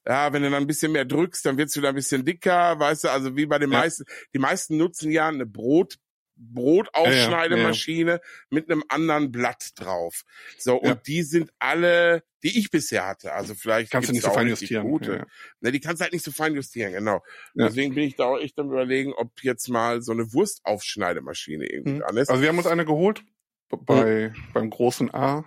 ja, 0.06 0.32
wenn 0.32 0.42
du 0.42 0.50
dann 0.50 0.62
ein 0.62 0.66
bisschen 0.66 0.92
mehr 0.92 1.04
drückst, 1.04 1.44
dann 1.44 1.58
wird's 1.58 1.76
wieder 1.76 1.90
ein 1.90 1.94
bisschen 1.94 2.24
dicker, 2.24 2.78
weißt 2.78 3.04
du, 3.04 3.08
also 3.10 3.36
wie 3.36 3.46
bei 3.46 3.58
den 3.58 3.70
ja. 3.70 3.80
meisten, 3.80 4.04
die 4.34 4.38
meisten 4.38 4.76
nutzen 4.76 5.10
ja 5.12 5.28
eine 5.28 5.46
Brot, 5.46 5.96
Brotaufschneidemaschine 6.38 8.10
ja, 8.10 8.16
ja, 8.16 8.22
mit 8.50 8.70
einem 8.70 8.84
anderen 8.88 9.32
Blatt 9.32 9.70
drauf. 9.76 10.22
So, 10.58 10.76
und 10.76 11.06
die 11.06 11.22
sind 11.22 11.50
alle, 11.58 12.22
die 12.42 12.58
ich 12.58 12.70
bisher 12.70 13.06
hatte. 13.06 13.32
Also 13.32 13.54
vielleicht 13.54 13.90
kannst 13.90 14.08
du 14.08 14.12
nicht 14.12 14.24
so 14.24 14.30
fein 14.30 14.48
justieren. 14.48 14.88
Gute. 14.88 15.26
Ne, 15.60 15.72
die 15.72 15.80
kannst 15.80 16.00
du 16.00 16.04
halt 16.04 16.12
nicht 16.12 16.24
so 16.24 16.32
fein 16.32 16.54
justieren, 16.54 16.92
genau. 16.92 17.22
Deswegen 17.54 17.94
bin 17.94 18.04
ich 18.04 18.16
da 18.16 18.24
auch 18.26 18.38
echt 18.38 18.58
am 18.58 18.68
überlegen, 18.68 19.12
ob 19.12 19.42
jetzt 19.42 19.68
mal 19.68 20.02
so 20.02 20.12
eine 20.12 20.32
Wurstaufschneidemaschine 20.32 21.66
irgendwie 21.66 21.94
mhm. 21.94 21.98
dran 22.00 22.16
ist. 22.16 22.30
Also 22.30 22.42
wir 22.42 22.48
haben 22.48 22.58
uns 22.58 22.66
eine 22.66 22.84
geholt 22.84 23.22
bei, 23.68 24.32
mhm. 24.34 24.52
beim 24.52 24.70
großen 24.70 25.12
A. 25.12 25.44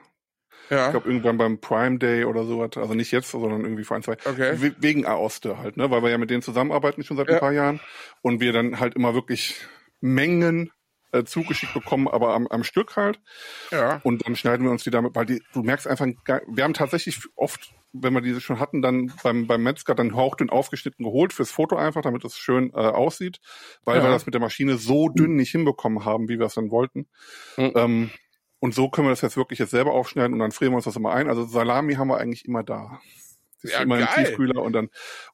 Ja. 0.69 0.85
Ich 0.85 0.91
glaube, 0.91 1.09
irgendwann 1.09 1.37
beim 1.37 1.59
Prime 1.59 1.97
Day 1.97 2.23
oder 2.23 2.45
sowas. 2.45 2.71
Also 2.77 2.93
nicht 2.93 3.11
jetzt, 3.11 3.29
sondern 3.29 3.61
irgendwie 3.61 3.83
vor 3.83 3.97
ein, 3.97 4.03
zwei. 4.03 4.13
Okay. 4.23 4.73
Wegen 4.79 5.05
Aoste 5.05 5.57
halt, 5.57 5.75
ne? 5.75 5.91
Weil 5.91 6.01
wir 6.01 6.09
ja 6.09 6.17
mit 6.17 6.29
denen 6.29 6.41
zusammenarbeiten 6.41 7.03
schon 7.03 7.17
seit 7.17 7.29
ein 7.29 7.39
paar 7.39 7.51
Jahren. 7.51 7.81
Und 8.21 8.39
wir 8.39 8.53
dann 8.53 8.79
halt 8.79 8.95
immer 8.95 9.13
wirklich 9.13 9.55
Mengen 9.99 10.71
äh, 11.11 11.23
zugeschickt 11.23 11.73
bekommen, 11.73 12.07
aber 12.07 12.33
am, 12.33 12.47
am 12.47 12.63
Stück 12.63 12.95
halt. 12.95 13.19
Ja. 13.71 13.99
Und 14.03 14.25
dann 14.25 14.35
schneiden 14.35 14.65
wir 14.65 14.71
uns 14.71 14.83
die 14.83 14.91
damit, 14.91 15.15
weil 15.15 15.25
die, 15.25 15.43
du 15.53 15.63
merkst 15.63 15.87
einfach, 15.87 16.07
wir 16.47 16.63
haben 16.63 16.73
tatsächlich 16.73 17.19
oft, 17.35 17.73
wenn 17.93 18.13
wir 18.13 18.21
diese 18.21 18.41
schon 18.41 18.59
hatten, 18.59 18.81
dann 18.81 19.13
beim, 19.23 19.47
beim 19.47 19.63
Metzger 19.63 19.95
dann 19.95 20.15
hauchdünn 20.15 20.49
aufgeschnitten 20.49 21.05
geholt 21.05 21.33
fürs 21.33 21.51
Foto 21.51 21.75
einfach, 21.75 22.01
damit 22.01 22.23
es 22.23 22.37
schön 22.37 22.71
äh, 22.71 22.77
aussieht, 22.77 23.39
weil 23.83 23.97
ja. 23.97 24.03
wir 24.03 24.09
das 24.09 24.25
mit 24.25 24.33
der 24.33 24.41
Maschine 24.41 24.77
so 24.77 25.09
dünn 25.09 25.35
nicht 25.35 25.51
hinbekommen 25.51 26.05
haben, 26.05 26.29
wie 26.29 26.39
wir 26.39 26.45
es 26.45 26.55
dann 26.55 26.71
wollten. 26.71 27.07
Mhm. 27.57 27.71
Ähm, 27.75 28.11
und 28.59 28.75
so 28.75 28.89
können 28.89 29.07
wir 29.07 29.11
das 29.11 29.21
jetzt 29.21 29.37
wirklich 29.37 29.59
jetzt 29.59 29.71
selber 29.71 29.91
aufschneiden 29.91 30.33
und 30.33 30.39
dann 30.39 30.51
frieren 30.51 30.71
wir 30.71 30.77
uns 30.77 30.85
das 30.85 30.95
immer 30.95 31.13
ein. 31.13 31.27
Also 31.27 31.45
Salami 31.45 31.95
haben 31.95 32.09
wir 32.09 32.17
eigentlich 32.17 32.45
immer 32.45 32.63
da. 32.63 33.01
Die 33.63 33.67
ist 33.67 33.73
ja, 33.73 33.81
immer 33.81 33.97
geil. 33.97 34.07
im 34.15 34.25
Tiefkühler 34.25 34.61
und 34.61 34.73
dann, 34.73 34.89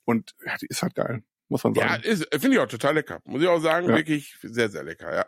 und 0.05 0.33
ja, 0.45 0.55
die 0.57 0.67
ist 0.67 0.81
halt 0.81 0.95
geil 0.95 1.23
muss 1.49 1.63
man 1.63 1.73
sagen. 1.73 2.03
Ja, 2.03 2.39
finde 2.39 2.57
ich 2.57 2.59
auch 2.59 2.67
total 2.67 2.95
lecker. 2.95 3.19
Muss 3.25 3.41
ich 3.41 3.47
auch 3.47 3.59
sagen, 3.59 3.89
ja. 3.89 3.95
wirklich 3.95 4.35
sehr, 4.41 4.69
sehr 4.69 4.83
lecker, 4.83 5.13
ja. 5.13 5.25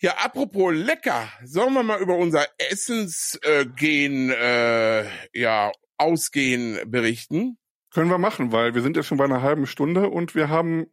Ja, 0.00 0.12
apropos 0.16 0.72
lecker, 0.74 1.28
sollen 1.44 1.74
wir 1.74 1.82
mal 1.82 2.00
über 2.00 2.16
unser 2.16 2.46
Essensgehen, 2.56 4.30
äh, 4.30 5.00
äh, 5.00 5.06
ja, 5.34 5.72
Ausgehen 5.98 6.78
berichten? 6.90 7.58
Können 7.92 8.08
wir 8.08 8.16
machen, 8.18 8.52
weil 8.52 8.74
wir 8.74 8.80
sind 8.80 8.96
ja 8.96 9.02
schon 9.02 9.18
bei 9.18 9.24
einer 9.24 9.42
halben 9.42 9.66
Stunde 9.66 10.08
und 10.08 10.34
wir 10.34 10.48
haben 10.48 10.86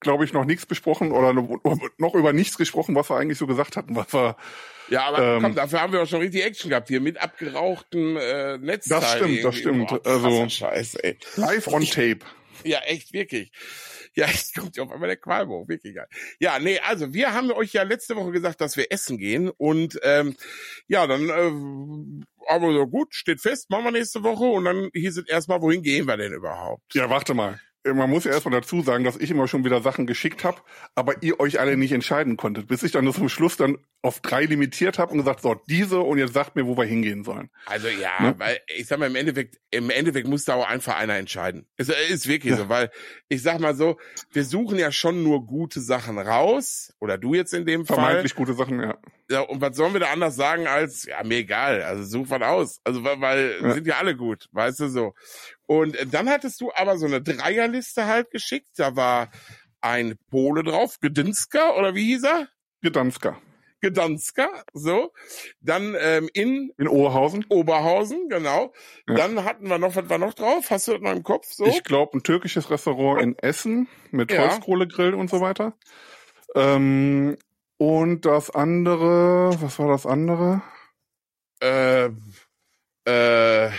glaube 0.00 0.24
ich, 0.24 0.32
noch 0.32 0.46
nichts 0.46 0.66
besprochen 0.66 1.12
oder 1.12 1.32
noch 1.34 2.14
über 2.14 2.32
nichts 2.32 2.56
gesprochen, 2.56 2.94
was 2.94 3.10
wir 3.10 3.16
eigentlich 3.16 3.38
so 3.38 3.46
gesagt 3.46 3.76
hatten, 3.76 3.94
was 3.94 4.12
wir 4.12 4.36
ja, 4.88 5.04
aber 5.04 5.36
ähm, 5.36 5.42
komm, 5.42 5.54
dafür 5.54 5.80
haben 5.82 5.92
wir 5.92 6.02
auch 6.02 6.06
schon 6.06 6.20
richtig 6.20 6.44
Action 6.44 6.70
gehabt 6.70 6.88
hier 6.88 7.00
mit 7.00 7.22
abgerauchtem 7.22 8.16
äh, 8.16 8.58
Netzteil. 8.58 9.00
Das 9.00 9.12
stimmt, 9.12 9.44
das 9.44 9.56
stimmt. 9.56 9.88
Boah, 9.88 10.00
also 10.04 10.48
Scheiß, 10.48 10.96
ey. 10.96 11.16
Live 11.36 11.68
on 11.68 11.84
tape. 11.84 12.18
Ja, 12.64 12.80
echt, 12.80 13.12
wirklich. 13.12 13.50
Ja, 14.14 14.26
jetzt 14.26 14.54
kommt 14.54 14.76
ja 14.76 14.82
auf 14.82 14.90
einmal 14.90 15.08
der 15.08 15.16
Qualm 15.16 15.50
wirklich 15.68 15.94
geil. 15.94 16.08
Ja, 16.38 16.58
nee, 16.58 16.78
also 16.80 17.12
wir 17.12 17.32
haben 17.32 17.50
euch 17.52 17.72
ja 17.72 17.82
letzte 17.82 18.16
Woche 18.16 18.32
gesagt, 18.32 18.60
dass 18.60 18.76
wir 18.76 18.90
essen 18.90 19.18
gehen 19.18 19.48
und 19.48 19.98
ähm, 20.02 20.36
ja, 20.88 21.06
dann 21.06 21.28
äh, 21.28 22.24
aber 22.48 22.72
so 22.72 22.86
gut, 22.86 23.14
steht 23.14 23.40
fest, 23.40 23.70
machen 23.70 23.84
wir 23.84 23.92
nächste 23.92 24.22
Woche 24.22 24.44
und 24.44 24.64
dann 24.64 24.90
hieß 24.92 25.18
es 25.18 25.28
erstmal, 25.28 25.60
wohin 25.62 25.82
gehen 25.82 26.06
wir 26.06 26.16
denn 26.16 26.32
überhaupt? 26.32 26.94
Ja, 26.94 27.08
warte 27.08 27.34
mal 27.34 27.60
man 27.84 28.10
muss 28.10 28.24
ja 28.24 28.32
erstmal 28.32 28.60
dazu 28.60 28.82
sagen, 28.82 29.04
dass 29.04 29.16
ich 29.16 29.30
immer 29.30 29.48
schon 29.48 29.64
wieder 29.64 29.80
Sachen 29.80 30.06
geschickt 30.06 30.44
habe, 30.44 30.58
aber 30.94 31.22
ihr 31.22 31.40
euch 31.40 31.60
alle 31.60 31.76
nicht 31.76 31.92
entscheiden 31.92 32.36
konntet, 32.36 32.68
bis 32.68 32.82
ich 32.82 32.92
dann 32.92 33.10
zum 33.12 33.28
Schluss 33.28 33.56
dann 33.56 33.78
auf 34.02 34.20
drei 34.20 34.44
limitiert 34.44 34.98
habe 34.98 35.12
und 35.12 35.18
gesagt, 35.18 35.42
so, 35.42 35.54
diese 35.68 36.00
und 36.00 36.18
jetzt 36.18 36.34
sagt 36.34 36.56
mir, 36.56 36.66
wo 36.66 36.76
wir 36.76 36.84
hingehen 36.84 37.24
sollen. 37.24 37.50
Also 37.66 37.88
ja, 37.88 38.20
ne? 38.20 38.34
weil 38.38 38.58
ich 38.76 38.86
sag 38.86 38.98
mal, 38.98 39.06
im 39.06 39.16
Endeffekt, 39.16 39.58
im 39.70 39.90
Endeffekt 39.90 40.26
muss 40.26 40.44
da 40.44 40.54
auch 40.54 40.68
einfach 40.68 40.96
einer 40.96 41.16
entscheiden. 41.16 41.66
Es 41.76 41.88
ist 41.88 42.26
wirklich 42.26 42.52
ja. 42.52 42.58
so, 42.58 42.68
weil 42.68 42.90
ich 43.28 43.42
sag 43.42 43.60
mal 43.60 43.74
so, 43.74 43.98
wir 44.32 44.44
suchen 44.44 44.78
ja 44.78 44.92
schon 44.92 45.22
nur 45.22 45.46
gute 45.46 45.80
Sachen 45.80 46.18
raus, 46.18 46.92
oder 46.98 47.18
du 47.18 47.34
jetzt 47.34 47.54
in 47.54 47.66
dem 47.66 47.86
Fall. 47.86 47.96
Vermeintlich 47.96 48.34
gute 48.34 48.54
Sachen, 48.54 48.80
ja. 48.80 48.98
Ja, 49.30 49.42
und 49.42 49.60
was 49.60 49.76
sollen 49.76 49.92
wir 49.92 50.00
da 50.00 50.10
anders 50.10 50.34
sagen 50.34 50.66
als, 50.66 51.04
ja, 51.04 51.22
mir 51.22 51.38
egal, 51.38 51.82
also 51.82 52.02
such 52.02 52.30
was 52.30 52.42
aus. 52.42 52.80
Also, 52.82 53.04
weil, 53.04 53.20
weil 53.20 53.58
ja. 53.62 53.74
sind 53.74 53.86
ja 53.86 53.98
alle 53.98 54.16
gut, 54.16 54.48
weißt 54.52 54.80
du 54.80 54.88
so. 54.88 55.14
Und 55.70 55.96
dann 56.12 56.28
hattest 56.28 56.60
du 56.60 56.72
aber 56.74 56.98
so 56.98 57.06
eine 57.06 57.22
Dreierliste 57.22 58.06
halt 58.06 58.32
geschickt. 58.32 58.70
Da 58.74 58.96
war 58.96 59.30
ein 59.80 60.16
Pole 60.28 60.64
drauf, 60.64 60.98
Gedinska 61.00 61.76
oder 61.78 61.94
wie 61.94 62.06
hieß 62.06 62.24
er? 62.24 62.48
Gedanska. 62.82 63.40
Gedanska, 63.80 64.48
so. 64.72 65.12
Dann 65.60 65.96
ähm, 66.00 66.28
in 66.32 66.72
in 66.76 66.88
Oberhausen. 66.88 67.46
Oberhausen, 67.48 68.28
genau. 68.28 68.72
Ja. 69.06 69.14
Dann 69.14 69.44
hatten 69.44 69.68
wir 69.68 69.78
noch, 69.78 69.94
was 69.94 70.08
war 70.08 70.18
noch 70.18 70.34
drauf? 70.34 70.70
Hast 70.70 70.88
du 70.88 70.92
das 70.94 71.02
noch 71.02 71.12
im 71.12 71.22
Kopf? 71.22 71.46
So? 71.52 71.64
Ich 71.66 71.84
glaube, 71.84 72.18
ein 72.18 72.24
türkisches 72.24 72.68
Restaurant 72.68 73.22
in 73.22 73.38
Essen 73.38 73.86
mit 74.10 74.32
ja. 74.32 74.40
Holzkohlegrill 74.40 75.14
und 75.14 75.30
so 75.30 75.40
weiter. 75.40 75.74
Ähm, 76.56 77.38
und 77.76 78.26
das 78.26 78.50
andere, 78.50 79.56
was 79.62 79.78
war 79.78 79.86
das 79.86 80.04
andere? 80.04 80.62
Äh, 81.62 82.10
äh, 83.04 83.70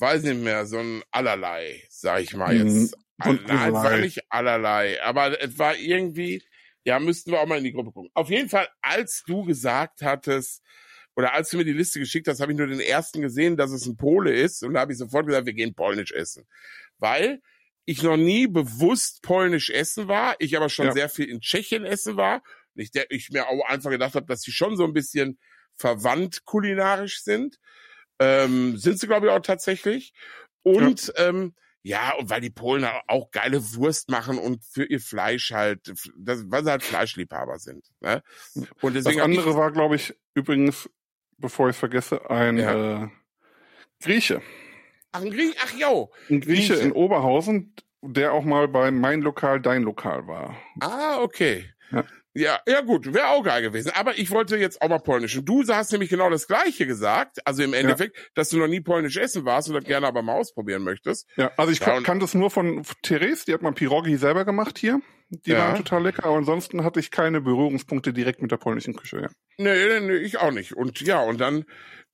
weiß 0.00 0.22
nicht 0.22 0.42
mehr, 0.42 0.66
so 0.66 0.78
ein 0.78 1.02
allerlei, 1.10 1.82
sag 1.88 2.22
ich 2.22 2.34
mal 2.34 2.56
jetzt. 2.56 2.96
Mhm. 3.24 3.40
Nein, 3.46 3.68
es 3.68 3.72
war 3.72 3.96
nicht 3.98 4.20
allerlei, 4.30 5.02
aber 5.02 5.40
es 5.42 5.58
war 5.58 5.76
irgendwie, 5.76 6.42
ja, 6.84 6.98
müssten 6.98 7.32
wir 7.32 7.40
auch 7.40 7.46
mal 7.46 7.58
in 7.58 7.64
die 7.64 7.72
Gruppe 7.72 7.92
gucken. 7.92 8.10
Auf 8.14 8.30
jeden 8.30 8.48
Fall, 8.48 8.68
als 8.80 9.22
du 9.26 9.44
gesagt 9.44 10.00
hattest, 10.02 10.62
oder 11.16 11.34
als 11.34 11.50
du 11.50 11.58
mir 11.58 11.64
die 11.64 11.72
Liste 11.72 11.98
geschickt 11.98 12.28
hast, 12.28 12.40
habe 12.40 12.52
ich 12.52 12.58
nur 12.58 12.66
den 12.66 12.80
ersten 12.80 13.20
gesehen, 13.20 13.56
dass 13.56 13.72
es 13.72 13.84
ein 13.86 13.96
Pole 13.96 14.32
ist. 14.32 14.62
Und 14.62 14.74
da 14.74 14.80
habe 14.80 14.92
ich 14.92 14.98
sofort 14.98 15.26
gesagt, 15.26 15.44
wir 15.44 15.52
gehen 15.52 15.74
polnisch 15.74 16.12
essen. 16.12 16.46
Weil 16.98 17.42
ich 17.84 18.02
noch 18.02 18.16
nie 18.16 18.46
bewusst 18.46 19.22
polnisch 19.22 19.70
essen 19.70 20.08
war, 20.08 20.36
ich 20.38 20.56
aber 20.56 20.68
schon 20.68 20.86
ja. 20.86 20.92
sehr 20.92 21.08
viel 21.08 21.28
in 21.28 21.40
Tschechien 21.40 21.84
essen 21.84 22.16
war. 22.16 22.42
Und 22.74 22.82
ich, 22.82 22.90
ich 23.10 23.30
mir 23.30 23.48
auch 23.48 23.68
einfach 23.68 23.90
gedacht 23.90 24.14
habe, 24.14 24.26
dass 24.26 24.42
sie 24.42 24.52
schon 24.52 24.76
so 24.76 24.84
ein 24.84 24.92
bisschen 24.92 25.38
verwandt 25.74 26.44
kulinarisch 26.44 27.22
sind. 27.22 27.58
Ähm, 28.20 28.76
sind 28.76 29.00
sie, 29.00 29.06
glaube 29.06 29.26
ich, 29.26 29.32
auch 29.32 29.40
tatsächlich. 29.40 30.12
Und 30.62 31.12
ja. 31.16 31.28
ähm, 31.28 31.54
ja, 31.82 32.12
und 32.18 32.28
weil 32.28 32.42
die 32.42 32.50
Polen 32.50 32.86
auch 33.06 33.30
geile 33.30 33.74
Wurst 33.74 34.10
machen 34.10 34.38
und 34.38 34.62
für 34.64 34.84
ihr 34.84 35.00
Fleisch 35.00 35.50
halt, 35.52 35.92
das, 36.16 36.44
weil 36.50 36.62
sie 36.62 36.70
halt 36.70 36.82
Fleischliebhaber 36.82 37.58
sind. 37.58 37.86
Ne? 38.00 38.22
Und 38.82 38.94
deswegen 38.94 39.16
das 39.16 39.24
andere 39.24 39.50
ich, 39.50 39.56
war, 39.56 39.72
glaube 39.72 39.96
ich, 39.96 40.14
übrigens, 40.34 40.90
bevor 41.38 41.68
ich 41.68 41.76
es 41.76 41.80
vergesse, 41.80 42.28
ein 42.30 42.58
ja. 42.58 43.04
äh, 43.04 43.08
Grieche. 44.02 44.42
Ach, 45.12 45.22
ein 45.22 45.30
Grieche, 45.30 45.56
ach 45.64 45.72
jo. 45.74 46.12
Ein 46.28 46.42
Grieche, 46.42 46.74
Grieche 46.74 46.86
in 46.86 46.92
Oberhausen, 46.92 47.74
der 48.02 48.34
auch 48.34 48.44
mal 48.44 48.68
bei 48.68 48.90
Mein 48.90 49.22
Lokal, 49.22 49.60
Dein 49.60 49.82
Lokal 49.82 50.26
war. 50.26 50.56
Ah, 50.80 51.20
okay. 51.22 51.72
Ja. 51.90 52.04
Ja, 52.34 52.60
ja 52.66 52.80
gut, 52.80 53.12
wäre 53.12 53.28
auch 53.28 53.42
geil 53.42 53.62
gewesen. 53.62 53.90
Aber 53.94 54.16
ich 54.16 54.30
wollte 54.30 54.56
jetzt 54.56 54.80
auch 54.82 54.88
mal 54.88 54.98
Polnisch. 54.98 55.36
Und 55.36 55.48
du 55.48 55.64
hast 55.66 55.90
nämlich 55.90 56.10
genau 56.10 56.30
das 56.30 56.46
Gleiche 56.46 56.86
gesagt. 56.86 57.38
Also 57.44 57.62
im 57.62 57.74
Endeffekt, 57.74 58.16
ja. 58.16 58.22
dass 58.34 58.50
du 58.50 58.58
noch 58.58 58.68
nie 58.68 58.80
Polnisch 58.80 59.16
essen 59.16 59.44
warst 59.44 59.68
und 59.68 59.74
das 59.74 59.84
gerne 59.84 60.06
aber 60.06 60.22
mal 60.22 60.34
ausprobieren 60.34 60.82
möchtest. 60.82 61.28
Ja, 61.36 61.50
also 61.56 61.72
ich 61.72 61.80
ja, 61.80 61.86
kann, 61.86 62.02
kann 62.04 62.20
das 62.20 62.34
nur 62.34 62.50
von 62.50 62.84
Therese, 63.02 63.46
die 63.46 63.54
hat 63.54 63.62
mal 63.62 63.72
Pirogi 63.72 64.16
selber 64.16 64.44
gemacht 64.44 64.78
hier. 64.78 65.00
Die 65.30 65.52
ja. 65.52 65.58
waren 65.58 65.76
total 65.76 66.02
lecker, 66.02 66.24
aber 66.24 66.36
ansonsten 66.36 66.82
hatte 66.82 66.98
ich 66.98 67.12
keine 67.12 67.40
Berührungspunkte 67.40 68.12
direkt 68.12 68.42
mit 68.42 68.50
der 68.50 68.56
polnischen 68.56 68.96
Küche. 68.96 69.22
Ja. 69.22 69.28
Nee, 69.58 70.00
nee, 70.00 70.16
ich 70.16 70.38
auch 70.38 70.50
nicht. 70.50 70.76
Und 70.76 71.00
ja, 71.02 71.20
und 71.20 71.40
dann 71.40 71.64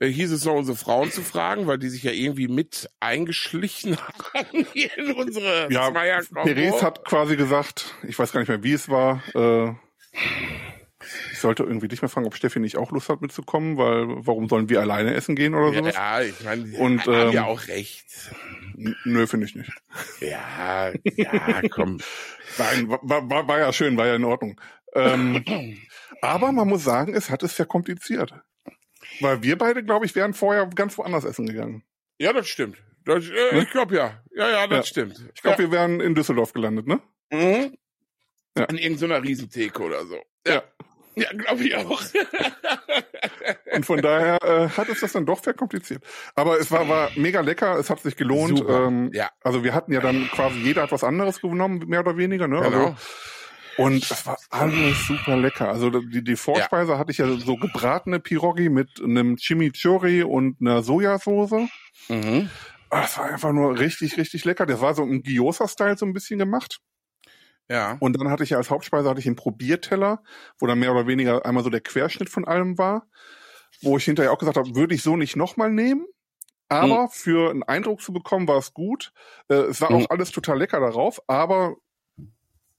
äh, 0.00 0.08
hieß 0.08 0.32
es 0.32 0.44
noch, 0.44 0.54
unsere 0.54 0.76
Frauen 0.76 1.10
zu 1.10 1.22
fragen, 1.22 1.66
weil 1.66 1.78
die 1.78 1.88
sich 1.88 2.02
ja 2.02 2.12
irgendwie 2.12 2.48
mit 2.48 2.90
eingeschlichen 3.00 3.96
haben 4.34 4.66
hier 4.72 4.96
in 4.98 5.12
unsere 5.12 5.72
ja, 5.72 5.90
Therese 5.90 6.82
hat 6.82 7.04
quasi 7.06 7.36
gesagt, 7.36 7.94
ich 8.06 8.18
weiß 8.18 8.32
gar 8.32 8.40
nicht 8.40 8.50
mehr, 8.50 8.62
wie 8.62 8.72
es 8.72 8.90
war, 8.90 9.22
äh, 9.34 9.74
ich 11.32 11.38
sollte 11.38 11.62
irgendwie 11.62 11.88
dich 11.88 12.02
mal 12.02 12.08
fragen, 12.08 12.26
ob 12.26 12.34
Steffi 12.34 12.58
nicht 12.60 12.76
auch 12.76 12.90
Lust 12.90 13.08
hat 13.08 13.20
mitzukommen, 13.20 13.76
weil 13.76 14.06
warum 14.26 14.48
sollen 14.48 14.68
wir 14.68 14.80
alleine 14.80 15.14
essen 15.14 15.36
gehen 15.36 15.54
oder 15.54 15.72
sowas? 15.72 15.94
Ja, 15.94 16.20
ich 16.20 16.42
meine, 16.42 16.76
und 16.78 17.06
ähm, 17.06 17.30
ja 17.32 17.44
auch 17.44 17.68
recht. 17.68 18.06
Nö, 19.04 19.26
finde 19.26 19.46
ich 19.46 19.54
nicht. 19.54 19.70
Ja, 20.20 20.92
ja, 21.16 21.62
komm. 21.70 21.98
Nein, 22.58 22.88
war, 22.88 23.00
war, 23.02 23.48
war 23.48 23.58
ja 23.58 23.72
schön, 23.72 23.96
war 23.96 24.06
ja 24.06 24.14
in 24.14 24.24
Ordnung. 24.24 24.60
Ähm, 24.94 25.44
aber 26.22 26.52
man 26.52 26.68
muss 26.68 26.84
sagen, 26.84 27.14
es 27.14 27.30
hat 27.30 27.42
es 27.42 27.56
ja 27.58 27.64
kompliziert. 27.64 28.32
Weil 29.20 29.42
wir 29.42 29.56
beide, 29.56 29.84
glaube 29.84 30.06
ich, 30.06 30.14
wären 30.14 30.34
vorher 30.34 30.66
ganz 30.74 30.96
woanders 30.98 31.24
essen 31.24 31.46
gegangen. 31.46 31.84
Ja, 32.18 32.32
das 32.32 32.48
stimmt. 32.48 32.76
Das, 33.04 33.24
äh, 33.28 33.54
ne? 33.54 33.62
Ich 33.62 33.70
glaube 33.70 33.94
ja. 33.94 34.22
Ja, 34.34 34.48
ja, 34.48 34.66
das 34.66 34.78
ja. 34.78 34.82
stimmt. 34.84 35.30
Ich 35.34 35.42
glaube, 35.42 35.62
ja. 35.62 35.70
wir 35.70 35.72
wären 35.72 36.00
in 36.00 36.14
Düsseldorf 36.14 36.52
gelandet, 36.52 36.86
ne? 36.86 37.00
Mhm. 37.30 37.76
Ja. 38.56 38.64
An 38.64 38.78
irgendeiner 38.78 39.22
Riesentheke 39.22 39.82
oder 39.82 40.06
so. 40.06 40.16
Ja. 40.46 40.62
ja. 41.14 41.30
Glaube 41.32 41.64
ich 41.64 41.76
auch. 41.76 42.02
und 43.74 43.86
von 43.86 44.00
daher 44.00 44.38
äh, 44.42 44.68
hat 44.68 44.88
es 44.88 45.00
das 45.00 45.12
dann 45.12 45.26
doch 45.26 45.42
verkompliziert. 45.42 46.02
Aber 46.34 46.58
es 46.58 46.70
war, 46.70 46.88
war 46.88 47.10
mega 47.16 47.40
lecker, 47.40 47.78
es 47.78 47.90
hat 47.90 48.00
sich 48.00 48.16
gelohnt. 48.16 48.64
Ähm, 48.68 49.10
ja. 49.12 49.30
Also 49.42 49.62
wir 49.64 49.74
hatten 49.74 49.92
ja 49.92 50.00
dann 50.00 50.28
quasi 50.28 50.58
jeder 50.58 50.82
hat 50.82 50.92
was 50.92 51.04
anderes 51.04 51.40
genommen, 51.40 51.84
mehr 51.86 52.00
oder 52.00 52.16
weniger. 52.16 52.48
Ne? 52.48 52.60
Genau. 52.60 52.86
Also, 52.86 52.96
und 53.76 54.10
es 54.10 54.26
war 54.26 54.38
alles 54.50 55.06
super 55.06 55.36
lecker. 55.36 55.68
Also 55.68 55.90
die, 55.90 56.24
die 56.24 56.36
Vorspeise 56.36 56.92
ja. 56.92 56.98
hatte 56.98 57.12
ich 57.12 57.18
ja 57.18 57.26
so 57.36 57.56
gebratene 57.56 58.20
Pirogi 58.20 58.70
mit 58.70 59.02
einem 59.02 59.36
Chimichurri 59.36 60.22
und 60.22 60.60
einer 60.60 60.82
Sojasauce. 60.82 61.68
Mhm. 62.08 62.50
Das 62.90 63.18
war 63.18 63.26
einfach 63.26 63.52
nur 63.52 63.78
richtig, 63.78 64.16
richtig 64.16 64.44
lecker. 64.44 64.64
Das 64.64 64.80
war 64.80 64.94
so 64.94 65.02
im 65.02 65.22
Gyoza-Style 65.22 65.98
so 65.98 66.06
ein 66.06 66.14
bisschen 66.14 66.38
gemacht. 66.38 66.78
Ja. 67.68 67.96
Und 68.00 68.18
dann 68.18 68.30
hatte 68.30 68.44
ich 68.44 68.50
ja 68.50 68.58
als 68.58 68.70
Hauptspeise 68.70 69.08
hatte 69.08 69.20
ich 69.20 69.26
einen 69.26 69.36
Probierteller, 69.36 70.22
wo 70.58 70.66
dann 70.66 70.78
mehr 70.78 70.92
oder 70.92 71.06
weniger 71.06 71.44
einmal 71.44 71.64
so 71.64 71.70
der 71.70 71.80
Querschnitt 71.80 72.30
von 72.30 72.44
allem 72.44 72.78
war, 72.78 73.06
wo 73.82 73.96
ich 73.96 74.04
hinterher 74.04 74.32
auch 74.32 74.38
gesagt 74.38 74.56
habe, 74.56 74.74
würde 74.74 74.94
ich 74.94 75.02
so 75.02 75.16
nicht 75.16 75.36
nochmal 75.36 75.70
nehmen. 75.70 76.06
Aber 76.68 77.04
mhm. 77.04 77.08
für 77.10 77.50
einen 77.50 77.62
Eindruck 77.62 78.00
zu 78.00 78.12
bekommen, 78.12 78.48
war 78.48 78.58
es 78.58 78.74
gut. 78.74 79.12
Äh, 79.48 79.54
es 79.54 79.80
war 79.80 79.90
mhm. 79.90 79.96
auch 79.96 80.10
alles 80.10 80.32
total 80.32 80.58
lecker 80.58 80.80
darauf, 80.80 81.20
aber 81.28 81.76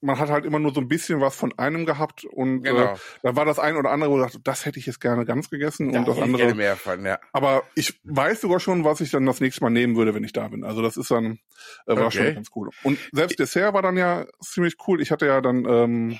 man 0.01 0.19
hat 0.19 0.29
halt 0.29 0.45
immer 0.45 0.59
nur 0.59 0.73
so 0.73 0.79
ein 0.79 0.87
bisschen 0.87 1.21
was 1.21 1.35
von 1.35 1.57
einem 1.57 1.85
gehabt 1.85 2.23
und 2.25 2.65
äh, 2.65 2.71
genau. 2.71 2.93
äh, 2.93 2.97
da 3.23 3.35
war 3.35 3.45
das 3.45 3.57
ein 3.57 3.75
oder 3.75 3.91
andere, 3.91 4.11
wo 4.11 4.17
ich 4.17 4.23
dachte, 4.23 4.39
das 4.43 4.65
hätte 4.65 4.79
ich 4.79 4.85
jetzt 4.85 5.01
gerne 5.01 5.25
ganz 5.25 5.49
gegessen 5.49 5.91
da 5.91 5.99
und 5.99 6.07
das 6.07 6.19
andere. 6.19 6.53
mehr 6.53 6.75
von, 6.75 7.03
ja. 7.03 7.19
Aber 7.33 7.63
ich 7.75 7.99
weiß 8.03 8.41
sogar 8.41 8.59
schon, 8.59 8.83
was 8.83 9.01
ich 9.01 9.11
dann 9.11 9.25
das 9.25 9.39
nächste 9.39 9.63
Mal 9.63 9.71
nehmen 9.71 9.95
würde, 9.95 10.13
wenn 10.13 10.23
ich 10.23 10.33
da 10.33 10.47
bin. 10.47 10.63
Also 10.63 10.81
das 10.81 10.97
ist 10.97 11.09
dann 11.09 11.39
äh, 11.87 11.95
war 11.95 12.07
okay. 12.07 12.17
schon 12.17 12.35
ganz 12.35 12.49
cool. 12.55 12.69
Und 12.83 12.99
selbst 13.11 13.39
Dessert 13.39 13.73
war 13.73 13.81
dann 13.81 13.97
ja 13.97 14.25
ziemlich 14.41 14.75
cool. 14.87 15.01
Ich 15.01 15.11
hatte 15.11 15.25
ja 15.25 15.41
dann 15.41 15.65
ähm, 15.65 16.19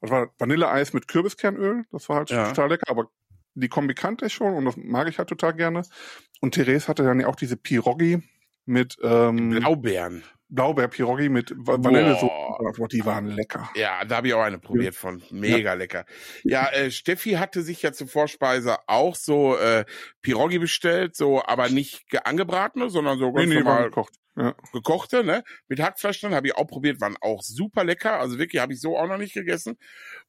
was 0.00 0.10
war 0.10 0.28
Vanilleeis 0.38 0.92
mit 0.92 1.08
Kürbiskernöl. 1.08 1.84
Das 1.90 2.08
war 2.08 2.16
halt 2.16 2.30
ja. 2.30 2.48
total 2.48 2.70
lecker. 2.70 2.90
Aber 2.90 3.10
die 3.54 3.68
Kombi 3.68 3.94
kannte 3.94 4.26
ich 4.26 4.32
schon 4.32 4.54
und 4.54 4.64
das 4.64 4.76
mag 4.76 5.08
ich 5.08 5.18
halt 5.18 5.28
total 5.28 5.54
gerne. 5.54 5.82
Und 6.40 6.54
Therese 6.54 6.88
hatte 6.88 7.02
dann 7.02 7.20
ja 7.20 7.26
auch 7.26 7.36
diese 7.36 7.56
Piroggi 7.56 8.22
mit 8.64 8.96
ähm, 9.02 9.50
Blaubeeren. 9.50 10.22
Blaubeer-Piroggi 10.48 11.28
mit 11.28 11.52
Vanillesoße. 11.56 12.88
Die 12.90 13.04
waren 13.04 13.28
lecker. 13.28 13.68
Ja, 13.74 14.04
da 14.04 14.16
habe 14.16 14.28
ich 14.28 14.34
auch 14.34 14.42
eine 14.42 14.58
probiert 14.58 14.94
von. 14.94 15.22
Mega 15.30 15.70
ja. 15.70 15.74
lecker. 15.74 16.04
Ja, 16.42 16.68
äh, 16.70 16.90
Steffi 16.90 17.32
hatte 17.32 17.62
sich 17.62 17.82
ja 17.82 17.92
zur 17.92 18.08
Vorspeise 18.08 18.76
auch 18.86 19.14
so 19.14 19.56
äh, 19.56 19.84
Piroggi 20.22 20.58
bestellt, 20.58 21.16
so 21.16 21.42
aber 21.44 21.68
nicht 21.68 22.04
angebratene, 22.24 22.90
sondern 22.90 23.18
so 23.18 23.32
ganz 23.32 23.48
nee, 23.48 23.56
nee, 23.56 23.60
normal. 23.62 23.84
gekocht. 23.84 24.14
Ja. 24.38 24.54
Gekochte, 24.72 25.24
ne? 25.24 25.42
Mit 25.66 25.80
Hackfleisch 25.80 26.20
dann 26.20 26.32
habe 26.32 26.46
ich 26.46 26.54
auch 26.54 26.66
probiert, 26.66 27.00
waren 27.00 27.16
auch 27.20 27.42
super 27.42 27.82
lecker. 27.82 28.20
Also 28.20 28.38
wirklich 28.38 28.62
habe 28.62 28.72
ich 28.72 28.80
so 28.80 28.96
auch 28.96 29.08
noch 29.08 29.18
nicht 29.18 29.34
gegessen. 29.34 29.76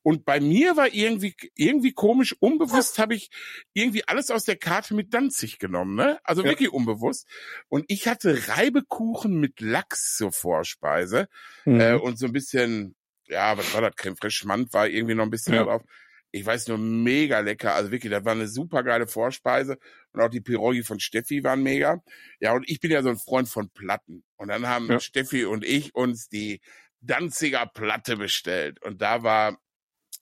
Und 0.01 0.25
bei 0.25 0.39
mir 0.39 0.75
war 0.75 0.91
irgendwie 0.91 1.35
irgendwie 1.55 1.93
komisch, 1.93 2.35
unbewusst 2.39 2.97
habe 2.97 3.13
ich 3.13 3.29
irgendwie 3.73 4.07
alles 4.07 4.31
aus 4.31 4.45
der 4.45 4.55
Karte 4.55 4.95
mit 4.95 5.13
Danzig 5.13 5.59
genommen, 5.59 5.93
ne? 5.93 6.19
Also 6.23 6.41
ja. 6.41 6.49
wirklich 6.49 6.73
unbewusst. 6.73 7.27
Und 7.67 7.85
ich 7.87 8.07
hatte 8.07 8.47
Reibekuchen 8.47 9.39
mit 9.39 9.61
Lachs 9.61 10.17
zur 10.17 10.31
Vorspeise 10.31 11.27
mhm. 11.65 11.79
äh, 11.79 11.93
und 11.93 12.17
so 12.17 12.25
ein 12.25 12.33
bisschen, 12.33 12.95
ja, 13.27 13.59
was 13.59 13.75
war 13.75 13.81
das? 13.81 13.95
Creme 13.95 14.17
fraiche 14.17 14.31
Schmand 14.31 14.73
war 14.73 14.87
irgendwie 14.87 15.13
noch 15.13 15.23
ein 15.23 15.29
bisschen 15.29 15.53
ja. 15.53 15.65
drauf 15.65 15.83
ich 16.31 16.45
weiß 16.45 16.67
nur, 16.67 16.77
mega 16.77 17.39
lecker. 17.39 17.73
Also 17.73 17.91
wirklich, 17.91 18.11
das 18.11 18.25
war 18.25 18.33
eine 18.33 18.47
super 18.47 18.83
geile 18.83 19.07
Vorspeise. 19.07 19.77
Und 20.11 20.21
auch 20.21 20.29
die 20.29 20.41
Pirogi 20.41 20.83
von 20.83 20.99
Steffi 20.99 21.43
waren 21.43 21.63
mega. 21.63 22.03
Ja, 22.39 22.53
und 22.53 22.69
ich 22.69 22.79
bin 22.79 22.91
ja 22.91 23.01
so 23.01 23.09
ein 23.09 23.17
Freund 23.17 23.49
von 23.49 23.69
Platten. 23.69 24.23
Und 24.37 24.49
dann 24.49 24.67
haben 24.67 24.87
ja. 24.89 24.99
Steffi 24.99 25.45
und 25.45 25.65
ich 25.65 25.95
uns 25.95 26.29
die 26.29 26.61
Danziger 27.01 27.65
Platte 27.65 28.17
bestellt. 28.17 28.81
Und 28.83 29.01
da 29.01 29.23
war 29.23 29.57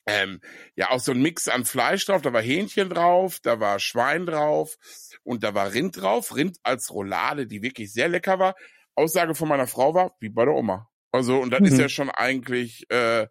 ähm, 0.05 0.39
ja 0.75 0.91
auch 0.91 0.99
so 0.99 1.11
ein 1.11 1.21
Mix 1.21 1.47
an 1.47 1.65
Fleisch 1.65 2.05
drauf. 2.05 2.21
Da 2.21 2.31
war 2.31 2.41
Hähnchen 2.41 2.89
drauf, 2.89 3.39
da 3.41 3.59
war 3.59 3.79
Schwein 3.79 4.25
drauf 4.25 4.77
und 5.23 5.43
da 5.43 5.53
war 5.53 5.73
Rind 5.73 5.99
drauf. 5.99 6.35
Rind 6.35 6.57
als 6.63 6.91
Roulade, 6.91 7.47
die 7.47 7.61
wirklich 7.61 7.91
sehr 7.91 8.07
lecker 8.07 8.39
war. 8.39 8.55
Aussage 8.95 9.35
von 9.35 9.49
meiner 9.49 9.67
Frau 9.67 9.93
war, 9.93 10.15
wie 10.19 10.29
bei 10.29 10.45
der 10.45 10.53
Oma. 10.53 10.89
Also, 11.11 11.39
und 11.39 11.51
das 11.51 11.59
mhm. 11.59 11.65
ist 11.67 11.77
ja 11.77 11.89
schon 11.89 12.09
eigentlich, 12.09 12.85
äh, 12.89 13.27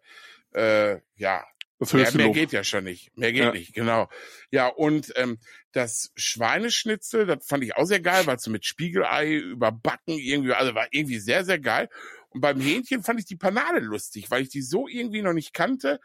äh, 0.53 0.99
ja, 1.15 1.45
ja, 1.79 2.11
mehr 2.11 2.25
Lob. 2.27 2.35
geht 2.35 2.51
ja 2.51 2.63
schon 2.63 2.83
nicht. 2.83 3.15
Mehr 3.17 3.31
geht 3.31 3.43
ja. 3.43 3.51
nicht, 3.51 3.73
genau. 3.73 4.09
Ja, 4.51 4.67
und 4.67 5.13
ähm, 5.15 5.37
das 5.71 6.11
Schweineschnitzel, 6.15 7.25
das 7.25 7.45
fand 7.45 7.63
ich 7.63 7.75
auch 7.75 7.85
sehr 7.85 7.99
geil, 7.99 8.25
weil 8.25 8.39
so 8.39 8.49
mit 8.49 8.65
Spiegelei 8.65 9.35
überbacken 9.35 10.17
irgendwie, 10.17 10.53
also 10.53 10.73
war 10.73 10.87
irgendwie 10.91 11.19
sehr, 11.19 11.45
sehr 11.45 11.59
geil. 11.59 11.89
Und 12.29 12.41
beim 12.41 12.59
Hähnchen 12.59 13.03
fand 13.03 13.19
ich 13.19 13.25
die 13.25 13.35
Panade 13.35 13.79
lustig, 13.79 14.29
weil 14.31 14.41
ich 14.41 14.49
die 14.49 14.61
so 14.61 14.87
irgendwie 14.87 15.21
noch 15.21 15.33
nicht 15.33 15.53
kannte 15.53 15.99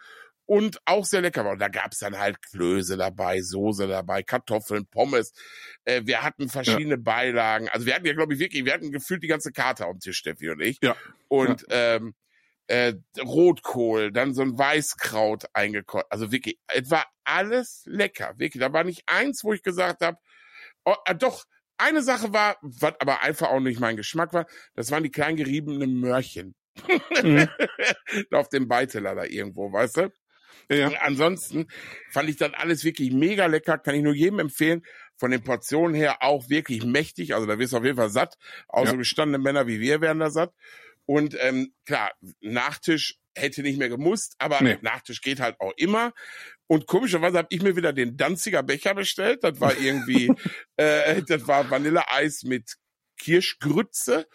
und 0.46 0.80
auch 0.84 1.04
sehr 1.04 1.22
lecker 1.22 1.44
war. 1.44 1.52
Und 1.52 1.60
da 1.60 1.68
gab's 1.68 1.98
dann 1.98 2.18
halt 2.18 2.42
Klöße 2.42 2.96
dabei, 2.96 3.40
Soße 3.40 3.86
dabei, 3.86 4.22
Kartoffeln, 4.22 4.86
Pommes. 4.86 5.32
Äh, 5.84 6.02
wir 6.04 6.22
hatten 6.22 6.48
verschiedene 6.48 6.96
ja. 6.96 7.00
Beilagen. 7.00 7.68
Also 7.68 7.86
wir 7.86 7.94
hatten 7.94 8.06
ja, 8.06 8.12
glaube 8.12 8.34
ich, 8.34 8.40
wirklich, 8.40 8.64
wir 8.64 8.74
hatten 8.74 8.92
gefühlt 8.92 9.22
die 9.22 9.28
ganze 9.28 9.52
Karte 9.52 9.86
auf 9.86 9.92
dem 9.92 10.00
Tisch, 10.00 10.18
Steffi 10.18 10.50
und 10.50 10.60
ich. 10.60 10.78
Ja. 10.82 10.96
Und 11.28 11.62
ja. 11.70 11.96
ähm, 11.96 12.14
äh, 12.72 12.94
Rotkohl, 13.20 14.12
dann 14.12 14.32
so 14.32 14.40
ein 14.40 14.58
Weißkraut 14.58 15.44
eingekocht. 15.52 16.06
Also 16.08 16.32
wirklich, 16.32 16.58
es 16.68 16.90
war 16.90 17.04
alles 17.22 17.82
lecker. 17.84 18.32
Wirklich, 18.38 18.62
da 18.62 18.72
war 18.72 18.82
nicht 18.82 19.02
eins, 19.06 19.44
wo 19.44 19.52
ich 19.52 19.62
gesagt 19.62 20.00
habe, 20.00 20.16
oh, 20.86 20.94
äh, 21.04 21.14
doch, 21.14 21.44
eine 21.76 22.00
Sache 22.00 22.32
war, 22.32 22.56
was 22.62 22.94
aber 22.98 23.20
einfach 23.20 23.50
auch 23.50 23.60
nicht 23.60 23.78
mein 23.78 23.98
Geschmack 23.98 24.32
war, 24.32 24.46
das 24.74 24.90
waren 24.90 25.02
die 25.02 25.10
klein 25.10 25.36
geriebenen 25.36 26.00
Möhrchen. 26.00 26.54
Mhm. 27.22 27.46
Auf 28.30 28.48
dem 28.48 28.68
Beiteller 28.68 29.14
da 29.14 29.24
irgendwo, 29.24 29.70
weißt 29.70 29.98
du? 29.98 30.12
Ja. 30.70 30.88
Ansonsten 31.02 31.66
fand 32.10 32.30
ich 32.30 32.36
das 32.36 32.54
alles 32.54 32.84
wirklich 32.84 33.12
mega 33.12 33.44
lecker, 33.46 33.76
kann 33.76 33.96
ich 33.96 34.02
nur 34.02 34.14
jedem 34.14 34.38
empfehlen. 34.38 34.82
Von 35.18 35.30
den 35.30 35.44
Portionen 35.44 35.94
her 35.94 36.22
auch 36.22 36.48
wirklich 36.48 36.84
mächtig, 36.84 37.34
also 37.34 37.46
da 37.46 37.58
wirst 37.58 37.74
du 37.74 37.76
auf 37.76 37.84
jeden 37.84 37.98
Fall 37.98 38.08
satt. 38.08 38.38
Auch 38.66 38.86
ja. 38.86 38.92
gestandene 38.94 39.42
Männer 39.42 39.66
wie 39.66 39.78
wir 39.78 40.00
werden 40.00 40.20
da 40.20 40.30
satt. 40.30 40.54
Und 41.06 41.36
ähm, 41.40 41.74
klar, 41.84 42.12
Nachtisch 42.40 43.18
hätte 43.34 43.62
nicht 43.62 43.78
mehr 43.78 43.88
gemusst, 43.88 44.34
aber 44.38 44.60
nee. 44.62 44.78
Nachtisch 44.82 45.20
geht 45.20 45.40
halt 45.40 45.56
auch 45.60 45.72
immer. 45.76 46.12
Und 46.66 46.86
komischerweise 46.86 47.38
habe 47.38 47.48
ich 47.50 47.62
mir 47.62 47.76
wieder 47.76 47.92
den 47.92 48.16
Danziger 48.16 48.62
Becher 48.62 48.94
bestellt. 48.94 49.42
Das 49.42 49.60
war 49.60 49.76
irgendwie, 49.78 50.30
äh, 50.76 51.22
das 51.22 51.46
war 51.46 51.70
Vanilleeis 51.70 52.44
mit 52.44 52.76
Kirschgrütze. 53.18 54.26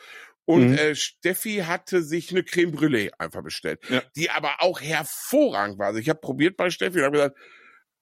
Und 0.46 0.72
mhm. 0.72 0.78
äh, 0.78 0.96
Steffi 0.96 1.64
hatte 1.68 2.02
sich 2.02 2.32
eine 2.32 2.44
Creme 2.44 2.72
Brûlée 2.72 3.12
einfach 3.20 3.44
bestellt, 3.44 3.82
ja. 3.90 4.02
die 4.16 4.30
aber 4.30 4.62
auch 4.62 4.80
hervorragend 4.80 5.78
war. 5.78 5.88
Also 5.88 6.00
ich 6.00 6.08
habe 6.08 6.22
probiert 6.22 6.56
bei 6.56 6.70
Steffi 6.70 7.00
und 7.00 7.06
habe 7.06 7.18
gesagt, 7.18 7.38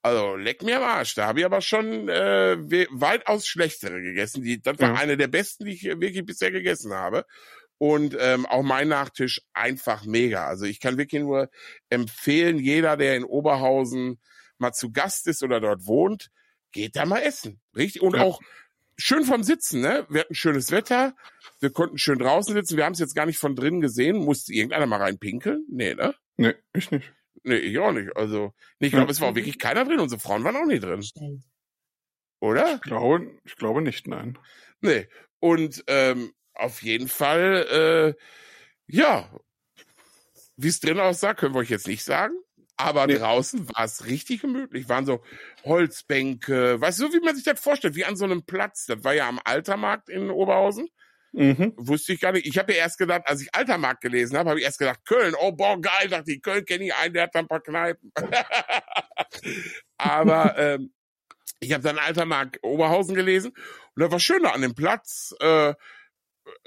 also 0.04 0.36
leck 0.36 0.62
mir 0.62 0.78
am 0.78 0.84
Arsch. 0.84 1.16
Da 1.16 1.26
habe 1.26 1.40
ich 1.40 1.46
aber 1.46 1.62
schon 1.62 2.08
äh, 2.08 2.56
weitaus 2.92 3.48
schlechtere 3.48 4.00
gegessen. 4.00 4.44
Die, 4.44 4.62
das 4.62 4.78
war 4.78 4.90
ja. 4.90 4.96
eine 4.96 5.18
der 5.18 5.28
besten, 5.28 5.66
die 5.66 5.74
ich 5.74 5.84
wirklich 5.84 6.24
bisher 6.24 6.52
gegessen 6.52 6.94
habe. 6.94 7.26
Und 7.78 8.16
ähm, 8.20 8.46
auch 8.46 8.64
mein 8.64 8.88
Nachtisch 8.88 9.42
einfach 9.54 10.06
mega. 10.06 10.48
Also 10.48 10.66
ich 10.66 10.80
kann 10.80 10.98
wirklich 10.98 11.22
nur 11.22 11.50
empfehlen, 11.90 12.58
jeder, 12.58 12.96
der 12.96 13.16
in 13.16 13.26
Oberhausen 13.26 14.20
mal 14.58 14.72
zu 14.72 14.92
Gast 14.92 15.28
ist 15.28 15.44
oder 15.44 15.60
dort 15.60 15.86
wohnt, 15.86 16.30
geht 16.72 16.96
da 16.96 17.06
mal 17.06 17.20
essen. 17.20 17.62
Richtig? 17.76 18.02
Und 18.02 18.16
ja. 18.16 18.24
auch 18.24 18.40
schön 18.98 19.26
vom 19.26 19.44
Sitzen, 19.44 19.82
ne? 19.82 20.06
Wir 20.10 20.22
hatten 20.22 20.36
schönes 20.36 20.72
Wetter, 20.72 21.16
wir 21.60 21.72
konnten 21.72 21.98
schön 21.98 22.20
draußen 22.20 22.54
sitzen, 22.54 22.78
wir 22.78 22.86
haben 22.86 22.94
es 22.94 23.00
jetzt 23.00 23.16
gar 23.16 23.26
nicht 23.26 23.40
von 23.40 23.56
drinnen 23.56 23.82
gesehen. 23.82 24.18
Musste 24.18 24.54
irgendeiner 24.54 24.86
mal 24.86 25.02
reinpinkeln? 25.02 25.66
Nee, 25.70 25.96
ne? 25.96 26.16
Nee, 26.38 26.54
ich 26.74 26.92
nicht. 26.92 27.14
Nee, 27.44 27.58
ich 27.58 27.78
auch 27.78 27.92
nicht. 27.92 28.16
Also, 28.16 28.54
ich 28.80 28.92
glaube, 28.92 29.06
ja. 29.06 29.12
es 29.12 29.22
war 29.22 29.30
auch 29.30 29.36
wirklich 29.36 29.60
keiner 29.60 29.86
drin. 29.86 30.00
Unsere 30.00 30.20
Frauen 30.20 30.44
waren 30.44 30.56
auch 30.56 30.66
nicht 30.66 30.84
drin. 30.84 31.44
Oder? 32.40 32.76
Ich 32.76 32.82
glaube, 32.82 33.40
ich 33.44 33.56
glaube 33.56 33.82
nicht, 33.82 34.08
nein. 34.08 34.38
Nee. 34.82 35.08
Und 35.40 35.84
ähm, 35.88 36.32
auf 36.56 36.82
jeden 36.82 37.08
Fall, 37.08 38.16
äh, 38.18 38.22
ja, 38.88 39.30
wie 40.58 40.68
es 40.68 40.80
drin 40.80 41.00
aussah, 41.00 41.34
können 41.34 41.54
wir 41.54 41.60
euch 41.60 41.70
jetzt 41.70 41.88
nicht 41.88 42.04
sagen. 42.04 42.36
Aber 42.78 43.08
nee. 43.08 43.18
draußen 43.18 43.70
war 43.70 43.86
es 43.86 44.06
richtig 44.06 44.42
gemütlich. 44.42 44.90
Waren 44.90 45.06
so 45.06 45.24
Holzbänke, 45.64 46.80
weißt 46.82 47.00
du, 47.00 47.08
so 47.08 47.14
wie 47.14 47.22
man 47.22 47.36
sich 47.36 47.46
das 47.46 47.60
vorstellt, 47.60 47.96
wie 47.96 48.06
an 48.06 48.18
so 48.18 48.26
einem 48.26 48.46
Platz. 48.46 48.86
Das 48.86 49.04
war 49.04 49.14
ja 49.14 49.30
am 49.30 49.40
Altermarkt 49.44 50.10
in 50.10 50.30
Oberhausen. 50.30 50.90
Mhm. 51.32 51.74
Wusste 51.76 52.14
ich 52.14 52.22
gar 52.22 52.32
nicht. 52.32 52.46
Ich 52.46 52.58
habe 52.58 52.74
ja 52.74 52.80
erst 52.80 52.98
gedacht, 52.98 53.24
als 53.26 53.42
ich 53.42 53.54
Altermarkt 53.54 54.02
gelesen 54.02 54.38
habe, 54.38 54.50
habe 54.50 54.60
ich 54.60 54.66
erst 54.66 54.80
gedacht, 54.80 55.02
Köln, 55.06 55.36
oh 55.38 55.52
boah, 55.52 55.80
geil, 55.80 56.08
dachte 56.10 56.32
ich, 56.32 56.42
Köln 56.42 56.66
kenne 56.66 56.86
ich 56.86 56.96
einen, 56.96 57.14
der 57.14 57.24
hat 57.24 57.36
da 57.36 57.40
ein 57.40 57.48
paar 57.48 57.62
Kneipen. 57.62 58.12
Aber 59.98 60.58
ähm, 60.58 60.94
ich 61.60 61.74
habe 61.74 61.84
dann 61.84 61.98
Altermarkt 61.98 62.60
Oberhausen 62.64 63.16
gelesen 63.16 63.52
und 63.52 64.02
da 64.02 64.12
war 64.12 64.20
schön 64.20 64.44
da 64.44 64.52
an 64.52 64.62
dem 64.62 64.76
Platz. 64.76 65.36
Äh, 65.40 65.74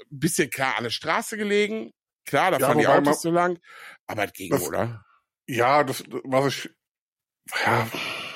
bisschen 0.09 0.49
klar 0.49 0.77
an 0.77 0.83
der 0.83 0.91
Straße 0.91 1.37
gelegen. 1.37 1.91
Klar, 2.25 2.51
da 2.51 2.57
ja, 2.57 2.67
fahren 2.67 2.79
die 2.79 2.87
Autos 2.87 3.21
so 3.21 3.31
lang. 3.31 3.59
Aber 4.07 4.25
es 4.25 4.33
ging, 4.33 4.51
das, 4.51 4.61
oder? 4.61 5.05
Ja, 5.47 5.83
das, 5.83 6.03
was 6.23 6.47
ich, 6.47 6.69
ja, 7.65 7.87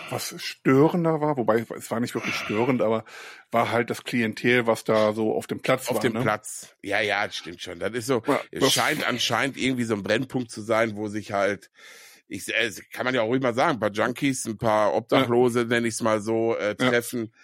was 0.10 0.36
störender 0.38 1.22
war, 1.22 1.38
wobei 1.38 1.66
es 1.76 1.92
war 1.92 2.00
nicht 2.00 2.16
wirklich 2.16 2.36
störend, 2.36 2.82
aber 2.82 3.06
war 3.52 3.72
halt 3.72 3.90
das 3.90 4.04
Klientel, 4.04 4.68
was 4.68 4.84
da 4.84 5.14
so 5.14 5.36
auf 5.36 5.48
dem 5.48 5.62
Platz 5.62 5.84
auf 5.84 5.90
war. 5.90 5.96
Auf 5.98 6.02
dem 6.02 6.14
ne? 6.14 6.22
Platz. 6.22 6.76
Ja, 6.82 7.02
ja, 7.02 7.26
das 7.26 7.36
stimmt 7.36 7.62
schon. 7.62 7.80
Das 7.80 7.94
ist 7.94 8.08
so, 8.08 8.24
ja, 8.26 8.42
es 8.52 8.74
scheint 8.74 9.08
anscheinend 9.08 9.58
irgendwie 9.58 9.84
so 9.84 9.94
ein 9.94 10.04
Brennpunkt 10.04 10.52
zu 10.52 10.62
sein, 10.62 10.96
wo 10.96 11.08
sich 11.08 11.32
halt, 11.32 11.70
ich, 12.28 12.52
kann 12.92 13.06
man 13.06 13.14
ja 13.14 13.22
auch 13.22 13.28
ruhig 13.28 13.42
mal 13.42 13.54
sagen, 13.54 13.74
ein 13.74 13.80
paar 13.80 13.92
Junkies, 13.92 14.46
ein 14.46 14.58
paar 14.58 14.94
Obdachlose, 14.94 15.62
ja. 15.62 15.66
nenne 15.66 15.88
ich 15.88 15.96
es 15.96 16.02
mal 16.02 16.22
so, 16.22 16.56
äh, 16.56 16.76
treffen. 16.76 17.32
Ja 17.32 17.40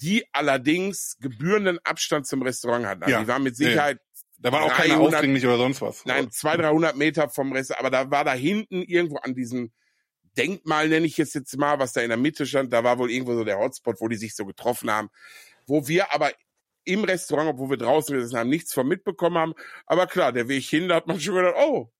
die 0.00 0.24
allerdings 0.32 1.16
gebührenden 1.20 1.78
Abstand 1.84 2.26
zum 2.26 2.42
Restaurant 2.42 2.86
hatten. 2.86 3.02
Also 3.02 3.12
ja. 3.12 3.20
die 3.22 3.28
waren 3.28 3.42
mit 3.42 3.56
Sicherheit 3.56 4.00
da 4.40 4.52
war 4.52 4.62
auch 4.62 4.72
keiner 4.72 5.00
aufdringlich 5.00 5.44
oder 5.44 5.56
sonst 5.56 5.82
was. 5.82 6.04
Nein, 6.04 6.30
200, 6.30 6.66
300 6.66 6.96
Meter 6.96 7.28
vom 7.28 7.52
Restaurant. 7.52 7.80
Aber 7.80 7.90
da 7.90 8.10
war 8.10 8.24
da 8.24 8.34
hinten 8.34 8.82
irgendwo 8.82 9.16
an 9.16 9.34
diesem 9.34 9.72
Denkmal, 10.36 10.88
nenne 10.88 11.06
ich 11.06 11.18
es 11.18 11.34
jetzt 11.34 11.56
mal, 11.56 11.80
was 11.80 11.92
da 11.92 12.02
in 12.02 12.10
der 12.10 12.16
Mitte 12.16 12.46
stand, 12.46 12.72
da 12.72 12.84
war 12.84 12.98
wohl 12.98 13.10
irgendwo 13.10 13.34
so 13.34 13.42
der 13.42 13.58
Hotspot, 13.58 14.00
wo 14.00 14.06
die 14.06 14.16
sich 14.16 14.36
so 14.36 14.46
getroffen 14.46 14.90
haben. 14.90 15.08
Wo 15.66 15.88
wir 15.88 16.14
aber 16.14 16.30
im 16.84 17.02
Restaurant, 17.02 17.50
obwohl 17.50 17.70
wir 17.70 17.76
draußen 17.76 18.14
gesessen 18.14 18.38
haben, 18.38 18.48
nichts 18.48 18.72
von 18.72 18.86
mitbekommen 18.86 19.36
haben. 19.36 19.54
Aber 19.86 20.06
klar, 20.06 20.32
der 20.32 20.46
Weg 20.48 20.64
hin, 20.64 20.88
da 20.88 20.94
hat 20.94 21.08
man 21.08 21.20
schon 21.20 21.34
gedacht, 21.34 21.56
oh, 21.58 21.90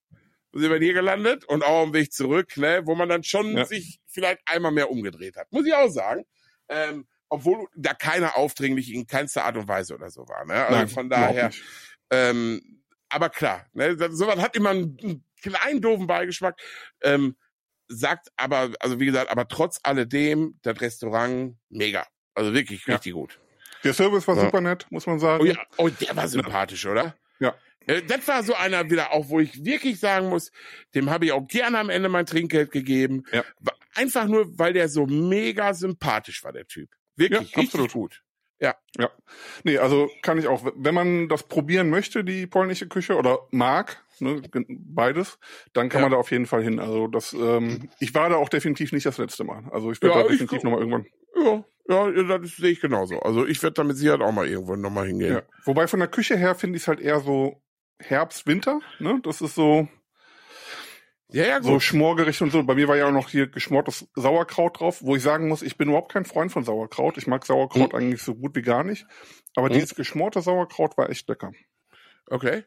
sind 0.53 0.71
wir 0.71 0.79
hier 0.79 0.93
gelandet? 0.93 1.43
Und 1.45 1.63
auch 1.63 1.83
am 1.83 1.93
Weg 1.93 2.13
zurück, 2.13 2.55
ne, 2.55 2.81
wo 2.85 2.95
man 2.95 3.09
dann 3.09 3.23
schon 3.23 3.57
ja. 3.57 3.65
sich 3.65 3.99
vielleicht 4.07 4.39
einmal 4.45 4.71
mehr 4.71 4.89
umgedreht 4.89 5.35
hat. 5.35 5.51
Muss 5.51 5.65
ich 5.65 5.73
auch 5.73 5.89
sagen. 5.89 6.23
Ähm, 6.69 7.05
obwohl 7.29 7.67
da 7.75 7.93
keiner 7.93 8.37
aufdringlich 8.37 8.93
in 8.93 9.07
keinster 9.07 9.45
Art 9.45 9.57
und 9.57 9.67
Weise 9.67 9.95
oder 9.95 10.09
so 10.09 10.27
war. 10.27 10.45
Ne? 10.45 10.53
Also 10.53 10.75
Nein, 10.75 10.87
von 10.87 11.09
daher, 11.09 11.51
ähm, 12.11 12.81
aber 13.09 13.29
klar, 13.29 13.65
ne, 13.73 13.95
sowas 14.11 14.39
hat 14.39 14.55
immer 14.55 14.69
einen, 14.69 14.97
einen 15.01 15.23
kleinen 15.41 15.81
doofen 15.81 16.07
Beigeschmack. 16.07 16.59
Ähm, 17.01 17.35
sagt 17.87 18.29
aber, 18.37 18.71
also 18.79 18.99
wie 18.99 19.07
gesagt, 19.07 19.31
aber 19.31 19.47
trotz 19.47 19.79
alledem, 19.83 20.59
das 20.61 20.79
Restaurant 20.79 21.57
mega. 21.69 22.05
Also 22.35 22.53
wirklich 22.53 22.85
ja. 22.85 22.95
richtig 22.95 23.13
gut. 23.13 23.39
Der 23.83 23.93
Service 23.93 24.27
war 24.27 24.35
ja. 24.35 24.43
super 24.43 24.61
nett, 24.61 24.85
muss 24.89 25.07
man 25.07 25.19
sagen. 25.19 25.43
Oh, 25.43 25.45
ja, 25.45 25.57
oh 25.77 25.89
der 25.89 26.15
war 26.15 26.27
sympathisch, 26.27 26.85
oder? 26.85 27.15
Ja. 27.39 27.55
Das 28.07 28.27
war 28.27 28.43
so 28.43 28.53
einer 28.53 28.89
wieder 28.91 29.11
auch, 29.13 29.29
wo 29.29 29.39
ich 29.39 29.65
wirklich 29.65 29.99
sagen 29.99 30.29
muss, 30.29 30.51
dem 30.93 31.09
habe 31.09 31.25
ich 31.25 31.31
auch 31.31 31.47
gerne 31.47 31.79
am 31.79 31.89
Ende 31.89 32.07
mein 32.07 32.25
Trinkgeld 32.25 32.71
gegeben. 32.71 33.23
Ja. 33.31 33.43
Einfach 33.95 34.25
nur, 34.25 34.59
weil 34.59 34.73
der 34.73 34.89
so 34.89 35.07
mega 35.07 35.73
sympathisch 35.73 36.43
war, 36.43 36.53
der 36.53 36.67
Typ. 36.67 36.89
Wirklich, 37.19 37.51
ja, 37.55 37.63
absolut 37.63 37.93
gut. 37.93 38.23
Ja. 38.59 38.75
Ja. 38.97 39.09
Nee, 39.63 39.77
also 39.77 40.09
kann 40.21 40.37
ich 40.37 40.47
auch, 40.47 40.69
wenn 40.75 40.93
man 40.93 41.29
das 41.29 41.43
probieren 41.43 41.89
möchte, 41.89 42.23
die 42.23 42.45
polnische 42.45 42.87
Küche 42.87 43.15
oder 43.15 43.39
mag, 43.51 44.03
ne, 44.19 44.41
beides, 44.67 45.39
dann 45.73 45.87
kann 45.89 45.99
ja. 45.99 46.05
man 46.05 46.11
da 46.11 46.17
auf 46.17 46.31
jeden 46.31 46.45
Fall 46.45 46.63
hin. 46.63 46.79
Also 46.79 47.07
das, 47.07 47.33
ähm, 47.33 47.89
ich 47.99 48.13
war 48.13 48.29
da 48.29 48.35
auch 48.35 48.49
definitiv 48.49 48.91
nicht 48.91 49.05
das 49.05 49.17
letzte 49.17 49.43
Mal. 49.43 49.63
Also 49.71 49.91
ich 49.91 50.01
werde 50.01 50.17
ja, 50.17 50.23
da 50.23 50.29
definitiv 50.29 50.63
nochmal 50.63 50.81
irgendwann. 50.81 51.05
Ja, 51.35 51.63
Ja, 51.87 52.37
das 52.37 52.57
sehe 52.57 52.71
ich 52.71 52.81
genauso. 52.81 53.19
Also 53.19 53.45
ich 53.45 53.63
werde 53.63 53.75
damit 53.75 53.97
sicher 53.97 54.19
auch 54.19 54.31
mal 54.31 54.47
irgendwo 54.47 54.75
nochmal 54.75 55.07
hingehen. 55.07 55.35
Ja. 55.35 55.41
Wobei 55.63 55.87
von 55.87 55.99
der 55.99 56.09
Küche 56.09 56.35
her 56.35 56.55
finde 56.55 56.77
ich 56.77 56.83
es 56.83 56.87
halt 56.87 56.99
eher 56.99 57.21
so 57.21 57.61
Herbst, 57.99 58.45
Winter. 58.45 58.81
Ne? 58.99 59.19
Das 59.23 59.41
ist 59.41 59.55
so 59.55 59.87
ja, 61.31 61.45
ja, 61.45 61.59
gut. 61.59 61.67
so 61.67 61.79
Schmorgericht 61.79 62.41
und 62.41 62.51
so. 62.51 62.63
Bei 62.63 62.75
mir 62.75 62.87
war 62.87 62.97
ja 62.97 63.07
auch 63.07 63.11
noch 63.11 63.29
hier 63.29 63.47
geschmortes 63.47 64.07
Sauerkraut 64.15 64.79
drauf, 64.79 65.01
wo 65.01 65.15
ich 65.15 65.21
sagen 65.21 65.47
muss, 65.47 65.61
ich 65.61 65.77
bin 65.77 65.89
überhaupt 65.89 66.11
kein 66.11 66.25
Freund 66.25 66.51
von 66.51 66.63
Sauerkraut. 66.63 67.17
Ich 67.17 67.27
mag 67.27 67.45
Sauerkraut 67.45 67.93
mhm. 67.93 67.99
eigentlich 67.99 68.21
so 68.21 68.35
gut 68.35 68.55
wie 68.55 68.61
gar 68.61 68.83
nicht. 68.83 69.05
Aber 69.55 69.69
mhm. 69.69 69.73
dieses 69.73 69.95
geschmorte 69.95 70.41
Sauerkraut 70.41 70.97
war 70.97 71.09
echt 71.09 71.27
lecker. 71.29 71.51
Okay. 72.27 72.63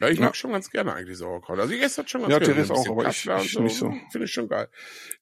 Ja, 0.00 0.08
ich 0.08 0.18
mag 0.18 0.30
ja. 0.30 0.34
schon 0.34 0.52
ganz 0.52 0.70
gerne 0.70 0.92
eigentlich 0.92 1.18
Sauerkraut. 1.18 1.58
Also 1.58 1.72
ich 1.72 1.80
esse 1.80 2.02
das 2.02 2.10
schon 2.10 2.22
ganz 2.22 2.32
ja, 2.32 2.38
gerne. 2.40 2.64
Ja, 2.64 2.74
auch, 2.74 2.88
aber 2.88 3.08
ich, 3.08 3.26
ich 3.26 3.52
so. 3.52 3.60
nicht 3.60 3.76
so. 3.76 3.94
Finde 4.10 4.24
ich 4.24 4.32
schon 4.32 4.48
geil. 4.48 4.68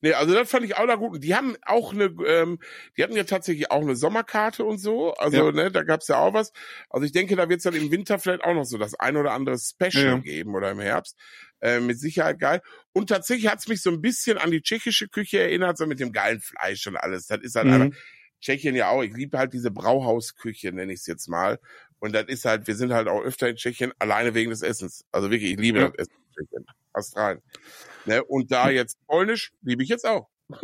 Nee, 0.00 0.14
also 0.14 0.32
das 0.34 0.50
fand 0.50 0.64
ich 0.64 0.76
auch 0.76 0.86
da 0.86 0.94
gut. 0.94 1.22
Die 1.22 1.34
haben 1.34 1.56
auch 1.66 1.92
eine, 1.92 2.04
ähm, 2.26 2.58
die 2.96 3.02
hatten 3.02 3.14
ja 3.14 3.24
tatsächlich 3.24 3.70
auch 3.70 3.82
eine 3.82 3.96
Sommerkarte 3.96 4.64
und 4.64 4.78
so. 4.78 5.12
Also, 5.14 5.36
ja. 5.36 5.52
ne, 5.52 5.70
da 5.70 5.82
gab's 5.82 6.08
ja 6.08 6.18
auch 6.18 6.32
was. 6.32 6.52
Also 6.88 7.04
ich 7.04 7.12
denke, 7.12 7.36
da 7.36 7.48
wird's 7.50 7.64
dann 7.64 7.74
im 7.74 7.90
Winter 7.90 8.18
vielleicht 8.18 8.44
auch 8.44 8.54
noch 8.54 8.64
so 8.64 8.78
das 8.78 8.94
ein 8.94 9.16
oder 9.16 9.32
andere 9.32 9.58
Special 9.58 10.20
geben 10.22 10.54
oder 10.54 10.70
im 10.70 10.80
Herbst. 10.80 11.18
Äh, 11.62 11.78
mit 11.78 11.98
Sicherheit 11.98 12.40
geil. 12.40 12.60
Und 12.92 13.08
tatsächlich 13.08 13.48
hat's 13.48 13.68
mich 13.68 13.82
so 13.82 13.90
ein 13.90 14.02
bisschen 14.02 14.36
an 14.36 14.50
die 14.50 14.62
tschechische 14.62 15.06
Küche 15.06 15.38
erinnert, 15.38 15.78
so 15.78 15.86
mit 15.86 16.00
dem 16.00 16.10
geilen 16.10 16.40
Fleisch 16.40 16.88
und 16.88 16.96
alles. 16.96 17.28
Das 17.28 17.40
ist 17.40 17.54
halt 17.54 17.68
mhm. 17.68 17.72
einfach, 17.72 17.98
Tschechien 18.40 18.74
ja 18.74 18.88
auch. 18.88 19.02
Ich 19.02 19.14
liebe 19.14 19.38
halt 19.38 19.52
diese 19.52 19.70
Brauhausküche, 19.70 20.72
nenne 20.72 20.92
ich 20.92 21.00
es 21.00 21.06
jetzt 21.06 21.28
mal. 21.28 21.60
Und 22.00 22.14
das 22.14 22.26
ist 22.26 22.44
halt, 22.44 22.66
wir 22.66 22.74
sind 22.74 22.92
halt 22.92 23.06
auch 23.06 23.22
öfter 23.22 23.48
in 23.48 23.54
Tschechien, 23.54 23.92
alleine 24.00 24.34
wegen 24.34 24.50
des 24.50 24.62
Essens. 24.62 25.04
Also 25.12 25.30
wirklich, 25.30 25.52
ich 25.52 25.58
liebe 25.58 25.78
ja. 25.78 25.88
das 25.90 26.08
Essen 26.08 26.14
in 26.26 26.32
Tschechien. 26.34 26.66
Passt 26.92 27.16
rein. 27.16 27.40
Ne? 28.06 28.24
Und 28.24 28.50
da 28.50 28.68
jetzt 28.68 28.98
Polnisch, 29.06 29.52
liebe 29.62 29.84
ich 29.84 29.88
jetzt 29.88 30.04
auch. 30.04 30.28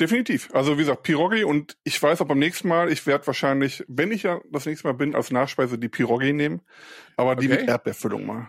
Definitiv. 0.00 0.54
Also 0.54 0.74
wie 0.74 0.82
gesagt, 0.82 1.02
Pirogi 1.02 1.42
und 1.42 1.76
ich 1.82 2.00
weiß 2.00 2.20
auch 2.20 2.26
beim 2.28 2.38
nächsten 2.38 2.68
Mal, 2.68 2.92
ich 2.92 3.04
werde 3.04 3.26
wahrscheinlich, 3.26 3.84
wenn 3.88 4.12
ich 4.12 4.22
ja 4.22 4.40
das 4.52 4.64
nächste 4.64 4.86
Mal 4.86 4.92
bin, 4.92 5.16
als 5.16 5.32
Nachspeise 5.32 5.76
die 5.76 5.88
Pirogi 5.88 6.32
nehmen, 6.32 6.62
aber 7.16 7.34
die 7.34 7.48
okay. 7.48 7.62
mit 7.62 7.68
Erdbeerfüllung 7.68 8.24
mal. 8.24 8.48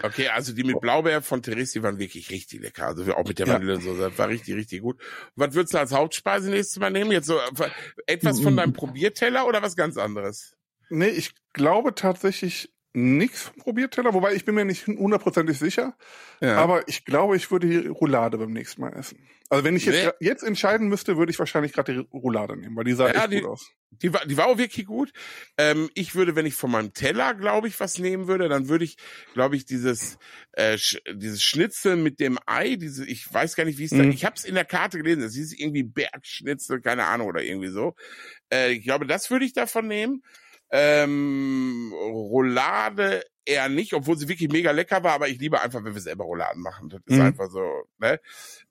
Okay, 0.00 0.28
also 0.28 0.52
die 0.52 0.62
mit 0.62 0.80
Blaubeer 0.80 1.22
von 1.22 1.42
Therese, 1.42 1.72
die 1.72 1.82
waren 1.82 1.98
wirklich 1.98 2.30
richtig 2.30 2.60
lecker. 2.60 2.86
Also 2.86 3.12
auch 3.14 3.26
mit 3.26 3.38
der 3.38 3.48
Vanille 3.48 3.74
und 3.74 3.82
so, 3.82 3.96
das 3.96 4.16
war 4.16 4.28
richtig, 4.28 4.54
richtig 4.54 4.82
gut. 4.82 5.00
Was 5.34 5.54
würdest 5.54 5.74
du 5.74 5.78
als 5.78 5.92
Hauptspeise 5.92 6.50
nächstes 6.50 6.78
Mal 6.78 6.90
nehmen? 6.90 7.10
Jetzt 7.10 7.26
so 7.26 7.36
äh, 7.36 7.70
etwas 8.06 8.40
von 8.40 8.56
deinem 8.56 8.72
Probierteller 8.72 9.46
oder 9.46 9.60
was 9.60 9.74
ganz 9.74 9.96
anderes? 9.96 10.56
Nee, 10.88 11.08
ich 11.08 11.34
glaube 11.52 11.94
tatsächlich 11.94 12.70
nichts 12.98 13.42
vom 13.42 13.56
Probierteller, 13.56 14.14
wobei 14.14 14.34
ich 14.34 14.44
bin 14.44 14.54
mir 14.54 14.64
nicht 14.64 14.86
hundertprozentig 14.86 15.58
sicher. 15.58 15.96
Ja. 16.40 16.56
Aber 16.56 16.86
ich 16.88 17.04
glaube, 17.04 17.36
ich 17.36 17.50
würde 17.50 17.68
die 17.68 17.86
Roulade 17.88 18.38
beim 18.38 18.52
nächsten 18.52 18.80
Mal 18.80 18.92
essen. 18.94 19.18
Also 19.50 19.64
wenn 19.64 19.76
ich 19.76 19.86
jetzt, 19.86 20.04
nee. 20.04 20.26
jetzt 20.26 20.42
entscheiden 20.42 20.88
müsste, 20.88 21.16
würde 21.16 21.30
ich 21.30 21.38
wahrscheinlich 21.38 21.72
gerade 21.72 21.94
die 21.94 22.16
Roulade 22.16 22.56
nehmen, 22.56 22.76
weil 22.76 22.84
die 22.84 22.92
sah 22.92 23.08
ja, 23.08 23.22
echt 23.22 23.32
die, 23.32 23.40
gut 23.40 23.50
aus. 23.50 23.72
Die 24.02 24.12
war, 24.12 24.26
die 24.26 24.36
war 24.36 24.46
auch 24.46 24.58
wirklich 24.58 24.84
gut. 24.84 25.12
Ähm, 25.56 25.88
ich 25.94 26.14
würde, 26.14 26.36
wenn 26.36 26.44
ich 26.44 26.54
von 26.54 26.70
meinem 26.70 26.92
Teller, 26.92 27.34
glaube 27.34 27.66
ich, 27.66 27.80
was 27.80 27.98
nehmen 27.98 28.28
würde, 28.28 28.48
dann 28.48 28.68
würde 28.68 28.84
ich, 28.84 28.98
glaube 29.32 29.56
ich, 29.56 29.64
dieses 29.64 30.18
äh, 30.52 30.76
sch 30.76 30.98
dieses 31.10 31.42
Schnitzel 31.42 31.96
mit 31.96 32.20
dem 32.20 32.38
Ei, 32.44 32.76
diese, 32.76 33.06
ich 33.06 33.32
weiß 33.32 33.56
gar 33.56 33.64
nicht, 33.64 33.78
wie 33.78 33.84
es 33.84 33.92
mhm. 33.92 33.98
da, 33.98 34.04
ich 34.04 34.24
habe 34.26 34.36
es 34.36 34.44
in 34.44 34.54
der 34.54 34.66
Karte 34.66 34.98
gelesen, 34.98 35.22
das 35.22 35.34
hieß 35.34 35.58
irgendwie 35.58 35.82
Bergschnitzel, 35.82 36.82
keine 36.82 37.06
Ahnung 37.06 37.28
oder 37.28 37.42
irgendwie 37.42 37.68
so. 37.68 37.94
Äh, 38.52 38.72
ich 38.72 38.84
glaube, 38.84 39.06
das 39.06 39.30
würde 39.30 39.46
ich 39.46 39.54
davon 39.54 39.86
nehmen. 39.86 40.22
Ähm, 40.70 41.92
Roulade 41.94 43.24
eher 43.44 43.68
nicht, 43.68 43.94
obwohl 43.94 44.18
sie 44.18 44.28
wirklich 44.28 44.50
mega 44.50 44.70
lecker 44.70 45.02
war, 45.02 45.12
aber 45.12 45.28
ich 45.28 45.38
liebe 45.38 45.60
einfach, 45.60 45.82
wenn 45.82 45.94
wir 45.94 46.00
selber 46.00 46.24
Rouladen 46.24 46.62
machen. 46.62 46.90
Das 46.90 47.00
ist 47.06 47.16
mhm. 47.16 47.22
einfach 47.22 47.50
so, 47.50 47.84
ne? 47.98 48.20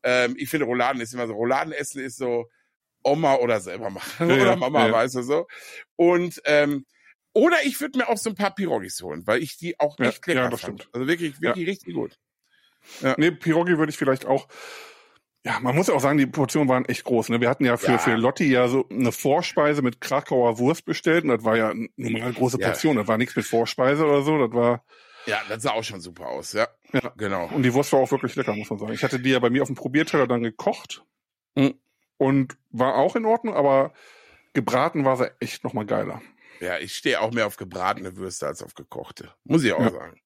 Ähm, 0.04 0.36
ich 0.38 0.50
finde 0.50 0.68
Rouladen 0.68 1.02
ist 1.02 1.14
immer 1.14 1.28
so, 1.28 1.34
Rouladenessen 1.34 2.02
ist 2.02 2.18
so 2.18 2.46
Oma 3.04 3.36
oder 3.36 3.60
selber 3.60 3.90
machen. 3.90 4.30
Ja, 4.30 4.36
oder 4.36 4.56
Mama, 4.56 4.88
ja. 4.88 4.94
weißt 4.94 5.16
du 5.16 5.22
so. 5.24 5.48
Und 5.96 6.42
ähm, 6.46 6.86
oder 7.34 7.58
ich 7.66 7.80
würde 7.82 8.00
mir 8.00 8.10
auch 8.10 8.18
so 8.18 8.30
ein 8.30 8.36
paar 8.36 8.54
Pirogis 8.54 9.02
holen, 9.02 9.26
weil 9.26 9.42
ich 9.42 9.58
die 9.58 9.80
auch 9.80 10.00
echt 10.00 10.28
ja, 10.28 10.34
lecker 10.34 10.44
ja, 10.44 10.50
das 10.50 10.62
fand. 10.62 10.82
Stimmt. 10.82 10.96
Also 10.96 11.08
wirklich, 11.08 11.42
wirklich 11.42 11.68
richtig 11.68 11.94
gut. 11.94 12.20
Ja. 13.02 13.16
Nee, 13.18 13.32
Pirogi 13.32 13.78
würde 13.78 13.90
ich 13.90 13.98
vielleicht 13.98 14.26
auch 14.26 14.48
ja, 15.48 15.62
man 15.62 15.76
muss 15.78 15.88
ja 15.88 15.94
auch 15.94 16.02
sagen, 16.02 16.18
die 16.18 16.26
Portionen 16.26 16.68
waren 16.68 16.84
echt 16.86 17.06
groß. 17.06 17.30
Ne? 17.30 17.40
Wir 17.40 17.50
hatten 17.50 17.64
ja 17.64 17.78
für, 17.78 17.94
ja. 17.94 17.98
für 17.98 18.16
Lotti 18.16 18.52
ja 18.52 18.68
so 18.68 18.86
eine 18.90 19.14
Vorspeise 19.14 19.82
mit 19.82 20.02
Krakauer 20.02 20.60
Wurst 20.60 20.84
bestellt 20.84 21.24
und 21.24 21.30
das 21.30 21.46
war 21.46 21.56
ja 21.56 21.70
eine 21.70 21.88
normal 21.96 22.34
große 22.34 22.58
Portion. 22.58 22.96
Ja. 22.96 23.04
Das 23.04 23.08
war 23.08 23.18
nichts 23.18 23.34
mit 23.34 23.46
Vorspeise 23.46 24.04
oder 24.06 24.24
so. 24.24 24.46
Das 24.46 24.54
war. 24.54 24.84
Ja, 25.26 25.40
das 25.48 25.64
sah 25.64 25.72
auch 25.72 25.86
schon 25.86 26.02
super 26.02 26.28
aus, 26.28 26.52
ja. 26.52 26.68
Ja, 26.92 27.14
genau. 27.16 27.50
Und 27.54 27.64
die 27.64 27.74
Wurst 27.74 27.94
war 27.94 28.02
auch 28.02 28.12
wirklich 28.12 28.36
lecker, 28.36 28.56
muss 28.56 28.70
man 28.70 28.80
sagen. 28.80 28.92
Ich 28.92 29.04
hatte 29.04 29.22
die 29.22 29.30
ja 29.30 29.40
bei 29.40 29.50
mir 29.50 29.62
auf 29.62 29.70
dem 29.70 29.76
Probierteller 29.76 30.28
dann 30.28 30.44
gekocht 30.44 31.06
mhm. 31.56 31.76
und 32.18 32.58
war 32.72 32.96
auch 32.96 33.16
in 33.16 33.26
Ordnung, 33.26 33.54
aber 33.56 33.94
gebraten 34.54 35.06
war 35.06 35.16
sie 35.16 35.32
echt 35.40 35.64
nochmal 35.64 35.86
geiler. 35.86 36.22
Ja, 36.60 36.78
ich 36.78 36.94
stehe 36.94 37.22
auch 37.22 37.32
mehr 37.32 37.48
auf 37.48 37.56
gebratene 37.56 38.18
Würste 38.18 38.48
als 38.48 38.62
auf 38.62 38.74
gekochte. 38.74 39.34
Muss 39.46 39.64
ich 39.64 39.72
auch 39.72 39.80
ja. 39.80 39.92
sagen. 39.92 40.20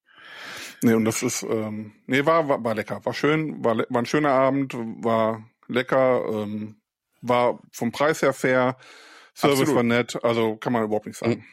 Nee, 0.82 0.94
und 0.94 1.04
das 1.04 1.22
ist, 1.22 1.42
ähm, 1.44 1.92
nee, 2.06 2.26
war, 2.26 2.48
war, 2.48 2.62
war 2.62 2.74
lecker. 2.74 3.04
War 3.04 3.14
schön, 3.14 3.64
war, 3.64 3.76
war 3.76 4.02
ein 4.02 4.06
schöner 4.06 4.32
Abend, 4.32 4.74
war 4.74 5.48
lecker, 5.68 6.24
ähm, 6.28 6.80
war 7.20 7.60
vom 7.72 7.92
Preis 7.92 8.20
her 8.22 8.32
fair, 8.32 8.76
Service 9.34 9.60
absolut. 9.60 9.76
war 9.76 9.82
nett, 9.84 10.24
also 10.24 10.56
kann 10.56 10.72
man 10.72 10.84
überhaupt 10.84 11.06
nichts 11.06 11.20
sagen. 11.20 11.44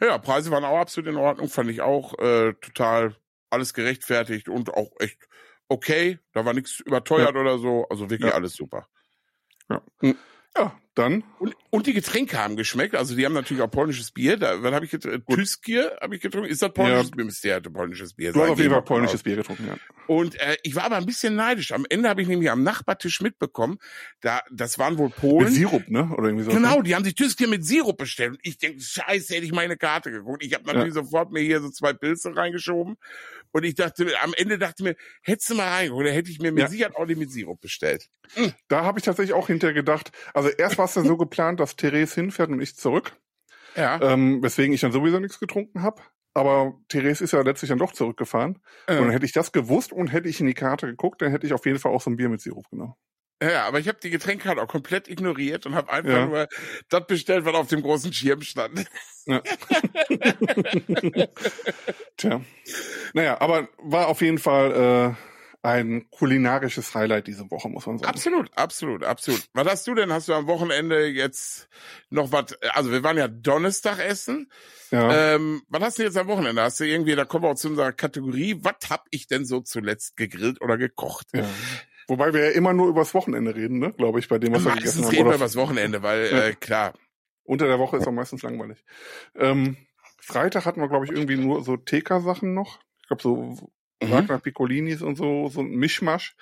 Ja, 0.00 0.18
Preise 0.18 0.50
waren 0.50 0.64
auch 0.64 0.78
absolut 0.78 1.08
in 1.08 1.16
Ordnung, 1.16 1.48
fand 1.48 1.70
ich 1.70 1.80
auch 1.80 2.18
äh, 2.18 2.52
total 2.54 3.16
alles 3.48 3.74
gerechtfertigt 3.74 4.48
und 4.48 4.74
auch 4.74 4.90
echt 4.98 5.28
okay. 5.68 6.18
Da 6.32 6.44
war 6.44 6.52
nichts 6.52 6.80
überteuert 6.80 7.34
ja. 7.34 7.40
oder 7.40 7.58
so, 7.58 7.86
also 7.88 8.10
wirklich 8.10 8.30
ja. 8.30 8.36
alles 8.36 8.54
super. 8.54 8.88
Ja. 9.70 9.82
Hm. 10.00 10.16
Ja, 10.56 10.78
dann. 10.94 11.24
Und, 11.38 11.54
und 11.70 11.86
die 11.86 11.92
Getränke 11.92 12.38
haben 12.38 12.56
geschmeckt. 12.56 12.94
Also 12.94 13.14
die 13.16 13.24
haben 13.24 13.32
natürlich 13.32 13.62
auch 13.62 13.70
polnisches 13.70 14.10
Bier. 14.10 14.36
Da, 14.36 14.62
was 14.62 14.72
habe 14.72 14.84
ich 14.84 14.90
getrunken? 14.90 15.24
Tüskier 15.34 15.96
habe 16.00 16.14
ich 16.16 16.22
getrunken. 16.22 16.48
Ist 16.48 16.62
das 16.62 16.72
polnisches 16.72 17.10
ja. 17.10 17.16
Bier? 17.16 17.24
Müsste 17.24 17.48
ja 17.48 17.60
polnisches 17.60 18.14
Bier 18.14 18.32
Du 18.32 18.42
hast 18.42 18.50
auf 18.50 18.58
jeden 18.58 18.70
Fall 18.70 18.82
polnisches 18.82 19.22
Bier 19.22 19.36
getrunken, 19.36 19.66
ja. 19.66 19.76
Und 20.06 20.38
äh, 20.40 20.56
ich 20.62 20.74
war 20.76 20.84
aber 20.84 20.96
ein 20.96 21.06
bisschen 21.06 21.34
neidisch. 21.34 21.72
Am 21.72 21.86
Ende 21.88 22.08
habe 22.08 22.22
ich 22.22 22.28
nämlich 22.28 22.50
am 22.50 22.62
Nachbartisch 22.62 23.20
mitbekommen, 23.20 23.78
da 24.20 24.40
das 24.52 24.78
waren 24.78 24.98
wohl 24.98 25.10
Polen. 25.10 25.46
Mit 25.46 25.54
Sirup, 25.54 25.88
ne? 25.88 26.10
Oder 26.16 26.28
irgendwie 26.28 26.44
so. 26.44 26.50
Genau, 26.50 26.82
die 26.82 26.94
haben 26.94 27.04
sich 27.04 27.14
Tüskier 27.14 27.48
mit 27.48 27.64
Sirup 27.64 27.98
bestellt. 27.98 28.32
Und 28.32 28.40
ich 28.42 28.58
denke, 28.58 28.80
scheiße, 28.80 29.34
hätte 29.34 29.46
ich 29.46 29.52
meine 29.52 29.76
Karte 29.76 30.10
geguckt. 30.10 30.44
Ich 30.44 30.54
habe 30.54 30.64
natürlich 30.64 30.94
ja. 30.94 31.02
sofort 31.02 31.32
mir 31.32 31.40
hier 31.40 31.60
so 31.60 31.70
zwei 31.70 31.92
Pilze 31.92 32.36
reingeschoben. 32.36 32.96
Und 33.52 33.64
ich 33.64 33.74
dachte, 33.74 34.06
am 34.22 34.34
Ende 34.36 34.58
dachte 34.58 34.82
mir, 34.82 34.96
hättest 35.22 35.50
du 35.50 35.54
mal 35.54 35.68
reingeguckt, 35.68 36.00
oder 36.00 36.12
hätte 36.12 36.30
ich 36.30 36.40
mir 36.40 36.50
mit 36.50 36.62
ja. 36.62 36.68
Sicherheit 36.68 36.96
auch 36.96 37.06
die 37.06 37.14
mit 37.14 37.30
Sirup 37.30 37.60
bestellt. 37.60 38.08
Mhm. 38.36 38.52
Da 38.68 38.84
habe 38.84 38.98
ich 38.98 39.04
tatsächlich 39.04 39.34
auch 39.34 39.46
hinterher 39.46 39.74
gedacht, 39.74 40.10
also 40.32 40.48
erst 40.48 40.76
war 40.76 40.83
ja 40.94 41.02
so 41.02 41.16
geplant, 41.16 41.60
dass 41.60 41.76
Therese 41.76 42.14
hinfährt 42.16 42.50
und 42.50 42.60
ich 42.60 42.76
zurück. 42.76 43.16
Ja. 43.76 44.00
Ähm, 44.00 44.42
weswegen 44.42 44.74
ich 44.74 44.80
dann 44.80 44.92
sowieso 44.92 45.18
nichts 45.18 45.40
getrunken 45.40 45.82
habe. 45.82 46.02
Aber 46.34 46.74
Therese 46.88 47.22
ist 47.22 47.32
ja 47.32 47.40
letztlich 47.42 47.68
dann 47.68 47.78
doch 47.78 47.92
zurückgefahren. 47.92 48.60
Ja. 48.88 48.98
Und 48.98 49.10
hätte 49.10 49.24
ich 49.24 49.32
das 49.32 49.52
gewusst 49.52 49.92
und 49.92 50.08
hätte 50.08 50.28
ich 50.28 50.40
in 50.40 50.46
die 50.46 50.54
Karte 50.54 50.86
geguckt, 50.86 51.22
dann 51.22 51.30
hätte 51.30 51.46
ich 51.46 51.52
auf 51.52 51.64
jeden 51.64 51.78
Fall 51.78 51.92
auch 51.92 52.00
so 52.00 52.10
ein 52.10 52.16
Bier 52.16 52.28
mit 52.28 52.40
Sirup 52.40 52.68
genommen. 52.70 52.94
Ja, 53.42 53.66
aber 53.66 53.78
ich 53.78 53.88
habe 53.88 53.98
die 54.02 54.10
Getränkekarte 54.10 54.62
auch 54.62 54.68
komplett 54.68 55.08
ignoriert 55.08 55.66
und 55.66 55.74
habe 55.74 55.92
einfach 55.92 56.12
ja. 56.12 56.26
nur 56.26 56.48
das 56.88 57.06
bestellt, 57.06 57.44
was 57.44 57.54
auf 57.54 57.68
dem 57.68 57.82
großen 57.82 58.12
Schirm 58.12 58.42
stand. 58.42 58.84
Ja. 59.26 59.42
Tja. 62.16 62.40
Naja, 63.12 63.40
aber 63.40 63.68
war 63.78 64.08
auf 64.08 64.22
jeden 64.22 64.38
Fall 64.38 65.16
äh, 65.16 65.33
ein 65.64 66.10
kulinarisches 66.10 66.94
Highlight 66.94 67.26
diese 67.26 67.50
Woche, 67.50 67.70
muss 67.70 67.86
man 67.86 67.96
sagen. 67.96 68.10
Absolut, 68.10 68.50
absolut, 68.54 69.02
absolut. 69.02 69.48
Was 69.54 69.66
hast 69.66 69.86
du 69.86 69.94
denn? 69.94 70.12
Hast 70.12 70.28
du 70.28 70.34
am 70.34 70.46
Wochenende 70.46 71.06
jetzt 71.06 71.70
noch 72.10 72.32
was? 72.32 72.58
Also 72.74 72.92
wir 72.92 73.02
waren 73.02 73.16
ja 73.16 73.28
Donnerstag 73.28 73.98
essen. 73.98 74.50
Ja. 74.90 75.34
Ähm, 75.34 75.62
was 75.68 75.82
hast 75.82 75.98
du 75.98 76.02
jetzt 76.02 76.18
am 76.18 76.26
Wochenende? 76.26 76.60
Hast 76.60 76.80
du 76.80 76.84
irgendwie, 76.84 77.16
da 77.16 77.24
kommen 77.24 77.44
wir 77.44 77.50
auch 77.50 77.54
zu 77.54 77.68
unserer 77.68 77.92
Kategorie, 77.92 78.58
was 78.60 78.90
hab 78.90 79.06
ich 79.10 79.26
denn 79.26 79.46
so 79.46 79.62
zuletzt 79.62 80.18
gegrillt 80.18 80.60
oder 80.60 80.76
gekocht? 80.76 81.28
Ja. 81.34 81.48
Wobei 82.08 82.34
wir 82.34 82.44
ja 82.44 82.50
immer 82.50 82.74
nur 82.74 82.88
übers 82.88 83.14
Wochenende 83.14 83.54
reden, 83.54 83.78
ne? 83.78 83.94
Glaube 83.94 84.18
ich, 84.18 84.28
bei 84.28 84.38
dem, 84.38 84.52
was 84.52 84.66
wir 84.66 84.72
gegessen 84.74 85.04
haben. 85.04 85.14
reden 85.14 85.28
wir 85.30 85.36
übers 85.36 85.56
Wochenende, 85.56 86.02
weil, 86.02 86.30
ja. 86.30 86.44
äh, 86.44 86.52
klar. 86.52 86.92
Unter 87.44 87.66
der 87.68 87.78
Woche 87.78 87.96
ist 87.96 88.06
auch 88.06 88.12
meistens 88.12 88.42
langweilig. 88.42 88.84
Ähm, 89.34 89.78
Freitag 90.20 90.66
hatten 90.66 90.82
wir, 90.82 90.88
glaube 90.88 91.06
ich, 91.06 91.10
irgendwie 91.10 91.36
nur 91.36 91.64
so 91.64 91.78
TK-Sachen 91.78 92.52
noch. 92.52 92.80
Ich 93.00 93.08
glaube, 93.08 93.22
so 93.22 93.72
mhm. 94.02 94.10
Wagner 94.10 94.38
Piccolinis 94.38 95.02
und 95.02 95.16
so, 95.16 95.48
so 95.48 95.60
ein 95.60 95.70
Mischmasch 95.70 96.36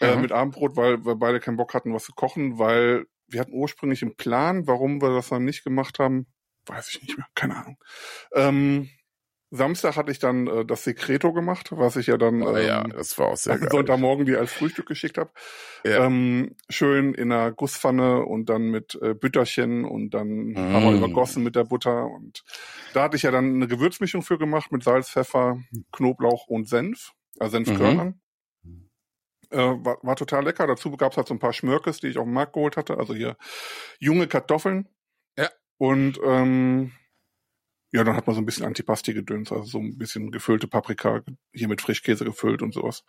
äh, 0.00 0.14
mhm. 0.14 0.22
mit 0.22 0.32
Abendbrot, 0.32 0.76
weil 0.76 1.04
wir 1.04 1.16
beide 1.16 1.40
keinen 1.40 1.56
Bock 1.56 1.74
hatten, 1.74 1.94
was 1.94 2.04
zu 2.04 2.12
kochen, 2.12 2.58
weil 2.58 3.06
wir 3.28 3.40
hatten 3.40 3.54
ursprünglich 3.54 4.02
einen 4.02 4.16
Plan, 4.16 4.66
warum 4.66 5.02
wir 5.02 5.10
das 5.10 5.28
dann 5.28 5.44
nicht 5.44 5.64
gemacht 5.64 5.98
haben. 5.98 6.26
Weiß 6.66 6.88
ich 6.90 7.02
nicht 7.02 7.16
mehr, 7.16 7.26
keine 7.34 7.56
Ahnung. 7.56 7.78
Ähm, 8.34 8.90
Samstag 9.56 9.96
hatte 9.96 10.12
ich 10.12 10.18
dann 10.18 10.46
äh, 10.46 10.64
das 10.64 10.84
Secreto 10.84 11.32
gemacht, 11.32 11.70
was 11.72 11.96
ich 11.96 12.06
ja 12.06 12.16
dann 12.16 12.42
oh, 12.42 12.56
ja, 12.56 12.84
ähm, 12.84 12.90
das 12.90 13.18
war 13.18 13.28
auch 13.28 13.36
sehr 13.36 13.58
geil. 13.58 13.68
Sonntagmorgen 13.70 14.26
dir 14.26 14.38
als 14.38 14.52
Frühstück 14.52 14.86
geschickt 14.86 15.18
habe. 15.18 15.30
Ja. 15.84 16.04
Ähm, 16.04 16.54
schön 16.68 17.14
in 17.14 17.32
einer 17.32 17.52
Gusspfanne 17.52 18.24
und 18.24 18.48
dann 18.48 18.70
mit 18.70 18.98
äh, 19.02 19.14
Bütterchen 19.14 19.84
und 19.84 20.10
dann 20.10 20.52
mm. 20.52 20.58
haben 20.58 20.84
wir 20.84 20.92
übergossen 20.92 21.42
mit 21.42 21.56
der 21.56 21.64
Butter. 21.64 22.06
Und 22.06 22.44
da 22.94 23.04
hatte 23.04 23.16
ich 23.16 23.22
ja 23.22 23.30
dann 23.30 23.54
eine 23.54 23.66
Gewürzmischung 23.66 24.22
für 24.22 24.38
gemacht 24.38 24.72
mit 24.72 24.84
Salz, 24.84 25.10
Pfeffer, 25.10 25.58
Knoblauch 25.92 26.46
und 26.46 26.68
Senf, 26.68 27.12
also 27.38 27.52
Senfkörnern. 27.52 28.20
Mhm. 28.62 28.90
Äh, 29.50 29.58
war, 29.58 29.98
war 30.02 30.16
total 30.16 30.44
lecker. 30.44 30.66
Dazu 30.66 30.90
gab 30.96 31.12
es 31.12 31.16
halt 31.16 31.28
so 31.28 31.34
ein 31.34 31.38
paar 31.38 31.52
Schmörkes, 31.52 32.00
die 32.00 32.08
ich 32.08 32.18
auf 32.18 32.24
dem 32.24 32.32
Markt 32.32 32.52
geholt 32.52 32.76
hatte. 32.76 32.98
Also 32.98 33.14
hier 33.14 33.36
junge 33.98 34.26
Kartoffeln. 34.26 34.88
Ja. 35.38 35.48
Und 35.78 36.18
ähm, 36.24 36.92
ja, 37.92 38.04
dann 38.04 38.16
hat 38.16 38.26
man 38.26 38.34
so 38.34 38.42
ein 38.42 38.46
bisschen 38.46 38.66
Antipasti-Gedöns, 38.66 39.52
also 39.52 39.64
so 39.64 39.78
ein 39.78 39.96
bisschen 39.96 40.30
gefüllte 40.30 40.66
Paprika, 40.66 41.22
hier 41.52 41.68
mit 41.68 41.80
Frischkäse 41.80 42.24
gefüllt 42.24 42.62
und 42.62 42.74
sowas. 42.74 43.04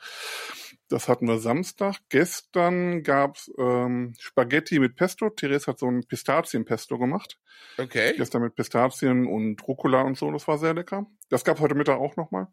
Das 0.88 1.09
hatten 1.09 1.28
wir 1.28 1.39
Samstag. 1.39 1.97
Gestern 2.09 3.03
gab's 3.03 3.51
ähm, 3.57 4.13
Spaghetti 4.19 4.80
mit 4.80 4.95
Pesto. 4.95 5.30
Therese 5.30 5.67
hat 5.67 5.80
so 5.80 5.88
ein 5.88 6.05
Pistazienpesto 6.05 6.97
gemacht. 6.97 7.39
Okay. 7.78 8.13
Gestern 8.15 8.43
mit 8.43 8.55
Pistazien 8.55 9.28
und 9.28 9.67
Rucola 9.67 10.01
und 10.01 10.17
so. 10.17 10.32
Das 10.32 10.47
war 10.47 10.57
sehr 10.57 10.73
lecker. 10.73 11.07
Das 11.30 11.43
gab's 11.43 11.59
heute 11.59 11.75
Mittag 11.75 11.99
auch 11.99 12.15
nochmal. 12.15 12.47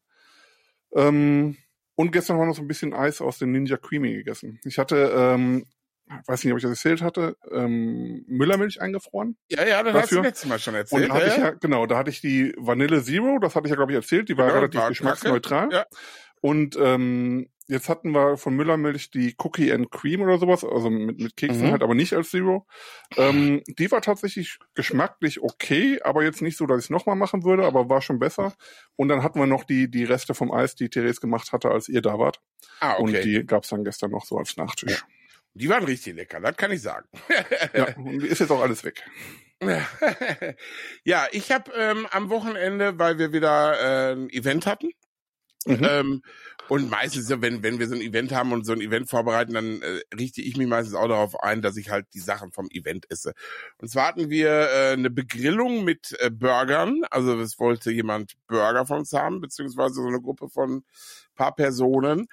Ähm, 0.97 1.57
und 1.95 2.11
gestern 2.11 2.37
haben 2.37 2.43
wir 2.43 2.47
noch 2.47 2.57
so 2.57 2.63
ein 2.63 2.69
bisschen 2.69 2.93
Eis 2.95 3.21
aus 3.21 3.39
dem 3.39 3.53
Ninja 3.53 3.77
Creamy 3.77 4.13
gegessen. 4.15 4.59
Ich 4.65 4.79
hatte, 4.79 5.13
ähm, 5.17 5.67
weiß 6.27 6.45
nicht, 6.45 6.53
ob 6.53 6.59
ich 6.59 6.63
das 6.63 6.73
erzählt 6.73 7.03
hatte, 7.03 7.37
ähm, 7.51 8.25
Müllermilch 8.27 8.81
eingefroren. 8.81 9.37
Ja, 9.49 9.67
ja, 9.67 9.83
das 9.83 9.93
Dafür. 9.93 10.01
hast 10.03 10.13
du 10.13 10.21
letztes 10.23 10.49
Mal 10.49 10.59
schon 10.59 10.75
erzählt. 10.75 11.03
Und 11.03 11.09
da 11.09 11.15
hatte 11.15 11.27
ja, 11.27 11.33
ich 11.33 11.39
ja, 11.39 11.51
genau, 11.51 11.87
da 11.87 11.97
hatte 11.99 12.11
ich 12.11 12.21
die 12.21 12.55
Vanille 12.59 13.03
Zero, 13.03 13.39
das 13.39 13.55
hatte 13.57 13.67
ich 13.67 13.71
ja, 13.71 13.77
glaube 13.77 13.93
ich, 13.93 13.97
erzählt, 13.97 14.29
die 14.29 14.37
war 14.37 14.47
Genau, 14.47 14.57
relativ 14.59 14.81
war 14.81 14.89
geschmacksneutral. 14.89 15.69
Ja. 15.73 15.87
Und 16.41 16.77
ähm, 16.79 17.49
jetzt 17.69 17.89
hatten 17.89 18.11
wir 18.11 18.37
von 18.37 18.55
Müllermilch 18.55 19.11
die 19.11 19.35
Cookie 19.43 19.73
and 19.73 19.91
Cream 19.91 20.21
oder 20.21 20.37
sowas, 20.39 20.63
also 20.63 20.91
mit, 20.91 21.19
mit 21.19 21.37
Keksen 21.39 21.69
Mhm. 21.69 21.71
halt, 21.73 21.83
aber 21.83 21.95
nicht 21.95 22.13
als 22.13 22.31
Zero. 22.31 22.67
Ähm, 23.17 23.63
die 23.67 23.91
war 23.91 24.03
tatsächlich 24.03 24.59
geschmacklich 24.75 25.41
okay, 25.43 26.01
aber 26.03 26.23
jetzt 26.23 26.43
nicht 26.43 26.59
so, 26.59 26.67
dass 26.67 26.81
ich 26.81 26.85
es 26.87 26.91
nochmal 26.91 27.17
machen 27.17 27.45
würde, 27.45 27.65
aber 27.65 27.89
war 27.89 28.03
schon 28.03 28.19
besser. 28.19 28.53
Und 28.97 29.09
dann 29.09 29.23
hatten 29.23 29.39
wir 29.41 29.47
noch 29.47 29.65
die, 29.65 29.91
die 29.91 30.05
Reste 30.05 30.35
vom 30.35 30.53
Eis, 30.53 30.75
die 30.75 30.91
Therese 30.91 31.21
gemacht 31.23 31.53
hatte, 31.53 31.71
als 31.71 31.89
ihr 31.89 32.03
da 32.03 32.19
wart. 32.19 32.43
Ah, 32.81 32.97
Und 32.97 33.09
okay. 33.09 33.23
Die, 33.23 33.39
die 33.41 33.47
gab's 33.47 33.71
dann 33.71 33.83
gestern 33.85 34.11
noch 34.11 34.27
so 34.27 34.37
als 34.37 34.59
Nachtisch. 34.59 35.03
Waren 35.69 35.85
richtig 35.85 36.15
lecker, 36.15 36.41
das 36.41 36.57
kann 36.57 36.73
ich 36.73 36.83
sagen. 36.83 37.07
Ja, 37.75 37.87
ist 38.23 38.41
jetzt 38.41 38.51
auch 38.51 38.61
alles 38.61 38.85
weg. 38.85 39.05
ja, 41.05 41.27
ich 41.31 41.53
habe 41.53 41.71
ähm, 41.77 42.07
am 42.11 42.29
Wochenende, 42.29 42.99
weil 42.99 43.19
wir 43.19 43.33
wieder 43.33 44.11
äh, 44.11 44.13
ein 44.13 44.29
Event 44.31 44.67
hatten, 44.67 44.91
Mhm. 45.67 45.87
ähm, 45.89 46.23
und 46.69 46.91
meistens, 46.91 47.29
wenn, 47.31 47.63
wenn 47.63 47.79
wir 47.79 47.89
so 47.89 47.95
ein 47.95 48.01
Event 48.01 48.33
haben 48.33 48.53
und 48.53 48.65
so 48.65 48.73
ein 48.73 48.81
Event 48.81 49.09
vorbereiten, 49.09 49.55
dann 49.55 49.83
äh, 49.83 50.01
richte 50.19 50.41
ich 50.43 50.57
mich 50.57 50.67
meistens 50.67 50.95
auch 50.95 51.09
darauf 51.09 51.43
ein, 51.43 51.63
dass 51.63 51.77
ich 51.77 51.91
halt 51.91 52.07
die 52.15 52.21
Sachen 52.21 52.53
vom 52.53 52.69
Event 52.71 53.11
esse. 53.11 53.33
Und 53.79 53.89
zwar 53.89 54.09
hatten 54.09 54.31
wir 54.31 54.51
äh, 54.51 54.93
eine 54.93 55.11
Begrillung 55.11 55.85
mit 55.85 56.17
äh, 56.21 56.31
Burgern. 56.31 57.03
Also 57.11 57.39
es 57.41 57.59
wollte 57.59 57.91
jemand 57.91 58.35
Burger 58.47 58.87
von 58.87 59.01
uns 59.01 59.13
haben, 59.13 59.41
beziehungsweise 59.41 59.95
so 59.95 60.07
eine 60.07 60.21
Gruppe 60.21 60.49
von 60.49 60.85
paar 61.35 61.55
Personen. 61.55 62.29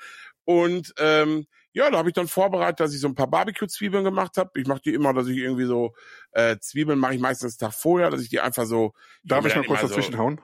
Und 0.46 0.94
ähm, 0.98 1.46
ja, 1.74 1.90
da 1.90 1.98
habe 1.98 2.10
ich 2.10 2.14
dann 2.14 2.28
vorbereitet, 2.28 2.80
dass 2.80 2.94
ich 2.94 3.00
so 3.00 3.08
ein 3.08 3.16
paar 3.16 3.30
Barbecue-Zwiebeln 3.30 4.04
gemacht 4.04 4.38
habe. 4.38 4.52
Ich 4.56 4.68
mache 4.68 4.82
die 4.82 4.94
immer, 4.94 5.14
dass 5.14 5.28
ich 5.28 5.38
irgendwie 5.38 5.66
so 5.66 5.94
äh, 6.32 6.58
Zwiebeln 6.60 7.00
mache 7.00 7.16
ich 7.16 7.22
meistens 7.22 7.58
Tag 7.58 7.74
vorher, 7.74 8.10
dass 8.10 8.22
ich 8.22 8.30
die 8.30 8.40
einfach 8.40 8.66
so. 8.66 8.94
Darf 9.24 9.46
ich 9.46 9.56
mal 9.56 9.66
kurz 9.66 9.82
dazwischen 9.82 10.18
hauen? 10.18 10.42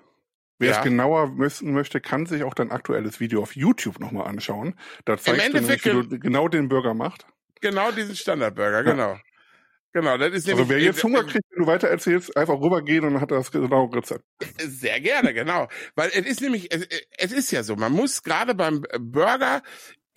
Wer 0.60 0.72
Ja. 0.72 0.78
es 0.78 0.84
genauer 0.84 1.38
wissen 1.38 1.72
möchte, 1.74 2.02
kann 2.02 2.26
sich 2.26 2.44
auch 2.44 2.54
dein 2.56 2.72
aktuelles 2.72 3.20
Video 3.20 3.42
auf 3.42 3.56
YouTube 3.56 4.00
nochmal 4.00 4.28
anschauen. 4.28 4.76
Da 5.06 5.18
zeigst 5.18 5.50
du 5.50 5.62
nämlich, 5.62 5.86
wie 5.86 5.90
du 5.90 6.20
genau 6.20 6.48
den 6.48 6.68
Burger 6.68 6.94
macht. 6.94 7.28
Genau 7.62 7.92
diesen 7.92 8.16
Standardburger, 8.16 8.84
genau. 8.84 9.18
Genau, 9.94 10.18
das 10.18 10.34
ist 10.34 10.48
nämlich. 10.48 10.64
Also 10.64 10.70
wer 10.70 10.80
jetzt 10.80 11.04
Hunger 11.04 11.24
kriegt, 11.24 11.46
wenn 11.50 11.64
du 11.64 11.68
weiter 11.68 11.88
erzählst, 11.88 12.36
einfach 12.38 12.60
rübergehen 12.60 13.04
und 13.06 13.14
dann 13.14 13.22
hat 13.22 13.32
er 13.32 13.38
das 13.38 13.52
genaue 13.52 13.96
Rezept. 13.96 14.24
Sehr 14.60 15.00
gerne, 15.00 15.34
genau. 15.34 15.68
Weil 15.96 16.10
es 16.10 16.26
ist 16.26 16.42
nämlich, 16.42 16.72
es, 16.72 16.88
es 17.18 17.32
ist 17.32 17.52
ja 17.52 17.64
so, 17.64 17.76
man 17.76 17.94
muss 17.94 18.22
gerade 18.22 18.54
beim 18.54 18.84
Burger 19.00 19.64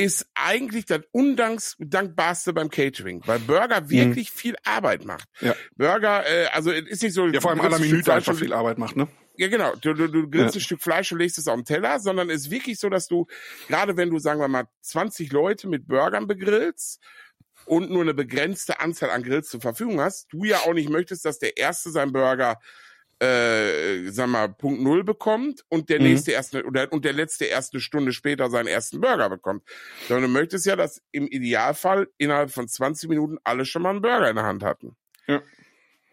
ist 0.01 0.27
eigentlich 0.35 0.87
das 0.87 1.01
undankbarste 1.13 2.53
beim 2.53 2.71
Catering, 2.71 3.23
weil 3.27 3.39
Burger 3.39 3.89
wirklich 3.91 4.31
viel 4.31 4.57
Arbeit 4.65 5.05
macht. 5.05 5.29
Mhm. 5.41 5.49
Ja. 5.49 5.55
Burger, 5.77 6.25
äh, 6.27 6.47
also 6.47 6.71
es 6.71 6.89
ist 6.89 7.03
nicht 7.03 7.15
so. 7.15 7.27
Ja, 7.27 7.41
vor 7.41 7.51
allem 7.51 7.61
aller 7.61 7.79
Minute 7.79 8.13
einfach 8.13 8.35
viel 8.35 8.53
Arbeit 8.53 8.79
macht, 8.79 8.97
ne? 8.97 9.09
Ja, 9.37 9.49
genau. 9.49 9.75
Du, 9.77 9.95
du, 9.95 10.09
du 10.09 10.29
grillst 10.29 10.55
Ja. 10.55 10.59
ein 10.59 10.63
Stück 10.63 10.83
Fleisch 10.83 11.11
und 11.13 11.19
legst 11.19 11.39
es 11.39 11.49
auf 11.49 11.57
den 11.57 11.65
Teller, 11.65 11.99
sondern 11.99 12.29
es 12.29 12.43
ist 12.43 12.51
wirklich 12.51 12.79
so, 12.79 12.91
dass 12.91 13.07
du, 13.09 13.27
gerade 13.69 13.97
wenn 13.97 14.11
du, 14.11 14.19
sagen 14.19 14.41
wir 14.41 14.49
mal, 14.49 14.65
20 14.83 15.33
Leute 15.33 15.67
mit 15.69 15.87
Burgern 15.89 16.27
begrillst 16.27 17.01
und 17.65 17.91
nur 17.91 18.03
eine 18.03 18.13
begrenzte 18.13 18.81
Anzahl 18.81 19.11
an 19.11 19.23
Grills 19.23 19.49
zur 19.49 19.61
Verfügung 19.61 20.01
hast, 20.01 20.27
du 20.33 20.45
ja 20.45 20.59
auch 20.59 20.75
nicht 20.75 20.91
möchtest, 20.91 21.25
dass 21.25 21.39
der 21.39 21.57
Erste 21.57 21.91
seinen 21.91 22.13
Burger 22.13 22.59
äh, 23.21 24.09
sag 24.11 24.29
mal, 24.29 24.49
Punkt 24.49 24.81
Null 24.83 25.05
bekommt 25.05 25.65
und 25.69 25.89
der 25.91 25.99
Mhm. 25.99 26.07
nächste 26.07 26.33
erst 26.33 26.55
eine, 26.55 26.65
oder 26.65 26.93
und 26.93 27.05
der 27.05 27.13
letzte 27.13 27.45
erst 27.45 27.75
eine 27.75 27.81
Stunde 27.81 28.13
später 28.13 28.51
seinen 28.51 28.67
ersten 28.67 29.01
Burger 29.01 29.29
bekommt. 29.29 29.63
Sondern 30.09 30.33
du 30.33 30.39
möchtest 30.39 30.67
ja, 30.67 30.75
dass 30.77 31.03
im 31.13 31.27
Idealfall 31.29 32.09
innerhalb 32.19 32.51
von 32.51 32.67
20 32.67 33.09
Minuten 33.09 33.39
alle 33.45 33.65
schon 33.67 33.83
mal 33.83 33.91
einen 33.91 34.03
Burger 34.03 34.31
in 34.31 34.37
der 34.37 34.45
Hand 34.47 34.63
hatten. 34.65 34.97
Ja. 35.27 35.43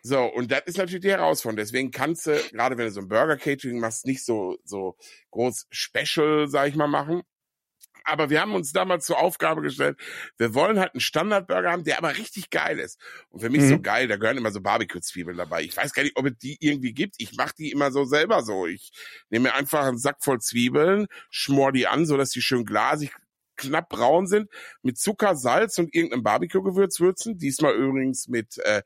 So, 0.03 0.23
und 0.23 0.51
das 0.51 0.61
ist 0.65 0.77
natürlich 0.77 1.01
die 1.01 1.09
Herausforderung. 1.11 1.57
Deswegen 1.57 1.91
kannst 1.91 2.27
du, 2.27 2.39
gerade 2.51 2.77
wenn 2.77 2.85
du 2.85 2.91
so 2.91 3.01
ein 3.01 3.09
Burger-Catering 3.09 3.79
machst, 3.79 4.05
nicht 4.05 4.23
so, 4.23 4.57
so 4.63 4.95
groß 5.31 5.67
Special, 5.69 6.47
sag 6.47 6.69
ich 6.69 6.75
mal, 6.75 6.87
machen. 6.87 7.23
Aber 8.07 8.29
wir 8.29 8.39
haben 8.41 8.55
uns 8.55 8.71
damals 8.71 9.05
zur 9.05 9.19
Aufgabe 9.19 9.61
gestellt, 9.61 9.97
wir 10.37 10.53
wollen 10.53 10.79
halt 10.79 10.93
einen 10.93 11.01
Standardburger 11.01 11.71
haben, 11.71 11.83
der 11.83 11.97
aber 11.97 12.17
richtig 12.17 12.49
geil 12.49 12.79
ist. 12.79 12.99
Und 13.29 13.41
für 13.41 13.49
mich 13.49 13.61
Mhm. 13.61 13.69
so 13.69 13.79
geil, 13.81 14.07
da 14.07 14.15
gehören 14.15 14.37
immer 14.37 14.51
so 14.51 14.61
Barbecue-Zwiebeln 14.61 15.37
dabei. 15.37 15.63
Ich 15.63 15.75
weiß 15.75 15.93
gar 15.93 16.03
nicht, 16.03 16.15
ob 16.17 16.25
es 16.25 16.37
die 16.37 16.57
irgendwie 16.61 16.93
gibt. 16.93 17.15
Ich 17.17 17.35
mache 17.35 17.53
die 17.57 17.71
immer 17.71 17.91
so 17.91 18.05
selber 18.05 18.43
so. 18.43 18.65
Ich 18.65 18.91
nehme 19.29 19.49
mir 19.49 19.55
einfach 19.55 19.85
einen 19.85 19.97
Sack 19.97 20.23
voll 20.23 20.39
Zwiebeln, 20.39 21.07
schmor 21.29 21.71
die 21.73 21.85
an, 21.87 22.05
so 22.05 22.15
dass 22.17 22.29
die 22.29 22.41
schön 22.41 22.65
glasig 22.65 23.11
knapp 23.57 23.89
braun 23.89 24.27
sind, 24.27 24.49
mit 24.83 24.97
Zucker, 24.99 25.35
Salz 25.35 25.77
und 25.79 25.93
irgendeinem 25.93 26.23
Barbecue-Gewürz 26.23 26.99
würzen. 26.99 27.37
Diesmal 27.37 27.73
übrigens 27.75 28.27
mit 28.27 28.57
äh, 28.59 28.83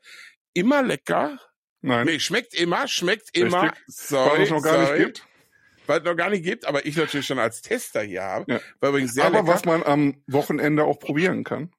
immer 0.54 0.82
lecker. 0.82 1.38
Nein, 1.82 2.06
Nee, 2.06 2.18
schmeckt 2.20 2.54
immer, 2.54 2.88
schmeckt 2.88 3.36
immer. 3.36 3.64
Richtig. 3.64 3.82
Sorry, 3.86 4.30
weil 4.38 4.42
es 4.44 4.50
noch 4.50 4.62
gar 4.62 4.86
sorry. 4.86 4.98
nicht 4.98 5.06
gibt. 5.14 5.26
Weil 5.86 5.98
es 6.00 6.04
noch 6.04 6.16
gar 6.16 6.30
nicht 6.30 6.44
gibt, 6.44 6.64
aber 6.66 6.86
ich 6.86 6.96
natürlich 6.96 7.26
schon 7.26 7.38
als 7.38 7.60
Tester 7.62 8.02
hier 8.02 8.22
habe. 8.22 8.52
Ja. 8.52 8.60
War 8.80 8.90
übrigens 8.90 9.14
sehr 9.14 9.24
Aber 9.24 9.38
lecker. 9.38 9.48
was 9.48 9.64
man 9.64 9.82
am 9.82 10.22
Wochenende 10.26 10.84
auch 10.84 10.98
probieren 10.98 11.44
kann. 11.44 11.72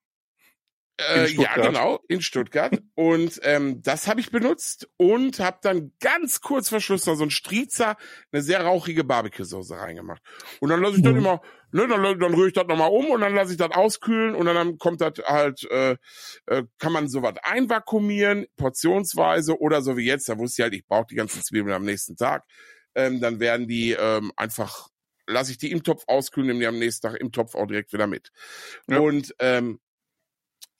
Äh, 0.96 1.28
ja, 1.32 1.56
genau, 1.56 1.98
in 2.06 2.22
Stuttgart. 2.22 2.80
und 2.94 3.40
ähm, 3.42 3.82
das 3.82 4.06
habe 4.06 4.20
ich 4.20 4.30
benutzt 4.30 4.88
und 4.96 5.40
habe 5.40 5.58
dann 5.60 5.90
ganz 6.00 6.40
kurz 6.40 6.68
vor 6.68 6.80
Schluss 6.80 7.04
noch 7.06 7.16
so 7.16 7.24
ein 7.24 7.30
Striezer, 7.32 7.96
eine 8.30 8.42
sehr 8.42 8.62
rauchige 8.64 9.02
Barbecue-Soße 9.02 9.76
reingemacht. 9.76 10.22
Und 10.60 10.68
dann 10.68 10.80
lasse 10.80 10.98
ich 10.98 11.02
dann 11.02 11.14
Mhm. 11.14 11.18
immer, 11.18 11.42
ne, 11.72 11.88
dann, 11.88 12.00
dann 12.20 12.34
rühre 12.34 12.46
ich 12.46 12.54
das 12.54 12.68
nochmal 12.68 12.90
um 12.92 13.06
und 13.06 13.22
dann 13.22 13.34
lasse 13.34 13.50
ich 13.50 13.58
das 13.58 13.72
auskühlen 13.72 14.36
und 14.36 14.46
dann 14.46 14.78
kommt 14.78 15.00
das 15.00 15.14
halt, 15.26 15.64
äh, 15.68 15.96
äh, 16.46 16.62
kann 16.78 16.92
man 16.92 17.08
sowas 17.08 17.34
einvakuumieren, 17.42 18.46
portionsweise 18.56 19.58
oder 19.58 19.82
so 19.82 19.96
wie 19.96 20.06
jetzt, 20.06 20.28
da 20.28 20.38
wusste 20.38 20.62
ich 20.62 20.64
halt, 20.64 20.74
ich 20.74 20.86
brauche 20.86 21.06
die 21.10 21.16
ganzen 21.16 21.42
Zwiebeln 21.42 21.74
am 21.74 21.84
nächsten 21.84 22.14
Tag. 22.16 22.44
Ähm, 22.94 23.20
dann 23.20 23.40
werden 23.40 23.68
die 23.68 23.92
ähm, 23.92 24.32
einfach, 24.36 24.88
lasse 25.26 25.52
ich 25.52 25.58
die 25.58 25.72
im 25.72 25.82
Topf 25.82 26.04
auskühlen, 26.06 26.48
nehme 26.48 26.60
die 26.60 26.66
am 26.66 26.78
nächsten 26.78 27.08
Tag 27.08 27.20
im 27.20 27.32
Topf 27.32 27.54
auch 27.54 27.66
direkt 27.66 27.92
wieder 27.92 28.06
mit. 28.06 28.30
Ja. 28.88 28.98
Und 28.98 29.34
ähm, 29.38 29.80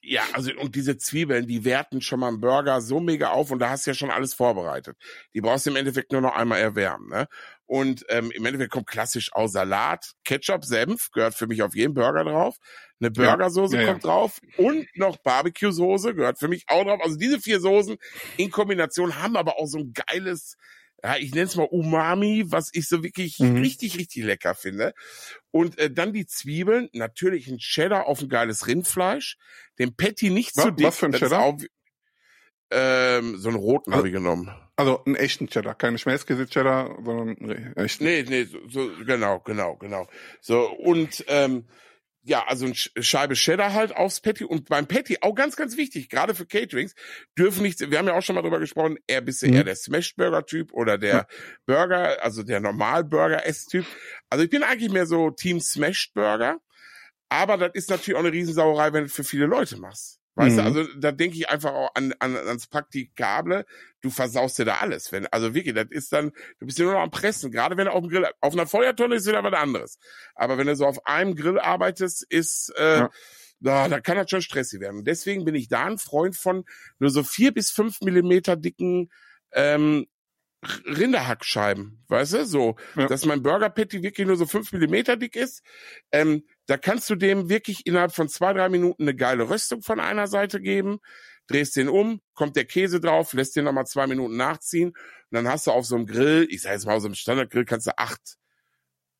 ja, 0.06 0.22
also 0.34 0.52
und 0.60 0.74
diese 0.74 0.98
Zwiebeln, 0.98 1.46
die 1.46 1.64
werten 1.64 2.02
schon 2.02 2.20
mal 2.20 2.28
einen 2.28 2.40
Burger 2.40 2.82
so 2.82 3.00
mega 3.00 3.30
auf 3.30 3.50
und 3.50 3.58
da 3.58 3.70
hast 3.70 3.86
du 3.86 3.90
ja 3.90 3.94
schon 3.94 4.10
alles 4.10 4.34
vorbereitet. 4.34 4.98
Die 5.32 5.40
brauchst 5.40 5.64
du 5.64 5.70
im 5.70 5.76
Endeffekt 5.76 6.12
nur 6.12 6.20
noch 6.20 6.34
einmal 6.34 6.60
erwärmen, 6.60 7.08
ne? 7.08 7.26
Und 7.66 8.04
ähm, 8.10 8.30
im 8.30 8.44
Endeffekt 8.44 8.70
kommt 8.70 8.86
klassisch 8.86 9.32
auch 9.32 9.48
Salat, 9.48 10.12
Ketchup, 10.24 10.64
Senf 10.66 11.10
gehört 11.10 11.34
für 11.34 11.46
mich 11.46 11.62
auf 11.62 11.74
jeden 11.74 11.94
Burger 11.94 12.24
drauf. 12.24 12.58
Eine 13.00 13.10
Burgersoße 13.10 13.76
Ja, 13.76 13.82
ja, 13.82 13.88
kommt 13.88 14.04
drauf 14.04 14.40
und 14.58 14.86
noch 14.94 15.16
Barbecue-Soße 15.16 16.14
gehört 16.14 16.38
für 16.38 16.48
mich 16.48 16.64
auch 16.68 16.84
drauf. 16.84 17.00
Also 17.02 17.16
diese 17.16 17.40
vier 17.40 17.60
Soßen 17.60 17.96
in 18.36 18.50
Kombination 18.50 19.22
haben 19.22 19.36
aber 19.36 19.58
auch 19.58 19.66
so 19.66 19.78
ein 19.78 19.94
geiles, 19.94 20.56
ja, 21.04 21.16
ich 21.18 21.32
nenne 21.34 21.44
es 21.46 21.54
mal 21.56 21.68
Umami, 21.70 22.44
was 22.48 22.70
ich 22.72 22.88
so 22.88 23.02
wirklich 23.02 23.38
Mhm. 23.38 23.58
richtig, 23.58 23.98
richtig 23.98 24.24
lecker 24.24 24.54
finde. 24.54 24.94
Und 25.50 25.78
äh, 25.78 25.90
dann 25.90 26.12
die 26.14 26.26
Zwiebeln, 26.26 26.88
natürlich 26.94 27.46
ein 27.48 27.58
Cheddar 27.58 28.06
auf 28.06 28.22
ein 28.22 28.28
geiles 28.30 28.66
Rindfleisch, 28.66 29.36
den 29.78 29.94
Patty 29.94 30.30
nicht 30.30 30.56
Wa- 30.56 30.62
zu 30.62 30.70
dick. 30.70 30.86
was 30.86 30.98
für 30.98 31.06
ein 31.06 31.12
Cheddar? 31.12 31.42
Auch, 31.42 31.58
ähm, 32.70 33.36
so 33.36 33.48
einen 33.50 33.58
roten 33.58 33.90
Also- 33.92 33.98
habe 33.98 34.08
ich 34.08 34.14
genommen. 34.14 34.50
Also 34.76 35.04
einen 35.04 35.14
echten 35.14 35.46
Cheddar, 35.46 35.76
keine 35.76 35.98
Schmelzkäse-Cheddar, 35.98 36.98
sondern 37.04 37.28
einen 37.38 37.76
echten. 37.76 38.02
Nee, 38.04 38.24
nee, 38.28 38.42
so, 38.44 38.58
so 38.68 38.90
genau, 39.04 39.38
genau, 39.40 39.76
genau. 39.76 40.08
So 40.40 40.68
und 40.68 41.24
ähm, 41.28 41.68
ja, 42.26 42.46
also 42.46 42.64
eine 42.64 42.74
Scheibe 42.74 43.34
Cheddar 43.34 43.74
halt 43.74 43.94
aufs 43.94 44.20
Patty 44.20 44.44
und 44.44 44.68
beim 44.68 44.86
Patty 44.86 45.18
auch 45.20 45.34
ganz, 45.34 45.56
ganz 45.56 45.76
wichtig, 45.76 46.08
gerade 46.08 46.34
für 46.34 46.46
Caterings 46.46 46.94
dürfen 47.38 47.62
nicht, 47.62 47.78
wir 47.90 47.98
haben 47.98 48.06
ja 48.06 48.14
auch 48.14 48.22
schon 48.22 48.34
mal 48.34 48.42
drüber 48.42 48.60
gesprochen, 48.60 48.96
eher 49.06 49.20
bist 49.20 49.42
du 49.42 49.46
Mhm. 49.46 49.54
eher 49.54 49.64
der 49.64 49.76
Smash 49.76 50.16
Burger 50.16 50.44
Typ 50.46 50.72
oder 50.72 50.96
der 50.96 51.26
Burger, 51.66 52.22
also 52.22 52.42
der 52.42 52.60
Normal 52.60 53.04
Burger 53.04 53.44
Esstyp. 53.46 53.84
Also 54.30 54.44
ich 54.44 54.50
bin 54.50 54.62
eigentlich 54.62 54.90
mehr 54.90 55.06
so 55.06 55.30
Team 55.30 55.60
Smashed 55.60 56.14
Burger, 56.14 56.58
aber 57.28 57.58
das 57.58 57.72
ist 57.74 57.90
natürlich 57.90 58.16
auch 58.16 58.24
eine 58.24 58.32
Riesensauerei, 58.32 58.92
wenn 58.92 59.02
du 59.02 59.06
es 59.06 59.14
für 59.14 59.24
viele 59.24 59.46
Leute 59.46 59.76
machst. 59.76 60.18
Weißt 60.36 60.56
mhm. 60.56 60.60
du, 60.60 60.64
also 60.64 60.84
da 60.98 61.12
denke 61.12 61.36
ich 61.36 61.48
einfach 61.48 61.72
auch 61.72 61.90
an, 61.94 62.12
an 62.18 62.36
ans 62.36 62.66
Praktikable. 62.66 63.64
Du 64.00 64.10
versaust 64.10 64.58
dir 64.58 64.64
da 64.64 64.76
alles. 64.76 65.12
Wenn, 65.12 65.26
also 65.28 65.54
wirklich, 65.54 65.74
das 65.74 65.86
ist 65.90 66.12
dann, 66.12 66.32
du 66.58 66.66
bist 66.66 66.78
ja 66.78 66.84
nur 66.84 66.94
noch 66.94 67.02
am 67.02 67.10
Pressen. 67.10 67.52
Gerade 67.52 67.76
wenn 67.76 67.86
du 67.86 67.92
auf 67.92 68.00
dem 68.00 68.10
Grill, 68.10 68.26
auf 68.40 68.52
einer 68.52 68.66
Feuertonne 68.66 69.14
ist 69.14 69.26
wieder 69.26 69.44
was 69.44 69.54
anderes. 69.54 69.98
Aber 70.34 70.58
wenn 70.58 70.66
du 70.66 70.74
so 70.74 70.86
auf 70.86 71.06
einem 71.06 71.36
Grill 71.36 71.58
arbeitest, 71.58 72.26
ist, 72.28 72.72
äh, 72.76 72.98
ja. 72.98 73.10
da, 73.60 73.88
da 73.88 74.00
kann 74.00 74.16
das 74.16 74.28
schon 74.28 74.42
stressig 74.42 74.80
werden. 74.80 75.04
Deswegen 75.04 75.44
bin 75.44 75.54
ich 75.54 75.68
da 75.68 75.84
ein 75.84 75.98
Freund 75.98 76.36
von 76.36 76.64
nur 76.98 77.10
so 77.10 77.22
vier 77.22 77.52
bis 77.52 77.70
fünf 77.70 78.00
Millimeter 78.00 78.56
dicken 78.56 79.10
ähm, 79.52 80.06
Rinderhackscheiben, 80.86 82.02
weißt 82.08 82.32
du, 82.34 82.46
so, 82.46 82.76
ja. 82.96 83.06
dass 83.06 83.26
mein 83.26 83.42
Burger 83.42 83.70
Patty 83.70 84.02
wirklich 84.02 84.26
nur 84.26 84.36
so 84.36 84.46
fünf 84.46 84.72
Millimeter 84.72 85.16
dick 85.16 85.36
ist. 85.36 85.62
Ähm, 86.10 86.44
da 86.66 86.76
kannst 86.76 87.10
du 87.10 87.14
dem 87.14 87.48
wirklich 87.48 87.86
innerhalb 87.86 88.12
von 88.12 88.28
zwei, 88.28 88.52
drei 88.52 88.68
Minuten 88.68 89.02
eine 89.02 89.14
geile 89.14 89.48
Röstung 89.50 89.82
von 89.82 90.00
einer 90.00 90.26
Seite 90.26 90.60
geben, 90.60 90.98
drehst 91.46 91.76
den 91.76 91.88
um, 91.88 92.20
kommt 92.34 92.56
der 92.56 92.64
Käse 92.64 93.00
drauf, 93.00 93.32
lässt 93.34 93.56
den 93.56 93.64
nochmal 93.64 93.86
zwei 93.86 94.06
Minuten 94.06 94.36
nachziehen 94.36 94.88
und 94.88 94.96
dann 95.30 95.48
hast 95.48 95.66
du 95.66 95.72
auf 95.72 95.84
so 95.84 95.96
einem 95.96 96.06
Grill, 96.06 96.46
ich 96.50 96.62
sag 96.62 96.72
jetzt 96.72 96.86
mal 96.86 96.94
auf 96.94 97.02
so 97.02 97.08
einem 97.08 97.14
Standardgrill, 97.14 97.64
kannst 97.64 97.86
du 97.86 97.98
acht, 97.98 98.36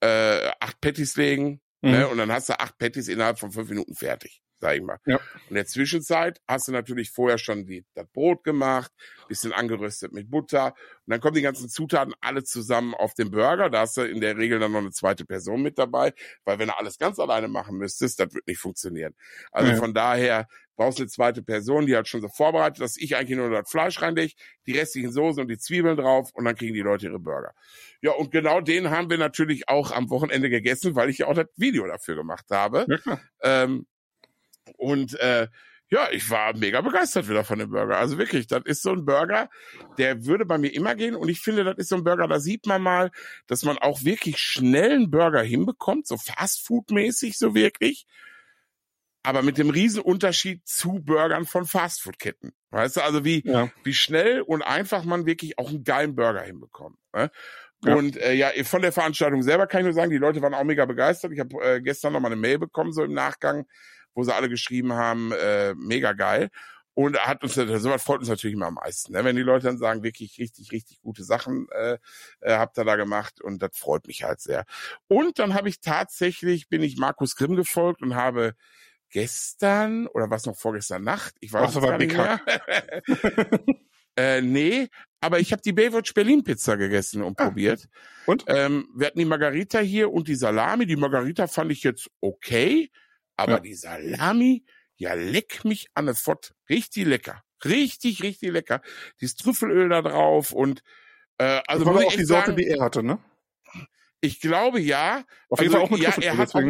äh, 0.01 0.51
acht 0.61 0.81
Patties 0.81 1.17
legen, 1.17 1.61
ne, 1.83 1.91
mhm. 1.91 1.93
ne, 1.93 2.09
und 2.09 2.19
dann 2.19 2.33
hast 2.33 2.49
du 2.49 2.59
acht 2.59 2.79
Patties 2.79 3.09
innerhalb 3.09 3.39
von 3.39 3.53
fünf 3.53 3.69
Minuten 3.69 3.95
fertig 3.95 4.43
sag 4.65 4.77
ich 4.77 4.83
mal. 4.83 4.99
Ja. 5.05 5.17
Und 5.17 5.51
in 5.51 5.55
der 5.57 5.67
Zwischenzeit 5.67 6.41
hast 6.49 6.69
du 6.69 6.73
natürlich 6.73 7.11
vorher 7.11 7.37
schon 7.37 7.67
die, 7.67 7.85
das 7.95 8.07
Brot 8.09 8.45
gemacht, 8.45 8.91
bisschen 9.29 9.53
angeröstet 9.53 10.13
mit 10.13 10.31
Butter 10.31 10.69
und 10.69 11.11
dann 11.11 11.21
kommen 11.21 11.35
die 11.35 11.43
ganzen 11.43 11.69
Zutaten 11.69 12.15
alle 12.23 12.45
zusammen 12.45 12.95
auf 12.95 13.13
den 13.13 13.31
Burger. 13.31 13.69
Da 13.69 13.81
hast 13.81 13.99
du 13.99 14.03
in 14.03 14.23
der 14.23 14.39
Regel 14.39 14.59
dann 14.59 14.73
noch 14.73 14.79
eine 14.79 14.91
zweite 14.91 15.27
Person 15.27 15.61
mit 15.61 15.79
dabei, 15.79 16.15
weil 16.45 16.59
wenn 16.59 16.69
du 16.69 16.79
alles 16.79 16.99
ganz 16.99 17.19
alleine 17.19 17.49
machen 17.49 17.77
müsstest, 17.77 18.21
das 18.21 18.33
wird 18.33 18.47
nicht 18.47 18.59
funktionieren. 18.59 19.15
Also 19.53 19.73
ja. 19.73 19.77
von 19.77 19.93
daher 19.93 20.49
brauchst 20.77 20.99
du 20.99 21.03
eine 21.03 21.11
zweite 21.11 21.43
Person, 21.43 21.87
die 21.87 21.95
hat 21.95 22.09
schon 22.09 22.23
so 22.23 22.29
vorbereitet, 22.29 22.81
dass 22.81 22.97
ich 22.97 23.17
eigentlich 23.17 23.37
nur 23.37 23.51
das 23.51 23.71
Fleisch 23.71 24.01
reinlege, 24.01 24.33
die 24.67 24.73
restlichen 24.73 25.13
Soßen 25.13 25.43
und 25.43 25.49
die 25.49 25.59
Zwiebeln 25.59 25.97
drauf 25.97 26.31
und 26.33 26.47
dann 26.47 26.57
kriegen 26.57 26.75
die 26.75 26.81
Leute 26.81 27.07
ihre 27.07 27.21
Burger. 27.21 27.53
Ja, 28.01 28.13
und 28.13 28.31
genau 28.31 28.61
den 28.61 28.91
haben 28.91 29.11
wir 29.11 29.19
natürlich 29.19 29.69
auch 29.69 29.93
am 29.93 30.09
Wochenende 30.09 30.49
gegessen, 30.49 30.95
weil 30.95 31.11
ich 31.11 31.19
ja 31.19 31.27
auch 31.27 31.35
das 31.35 31.49
Video 31.57 31.87
dafür 31.87 32.17
gemacht 32.17 32.47
habe. 32.51 32.87
Ja, 32.89 33.21
ähm, 33.43 33.87
und 34.77 35.19
äh, 35.21 35.49
ja, 35.91 36.09
ich 36.11 36.29
war 36.31 36.57
mega 36.57 36.81
begeistert 36.81 37.29
wieder 37.29 37.45
von 37.45 37.59
dem 37.59 37.71
Burger. 37.71 37.99
Also 37.99 38.19
wirklich, 38.19 38.47
das 38.47 38.63
ist 38.65 38.83
so 38.83 38.91
ein 38.91 39.05
Burger, 39.05 39.51
der 39.99 40.25
würde 40.25 40.45
bei 40.45 40.59
mir 40.59 40.75
immer 40.75 40.95
gehen. 40.95 41.15
Und 41.15 41.29
ich 41.29 41.41
finde, 41.41 41.63
das 41.63 41.77
ist 41.77 41.89
so 41.91 41.97
ein 41.97 42.05
Burger, 42.05 42.27
da 42.27 42.41
sieht 42.41 42.67
man 42.67 42.83
mal, 42.83 43.11
dass 43.47 43.65
man 43.65 43.79
auch 43.79 44.03
wirklich 44.03 44.39
schnell 44.39 44.93
einen 44.93 45.11
Burger 45.11 45.43
hinbekommt, 45.43 46.07
so 46.07 46.17
Fastfood-mäßig, 46.17 47.37
so 47.37 47.55
wirklich. 47.55 48.07
Aber 49.23 49.43
mit 49.43 49.57
dem 49.57 49.71
Riesenunterschied 49.71 50.67
zu 50.67 51.01
Burgern 51.05 51.45
von 51.45 51.65
Fastfood-Ketten. 51.65 52.53
Weißt 52.71 52.97
du, 52.97 53.03
also 53.03 53.25
wie, 53.25 53.43
ja. 53.47 53.71
wie 53.85 53.95
schnell 53.95 54.41
und 54.41 54.63
einfach 54.63 55.05
man 55.05 55.27
wirklich 55.27 55.59
auch 55.59 55.69
einen 55.69 55.85
geilen 55.85 56.17
Burger 56.17 56.43
hinbekommt. 56.43 56.99
Ne? 57.15 57.31
Ja. 57.85 57.95
Und 57.95 58.17
äh, 58.17 58.33
ja, 58.33 58.51
von 58.65 58.83
der 58.83 58.93
Veranstaltung 58.93 59.43
selber 59.43 59.67
kann 59.67 59.81
ich 59.81 59.85
nur 59.85 59.95
sagen, 59.95 60.11
die 60.11 60.19
Leute 60.19 60.43
waren 60.43 60.55
auch 60.55 60.65
mega 60.65 60.85
begeistert. 60.87 61.33
Ich 61.33 61.41
habe 61.41 61.55
äh, 61.63 61.81
gestern 61.81 62.15
noch 62.15 62.21
mal 62.21 62.33
eine 62.33 62.37
Mail 62.37 62.59
bekommen, 62.59 62.93
so 62.93 63.05
im 63.05 63.13
Nachgang, 63.13 63.67
wo 64.15 64.23
sie 64.23 64.35
alle 64.35 64.49
geschrieben 64.49 64.93
haben, 64.95 65.33
äh, 65.33 65.75
mega 65.75 66.13
geil. 66.13 66.51
Und 66.97 67.19
hat 67.19 67.43
uns, 67.43 67.55
sowas 67.55 68.05
freut 68.05 68.21
uns 68.21 68.29
natürlich 68.29 68.55
immer 68.55 68.67
am 68.67 68.75
meisten, 68.75 69.15
ne? 69.15 69.25
wenn 69.25 69.35
die 69.35 69.43
Leute 69.43 69.67
dann 69.67 69.79
sagen, 69.79 70.05
wirklich 70.05 70.39
richtig, 70.39 70.71
richtig 70.71 71.01
gute 71.01 71.25
Sachen 71.25 71.67
äh, 71.73 71.99
äh, 72.41 72.57
habt 72.57 72.79
ihr 72.79 72.85
da 72.85 72.95
gemacht 72.95 73.41
und 73.41 73.61
das 73.61 73.77
freut 73.77 74.07
mich 74.07 74.23
halt 74.23 74.41
sehr. 74.41 74.65
Und 75.09 75.41
dann 75.41 75.55
habe 75.55 75.69
ich 75.69 75.81
tatsächlich, 75.81 76.69
bin 76.69 76.85
ich 76.85 76.97
Markus 76.97 77.35
Grimm 77.35 77.57
gefolgt 77.57 78.01
und 78.01 78.15
habe 78.15 78.55
gestern 79.11 80.07
oder 80.07 80.31
was 80.31 80.47
noch 80.47 80.57
vorgestern 80.57 81.03
Nacht, 81.03 81.35
ich 81.41 81.53
weiß 81.53 81.77
Ach, 81.77 81.99
nicht 81.99 82.17
mehr. 82.17 82.41
äh, 84.17 84.41
nee, 84.41 84.89
aber 85.21 85.41
ich 85.41 85.53
habe 85.53 85.63
die 85.63 85.73
Baywatch 85.73 86.13
Berlin 86.15 86.45
Pizza 86.45 86.77
gegessen 86.77 87.23
und 87.23 87.41
ah, 87.41 87.47
probiert. 87.47 87.89
Und? 88.27 88.45
Ähm, 88.47 88.89
wir 88.95 89.07
hatten 89.07 89.19
die 89.19 89.25
Margarita 89.25 89.79
hier 89.79 90.13
und 90.13 90.29
die 90.29 90.35
Salami. 90.35 90.85
Die 90.85 90.97
Margarita 90.97 91.47
fand 91.47 91.73
ich 91.73 91.83
jetzt 91.83 92.11
okay. 92.21 92.91
Aber 93.37 93.53
ja. 93.55 93.61
die 93.61 93.75
Salami, 93.75 94.65
ja, 94.97 95.15
leck 95.15 95.65
mich 95.65 95.89
an 95.95 96.07
der 96.07 96.15
Fott. 96.15 96.55
Richtig 96.69 97.07
lecker. 97.07 97.43
Richtig, 97.65 98.23
richtig 98.23 98.53
lecker. 98.53 98.83
Dieses 99.21 99.37
Trüffelöl 99.37 99.89
da 99.89 100.03
drauf 100.03 100.53
und 100.53 100.83
äh, 101.39 101.61
also 101.67 101.85
das 101.85 101.95
war 101.95 102.05
auch 102.05 102.13
die 102.13 102.25
Sorte, 102.25 102.47
sagen, 102.47 102.57
die 102.57 102.67
er 102.67 102.83
hatte, 102.83 103.03
ne? 103.03 103.19
Ich 104.21 104.41
glaube 104.41 104.81
ja. 104.81 105.25
Auf 105.49 105.61
jeden 105.61 105.75
also, 105.75 105.87
Fall 105.87 105.87
auch 105.87 105.91
mit 105.91 106.01
ja, 106.01 106.15
er 106.23 106.37
hat, 106.37 106.55
auch 106.55 106.63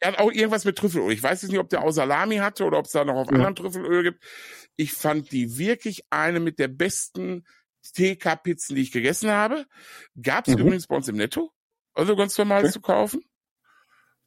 er 0.00 0.12
hat 0.12 0.18
auch 0.18 0.32
irgendwas 0.32 0.64
mit 0.64 0.76
Trüffelöl. 0.76 1.12
Ich 1.12 1.22
weiß 1.22 1.42
jetzt 1.42 1.50
nicht, 1.50 1.60
ob 1.60 1.68
der 1.68 1.82
auch 1.82 1.90
Salami 1.90 2.36
hatte 2.36 2.64
oder 2.64 2.78
ob 2.78 2.86
es 2.86 2.92
da 2.92 3.04
noch 3.04 3.14
auf 3.14 3.28
ja. 3.28 3.36
anderen 3.36 3.54
Trüffelöl 3.54 4.02
gibt. 4.02 4.24
Ich 4.76 4.92
fand 4.92 5.30
die 5.30 5.58
wirklich 5.58 6.04
eine 6.10 6.40
mit 6.40 6.58
der 6.58 6.68
besten 6.68 7.46
TK-Pizzen, 7.94 8.76
die 8.76 8.82
ich 8.82 8.92
gegessen 8.92 9.30
habe. 9.30 9.66
Gab 10.20 10.48
es 10.48 10.54
mhm. 10.54 10.60
übrigens 10.60 10.86
bei 10.86 10.96
uns 10.96 11.08
im 11.08 11.16
Netto. 11.16 11.52
Also 11.94 12.16
ganz 12.16 12.36
normal 12.36 12.62
okay. 12.62 12.72
zu 12.72 12.80
kaufen. 12.80 13.24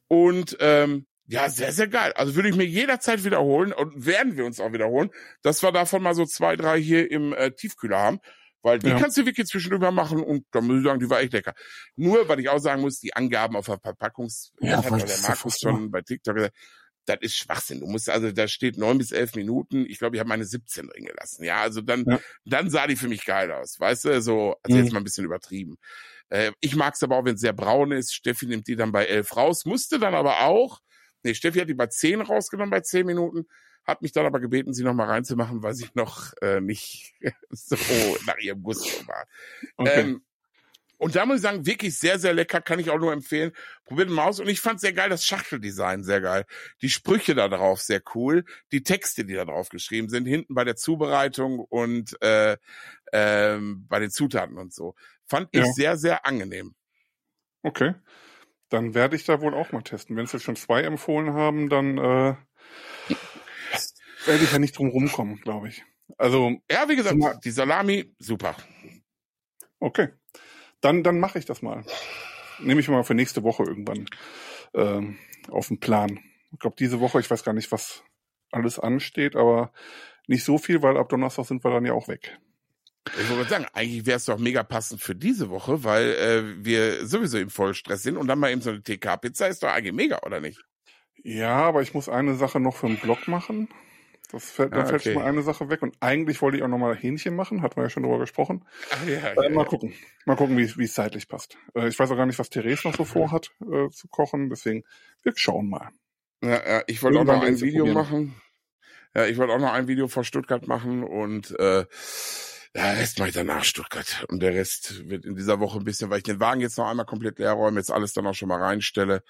Und 0.08 0.56
ähm, 0.60 1.06
ja, 1.28 1.48
sehr, 1.48 1.72
sehr 1.72 1.88
geil. 1.88 2.12
Also 2.14 2.34
würde 2.34 2.48
ich 2.48 2.56
mir 2.56 2.66
jederzeit 2.66 3.24
wiederholen 3.24 3.72
und 3.72 4.06
werden 4.06 4.36
wir 4.36 4.44
uns 4.44 4.60
auch 4.60 4.72
wiederholen, 4.72 5.10
dass 5.42 5.62
wir 5.62 5.72
davon 5.72 6.02
mal 6.02 6.14
so 6.14 6.24
zwei, 6.24 6.56
drei 6.56 6.80
hier 6.80 7.10
im 7.10 7.32
äh, 7.32 7.50
Tiefkühler 7.50 7.98
haben. 7.98 8.20
Weil 8.62 8.80
die 8.80 8.88
ja. 8.88 8.98
kannst 8.98 9.16
du 9.16 9.24
wirklich 9.24 9.46
zwischendurch 9.46 9.92
machen 9.92 10.20
und 10.24 10.44
da 10.50 10.60
muss 10.60 10.78
ich 10.78 10.84
sagen, 10.84 10.98
die 10.98 11.08
war 11.08 11.20
echt 11.20 11.32
lecker. 11.32 11.54
Nur, 11.94 12.28
weil 12.28 12.40
ich 12.40 12.48
auch 12.48 12.58
sagen 12.58 12.82
muss, 12.82 12.98
die 12.98 13.14
Angaben 13.14 13.54
auf 13.54 13.66
der 13.66 13.78
Verpackungs, 13.78 14.52
ja, 14.60 14.78
hat 14.78 15.08
der 15.08 15.18
Markus 15.22 15.60
schon 15.60 15.92
bei 15.92 16.02
TikTok 16.02 16.34
gesagt, 16.34 16.56
das 17.06 17.18
ist 17.20 17.36
Schwachsinn. 17.36 17.80
Du 17.80 17.86
musst, 17.86 18.10
also 18.10 18.32
da 18.32 18.48
steht 18.48 18.76
neun 18.76 18.98
bis 18.98 19.12
elf 19.12 19.34
Minuten. 19.34 19.86
Ich 19.88 19.98
glaube, 19.98 20.16
ich 20.16 20.20
habe 20.20 20.28
meine 20.28 20.44
17 20.44 20.88
drin 20.88 21.04
gelassen. 21.04 21.44
Ja, 21.44 21.60
also 21.60 21.80
dann, 21.80 22.04
ja. 22.06 22.18
dann 22.44 22.68
sah 22.68 22.86
die 22.86 22.96
für 22.96 23.08
mich 23.08 23.24
geil 23.24 23.52
aus. 23.52 23.78
Weißt 23.78 24.06
du, 24.06 24.20
so, 24.20 24.56
also 24.62 24.76
mhm. 24.76 24.82
jetzt 24.82 24.92
mal 24.92 24.98
ein 24.98 25.04
bisschen 25.04 25.24
übertrieben. 25.24 25.76
Äh, 26.28 26.52
ich 26.60 26.74
mag 26.74 26.94
es 26.94 27.02
aber 27.02 27.16
auch, 27.16 27.24
wenn 27.24 27.36
es 27.36 27.40
sehr 27.40 27.52
braun 27.52 27.92
ist. 27.92 28.14
Steffi 28.14 28.46
nimmt 28.46 28.66
die 28.66 28.76
dann 28.76 28.92
bei 28.92 29.06
elf 29.06 29.36
raus, 29.36 29.64
musste 29.64 29.98
dann 29.98 30.14
aber 30.14 30.40
auch, 30.40 30.80
Nee, 31.26 31.34
Steffi 31.34 31.58
hat 31.58 31.68
die 31.68 31.74
bei 31.74 31.88
10 31.88 32.20
rausgenommen 32.20 32.70
bei 32.70 32.80
10 32.80 33.04
Minuten, 33.04 33.46
hat 33.84 34.00
mich 34.02 34.12
dann 34.12 34.26
aber 34.26 34.40
gebeten, 34.40 34.72
sie 34.72 34.84
nochmal 34.84 35.08
reinzumachen, 35.08 35.62
weil 35.62 35.74
sie 35.74 35.88
noch 35.94 36.32
äh, 36.40 36.60
nicht 36.60 37.14
so 37.50 37.76
nach 38.26 38.38
ihrem 38.38 38.62
Gusto 38.62 39.06
war. 39.06 39.26
Okay. 39.76 40.00
Ähm, 40.00 40.22
und 40.98 41.14
da 41.14 41.26
muss 41.26 41.36
ich 41.36 41.42
sagen, 41.42 41.66
wirklich 41.66 41.98
sehr, 41.98 42.18
sehr 42.18 42.32
lecker, 42.32 42.60
kann 42.60 42.78
ich 42.78 42.90
auch 42.90 42.98
nur 42.98 43.12
empfehlen. 43.12 43.52
Probiert 43.84 44.08
mal 44.08 44.24
aus. 44.24 44.40
Und 44.40 44.48
ich 44.48 44.60
fand 44.60 44.80
sehr 44.80 44.94
geil, 44.94 45.10
das 45.10 45.26
Schachteldesign 45.26 46.04
sehr 46.04 46.20
geil. 46.20 46.46
Die 46.80 46.88
Sprüche 46.88 47.34
da 47.34 47.48
drauf 47.48 47.82
sehr 47.82 48.00
cool. 48.14 48.44
Die 48.72 48.82
Texte, 48.82 49.24
die 49.24 49.34
da 49.34 49.44
drauf 49.44 49.68
geschrieben 49.68 50.08
sind, 50.08 50.26
hinten 50.26 50.54
bei 50.54 50.64
der 50.64 50.76
Zubereitung 50.76 51.58
und 51.58 52.16
äh, 52.22 52.56
ähm, 53.12 53.86
bei 53.88 53.98
den 53.98 54.10
Zutaten 54.10 54.56
und 54.56 54.72
so. 54.72 54.94
Fand 55.26 55.48
ich 55.52 55.60
ja. 55.60 55.72
sehr, 55.72 55.96
sehr 55.98 56.24
angenehm. 56.24 56.74
Okay. 57.62 57.94
Dann 58.68 58.94
werde 58.94 59.16
ich 59.16 59.24
da 59.24 59.40
wohl 59.40 59.54
auch 59.54 59.72
mal 59.72 59.82
testen. 59.82 60.16
Wenn 60.16 60.26
jetzt 60.26 60.42
schon 60.42 60.56
zwei 60.56 60.82
empfohlen 60.82 61.34
haben, 61.34 61.68
dann 61.68 61.98
äh, 61.98 62.34
werde 64.26 64.44
ich 64.44 64.52
ja 64.52 64.58
nicht 64.58 64.76
drum 64.76 64.88
rumkommen, 64.88 65.40
glaube 65.40 65.68
ich. 65.68 65.84
Also 66.18 66.56
ja, 66.70 66.88
wie 66.88 66.96
gesagt, 66.96 67.44
die 67.44 67.50
Salami 67.50 68.14
super. 68.18 68.56
Okay, 69.78 70.08
dann 70.80 71.02
dann 71.02 71.20
mache 71.20 71.38
ich 71.38 71.44
das 71.44 71.62
mal. 71.62 71.84
Nehme 72.58 72.80
ich 72.80 72.88
mal 72.88 73.04
für 73.04 73.14
nächste 73.14 73.42
Woche 73.42 73.64
irgendwann 73.64 74.06
äh, 74.72 75.02
auf 75.50 75.68
den 75.68 75.80
Plan. 75.80 76.18
Ich 76.52 76.58
glaube 76.58 76.76
diese 76.78 77.00
Woche, 77.00 77.20
ich 77.20 77.30
weiß 77.30 77.44
gar 77.44 77.52
nicht, 77.52 77.70
was 77.70 78.02
alles 78.50 78.78
ansteht, 78.78 79.36
aber 79.36 79.72
nicht 80.26 80.44
so 80.44 80.58
viel, 80.58 80.82
weil 80.82 80.96
ab 80.96 81.08
Donnerstag 81.08 81.44
sind 81.46 81.64
wir 81.64 81.70
dann 81.70 81.84
ja 81.84 81.92
auch 81.92 82.08
weg. 82.08 82.38
Ich 83.20 83.30
wollte 83.30 83.50
sagen, 83.50 83.66
eigentlich 83.72 84.04
wäre 84.06 84.16
es 84.16 84.24
doch 84.24 84.38
mega 84.38 84.62
passend 84.62 85.00
für 85.00 85.14
diese 85.14 85.48
Woche, 85.50 85.84
weil 85.84 86.06
äh, 86.06 86.64
wir 86.64 87.06
sowieso 87.06 87.38
im 87.38 87.50
Vollstress 87.50 88.02
sind 88.02 88.16
und 88.16 88.26
dann 88.26 88.38
mal 88.38 88.50
eben 88.50 88.60
so 88.60 88.70
eine 88.70 88.82
TK-Pizza 88.82 89.48
ist 89.48 89.62
doch 89.62 89.68
eigentlich 89.68 89.94
mega, 89.94 90.20
oder 90.24 90.40
nicht? 90.40 90.60
Ja, 91.22 91.56
aber 91.56 91.82
ich 91.82 91.94
muss 91.94 92.08
eine 92.08 92.34
Sache 92.34 92.60
noch 92.60 92.76
für 92.76 92.86
den 92.86 92.98
Blog 92.98 93.28
machen. 93.28 93.68
Das 94.32 94.50
fällt, 94.50 94.72
ah, 94.72 94.78
dann 94.78 94.86
fällt 94.86 95.02
schon 95.02 95.14
mal 95.14 95.24
eine 95.24 95.42
Sache 95.42 95.68
weg. 95.68 95.82
Und 95.82 95.96
eigentlich 96.00 96.42
wollte 96.42 96.56
ich 96.56 96.62
auch 96.62 96.68
nochmal 96.68 96.96
Hähnchen 96.96 97.36
machen, 97.36 97.62
hatten 97.62 97.76
wir 97.76 97.84
ja 97.84 97.90
schon 97.90 98.02
drüber 98.02 98.18
gesprochen. 98.18 98.64
Ach, 98.90 99.06
ja, 99.06 99.42
äh, 99.42 99.48
mal 99.50 99.62
ja. 99.62 99.68
gucken. 99.68 99.94
Mal 100.24 100.36
gucken, 100.36 100.56
wie 100.56 100.84
es 100.84 100.94
zeitlich 100.94 101.28
passt. 101.28 101.56
Äh, 101.74 101.88
ich 101.88 101.98
weiß 101.98 102.10
auch 102.10 102.16
gar 102.16 102.26
nicht, 102.26 102.38
was 102.38 102.50
Therese 102.50 102.88
noch 102.88 102.96
so 102.96 103.04
vorhat 103.04 103.50
äh, 103.60 103.88
zu 103.90 104.08
kochen, 104.08 104.50
deswegen 104.50 104.84
wir 105.22 105.32
schauen 105.36 105.68
mal. 105.68 105.90
Ja, 106.42 106.66
ja 106.66 106.82
ich 106.86 107.02
wollte 107.02 107.20
auch 107.20 107.24
noch 107.24 107.42
ein 107.42 107.60
Video 107.60 107.86
machen. 107.86 108.34
Ja, 109.14 109.26
ich 109.26 109.38
wollte 109.38 109.54
auch 109.54 109.60
noch 109.60 109.72
ein 109.72 109.88
Video 109.88 110.08
vor 110.08 110.24
Stuttgart 110.24 110.66
machen 110.66 111.02
und 111.02 111.58
äh, 111.58 111.86
ja, 112.74 112.90
Rest 112.90 113.18
mache 113.18 113.28
ich 113.28 113.34
danach 113.34 113.64
Stuttgart. 113.64 114.24
Und 114.28 114.40
der 114.40 114.54
Rest 114.54 115.08
wird 115.08 115.24
in 115.24 115.36
dieser 115.36 115.60
Woche 115.60 115.78
ein 115.78 115.84
bisschen, 115.84 116.10
weil 116.10 116.18
ich 116.18 116.24
den 116.24 116.40
Wagen 116.40 116.60
jetzt 116.60 116.78
noch 116.78 116.88
einmal 116.88 117.06
komplett 117.06 117.38
leer 117.38 117.52
räume, 117.52 117.78
jetzt 117.78 117.90
alles 117.90 118.12
dann 118.12 118.26
auch 118.26 118.34
schon 118.34 118.48
mal 118.48 118.60
reinstelle, 118.60 119.22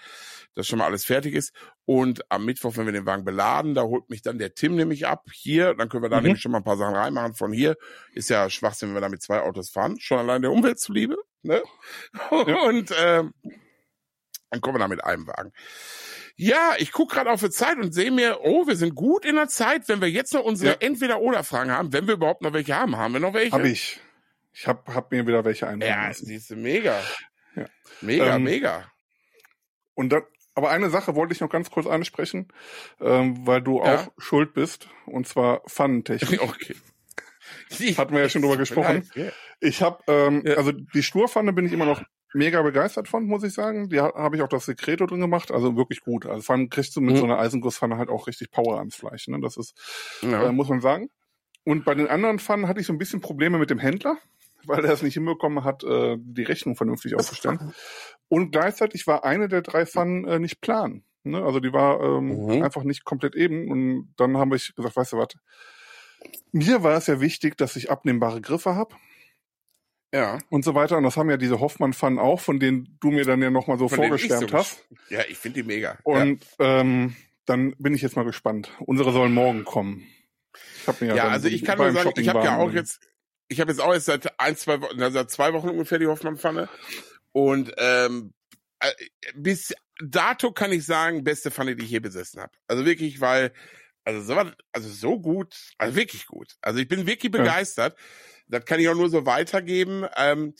dass 0.55 0.67
schon 0.67 0.79
mal 0.79 0.87
alles 0.87 1.05
fertig 1.05 1.35
ist. 1.35 1.53
Und 1.85 2.31
am 2.31 2.45
Mittwoch, 2.45 2.77
wenn 2.77 2.87
wir 2.87 2.93
den 2.93 3.07
Wagen 3.07 3.25
beladen, 3.25 3.75
da 3.75 3.83
holt 3.83 4.09
mich 4.11 4.23
dann 4.23 4.39
der 4.39 4.55
Tim 4.55 4.75
nämlich 4.75 5.07
ab 5.07 5.27
hier. 5.33 5.75
Dann 5.75 5.89
können 5.89 6.03
wir 6.03 6.11
da 6.11 6.19
mhm. 6.19 6.25
nämlich 6.25 6.43
schon 6.43 6.53
mal 6.53 6.59
ein 6.59 6.65
paar 6.65 6.77
Sachen 6.77 6.95
reinmachen. 6.95 7.35
Von 7.35 7.53
hier 7.53 7.77
ist 8.13 8.31
ja 8.31 8.51
Schwachsinn, 8.51 8.89
wenn 8.89 8.97
wir 8.97 9.01
da 9.01 9.09
mit 9.09 9.23
zwei 9.23 9.41
Autos 9.41 9.71
fahren. 9.71 9.99
Schon 10.01 10.19
allein 10.19 10.43
der 10.43 10.53
Umwelt 10.53 10.79
zuliebe. 10.79 11.17
Ne? 11.43 11.63
Und 12.31 12.93
ähm, 12.99 13.35
dann 14.51 14.61
kommen 14.61 14.77
wir 14.77 14.81
da 14.81 14.89
mit 14.89 15.05
einem 15.05 15.27
Wagen. 15.27 15.53
Ja, 16.39 16.75
ich 16.79 16.93
gucke 16.93 17.15
gerade 17.15 17.31
auf 17.31 17.41
die 17.41 17.49
Zeit 17.51 17.79
und 17.79 17.93
sehe 17.93 18.11
mir, 18.11 18.41
oh, 18.43 18.67
wir 18.67 18.77
sind 18.77 18.95
gut 18.95 19.25
in 19.25 19.37
der 19.37 19.49
Zeit, 19.49 19.89
wenn 19.89 20.01
wir 20.03 20.11
jetzt 20.11 20.35
noch 20.35 20.43
unsere 20.45 20.73
Ja. 20.73 20.77
Entweder-Oder-Fragen 20.81 21.71
haben, 21.71 21.93
wenn 21.95 22.07
wir 22.07 22.15
überhaupt 22.15 22.43
noch 22.43 22.53
welche 22.53 22.77
haben. 22.77 22.97
Haben 22.97 23.15
wir 23.15 23.21
noch 23.21 23.33
welche? 23.33 23.53
Habe 23.53 23.69
ich. 23.71 24.01
Ich 24.53 24.67
habe 24.67 24.95
hab 24.95 25.11
mir 25.13 25.27
wieder 25.27 25.45
welche 25.45 25.67
einfallen 25.67 25.91
Ja, 25.91 26.13
siehst 26.13 26.51
du, 26.51 26.57
mega. 26.57 27.01
Ja. 27.55 27.65
Mega, 28.03 28.37
Ähm, 28.37 28.43
mega. 28.45 28.91
Und 29.95 30.11
dann, 30.11 30.23
aber 30.55 30.71
eine 30.71 30.91
Sache 30.91 31.15
wollte 31.15 31.33
ich 31.33 31.41
noch 31.41 31.49
ganz 31.51 31.71
kurz 31.71 31.87
ansprechen, 31.87 32.49
ähm, 33.01 33.47
weil 33.47 33.63
du 33.63 33.79
Ja. 33.83 33.95
auch 33.97 34.09
schuld 34.19 34.53
bist, 34.53 34.89
und 35.07 35.27
zwar 35.27 35.61
Pfannentechnik. 35.69 36.41
Okay. 36.43 37.95
Hatten 37.97 38.13
wir 38.15 38.21
ja 38.21 38.29
schon 38.29 38.43
drüber 38.43 38.57
gesprochen. 38.59 39.09
Ich 39.61 39.81
habe, 39.81 40.03
ähm, 40.09 40.43
Ja. 40.45 40.57
also 40.57 40.73
die 40.73 41.03
Sturpfanne 41.03 41.53
bin 41.53 41.65
ich 41.67 41.73
immer 41.73 41.87
noch 41.87 42.03
mega 42.35 42.61
begeistert 42.63 43.09
von, 43.09 43.25
muss 43.27 43.43
ich 43.45 43.55
sagen. 43.55 43.89
Die 43.89 44.01
ha- 44.01 44.15
habe 44.15 44.37
ich 44.37 44.43
auch 44.43 44.49
das 44.49 44.67
Sekreto 44.67 45.07
drin 45.07 45.21
gemacht, 45.21 45.51
also 45.51 45.77
wirklich 45.77 46.01
gut. 46.01 46.27
Also 46.27 46.43
vor 46.43 46.55
allem 46.55 46.69
kriegst 46.69 46.95
du 46.97 47.01
mit 47.01 47.15
Mhm. 47.15 47.19
so 47.19 47.25
einer 47.25 47.39
Eisengusspfanne 47.39 47.97
halt 47.97 48.09
auch 48.09 48.27
richtig 48.27 48.51
Power 48.51 48.79
ans 48.79 48.97
Fleisch. 48.97 49.29
Ne? 49.29 49.39
Das 49.41 49.57
ist, 49.57 49.75
Ja. 50.23 50.49
äh, 50.49 50.53
muss 50.53 50.69
man 50.69 50.81
sagen. 50.81 51.09
Und 51.65 51.85
bei 51.85 51.95
den 51.95 52.09
anderen 52.09 52.39
Pfannen 52.39 52.69
hatte 52.69 52.81
ich 52.81 52.87
so 52.87 52.93
ein 52.93 52.99
bisschen 52.99 53.21
Probleme 53.21 53.59
mit 53.59 53.71
dem 53.71 53.79
Händler, 53.79 54.19
weil 54.67 54.85
er 54.85 54.93
es 54.93 55.03
nicht 55.03 55.15
hinbekommen 55.15 55.65
hat, 55.65 55.83
äh, 55.85 56.17
die 56.21 56.43
Rechnung 56.45 56.77
vernünftig 56.77 57.15
auszustellen. 57.17 57.59
Und 58.29 58.51
gleichzeitig 58.51 59.07
war 59.07 59.25
eine 59.25 59.49
der 59.49 59.63
drei 59.63 59.87
Pfannen 59.87 60.25
äh, 60.27 60.39
nicht 60.39 60.61
plan. 60.61 61.03
Ne? 61.25 61.43
Also 61.45 61.61
die 61.61 61.73
war 61.73 62.01
ähm, 62.01 62.47
Mhm. 62.47 62.63
einfach 62.63 62.83
nicht 62.85 63.05
komplett 63.05 63.35
eben. 63.37 63.71
Und 63.71 64.13
dann 64.17 64.37
habe 64.37 64.57
ich 64.57 64.75
gesagt, 64.75 64.97
weißt 64.97 65.13
du 65.13 65.17
was, 65.19 65.29
mir 66.53 66.83
war 66.83 66.97
es 66.97 67.07
ja 67.07 67.21
wichtig, 67.21 67.57
dass 67.57 67.77
ich 67.77 67.91
abnehmbare 67.91 68.41
Griffe 68.41 68.75
habe 68.75 68.95
ja. 70.17 70.39
und 70.49 70.65
so 70.65 70.75
weiter. 70.75 70.97
Und 70.97 71.05
das 71.05 71.17
haben 71.17 71.31
ja 71.31 71.37
diese 71.37 71.61
Hoffmann-Pfannen 71.61 72.19
auch, 72.19 72.41
von 72.41 72.59
denen 72.59 72.97
du 73.01 73.11
mir 73.11 73.25
dann 73.25 73.43
ja 73.43 73.51
nochmal 73.51 73.79
so 73.79 73.89
Von 73.89 73.99
vorgeschwärmt 73.99 74.51
so 74.51 74.57
hast. 74.57 74.85
Ja, 75.11 75.21
ich 75.29 75.39
finde 75.39 75.63
die 75.63 75.67
mega. 75.67 75.99
Und 76.03 76.45
ähm, 76.59 77.15
dann 77.45 77.75
bin 77.79 77.95
ich 77.95 78.03
jetzt 78.03 78.17
mal 78.17 78.25
gespannt. 78.25 78.71
Unsere 78.81 79.13
sollen 79.13 79.33
morgen 79.33 79.65
kommen. 79.65 80.07
Ich 80.81 80.89
hab 80.89 81.01
mir 81.01 81.09
ja, 81.09 81.17
ja 81.17 81.29
also 81.29 81.49
ich 81.49 81.65
kann 81.65 81.79
nur 81.79 81.93
sagen, 81.93 82.13
ich 82.17 82.29
habe 82.29 82.45
ja 82.45 82.57
auch 82.57 82.73
jetzt, 82.73 83.01
ich 83.49 83.61
habe 83.61 83.71
jetzt 83.71 83.81
auch 83.81 83.93
erst 83.93 84.07
seit 84.07 84.41
ein, 84.41 84.57
zwei 84.57 84.81
Wochen, 84.81 85.01
also 85.01 85.15
seit 85.15 85.31
zwei 85.31 85.53
Wochen 85.53 85.69
ungefähr 85.69 85.99
die 85.99 86.07
Hoffmann-Pfanne. 86.07 86.69
Und 87.33 87.73
ähm, 87.77 88.33
äh, 88.81 88.91
bis 89.35 89.75
dato 90.01 90.53
kann 90.53 90.73
ich 90.73 90.85
sagen, 90.85 91.25
beste 91.25 91.51
Pfanne, 91.51 91.77
die 91.77 91.85
ich 91.85 91.91
je 91.91 92.01
besessen 92.01 92.41
habe. 92.41 92.53
Also 92.67 92.85
wirklich, 92.85 93.21
weil, 93.21 93.53
also 94.05 94.21
so, 94.23 94.51
also 94.73 94.89
so 94.89 95.21
gut, 95.21 95.55
also 95.79 95.97
wirklich 95.97 96.27
gut. 96.27 96.57
Also 96.61 96.81
ich 96.81 96.89
bin 96.89 97.07
wirklich 97.07 97.33
Ja. 97.33 97.95
Das 98.49 98.65
kann 98.65 98.81
ich 98.81 98.89
auch 98.89 98.95
nur 98.95 99.09
so 99.11 99.27
weitergeben. 99.27 100.07
Ähm, 100.17 100.55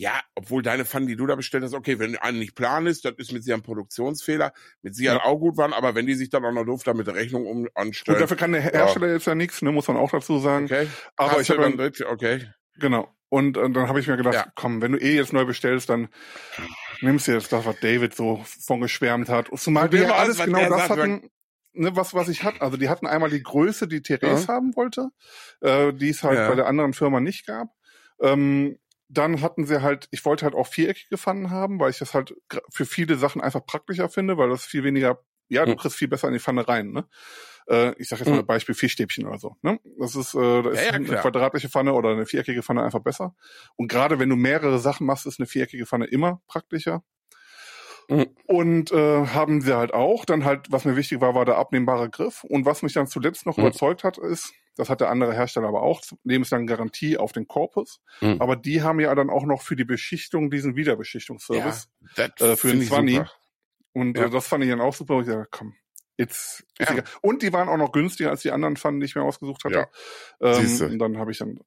ja, 0.00 0.12
obwohl 0.36 0.62
deine 0.62 0.84
Pfanne, 0.84 1.06
die 1.06 1.16
du 1.16 1.26
da 1.26 1.34
bestellt 1.34 1.64
hast, 1.64 1.74
okay, 1.74 1.98
wenn 1.98 2.16
eine 2.16 2.38
nicht 2.38 2.54
plan 2.54 2.86
ist, 2.86 3.04
das 3.04 3.14
ist 3.18 3.32
mit 3.32 3.42
Sicherheit 3.42 3.62
ein 3.62 3.64
Produktionsfehler, 3.64 4.52
mit 4.82 4.94
Sicherheit 4.94 5.22
Ja. 5.22 5.24
auch 5.24 5.38
gut 5.40 5.56
waren, 5.56 5.72
aber 5.72 5.96
wenn 5.96 6.06
die 6.06 6.14
sich 6.14 6.30
dann 6.30 6.44
auch 6.44 6.52
noch 6.52 6.64
doof 6.64 6.84
da 6.84 6.94
mit 6.94 7.08
der 7.08 7.16
Rechnung 7.16 7.46
um 7.46 7.64
Gut, 7.64 7.72
anstellen. 7.76 8.20
dafür 8.20 8.36
kann 8.36 8.52
der 8.52 8.60
Hersteller 8.60 9.08
jetzt 9.12 9.26
ja 9.26 9.34
nichts, 9.34 9.60
ne, 9.60 9.72
muss 9.72 9.88
man 9.88 9.96
auch 9.96 10.12
dazu 10.12 10.38
sagen. 10.38 10.66
okay. 10.66 10.86
Aber 11.16 11.32
Hast 11.32 11.40
ich 11.40 11.50
habe 11.50 11.62
dann 11.62 11.92
okay. 12.12 12.48
genau. 12.78 13.12
Und, 13.28 13.56
äh, 13.56 13.68
dann 13.70 13.88
habe 13.88 13.98
ich 13.98 14.06
mir 14.06 14.16
gedacht, 14.16 14.34
Ja. 14.34 14.46
komm, 14.54 14.80
wenn 14.82 14.92
du 14.92 14.98
eh 14.98 15.16
jetzt 15.16 15.32
neu 15.32 15.44
bestellst, 15.44 15.88
dann 15.90 16.08
nimmst 17.00 17.26
du 17.26 17.32
jetzt 17.32 17.52
das, 17.52 17.66
was 17.66 17.78
David 17.80 18.14
so 18.14 18.44
von 18.64 18.80
geschwärmt 18.80 19.28
hat. 19.28 19.48
Zumal 19.56 19.88
Probier 19.88 20.04
ja 20.04 20.14
alles 20.14 20.38
genau 20.38 20.68
das 20.68 20.88
hatten, 20.90 21.28
ne, 21.78 21.96
was, 21.96 22.14
was 22.14 22.28
ich 22.28 22.44
hatte. 22.44 22.60
Also 22.62 22.76
die 22.76 22.88
hatten 22.88 23.06
einmal 23.06 23.30
die 23.30 23.42
Größe, 23.42 23.88
die 23.88 24.02
Therese 24.02 24.48
haben 24.48 24.76
wollte, 24.76 25.10
äh, 25.60 25.92
die 25.92 26.10
es 26.10 26.22
halt 26.22 26.34
Ja. 26.34 26.46
bei 26.46 26.54
der 26.54 26.66
anderen 26.66 26.92
Firma 26.94 27.20
nicht 27.20 27.46
gab. 27.46 27.68
Ähm, 28.20 28.78
dann 29.08 29.40
hatten 29.40 29.64
sie 29.66 29.80
halt, 29.82 30.08
ich 30.10 30.24
wollte 30.24 30.44
halt 30.44 30.54
auch 30.54 30.66
viereckige 30.66 31.16
Pfannen 31.16 31.50
haben, 31.50 31.80
weil 31.80 31.90
ich 31.90 31.98
das 31.98 32.12
halt 32.14 32.34
für 32.72 32.84
viele 32.84 33.16
Sachen 33.16 33.40
einfach 33.40 33.64
praktischer 33.64 34.08
finde, 34.10 34.36
weil 34.36 34.50
das 34.50 34.64
viel 34.66 34.84
weniger, 34.84 35.24
ja, 35.48 35.64
du 35.66 35.74
Hm. 35.74 35.76
kriegst 35.76 35.96
viel 35.96 36.08
besser 36.08 36.28
in 36.28 36.34
die 36.34 36.40
Pfanne 36.40 36.68
rein, 36.68 36.90
ne? 36.92 37.08
Äh, 37.68 37.94
ich 37.98 38.08
sag 38.08 38.18
jetzt 38.20 38.30
mal 38.30 38.38
Hm. 38.38 38.40
ein 38.40 38.46
Beispiel 38.46 38.74
Fischstäbchen 38.74 39.26
oder 39.26 39.38
so, 39.38 39.56
ne? 39.62 39.78
Das 39.98 40.14
ist, 40.16 40.34
äh, 40.34 40.62
da 40.62 40.70
ist 40.70 40.90
Ja, 40.90 40.92
ja, 40.92 40.96
eine 40.96 41.16
quadratische 41.16 41.68
Pfanne 41.70 41.94
oder 41.94 42.10
eine 42.10 42.26
viereckige 42.26 42.62
Pfanne 42.62 42.82
einfach 42.82 43.00
besser. 43.00 43.34
Und 43.76 43.88
gerade 43.88 44.18
wenn 44.18 44.28
du 44.28 44.36
mehrere 44.36 44.78
Sachen 44.78 45.06
machst, 45.06 45.26
ist 45.26 45.40
eine 45.40 45.46
viereckige 45.46 45.86
Pfanne 45.86 46.06
immer 46.06 46.42
praktischer. 46.46 47.02
Mhm. 48.08 48.26
Und 48.46 48.90
äh, 48.92 49.26
haben 49.26 49.60
sie 49.60 49.76
halt 49.76 49.92
auch. 49.94 50.24
Dann 50.24 50.44
halt, 50.44 50.70
was 50.72 50.84
mir 50.84 50.96
wichtig 50.96 51.20
war, 51.20 51.34
war 51.34 51.44
der 51.44 51.56
abnehmbare 51.56 52.08
Griff. 52.10 52.42
Und 52.44 52.64
was 52.64 52.82
mich 52.82 52.94
dann 52.94 53.06
zuletzt 53.06 53.44
noch 53.46 53.56
Mhm. 53.58 53.64
überzeugt 53.64 54.02
hat, 54.04 54.16
ist, 54.18 54.52
das 54.76 54.88
hat 54.88 55.00
der 55.00 55.10
andere 55.10 55.34
Hersteller 55.34 55.68
aber 55.68 55.82
auch, 55.82 56.00
lebenslang 56.24 56.66
Garantie 56.66 57.18
auf 57.18 57.32
den 57.32 57.46
Korpus. 57.48 58.00
Mhm. 58.20 58.40
Aber 58.40 58.56
die 58.56 58.82
haben 58.82 59.00
ja 59.00 59.14
dann 59.14 59.28
auch 59.28 59.44
noch 59.44 59.60
für 59.62 59.76
die 59.76 59.84
Beschichtung 59.84 60.50
diesen 60.50 60.74
Wiederbeschichtungsservice. 60.76 61.88
Das 62.16 62.40
Äh, 62.40 62.56
für 62.56 62.68
den 62.68 62.82
ich 62.82 62.88
20. 62.88 63.16
super. 63.16 63.30
Und 63.92 64.16
Ja. 64.16 64.24
äh, 64.26 64.30
das 64.30 64.46
fand 64.46 64.64
ich 64.64 64.70
dann 64.70 64.80
auch 64.80 64.94
super. 64.94 65.16
Und 65.16 65.22
ich 65.28 65.34
dachte, 65.34 65.48
komm, 65.50 65.74
jetzt 66.16 66.64
ist 66.78 66.90
Ja. 66.90 67.02
Und 67.20 67.42
die 67.42 67.52
waren 67.52 67.68
auch 67.68 67.76
noch 67.76 67.92
günstiger 67.92 68.30
als 68.30 68.42
die 68.42 68.52
anderen 68.52 68.76
Pfannen, 68.76 69.00
die 69.00 69.06
ich 69.06 69.14
mir 69.16 69.22
ausgesucht 69.22 69.64
hatte. 69.64 69.88
Ja. 70.40 70.58
Ähm, 70.60 70.80
und 70.92 70.98
dann 70.98 71.18
habe 71.18 71.30
ich 71.32 71.38
dann 71.38 71.58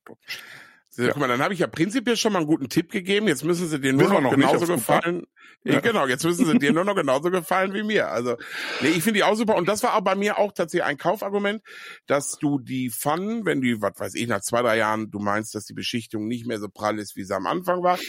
So, 0.93 1.03
Ja. 1.03 1.09
Guck 1.09 1.19
mal, 1.21 1.27
dann 1.27 1.41
habe 1.41 1.53
ich 1.53 1.61
ja 1.61 1.67
prinzipiell 1.67 2.17
schon 2.17 2.33
mal 2.33 2.39
einen 2.39 2.47
guten 2.47 2.67
Tipp 2.67 2.91
gegeben. 2.91 3.27
Jetzt 3.27 3.45
müssen 3.45 3.67
sie 3.67 3.79
dir 3.79 3.93
nur 3.93 4.09
noch, 4.09 4.21
noch 4.21 4.31
genauso 4.31 4.67
gefallen. 4.67 5.25
Ja. 5.63 5.79
Genau, 5.81 6.07
jetzt 6.07 6.23
müssen 6.23 6.45
sie 6.45 6.57
dir 6.57 6.73
nur 6.73 6.85
noch 6.85 6.95
genauso 6.95 7.29
gefallen 7.29 7.73
wie 7.75 7.83
mir. 7.83 8.09
Also, 8.09 8.35
nee, 8.81 8.89
ich 8.89 9.03
finde 9.03 9.19
die 9.19 9.23
auch 9.23 9.35
super. 9.35 9.55
Und 9.55 9.67
das 9.67 9.83
war 9.83 9.95
auch 9.95 10.01
bei 10.01 10.15
mir 10.15 10.39
auch 10.39 10.51
tatsächlich 10.53 10.85
ein 10.85 10.97
Kaufargument, 10.97 11.61
dass 12.07 12.37
du 12.39 12.57
die 12.57 12.89
Pfannen, 12.89 13.45
wenn 13.45 13.61
die, 13.61 13.79
was 13.79 13.93
weiß 13.95 14.15
ich, 14.15 14.27
nach 14.27 14.41
zwei, 14.41 14.63
drei 14.63 14.77
Jahren, 14.77 15.11
du 15.11 15.19
meinst, 15.19 15.53
dass 15.53 15.65
die 15.65 15.73
Beschichtung 15.75 16.27
nicht 16.27 16.47
mehr 16.47 16.59
so 16.59 16.67
prall 16.67 16.97
ist, 16.97 17.15
wie 17.15 17.23
sie 17.23 17.35
am 17.35 17.45
Anfang 17.45 17.83
war, 17.83 17.99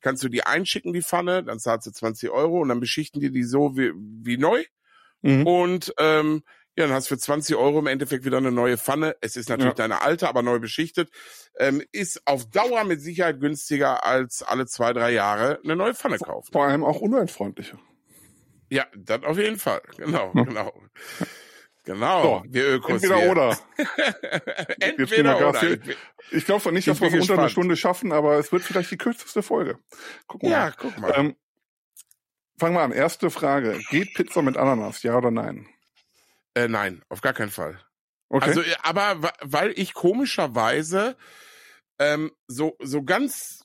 kannst 0.00 0.24
du 0.24 0.28
die 0.30 0.44
einschicken, 0.44 0.94
die 0.94 1.02
Pfanne, 1.02 1.44
dann 1.44 1.58
zahlst 1.58 1.86
du 1.86 1.90
20 1.90 2.30
Euro 2.30 2.60
und 2.60 2.70
dann 2.70 2.80
beschichten 2.80 3.20
die 3.20 3.30
die 3.30 3.44
so 3.44 3.76
wie, 3.76 3.92
wie 3.94 4.38
neu. 4.38 4.64
Mhm. 5.20 5.46
Und 5.46 5.94
ähm, 5.98 6.42
ja, 6.76 6.86
dann 6.86 6.92
hast 6.92 7.10
du 7.10 7.14
für 7.14 7.18
20 7.20 7.56
Euro 7.56 7.78
im 7.80 7.86
Endeffekt 7.86 8.24
wieder 8.24 8.38
eine 8.38 8.50
neue 8.52 8.78
Pfanne. 8.78 9.16
Es 9.20 9.36
ist 9.36 9.48
natürlich 9.48 9.72
Ja. 9.72 9.74
deine 9.74 10.00
alte, 10.02 10.28
aber 10.28 10.42
neu 10.42 10.58
beschichtet. 10.58 11.10
Ähm, 11.58 11.82
ist 11.92 12.26
auf 12.26 12.48
Dauer 12.48 12.84
mit 12.84 13.00
Sicherheit 13.02 13.40
günstiger 13.40 14.04
als 14.06 14.42
alle 14.42 14.66
zwei, 14.66 14.92
drei 14.92 15.12
Jahre 15.12 15.60
eine 15.64 15.76
neue 15.76 15.94
Pfanne 15.94 16.18
kaufen. 16.18 16.50
vor 16.52 16.64
allem 16.64 16.82
auch 16.84 17.00
umweltfreundlicher. 17.00 17.78
Ja, 18.70 18.86
das 18.96 19.22
auf 19.24 19.36
jeden 19.36 19.58
Fall. 19.58 19.82
Genau, 19.98 20.32
Ja. 20.34 20.44
genau. 20.44 20.72
Genau, 21.84 22.22
So, 22.22 22.42
wir 22.48 22.68
Ökos 22.74 23.02
Entweder 23.02 23.16
hier. 23.20 23.30
oder. 23.32 23.58
Entweder 24.80 25.38
Gas. 25.38 25.62
oder. 25.62 25.84
Wir- 25.84 25.96
Ich 26.30 26.44
glaube 26.46 26.62
zwar 26.62 26.72
nicht, 26.72 26.86
dass 26.88 27.00
wir 27.00 27.08
es 27.08 27.14
unter 27.14 27.24
eine 27.24 27.26
gespannt. 27.48 27.50
Stunde 27.50 27.76
schaffen, 27.76 28.12
aber 28.12 28.38
es 28.38 28.52
wird 28.52 28.62
vielleicht 28.62 28.90
die 28.92 28.96
kürzeste 28.96 29.42
Folge. 29.42 29.78
Gucken 30.28 30.48
wir 30.48 30.56
Ja, 30.56 30.64
mal. 30.66 30.74
guck 30.78 30.98
mal. 30.98 31.12
Ähm, 31.16 31.36
fangen 32.58 32.74
wir 32.76 32.82
an. 32.82 32.92
Erste 32.92 33.30
Frage. 33.30 33.80
Geht 33.90 34.14
Pizza 34.14 34.42
mit 34.42 34.56
Ananas, 34.56 35.02
ja 35.02 35.16
oder 35.18 35.30
nein? 35.32 35.66
Äh, 36.54 36.68
nein, 36.68 37.02
auf 37.08 37.20
gar 37.20 37.32
keinen 37.32 37.50
Fall. 37.50 37.80
Okay. 38.28 38.46
Also, 38.46 38.62
äh, 38.62 38.74
aber 38.82 39.32
weil 39.40 39.72
ich 39.78 39.94
komischerweise 39.94 41.16
ähm, 41.98 42.32
so 42.46 42.76
so 42.80 43.02
ganz 43.02 43.61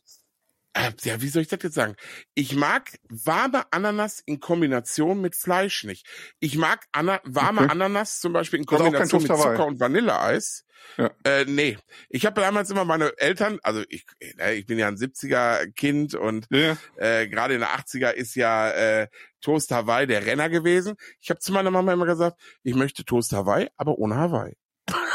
äh, 0.78 0.91
ja, 1.03 1.21
wie 1.21 1.28
soll 1.30 1.41
ich 1.41 1.47
das 1.47 1.59
jetzt 1.63 1.75
sagen? 1.75 1.95
Ich 2.34 2.55
mag 2.55 2.97
warme 3.09 3.65
Ananas 3.71 4.21
in 4.25 4.39
Kombination 4.39 5.21
mit 5.21 5.36
Fleisch 5.36 5.84
nicht. 5.84 6.07
Ich 6.39 6.57
mag 6.57 6.86
Ana 6.91 7.19
warme 7.23 7.61
Okay. 7.61 7.71
Ananas 7.71 8.19
zum 8.19 8.34
Beispiel 8.34 8.59
in 8.59 8.67
Also 8.67 8.84
Kombination 8.84 9.21
mit? 9.21 9.32
Zucker 9.32 9.65
und 9.65 9.80
Vanilleeis. 9.80 10.65
Ja. 10.97 11.11
Äh, 11.23 11.45
nee. 11.45 11.78
Ich 12.09 12.25
habe 12.25 12.41
damals 12.41 12.69
immer 12.69 12.86
meine 12.86 13.11
Eltern, 13.17 13.59
also 13.63 13.84
ich, 13.89 14.05
äh, 14.38 14.55
ich 14.55 14.65
bin 14.65 14.78
ja 14.80 14.88
ein 14.88 14.95
70er-Kind 14.95 16.13
und 16.15 16.47
ja, 16.51 16.59
ja. 16.59 16.78
äh, 16.95 17.28
gerade 17.28 17.55
in 17.55 17.61
der 17.61 17.69
80er 17.69 18.11
ist 18.11 18.36
ja 18.36 18.69
äh, 18.71 19.07
Toast 19.41 19.71
Hawaii 19.71 20.07
der 20.07 20.25
Renner 20.25 20.49
gewesen. 20.49 20.95
Ich 21.19 21.30
habe 21.30 21.39
zu 21.39 21.51
meiner 21.51 21.71
Mama 21.71 21.93
immer 21.93 22.05
gesagt, 22.05 22.39
ich 22.63 22.75
möchte 22.75 23.03
Toast 23.05 23.34
Hawaii, 23.34 23.69
aber 23.75 23.97
ohne 23.97 24.15
Hawaii. 24.15 24.55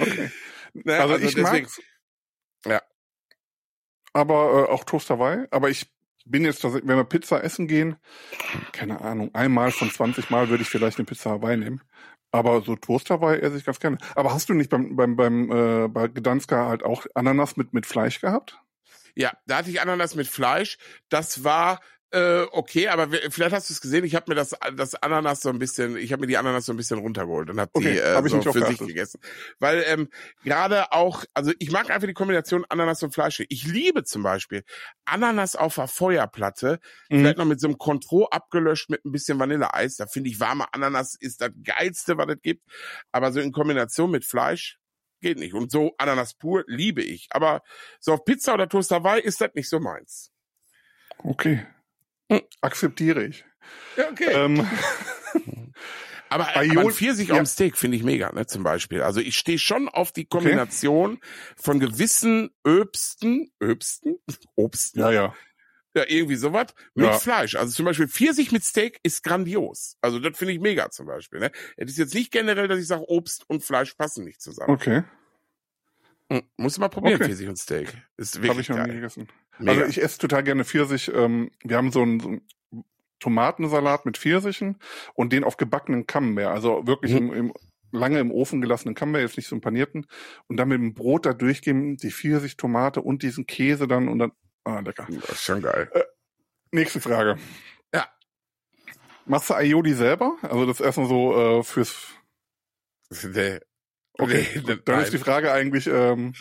okay. 0.00 0.30
Ne, 0.72 0.98
Also, 0.98 1.16
ich 1.16 1.36
mag's. 1.36 1.80
Ja. 2.64 2.82
Aber 4.12 4.68
äh, 4.68 4.72
auch 4.72 4.84
Toast 4.84 5.10
Hawaii. 5.10 5.46
Aber 5.50 5.70
ich 5.70 5.90
bin 6.24 6.44
jetzt, 6.44 6.64
wenn 6.64 6.86
wir 6.86 7.04
Pizza 7.04 7.42
essen 7.42 7.66
gehen, 7.66 7.96
keine 8.72 9.00
Ahnung, 9.00 9.34
einmal 9.34 9.70
von 9.70 9.90
20 9.90 10.30
Mal 10.30 10.48
würde 10.48 10.62
ich 10.62 10.68
vielleicht 10.68 10.98
eine 10.98 11.06
Pizza 11.06 11.30
Hawaii 11.30 11.56
nehmen. 11.56 11.82
Aber 12.30 12.60
so 12.60 12.76
Toast 12.76 13.08
Hawaii 13.10 13.40
esse 13.40 13.56
ich 13.56 13.64
ganz 13.64 13.80
gerne. 13.80 13.98
Aber 14.14 14.34
hast 14.34 14.48
du 14.48 14.54
nicht 14.54 14.70
beim, 14.70 14.96
beim, 14.96 15.16
beim 15.16 15.50
äh, 15.50 15.88
bei 15.88 16.08
Gdanska 16.08 16.68
halt 16.68 16.82
auch 16.82 17.06
Ananas 17.14 17.56
mit, 17.56 17.72
mit 17.72 17.86
Fleisch 17.86 18.20
gehabt? 18.20 18.58
Ja, 19.14 19.32
da 19.46 19.58
hatte 19.58 19.70
ich 19.70 19.80
Ananas 19.80 20.14
mit 20.14 20.28
Fleisch. 20.28 20.76
Das 21.08 21.42
war 21.42 21.80
äh, 22.10 22.42
okay, 22.52 22.88
aber 22.88 23.08
vielleicht 23.30 23.52
hast 23.54 23.68
du 23.68 23.74
es 23.74 23.80
gesehen. 23.80 24.04
Ich 24.04 24.14
habe 24.14 24.26
mir 24.28 24.34
das 24.34 24.54
das 24.74 24.94
Ananas 24.94 25.40
so 25.42 25.50
ein 25.50 25.58
bisschen, 25.58 25.96
ich 25.96 26.12
habe 26.12 26.20
mir 26.20 26.26
die 26.26 26.38
Ananas 26.38 26.64
so 26.66 26.72
ein 26.72 26.76
bisschen 26.76 26.98
runtergeholt 26.98 27.50
und 27.50 27.60
habe 27.60 27.70
Okay, 27.74 27.92
die 27.92 27.98
äh, 27.98 28.14
hab 28.14 28.24
ich 28.24 28.32
so 28.32 28.52
für 28.52 28.66
sich 28.66 28.78
gegessen. 28.78 29.20
Weil 29.58 29.84
ähm, 29.86 30.08
gerade 30.42 30.92
auch, 30.92 31.24
also 31.34 31.52
ich 31.58 31.70
mag 31.70 31.90
einfach 31.90 32.08
die 32.08 32.14
Kombination 32.14 32.64
Ananas 32.68 33.02
und 33.02 33.12
Fleisch. 33.12 33.42
Ich 33.48 33.66
liebe 33.66 34.04
zum 34.04 34.22
Beispiel 34.22 34.64
Ananas 35.04 35.54
auf 35.54 35.74
der 35.74 35.88
Feuerplatte, 35.88 36.80
Mhm. 37.10 37.18
vielleicht 37.20 37.38
noch 37.38 37.44
mit 37.44 37.60
so 37.60 37.66
einem 37.66 37.78
Contro 37.78 38.26
abgelöscht 38.26 38.88
mit 38.90 39.04
ein 39.04 39.12
bisschen 39.12 39.38
Vanilleeis. 39.38 39.96
Da 39.96 40.06
finde 40.06 40.30
ich 40.30 40.40
warme 40.40 40.66
Ananas 40.72 41.14
ist 41.14 41.40
das 41.40 41.50
geilste, 41.62 42.16
was 42.16 42.28
es 42.28 42.40
gibt. 42.42 42.62
Aber 43.12 43.32
so 43.32 43.40
in 43.40 43.52
Kombination 43.52 44.10
mit 44.10 44.24
Fleisch 44.24 44.78
geht 45.20 45.38
nicht. 45.38 45.52
Und 45.54 45.70
so 45.70 45.94
Ananas 45.98 46.34
pur 46.34 46.64
liebe 46.66 47.02
ich. 47.02 47.28
Aber 47.30 47.62
so 48.00 48.14
auf 48.14 48.24
Pizza 48.24 48.54
oder 48.54 48.68
Toast 48.68 48.90
Hawaii 48.92 49.20
ist 49.20 49.40
das 49.40 49.50
nicht 49.54 49.68
so 49.68 49.78
meins. 49.80 50.30
Okay. 51.18 51.66
Hm. 52.30 52.42
Akzeptiere 52.60 53.24
ich. 53.24 53.44
Ja, 53.96 54.10
okay. 54.10 54.32
Ähm, 54.32 54.66
aber, 56.28 56.56
Aioli, 56.56 56.78
aber 56.78 56.90
Pfirsich 56.90 57.28
ja. 57.28 57.34
auf 57.34 57.40
dem 57.40 57.46
Steak 57.46 57.76
finde 57.76 57.96
ich 57.96 58.02
mega, 58.02 58.32
ne, 58.32 58.46
zum 58.46 58.62
Beispiel. 58.62 59.02
Also 59.02 59.20
ich 59.20 59.36
stehe 59.36 59.58
schon 59.58 59.88
auf 59.88 60.12
die 60.12 60.26
Kombination 60.26 61.12
okay. 61.12 61.20
von 61.56 61.80
gewissen 61.80 62.50
Öbsten, 62.66 63.50
Öbsten, 63.62 64.18
Obsten. 64.56 65.00
Ja, 65.00 65.10
ja. 65.10 65.34
Ja, 65.94 66.04
irgendwie 66.06 66.36
sowas 66.36 66.66
mit 66.94 67.06
ja. 67.06 67.18
Fleisch. 67.18 67.56
Also 67.56 67.72
zum 67.72 67.86
Beispiel 67.86 68.06
Pfirsich 68.06 68.52
mit 68.52 68.62
Steak 68.62 69.00
ist 69.02 69.24
grandios. 69.24 69.96
Also 70.00 70.20
das 70.20 70.36
finde 70.36 70.52
ich 70.52 70.60
mega 70.60 70.90
zum 70.90 71.06
Beispiel. 71.06 71.40
Ne? 71.40 71.50
Es 71.76 71.90
ist 71.90 71.98
jetzt 71.98 72.14
nicht 72.14 72.30
generell, 72.30 72.68
dass 72.68 72.78
ich 72.78 72.86
sage, 72.86 73.08
Obst 73.08 73.48
und 73.48 73.64
Fleisch 73.64 73.94
passen 73.94 74.24
nicht 74.24 74.40
zusammen. 74.40 74.70
Okay. 74.70 75.02
Hm, 76.30 76.42
muss 76.56 76.78
mal 76.78 76.88
probieren, 76.88 77.16
okay. 77.16 77.26
Pfirsich 77.26 77.48
und 77.48 77.58
Steak. 77.58 77.96
Ist 78.16 78.36
wirklich 78.36 78.50
Habe 78.50 78.60
ich 78.60 78.68
noch 78.68 78.76
geil. 78.76 78.88
nie 78.88 78.94
gegessen. 78.94 79.28
Mega. 79.58 79.72
Also 79.72 79.84
ich 79.84 80.02
esse 80.02 80.18
total 80.18 80.44
gerne 80.44 80.64
Pfirsich. 80.64 81.10
Ähm, 81.14 81.50
wir 81.64 81.76
haben 81.76 81.90
so 81.90 82.02
einen, 82.02 82.20
so 82.20 82.28
einen 82.28 82.42
Tomatensalat 83.18 84.06
mit 84.06 84.18
Pfirsichen 84.18 84.78
und 85.14 85.32
den 85.32 85.44
auf 85.44 85.56
gebackenen 85.56 86.06
Camembert. 86.06 86.48
Also 86.48 86.86
wirklich 86.86 87.12
mhm. 87.12 87.18
im, 87.18 87.32
im 87.32 87.52
lange 87.90 88.20
im 88.20 88.30
Ofen 88.30 88.60
gelassenen 88.60 88.94
Camembert, 88.94 89.22
jetzt 89.22 89.36
nicht 89.38 89.48
so 89.48 89.54
einen 89.54 89.62
panierten. 89.62 90.06
Und 90.46 90.58
dann 90.58 90.68
mit 90.68 90.78
dem 90.78 90.92
Brot 90.94 91.24
da 91.24 91.32
durchgeben, 91.32 91.96
die 91.96 92.10
Pfirsich, 92.10 92.56
Tomate 92.58 93.00
und 93.00 93.22
diesen 93.22 93.46
Käse 93.46 93.88
dann 93.88 94.08
und 94.08 94.18
dann 94.18 94.32
Ah, 94.68 94.80
lecker. 94.80 95.06
Das 95.08 95.30
ist 95.30 95.44
schon 95.44 95.62
geil. 95.62 95.90
Äh, 95.94 96.04
nächste 96.72 97.00
Frage. 97.00 97.38
Ja. 97.94 98.06
Machst 99.24 99.48
du 99.48 99.54
Aioli 99.54 99.94
selber? 99.94 100.36
Also 100.42 100.66
das 100.66 100.80
erstmal 100.80 101.08
so 101.08 101.60
äh, 101.60 101.62
fürs. 101.62 102.08
Nee. 103.22 103.60
Okay, 104.18 104.46
dann 104.66 104.80
nein. 104.86 105.02
ist 105.02 105.12
die 105.12 105.18
Frage 105.18 105.52
eigentlich. 105.52 105.86
Ähm, 105.86 106.34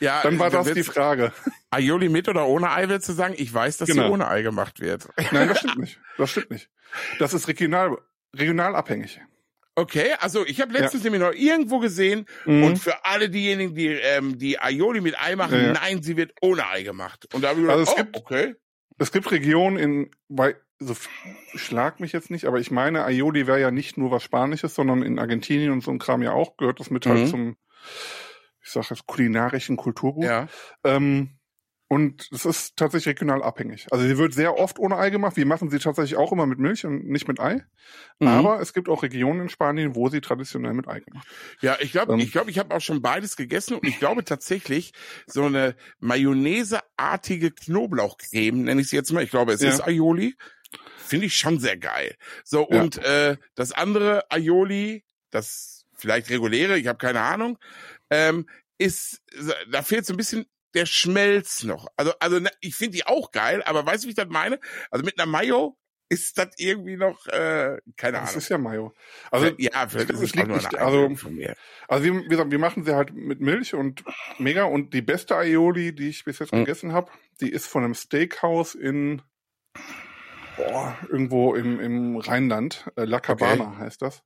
ja, 0.00 0.22
dann 0.22 0.38
war 0.38 0.50
das 0.50 0.72
die 0.72 0.84
Frage. 0.84 1.32
Aioli 1.70 2.08
mit 2.08 2.28
oder 2.28 2.46
ohne 2.46 2.70
Ei, 2.70 2.88
willst 2.88 3.08
du 3.08 3.12
sagen? 3.12 3.34
Ich 3.36 3.52
weiß, 3.52 3.78
dass 3.78 3.88
genau. 3.88 4.06
sie 4.06 4.12
ohne 4.12 4.28
Ei 4.28 4.42
gemacht 4.42 4.80
wird. 4.80 5.08
Nein, 5.32 5.48
das 5.48 5.58
stimmt 5.58 5.78
nicht. 5.78 6.00
Das 6.16 6.30
stimmt 6.30 6.50
nicht. 6.50 6.70
Das 7.18 7.34
ist 7.34 7.48
regional, 7.48 7.98
regional 8.36 8.76
abhängig. 8.76 9.20
Okay, 9.74 10.14
also 10.20 10.44
ich 10.46 10.60
habe 10.60 10.72
letztens 10.72 11.04
ja. 11.04 11.10
nämlich 11.10 11.28
noch 11.28 11.38
irgendwo 11.38 11.78
gesehen 11.78 12.26
mhm. 12.44 12.64
und 12.64 12.78
für 12.78 13.04
alle 13.04 13.30
diejenigen, 13.30 13.74
die 13.74 13.88
ähm, 13.88 14.38
die 14.38 14.58
Aioli 14.60 15.00
mit 15.00 15.20
Ei 15.20 15.36
machen, 15.36 15.60
ja. 15.60 15.72
nein, 15.72 16.02
sie 16.02 16.16
wird 16.16 16.32
ohne 16.40 16.68
Ei 16.68 16.82
gemacht. 16.82 17.32
Und 17.32 17.42
da 17.42 17.50
habe 17.50 17.60
ich 17.60 17.68
also 17.68 17.80
gedacht, 17.80 17.96
es 17.96 18.00
oh, 18.00 18.04
gibt, 18.04 18.16
okay. 18.16 18.54
Es 18.98 19.12
gibt 19.12 19.30
Regionen 19.30 19.76
in, 19.76 20.10
weil, 20.28 20.56
so 20.78 20.94
schlag 21.54 22.00
mich 22.00 22.12
jetzt 22.12 22.30
nicht, 22.30 22.44
aber 22.44 22.58
ich 22.58 22.70
meine, 22.70 23.04
Aioli 23.04 23.46
wäre 23.46 23.60
ja 23.60 23.70
nicht 23.70 23.96
nur 23.96 24.10
was 24.10 24.22
Spanisches, 24.22 24.74
sondern 24.74 25.02
in 25.02 25.18
Argentinien 25.18 25.72
und 25.72 25.82
so 25.82 25.90
ein 25.90 25.98
Kram 25.98 26.22
ja 26.22 26.32
auch 26.32 26.56
gehört 26.56 26.80
das 26.80 26.90
mit 26.90 27.06
halt 27.06 27.16
mhm. 27.16 27.20
halt 27.20 27.30
zum, 27.30 27.56
ich 28.62 28.70
sag 28.70 28.90
jetzt 28.90 29.06
kulinarischen 29.06 29.76
Kulturgut. 29.76 30.24
Ja. 30.24 30.48
Ähm, 30.84 31.37
und 31.88 32.28
es 32.32 32.44
ist 32.44 32.76
tatsächlich 32.76 33.14
regional 33.14 33.42
abhängig. 33.42 33.86
Also 33.90 34.06
sie 34.06 34.18
wird 34.18 34.34
sehr 34.34 34.58
oft 34.58 34.78
ohne 34.78 34.98
Ei 34.98 35.08
gemacht. 35.08 35.38
Wir 35.38 35.46
machen 35.46 35.70
sie 35.70 35.78
tatsächlich 35.78 36.16
auch 36.18 36.32
immer 36.32 36.44
mit 36.44 36.58
Milch 36.58 36.84
und 36.84 37.06
nicht 37.06 37.26
mit 37.28 37.40
Ei. 37.40 37.64
Mhm. 38.18 38.28
Aber 38.28 38.60
es 38.60 38.74
gibt 38.74 38.90
auch 38.90 39.02
Regionen 39.02 39.40
in 39.40 39.48
Spanien, 39.48 39.94
wo 39.94 40.10
sie 40.10 40.20
traditionell 40.20 40.74
mit 40.74 40.86
Ei 40.86 41.00
gemacht 41.00 41.26
wird. 41.26 41.62
Ja, 41.62 41.76
ich 41.80 41.92
glaube, 41.92 42.12
ähm, 42.12 42.18
ich 42.18 42.30
glaube, 42.30 42.50
ich 42.50 42.58
habe 42.58 42.74
auch 42.74 42.82
schon 42.82 43.00
beides 43.00 43.36
gegessen 43.36 43.74
und 43.74 43.86
ich 43.86 43.98
glaube 43.98 44.22
tatsächlich 44.22 44.92
so 45.26 45.44
eine 45.44 45.76
Mayonnaise-artige 46.00 47.52
Knoblauchcreme, 47.52 48.64
nenne 48.64 48.82
ich 48.82 48.88
sie 48.88 48.96
jetzt 48.96 49.10
mal. 49.12 49.22
Ich 49.22 49.30
glaube, 49.30 49.54
es 49.54 49.62
ja. 49.62 49.70
ist 49.70 49.80
Aioli. 49.80 50.36
Finde 50.98 51.24
ich 51.24 51.38
schon 51.38 51.58
sehr 51.58 51.78
geil. 51.78 52.16
So, 52.44 52.68
ja. 52.70 52.82
und 52.82 52.98
äh, 52.98 53.38
das 53.54 53.72
andere 53.72 54.30
Aioli, 54.30 55.04
das 55.30 55.86
vielleicht 55.94 56.28
reguläre, 56.28 56.78
ich 56.78 56.86
habe 56.86 56.98
keine 56.98 57.22
Ahnung, 57.22 57.58
ähm, 58.10 58.46
ist, 58.76 59.22
da 59.70 59.82
fehlt 59.82 60.04
so 60.04 60.12
ein 60.12 60.18
bisschen 60.18 60.46
der 60.78 60.86
schmelzt 60.86 61.64
noch. 61.64 61.88
Also, 61.96 62.12
also 62.20 62.38
ne, 62.38 62.50
ich 62.60 62.76
finde 62.76 62.96
die 62.96 63.06
auch 63.06 63.32
geil, 63.32 63.64
aber 63.64 63.84
weißt 63.84 64.04
du, 64.04 64.06
wie 64.06 64.10
ich 64.10 64.16
das 64.16 64.28
meine? 64.28 64.60
Also 64.92 65.04
mit 65.04 65.18
einer 65.18 65.28
Mayo 65.28 65.76
ist 66.08 66.38
das 66.38 66.50
irgendwie 66.56 66.96
noch, 66.96 67.26
äh, 67.26 67.78
keine 67.96 68.12
das 68.12 68.20
Ahnung. 68.20 68.24
Das 68.26 68.36
ist 68.36 68.48
ja 68.48 68.58
Mayo. 68.58 68.94
Also, 69.32 69.50
ja, 69.58 69.88
vielleicht 69.88 70.10
ist 70.10 70.20
es 70.20 70.34
liegt 70.36 70.48
nicht, 70.48 70.74
also, 70.76 71.14
von 71.16 71.34
mir. 71.34 71.56
Also, 71.88 72.04
wie, 72.04 72.24
wie 72.24 72.28
gesagt, 72.28 72.52
wir 72.52 72.60
machen 72.60 72.84
sie 72.84 72.94
halt 72.94 73.12
mit 73.12 73.40
Milch 73.40 73.74
und 73.74 74.04
mega 74.38 74.64
und 74.64 74.94
die 74.94 75.02
beste 75.02 75.36
Aioli, 75.36 75.92
die 75.94 76.10
ich 76.10 76.24
bis 76.24 76.38
jetzt 76.38 76.52
mhm. 76.52 76.60
gegessen 76.60 76.92
habe, 76.92 77.10
die 77.40 77.50
ist 77.50 77.66
von 77.66 77.82
einem 77.82 77.94
Steakhouse 77.94 78.76
in, 78.76 79.20
boah, 80.56 80.96
irgendwo 81.10 81.56
im, 81.56 81.80
im 81.80 82.16
Rheinland, 82.18 82.88
äh, 82.94 83.04
La 83.04 83.18
Cabana 83.18 83.72
okay. 83.72 83.78
heißt 83.78 84.00
das. 84.00 84.22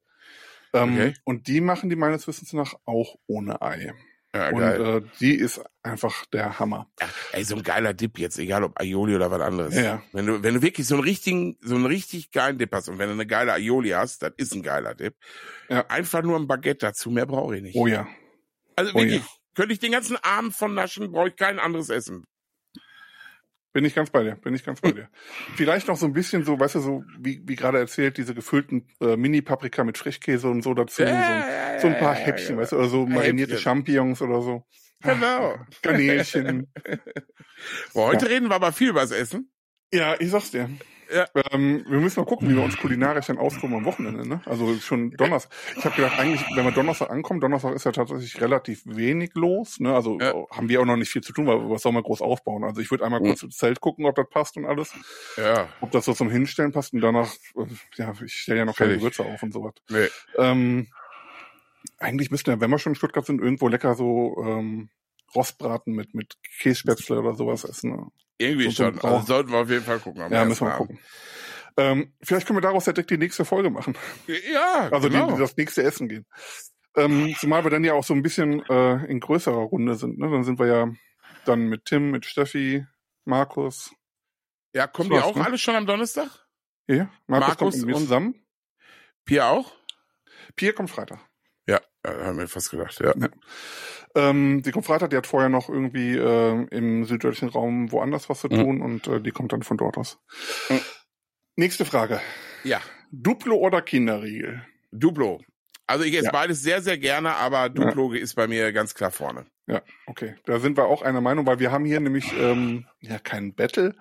Ähm, 0.74 0.92
okay. 0.92 1.14
Und 1.24 1.46
die 1.48 1.62
machen 1.62 1.88
die 1.88 1.96
meines 1.96 2.28
Wissens 2.28 2.52
nach 2.52 2.74
auch 2.84 3.16
ohne 3.26 3.62
Ei. 3.62 3.94
Ja, 4.34 4.48
und 4.50 4.62
äh, 4.62 5.02
die 5.20 5.34
ist 5.34 5.60
einfach 5.82 6.24
der 6.26 6.58
Hammer. 6.58 6.90
Ja, 7.00 7.08
ey, 7.32 7.44
so 7.44 7.54
ein 7.54 7.62
geiler 7.62 7.92
Dip 7.92 8.18
jetzt, 8.18 8.38
egal 8.38 8.64
ob 8.64 8.80
Aioli 8.80 9.14
oder 9.14 9.30
was 9.30 9.42
anderes. 9.42 9.74
Ja. 9.74 10.02
Wenn 10.12 10.26
du, 10.26 10.42
wenn 10.42 10.54
du 10.54 10.62
wirklich 10.62 10.86
so 10.86 10.94
einen 10.94 11.04
richtigen, 11.04 11.58
so 11.60 11.74
einen 11.74 11.84
richtig 11.84 12.30
geilen 12.30 12.56
Dip 12.56 12.74
hast 12.74 12.88
und 12.88 12.98
wenn 12.98 13.08
du 13.08 13.12
eine 13.12 13.26
geile 13.26 13.52
Aioli 13.52 13.90
hast, 13.90 14.22
das 14.22 14.32
ist 14.38 14.54
ein 14.54 14.62
geiler 14.62 14.94
Dip. 14.94 15.16
Ja. 15.68 15.86
Einfach 15.88 16.22
nur 16.22 16.38
ein 16.38 16.46
Baguette 16.46 16.86
dazu, 16.86 17.10
mehr 17.10 17.26
brauche 17.26 17.56
ich 17.56 17.62
nicht. 17.62 17.76
Oh 17.76 17.86
ja. 17.86 18.08
Also 18.74 18.94
wirklich, 18.94 19.20
oh 19.20 19.24
ja. 19.24 19.54
könnte 19.54 19.74
ich 19.74 19.80
den 19.80 19.92
ganzen 19.92 20.16
Abend 20.16 20.54
von 20.54 20.72
naschen, 20.72 21.12
brauche 21.12 21.28
ich 21.28 21.36
kein 21.36 21.58
anderes 21.58 21.90
Essen. 21.90 22.24
Bin 23.72 23.86
ich 23.86 23.94
ganz 23.94 24.10
bei 24.10 24.22
dir, 24.22 24.36
bin 24.36 24.54
ich 24.54 24.64
ganz 24.64 24.80
bei 24.82 24.92
dir. 24.92 25.08
Vielleicht 25.56 25.88
noch 25.88 25.96
so 25.96 26.04
ein 26.04 26.12
bisschen 26.12 26.44
so, 26.44 26.60
weißt 26.60 26.74
du, 26.74 26.80
so 26.80 27.04
wie, 27.18 27.42
wie 27.46 27.56
gerade 27.56 27.78
erzählt, 27.78 28.18
diese 28.18 28.34
gefüllten 28.34 28.86
äh, 29.00 29.16
Mini-Paprika 29.16 29.82
mit 29.82 29.96
Frischkäse 29.96 30.48
und 30.48 30.62
so 30.62 30.74
dazu, 30.74 31.02
so, 31.02 31.08
so, 31.08 31.86
ein 31.88 31.98
paar 31.98 32.14
Häppchen, 32.14 32.58
weißt 32.58 32.72
du, 32.72 32.76
oder 32.76 32.88
so 32.88 33.06
marinierte 33.06 33.54
Häppchen. 33.54 33.64
Champignons 33.64 34.20
oder 34.20 34.42
so. 34.42 34.66
Genau. 35.02 35.56
Garnelchen. 35.80 36.70
Boah, 37.94 38.08
heute 38.08 38.26
ja. 38.26 38.32
reden 38.32 38.48
wir 38.48 38.54
aber 38.54 38.72
viel 38.72 38.90
über 38.90 39.00
das 39.00 39.10
Essen. 39.10 39.50
Ja, 39.92 40.16
ich 40.18 40.30
sag's 40.30 40.50
dir. 40.50 40.68
Ja. 41.12 41.26
Ähm, 41.52 41.84
wir 41.88 42.00
müssen 42.00 42.20
mal 42.20 42.26
gucken, 42.26 42.48
wie 42.48 42.56
wir 42.56 42.62
uns 42.62 42.76
kulinarisch 42.76 43.26
dann 43.26 43.38
austoben 43.38 43.76
am 43.76 43.84
Wochenende. 43.84 44.26
Ne? 44.26 44.40
Also 44.46 44.74
schon 44.76 45.10
Donnerstag. 45.12 45.52
Ich 45.76 45.84
habe 45.84 45.94
gedacht, 45.94 46.18
eigentlich, 46.18 46.44
wenn 46.54 46.64
wir 46.64 46.72
Donnerstag 46.72 47.10
ankommen, 47.10 47.40
Donnerstag 47.40 47.74
ist 47.74 47.84
ja 47.84 47.92
tatsächlich 47.92 48.40
relativ 48.40 48.82
wenig 48.86 49.34
los. 49.34 49.80
Ne? 49.80 49.94
Also 49.94 50.18
ja. 50.18 50.32
haben 50.50 50.68
wir 50.68 50.80
auch 50.80 50.86
noch 50.86 50.96
nicht 50.96 51.10
viel 51.10 51.22
zu 51.22 51.32
tun, 51.32 51.46
weil 51.46 51.58
was 51.70 51.82
soll 51.82 51.92
man 51.92 52.02
groß 52.02 52.22
aufbauen? 52.22 52.64
Also 52.64 52.80
ich 52.80 52.90
würde 52.90 53.04
einmal 53.04 53.20
kurz 53.20 53.42
mhm. 53.42 53.48
ins 53.48 53.56
Zelt 53.58 53.80
gucken, 53.80 54.06
ob 54.06 54.14
das 54.14 54.28
passt 54.28 54.56
und 54.56 54.64
alles. 54.64 54.94
Ja. 55.36 55.68
Ob 55.80 55.90
das 55.90 56.04
so 56.04 56.12
zum 56.14 56.30
Hinstellen 56.30 56.72
passt 56.72 56.92
und 56.92 57.00
danach, 57.00 57.32
äh, 57.56 57.66
ja, 57.96 58.12
ich 58.24 58.34
stelle 58.34 58.60
ja 58.60 58.64
noch 58.64 58.76
keine 58.76 58.96
Gewürze 58.96 59.24
auf 59.24 59.42
und 59.42 59.52
sowas. 59.52 59.74
Nee. 59.90 60.08
Ähm, 60.38 60.88
eigentlich 61.98 62.30
müssten 62.30 62.50
wir, 62.50 62.60
wenn 62.60 62.70
wir 62.70 62.78
schon 62.78 62.92
in 62.92 62.96
Stuttgart 62.96 63.26
sind, 63.26 63.40
irgendwo 63.40 63.68
lecker 63.68 63.94
so 63.94 64.36
ähm, 64.44 64.90
Rostbraten 65.34 65.94
mit, 65.94 66.14
mit 66.14 66.36
Kässpätzle 66.60 67.18
oder 67.18 67.34
sowas 67.34 67.64
essen. 67.64 67.92
Ne? 67.92 68.06
Irgendwie 68.42 68.70
so 68.70 68.84
schon. 68.84 68.98
Also 69.00 69.26
sollten 69.26 69.50
wir 69.50 69.58
auf 69.58 69.70
jeden 69.70 69.84
Fall 69.84 69.98
gucken. 69.98 70.30
Ja, 70.30 70.44
müssen 70.44 70.66
wir 70.66 70.72
gucken. 70.72 70.98
Ähm, 71.76 72.12
vielleicht 72.22 72.46
können 72.46 72.58
wir 72.58 72.62
daraus 72.62 72.86
ja 72.86 72.92
direkt 72.92 73.10
die 73.10 73.18
nächste 73.18 73.44
Folge 73.44 73.70
machen. 73.70 73.96
Ja, 74.52 74.88
Also 74.90 75.08
genau. 75.08 75.32
die, 75.32 75.38
das 75.38 75.56
nächste 75.56 75.82
Essen 75.82 76.08
gehen. 76.08 76.26
Ähm, 76.94 77.34
zumal 77.38 77.64
wir 77.64 77.70
dann 77.70 77.84
ja 77.84 77.94
auch 77.94 78.04
so 78.04 78.12
ein 78.12 78.22
bisschen 78.22 78.62
äh, 78.68 79.04
in 79.06 79.20
größerer 79.20 79.56
Runde 79.56 79.94
sind. 79.94 80.18
Ne? 80.18 80.30
Dann 80.30 80.44
sind 80.44 80.58
wir 80.58 80.66
ja 80.66 80.92
dann 81.46 81.68
mit 81.68 81.86
Tim, 81.86 82.10
mit 82.10 82.26
Steffi, 82.26 82.86
Markus. 83.24 83.94
Ja, 84.74 84.86
kommen 84.86 85.10
die 85.10 85.18
auch 85.18 85.34
ne? 85.34 85.44
alle 85.44 85.58
schon 85.58 85.74
am 85.74 85.86
Donnerstag? 85.86 86.28
Ja, 86.88 87.10
Markus, 87.26 87.48
Markus 87.48 87.56
kommt 87.56 87.86
mit 87.86 87.96
zusammen. 87.96 88.34
Pia 89.24 89.48
auch? 89.50 89.72
Pia 90.56 90.72
kommt 90.72 90.90
Freitag. 90.90 91.20
Ja, 92.04 92.26
haben 92.26 92.38
wir 92.38 92.48
fast 92.48 92.70
gedacht, 92.70 92.98
ja. 93.00 93.14
ja. 93.16 93.28
Ähm, 94.14 94.62
die 94.62 94.72
kommt 94.72 94.86
Freitag, 94.86 95.10
die 95.10 95.16
hat 95.16 95.26
vorher 95.26 95.48
noch 95.48 95.68
irgendwie 95.68 96.16
äh, 96.16 96.66
im 96.70 97.04
süddeutschen 97.04 97.48
Raum 97.48 97.92
woanders 97.92 98.28
was 98.28 98.40
zu 98.40 98.48
mhm. 98.48 98.54
tun 98.54 98.76
mhm. 98.76 98.82
und 98.82 99.08
äh, 99.08 99.20
die 99.20 99.30
kommt 99.30 99.52
dann 99.52 99.62
von 99.62 99.76
dort 99.76 99.96
aus. 99.96 100.18
Mhm. 100.68 100.80
Nächste 101.56 101.84
Frage. 101.84 102.20
Ja. 102.64 102.80
Duplo 103.10 103.56
oder 103.56 103.82
Kinderriegel? 103.82 104.66
Duplo. 104.90 105.40
Also 105.86 106.04
ich 106.04 106.14
esse 106.14 106.26
ja. 106.26 106.32
beides 106.32 106.62
sehr, 106.62 106.80
sehr 106.80 106.98
gerne, 106.98 107.36
aber 107.36 107.68
Duplo 107.68 108.12
ja. 108.14 108.20
ist 108.20 108.34
bei 108.34 108.46
mir 108.46 108.72
ganz 108.72 108.94
klar 108.94 109.10
vorne. 109.10 109.46
Ja, 109.66 109.82
okay. 110.06 110.34
Da 110.44 110.58
sind 110.58 110.76
wir 110.76 110.86
auch 110.86 111.02
einer 111.02 111.20
Meinung, 111.20 111.46
weil 111.46 111.58
wir 111.58 111.70
haben 111.70 111.84
hier 111.84 112.00
nämlich 112.00 112.32
ähm, 112.38 112.86
ja 113.00 113.18
keinen 113.18 113.54
Battle, 113.54 113.94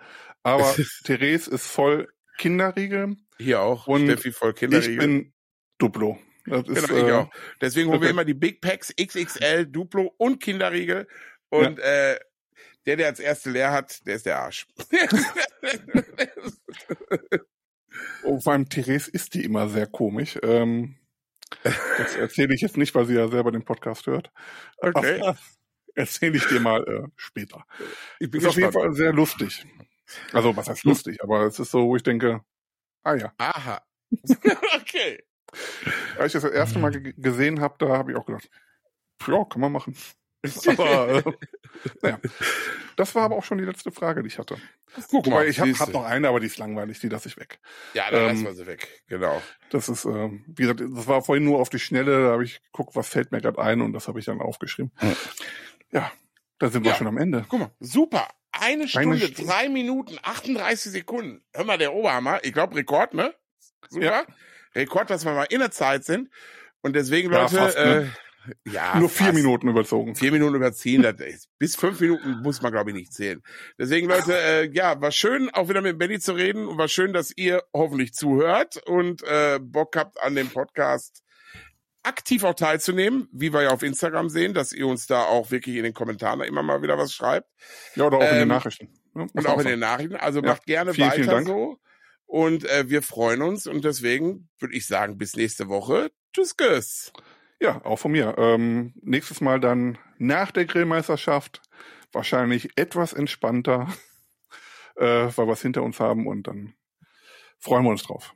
aber 0.43 0.73
Therese 1.03 1.49
ist 1.51 1.67
voll 1.67 2.07
Kinderriegel. 2.37 3.17
Hier 3.37 3.61
auch. 3.61 3.87
Und 3.87 4.05
Steffi 4.05 4.31
voll 4.31 4.53
Kinderriegel. 4.53 4.93
Ich 4.93 4.99
bin 4.99 5.33
Duplo. 5.77 6.17
Das 6.51 6.65
genau, 6.65 6.79
ist, 6.79 6.89
ich 6.91 7.07
äh, 7.07 7.11
auch. 7.13 7.29
Deswegen 7.61 7.89
holen 7.89 8.01
wir 8.01 8.09
immer 8.09 8.25
die 8.25 8.33
Big 8.33 8.61
Packs 8.61 8.93
XXL, 8.95 9.65
Duplo 9.65 10.13
und 10.17 10.41
Kinderriegel. 10.41 11.07
Und 11.49 11.79
ja. 11.79 12.11
äh, 12.11 12.19
der, 12.85 12.97
der 12.97 13.07
als 13.07 13.19
erste 13.19 13.51
leer 13.51 13.71
hat, 13.71 14.05
der 14.05 14.15
ist 14.15 14.25
der 14.25 14.39
Arsch. 14.39 14.67
oh, 18.23 18.39
vor 18.39 18.53
allem 18.53 18.67
Therese 18.67 19.09
ist 19.09 19.33
die 19.33 19.43
immer 19.45 19.69
sehr 19.69 19.87
komisch. 19.87 20.37
Ähm, 20.43 20.97
das 21.63 22.15
erzähle 22.15 22.53
ich 22.53 22.61
jetzt 22.61 22.77
nicht, 22.77 22.93
weil 22.95 23.05
sie 23.05 23.15
ja 23.15 23.27
selber 23.27 23.51
den 23.51 23.63
Podcast 23.63 24.07
hört. 24.07 24.31
Okay. 24.77 25.21
Erzähle 25.93 26.37
ich 26.37 26.47
dir 26.47 26.59
mal 26.59 26.83
äh, 26.87 27.07
später. 27.15 27.65
Ich 28.19 28.31
bin 28.31 28.41
ist 28.41 28.47
auf 28.47 28.55
jeden 28.55 28.71
Fall 28.71 28.93
sehr 28.93 29.13
lustig. 29.13 29.65
Also, 30.33 30.55
was 30.55 30.69
heißt 30.69 30.83
lustig? 30.83 31.21
Aber 31.23 31.45
es 31.45 31.59
ist 31.59 31.71
so, 31.71 31.87
wo 31.87 31.95
ich 31.95 32.03
denke, 32.03 32.41
ah 33.03 33.15
ja. 33.15 33.33
Aha. 33.37 33.81
okay. 34.81 35.23
Als 36.17 36.27
ich 36.27 36.33
das, 36.33 36.43
das 36.43 36.51
erste 36.51 36.79
Mal 36.79 36.91
gesehen 36.91 37.61
habe, 37.61 37.75
da 37.79 37.97
habe 37.97 38.11
ich 38.11 38.17
auch 38.17 38.25
gedacht, 38.25 38.49
ja, 39.27 39.45
kann 39.45 39.61
man 39.61 39.71
machen. 39.71 39.95
aber, 40.65 41.09
äh, 41.09 41.23
naja. 42.01 42.19
Das 42.95 43.13
war 43.15 43.23
aber 43.23 43.35
auch 43.35 43.43
schon 43.43 43.59
die 43.59 43.63
letzte 43.63 43.91
Frage, 43.91 44.23
die 44.23 44.27
ich 44.27 44.39
hatte. 44.39 44.57
Guck 45.09 45.27
mal, 45.27 45.47
ich 45.47 45.59
habe 45.59 45.71
hab 45.73 45.93
noch 45.93 46.03
eine, 46.03 46.27
aber 46.27 46.39
die 46.39 46.47
ist 46.47 46.57
langweilig, 46.57 46.99
die 46.99 47.09
lasse 47.09 47.29
ich 47.29 47.37
weg. 47.37 47.59
Ja, 47.93 48.09
dann 48.09 48.21
ähm, 48.21 48.27
lassen 48.27 48.43
wir 48.45 48.53
sie 48.53 48.67
weg, 48.67 49.03
genau. 49.07 49.41
Das 49.69 49.87
ist, 49.87 50.05
äh, 50.05 50.29
wie 50.47 50.63
gesagt, 50.63 50.81
das 50.81 51.07
war 51.07 51.21
vorhin 51.21 51.45
nur 51.45 51.59
auf 51.59 51.69
die 51.69 51.79
Schnelle, 51.79 52.25
da 52.25 52.31
habe 52.31 52.43
ich 52.43 52.61
geguckt, 52.63 52.95
was 52.95 53.07
fällt 53.07 53.31
mir 53.31 53.39
gerade 53.39 53.61
ein 53.61 53.81
und 53.81 53.93
das 53.93 54.07
habe 54.07 54.19
ich 54.19 54.25
dann 54.25 54.41
aufgeschrieben. 54.41 54.91
Ja, 55.01 55.15
ja 55.91 56.11
da 56.57 56.69
sind 56.69 56.83
wir 56.83 56.91
ja. 56.91 56.97
schon 56.97 57.07
am 57.07 57.17
Ende. 57.17 57.45
Guck 57.47 57.59
mal, 57.59 57.71
super. 57.79 58.27
Eine 58.51 58.87
Stunde, 58.87 59.15
Eine 59.15 59.27
St 59.27 59.47
drei 59.47 59.69
Minuten, 59.69 60.17
38 60.21 60.91
Sekunden. 60.91 61.43
Hör 61.53 61.63
mal, 61.63 61.77
der 61.77 61.93
Oberhammer. 61.93 62.43
Ich 62.43 62.51
glaube, 62.53 62.75
Rekord, 62.75 63.13
ne? 63.13 63.33
Super. 63.89 64.05
Ja. 64.05 64.25
Rekord, 64.75 65.09
dass 65.09 65.25
wir 65.25 65.33
mal 65.33 65.47
in 65.49 65.59
der 65.59 65.71
Zeit 65.71 66.03
sind. 66.03 66.29
Und 66.81 66.95
deswegen, 66.95 67.29
Leute, 67.29 67.55
ja, 67.55 67.61
fast, 67.65 67.77
ne? 67.77 68.11
äh, 68.65 68.71
ja, 68.71 68.97
nur 68.97 69.09
vier 69.09 69.27
fast. 69.27 69.37
Minuten 69.37 69.67
überzogen. 69.67 70.15
Vier 70.15 70.31
Minuten 70.31 70.55
überziehen, 70.55 71.03
das 71.03 71.19
ist, 71.19 71.49
bis 71.59 71.75
fünf 71.75 71.99
Minuten 71.99 72.41
muss 72.41 72.61
man, 72.61 72.71
glaube 72.71 72.89
ich, 72.89 72.95
nicht 72.95 73.13
zählen. 73.13 73.41
Deswegen, 73.77 74.07
Leute, 74.07 74.33
äh, 74.35 74.69
ja, 74.71 74.99
war 74.99 75.11
schön, 75.11 75.49
auch 75.53 75.69
wieder 75.69 75.81
mit 75.81 75.99
Benny 75.99 76.19
zu 76.19 76.33
reden 76.33 76.67
und 76.67 76.77
war 76.77 76.87
schön, 76.87 77.13
dass 77.13 77.31
ihr 77.35 77.63
hoffentlich 77.73 78.13
zuhört 78.13 78.81
und 78.87 79.23
äh, 79.23 79.59
Bock 79.61 79.95
habt 79.95 80.19
an 80.21 80.35
dem 80.35 80.49
Podcast 80.49 81.23
aktiv 82.03 82.43
auch 82.43 82.55
teilzunehmen, 82.55 83.27
wie 83.31 83.53
wir 83.53 83.61
ja 83.61 83.69
auf 83.69 83.83
Instagram 83.83 84.29
sehen, 84.29 84.53
dass 84.53 84.71
ihr 84.71 84.87
uns 84.87 85.05
da 85.05 85.23
auch 85.25 85.51
wirklich 85.51 85.75
in 85.75 85.83
den 85.83 85.93
Kommentaren 85.93 86.41
immer 86.41 86.63
mal 86.63 86.81
wieder 86.81 86.97
was 86.97 87.13
schreibt. 87.13 87.47
Ja, 87.95 88.05
oder 88.05 88.17
auch 88.17 88.23
ähm, 88.23 88.27
in 88.29 88.33
den 88.33 88.41
ähm, 88.41 88.47
Nachrichten. 88.47 88.89
Ja, 89.15 89.27
und 89.33 89.47
auch 89.47 89.59
in 89.59 89.67
den 89.67 89.79
Nachrichten. 89.79 90.15
Also 90.15 90.41
ja, 90.41 90.47
macht 90.47 90.65
gerne 90.65 90.93
vielen, 90.93 91.11
weiter 91.11 91.23
vielen 91.23 91.45
so. 91.45 91.77
Und 92.31 92.63
äh, 92.63 92.89
wir 92.89 93.01
freuen 93.01 93.41
uns 93.41 93.67
und 93.67 93.83
deswegen 93.83 94.47
würde 94.57 94.73
ich 94.73 94.87
sagen, 94.87 95.17
bis 95.17 95.35
nächste 95.35 95.67
Woche. 95.67 96.13
Tschüss, 96.31 96.55
Tschüss. 96.55 97.11
Ja, 97.59 97.83
auch 97.83 97.97
von 97.97 98.13
mir. 98.13 98.35
Ähm, 98.37 98.93
nächstes 99.01 99.41
Mal 99.41 99.59
dann 99.59 99.97
nach 100.17 100.51
der 100.51 100.63
Grillmeisterschaft. 100.63 101.61
Wahrscheinlich 102.13 102.69
etwas 102.77 103.11
entspannter, 103.11 103.93
äh, 104.95 105.27
weil 105.35 105.45
wir 105.45 105.51
es 105.51 105.61
hinter 105.61 105.83
uns 105.83 105.99
haben 105.99 106.25
und 106.25 106.47
dann 106.47 106.73
freuen 107.59 107.83
wir 107.83 107.89
uns 107.91 108.03
drauf. 108.03 108.33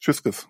Tschüss, 0.00 0.20
Tschüss. 0.20 0.48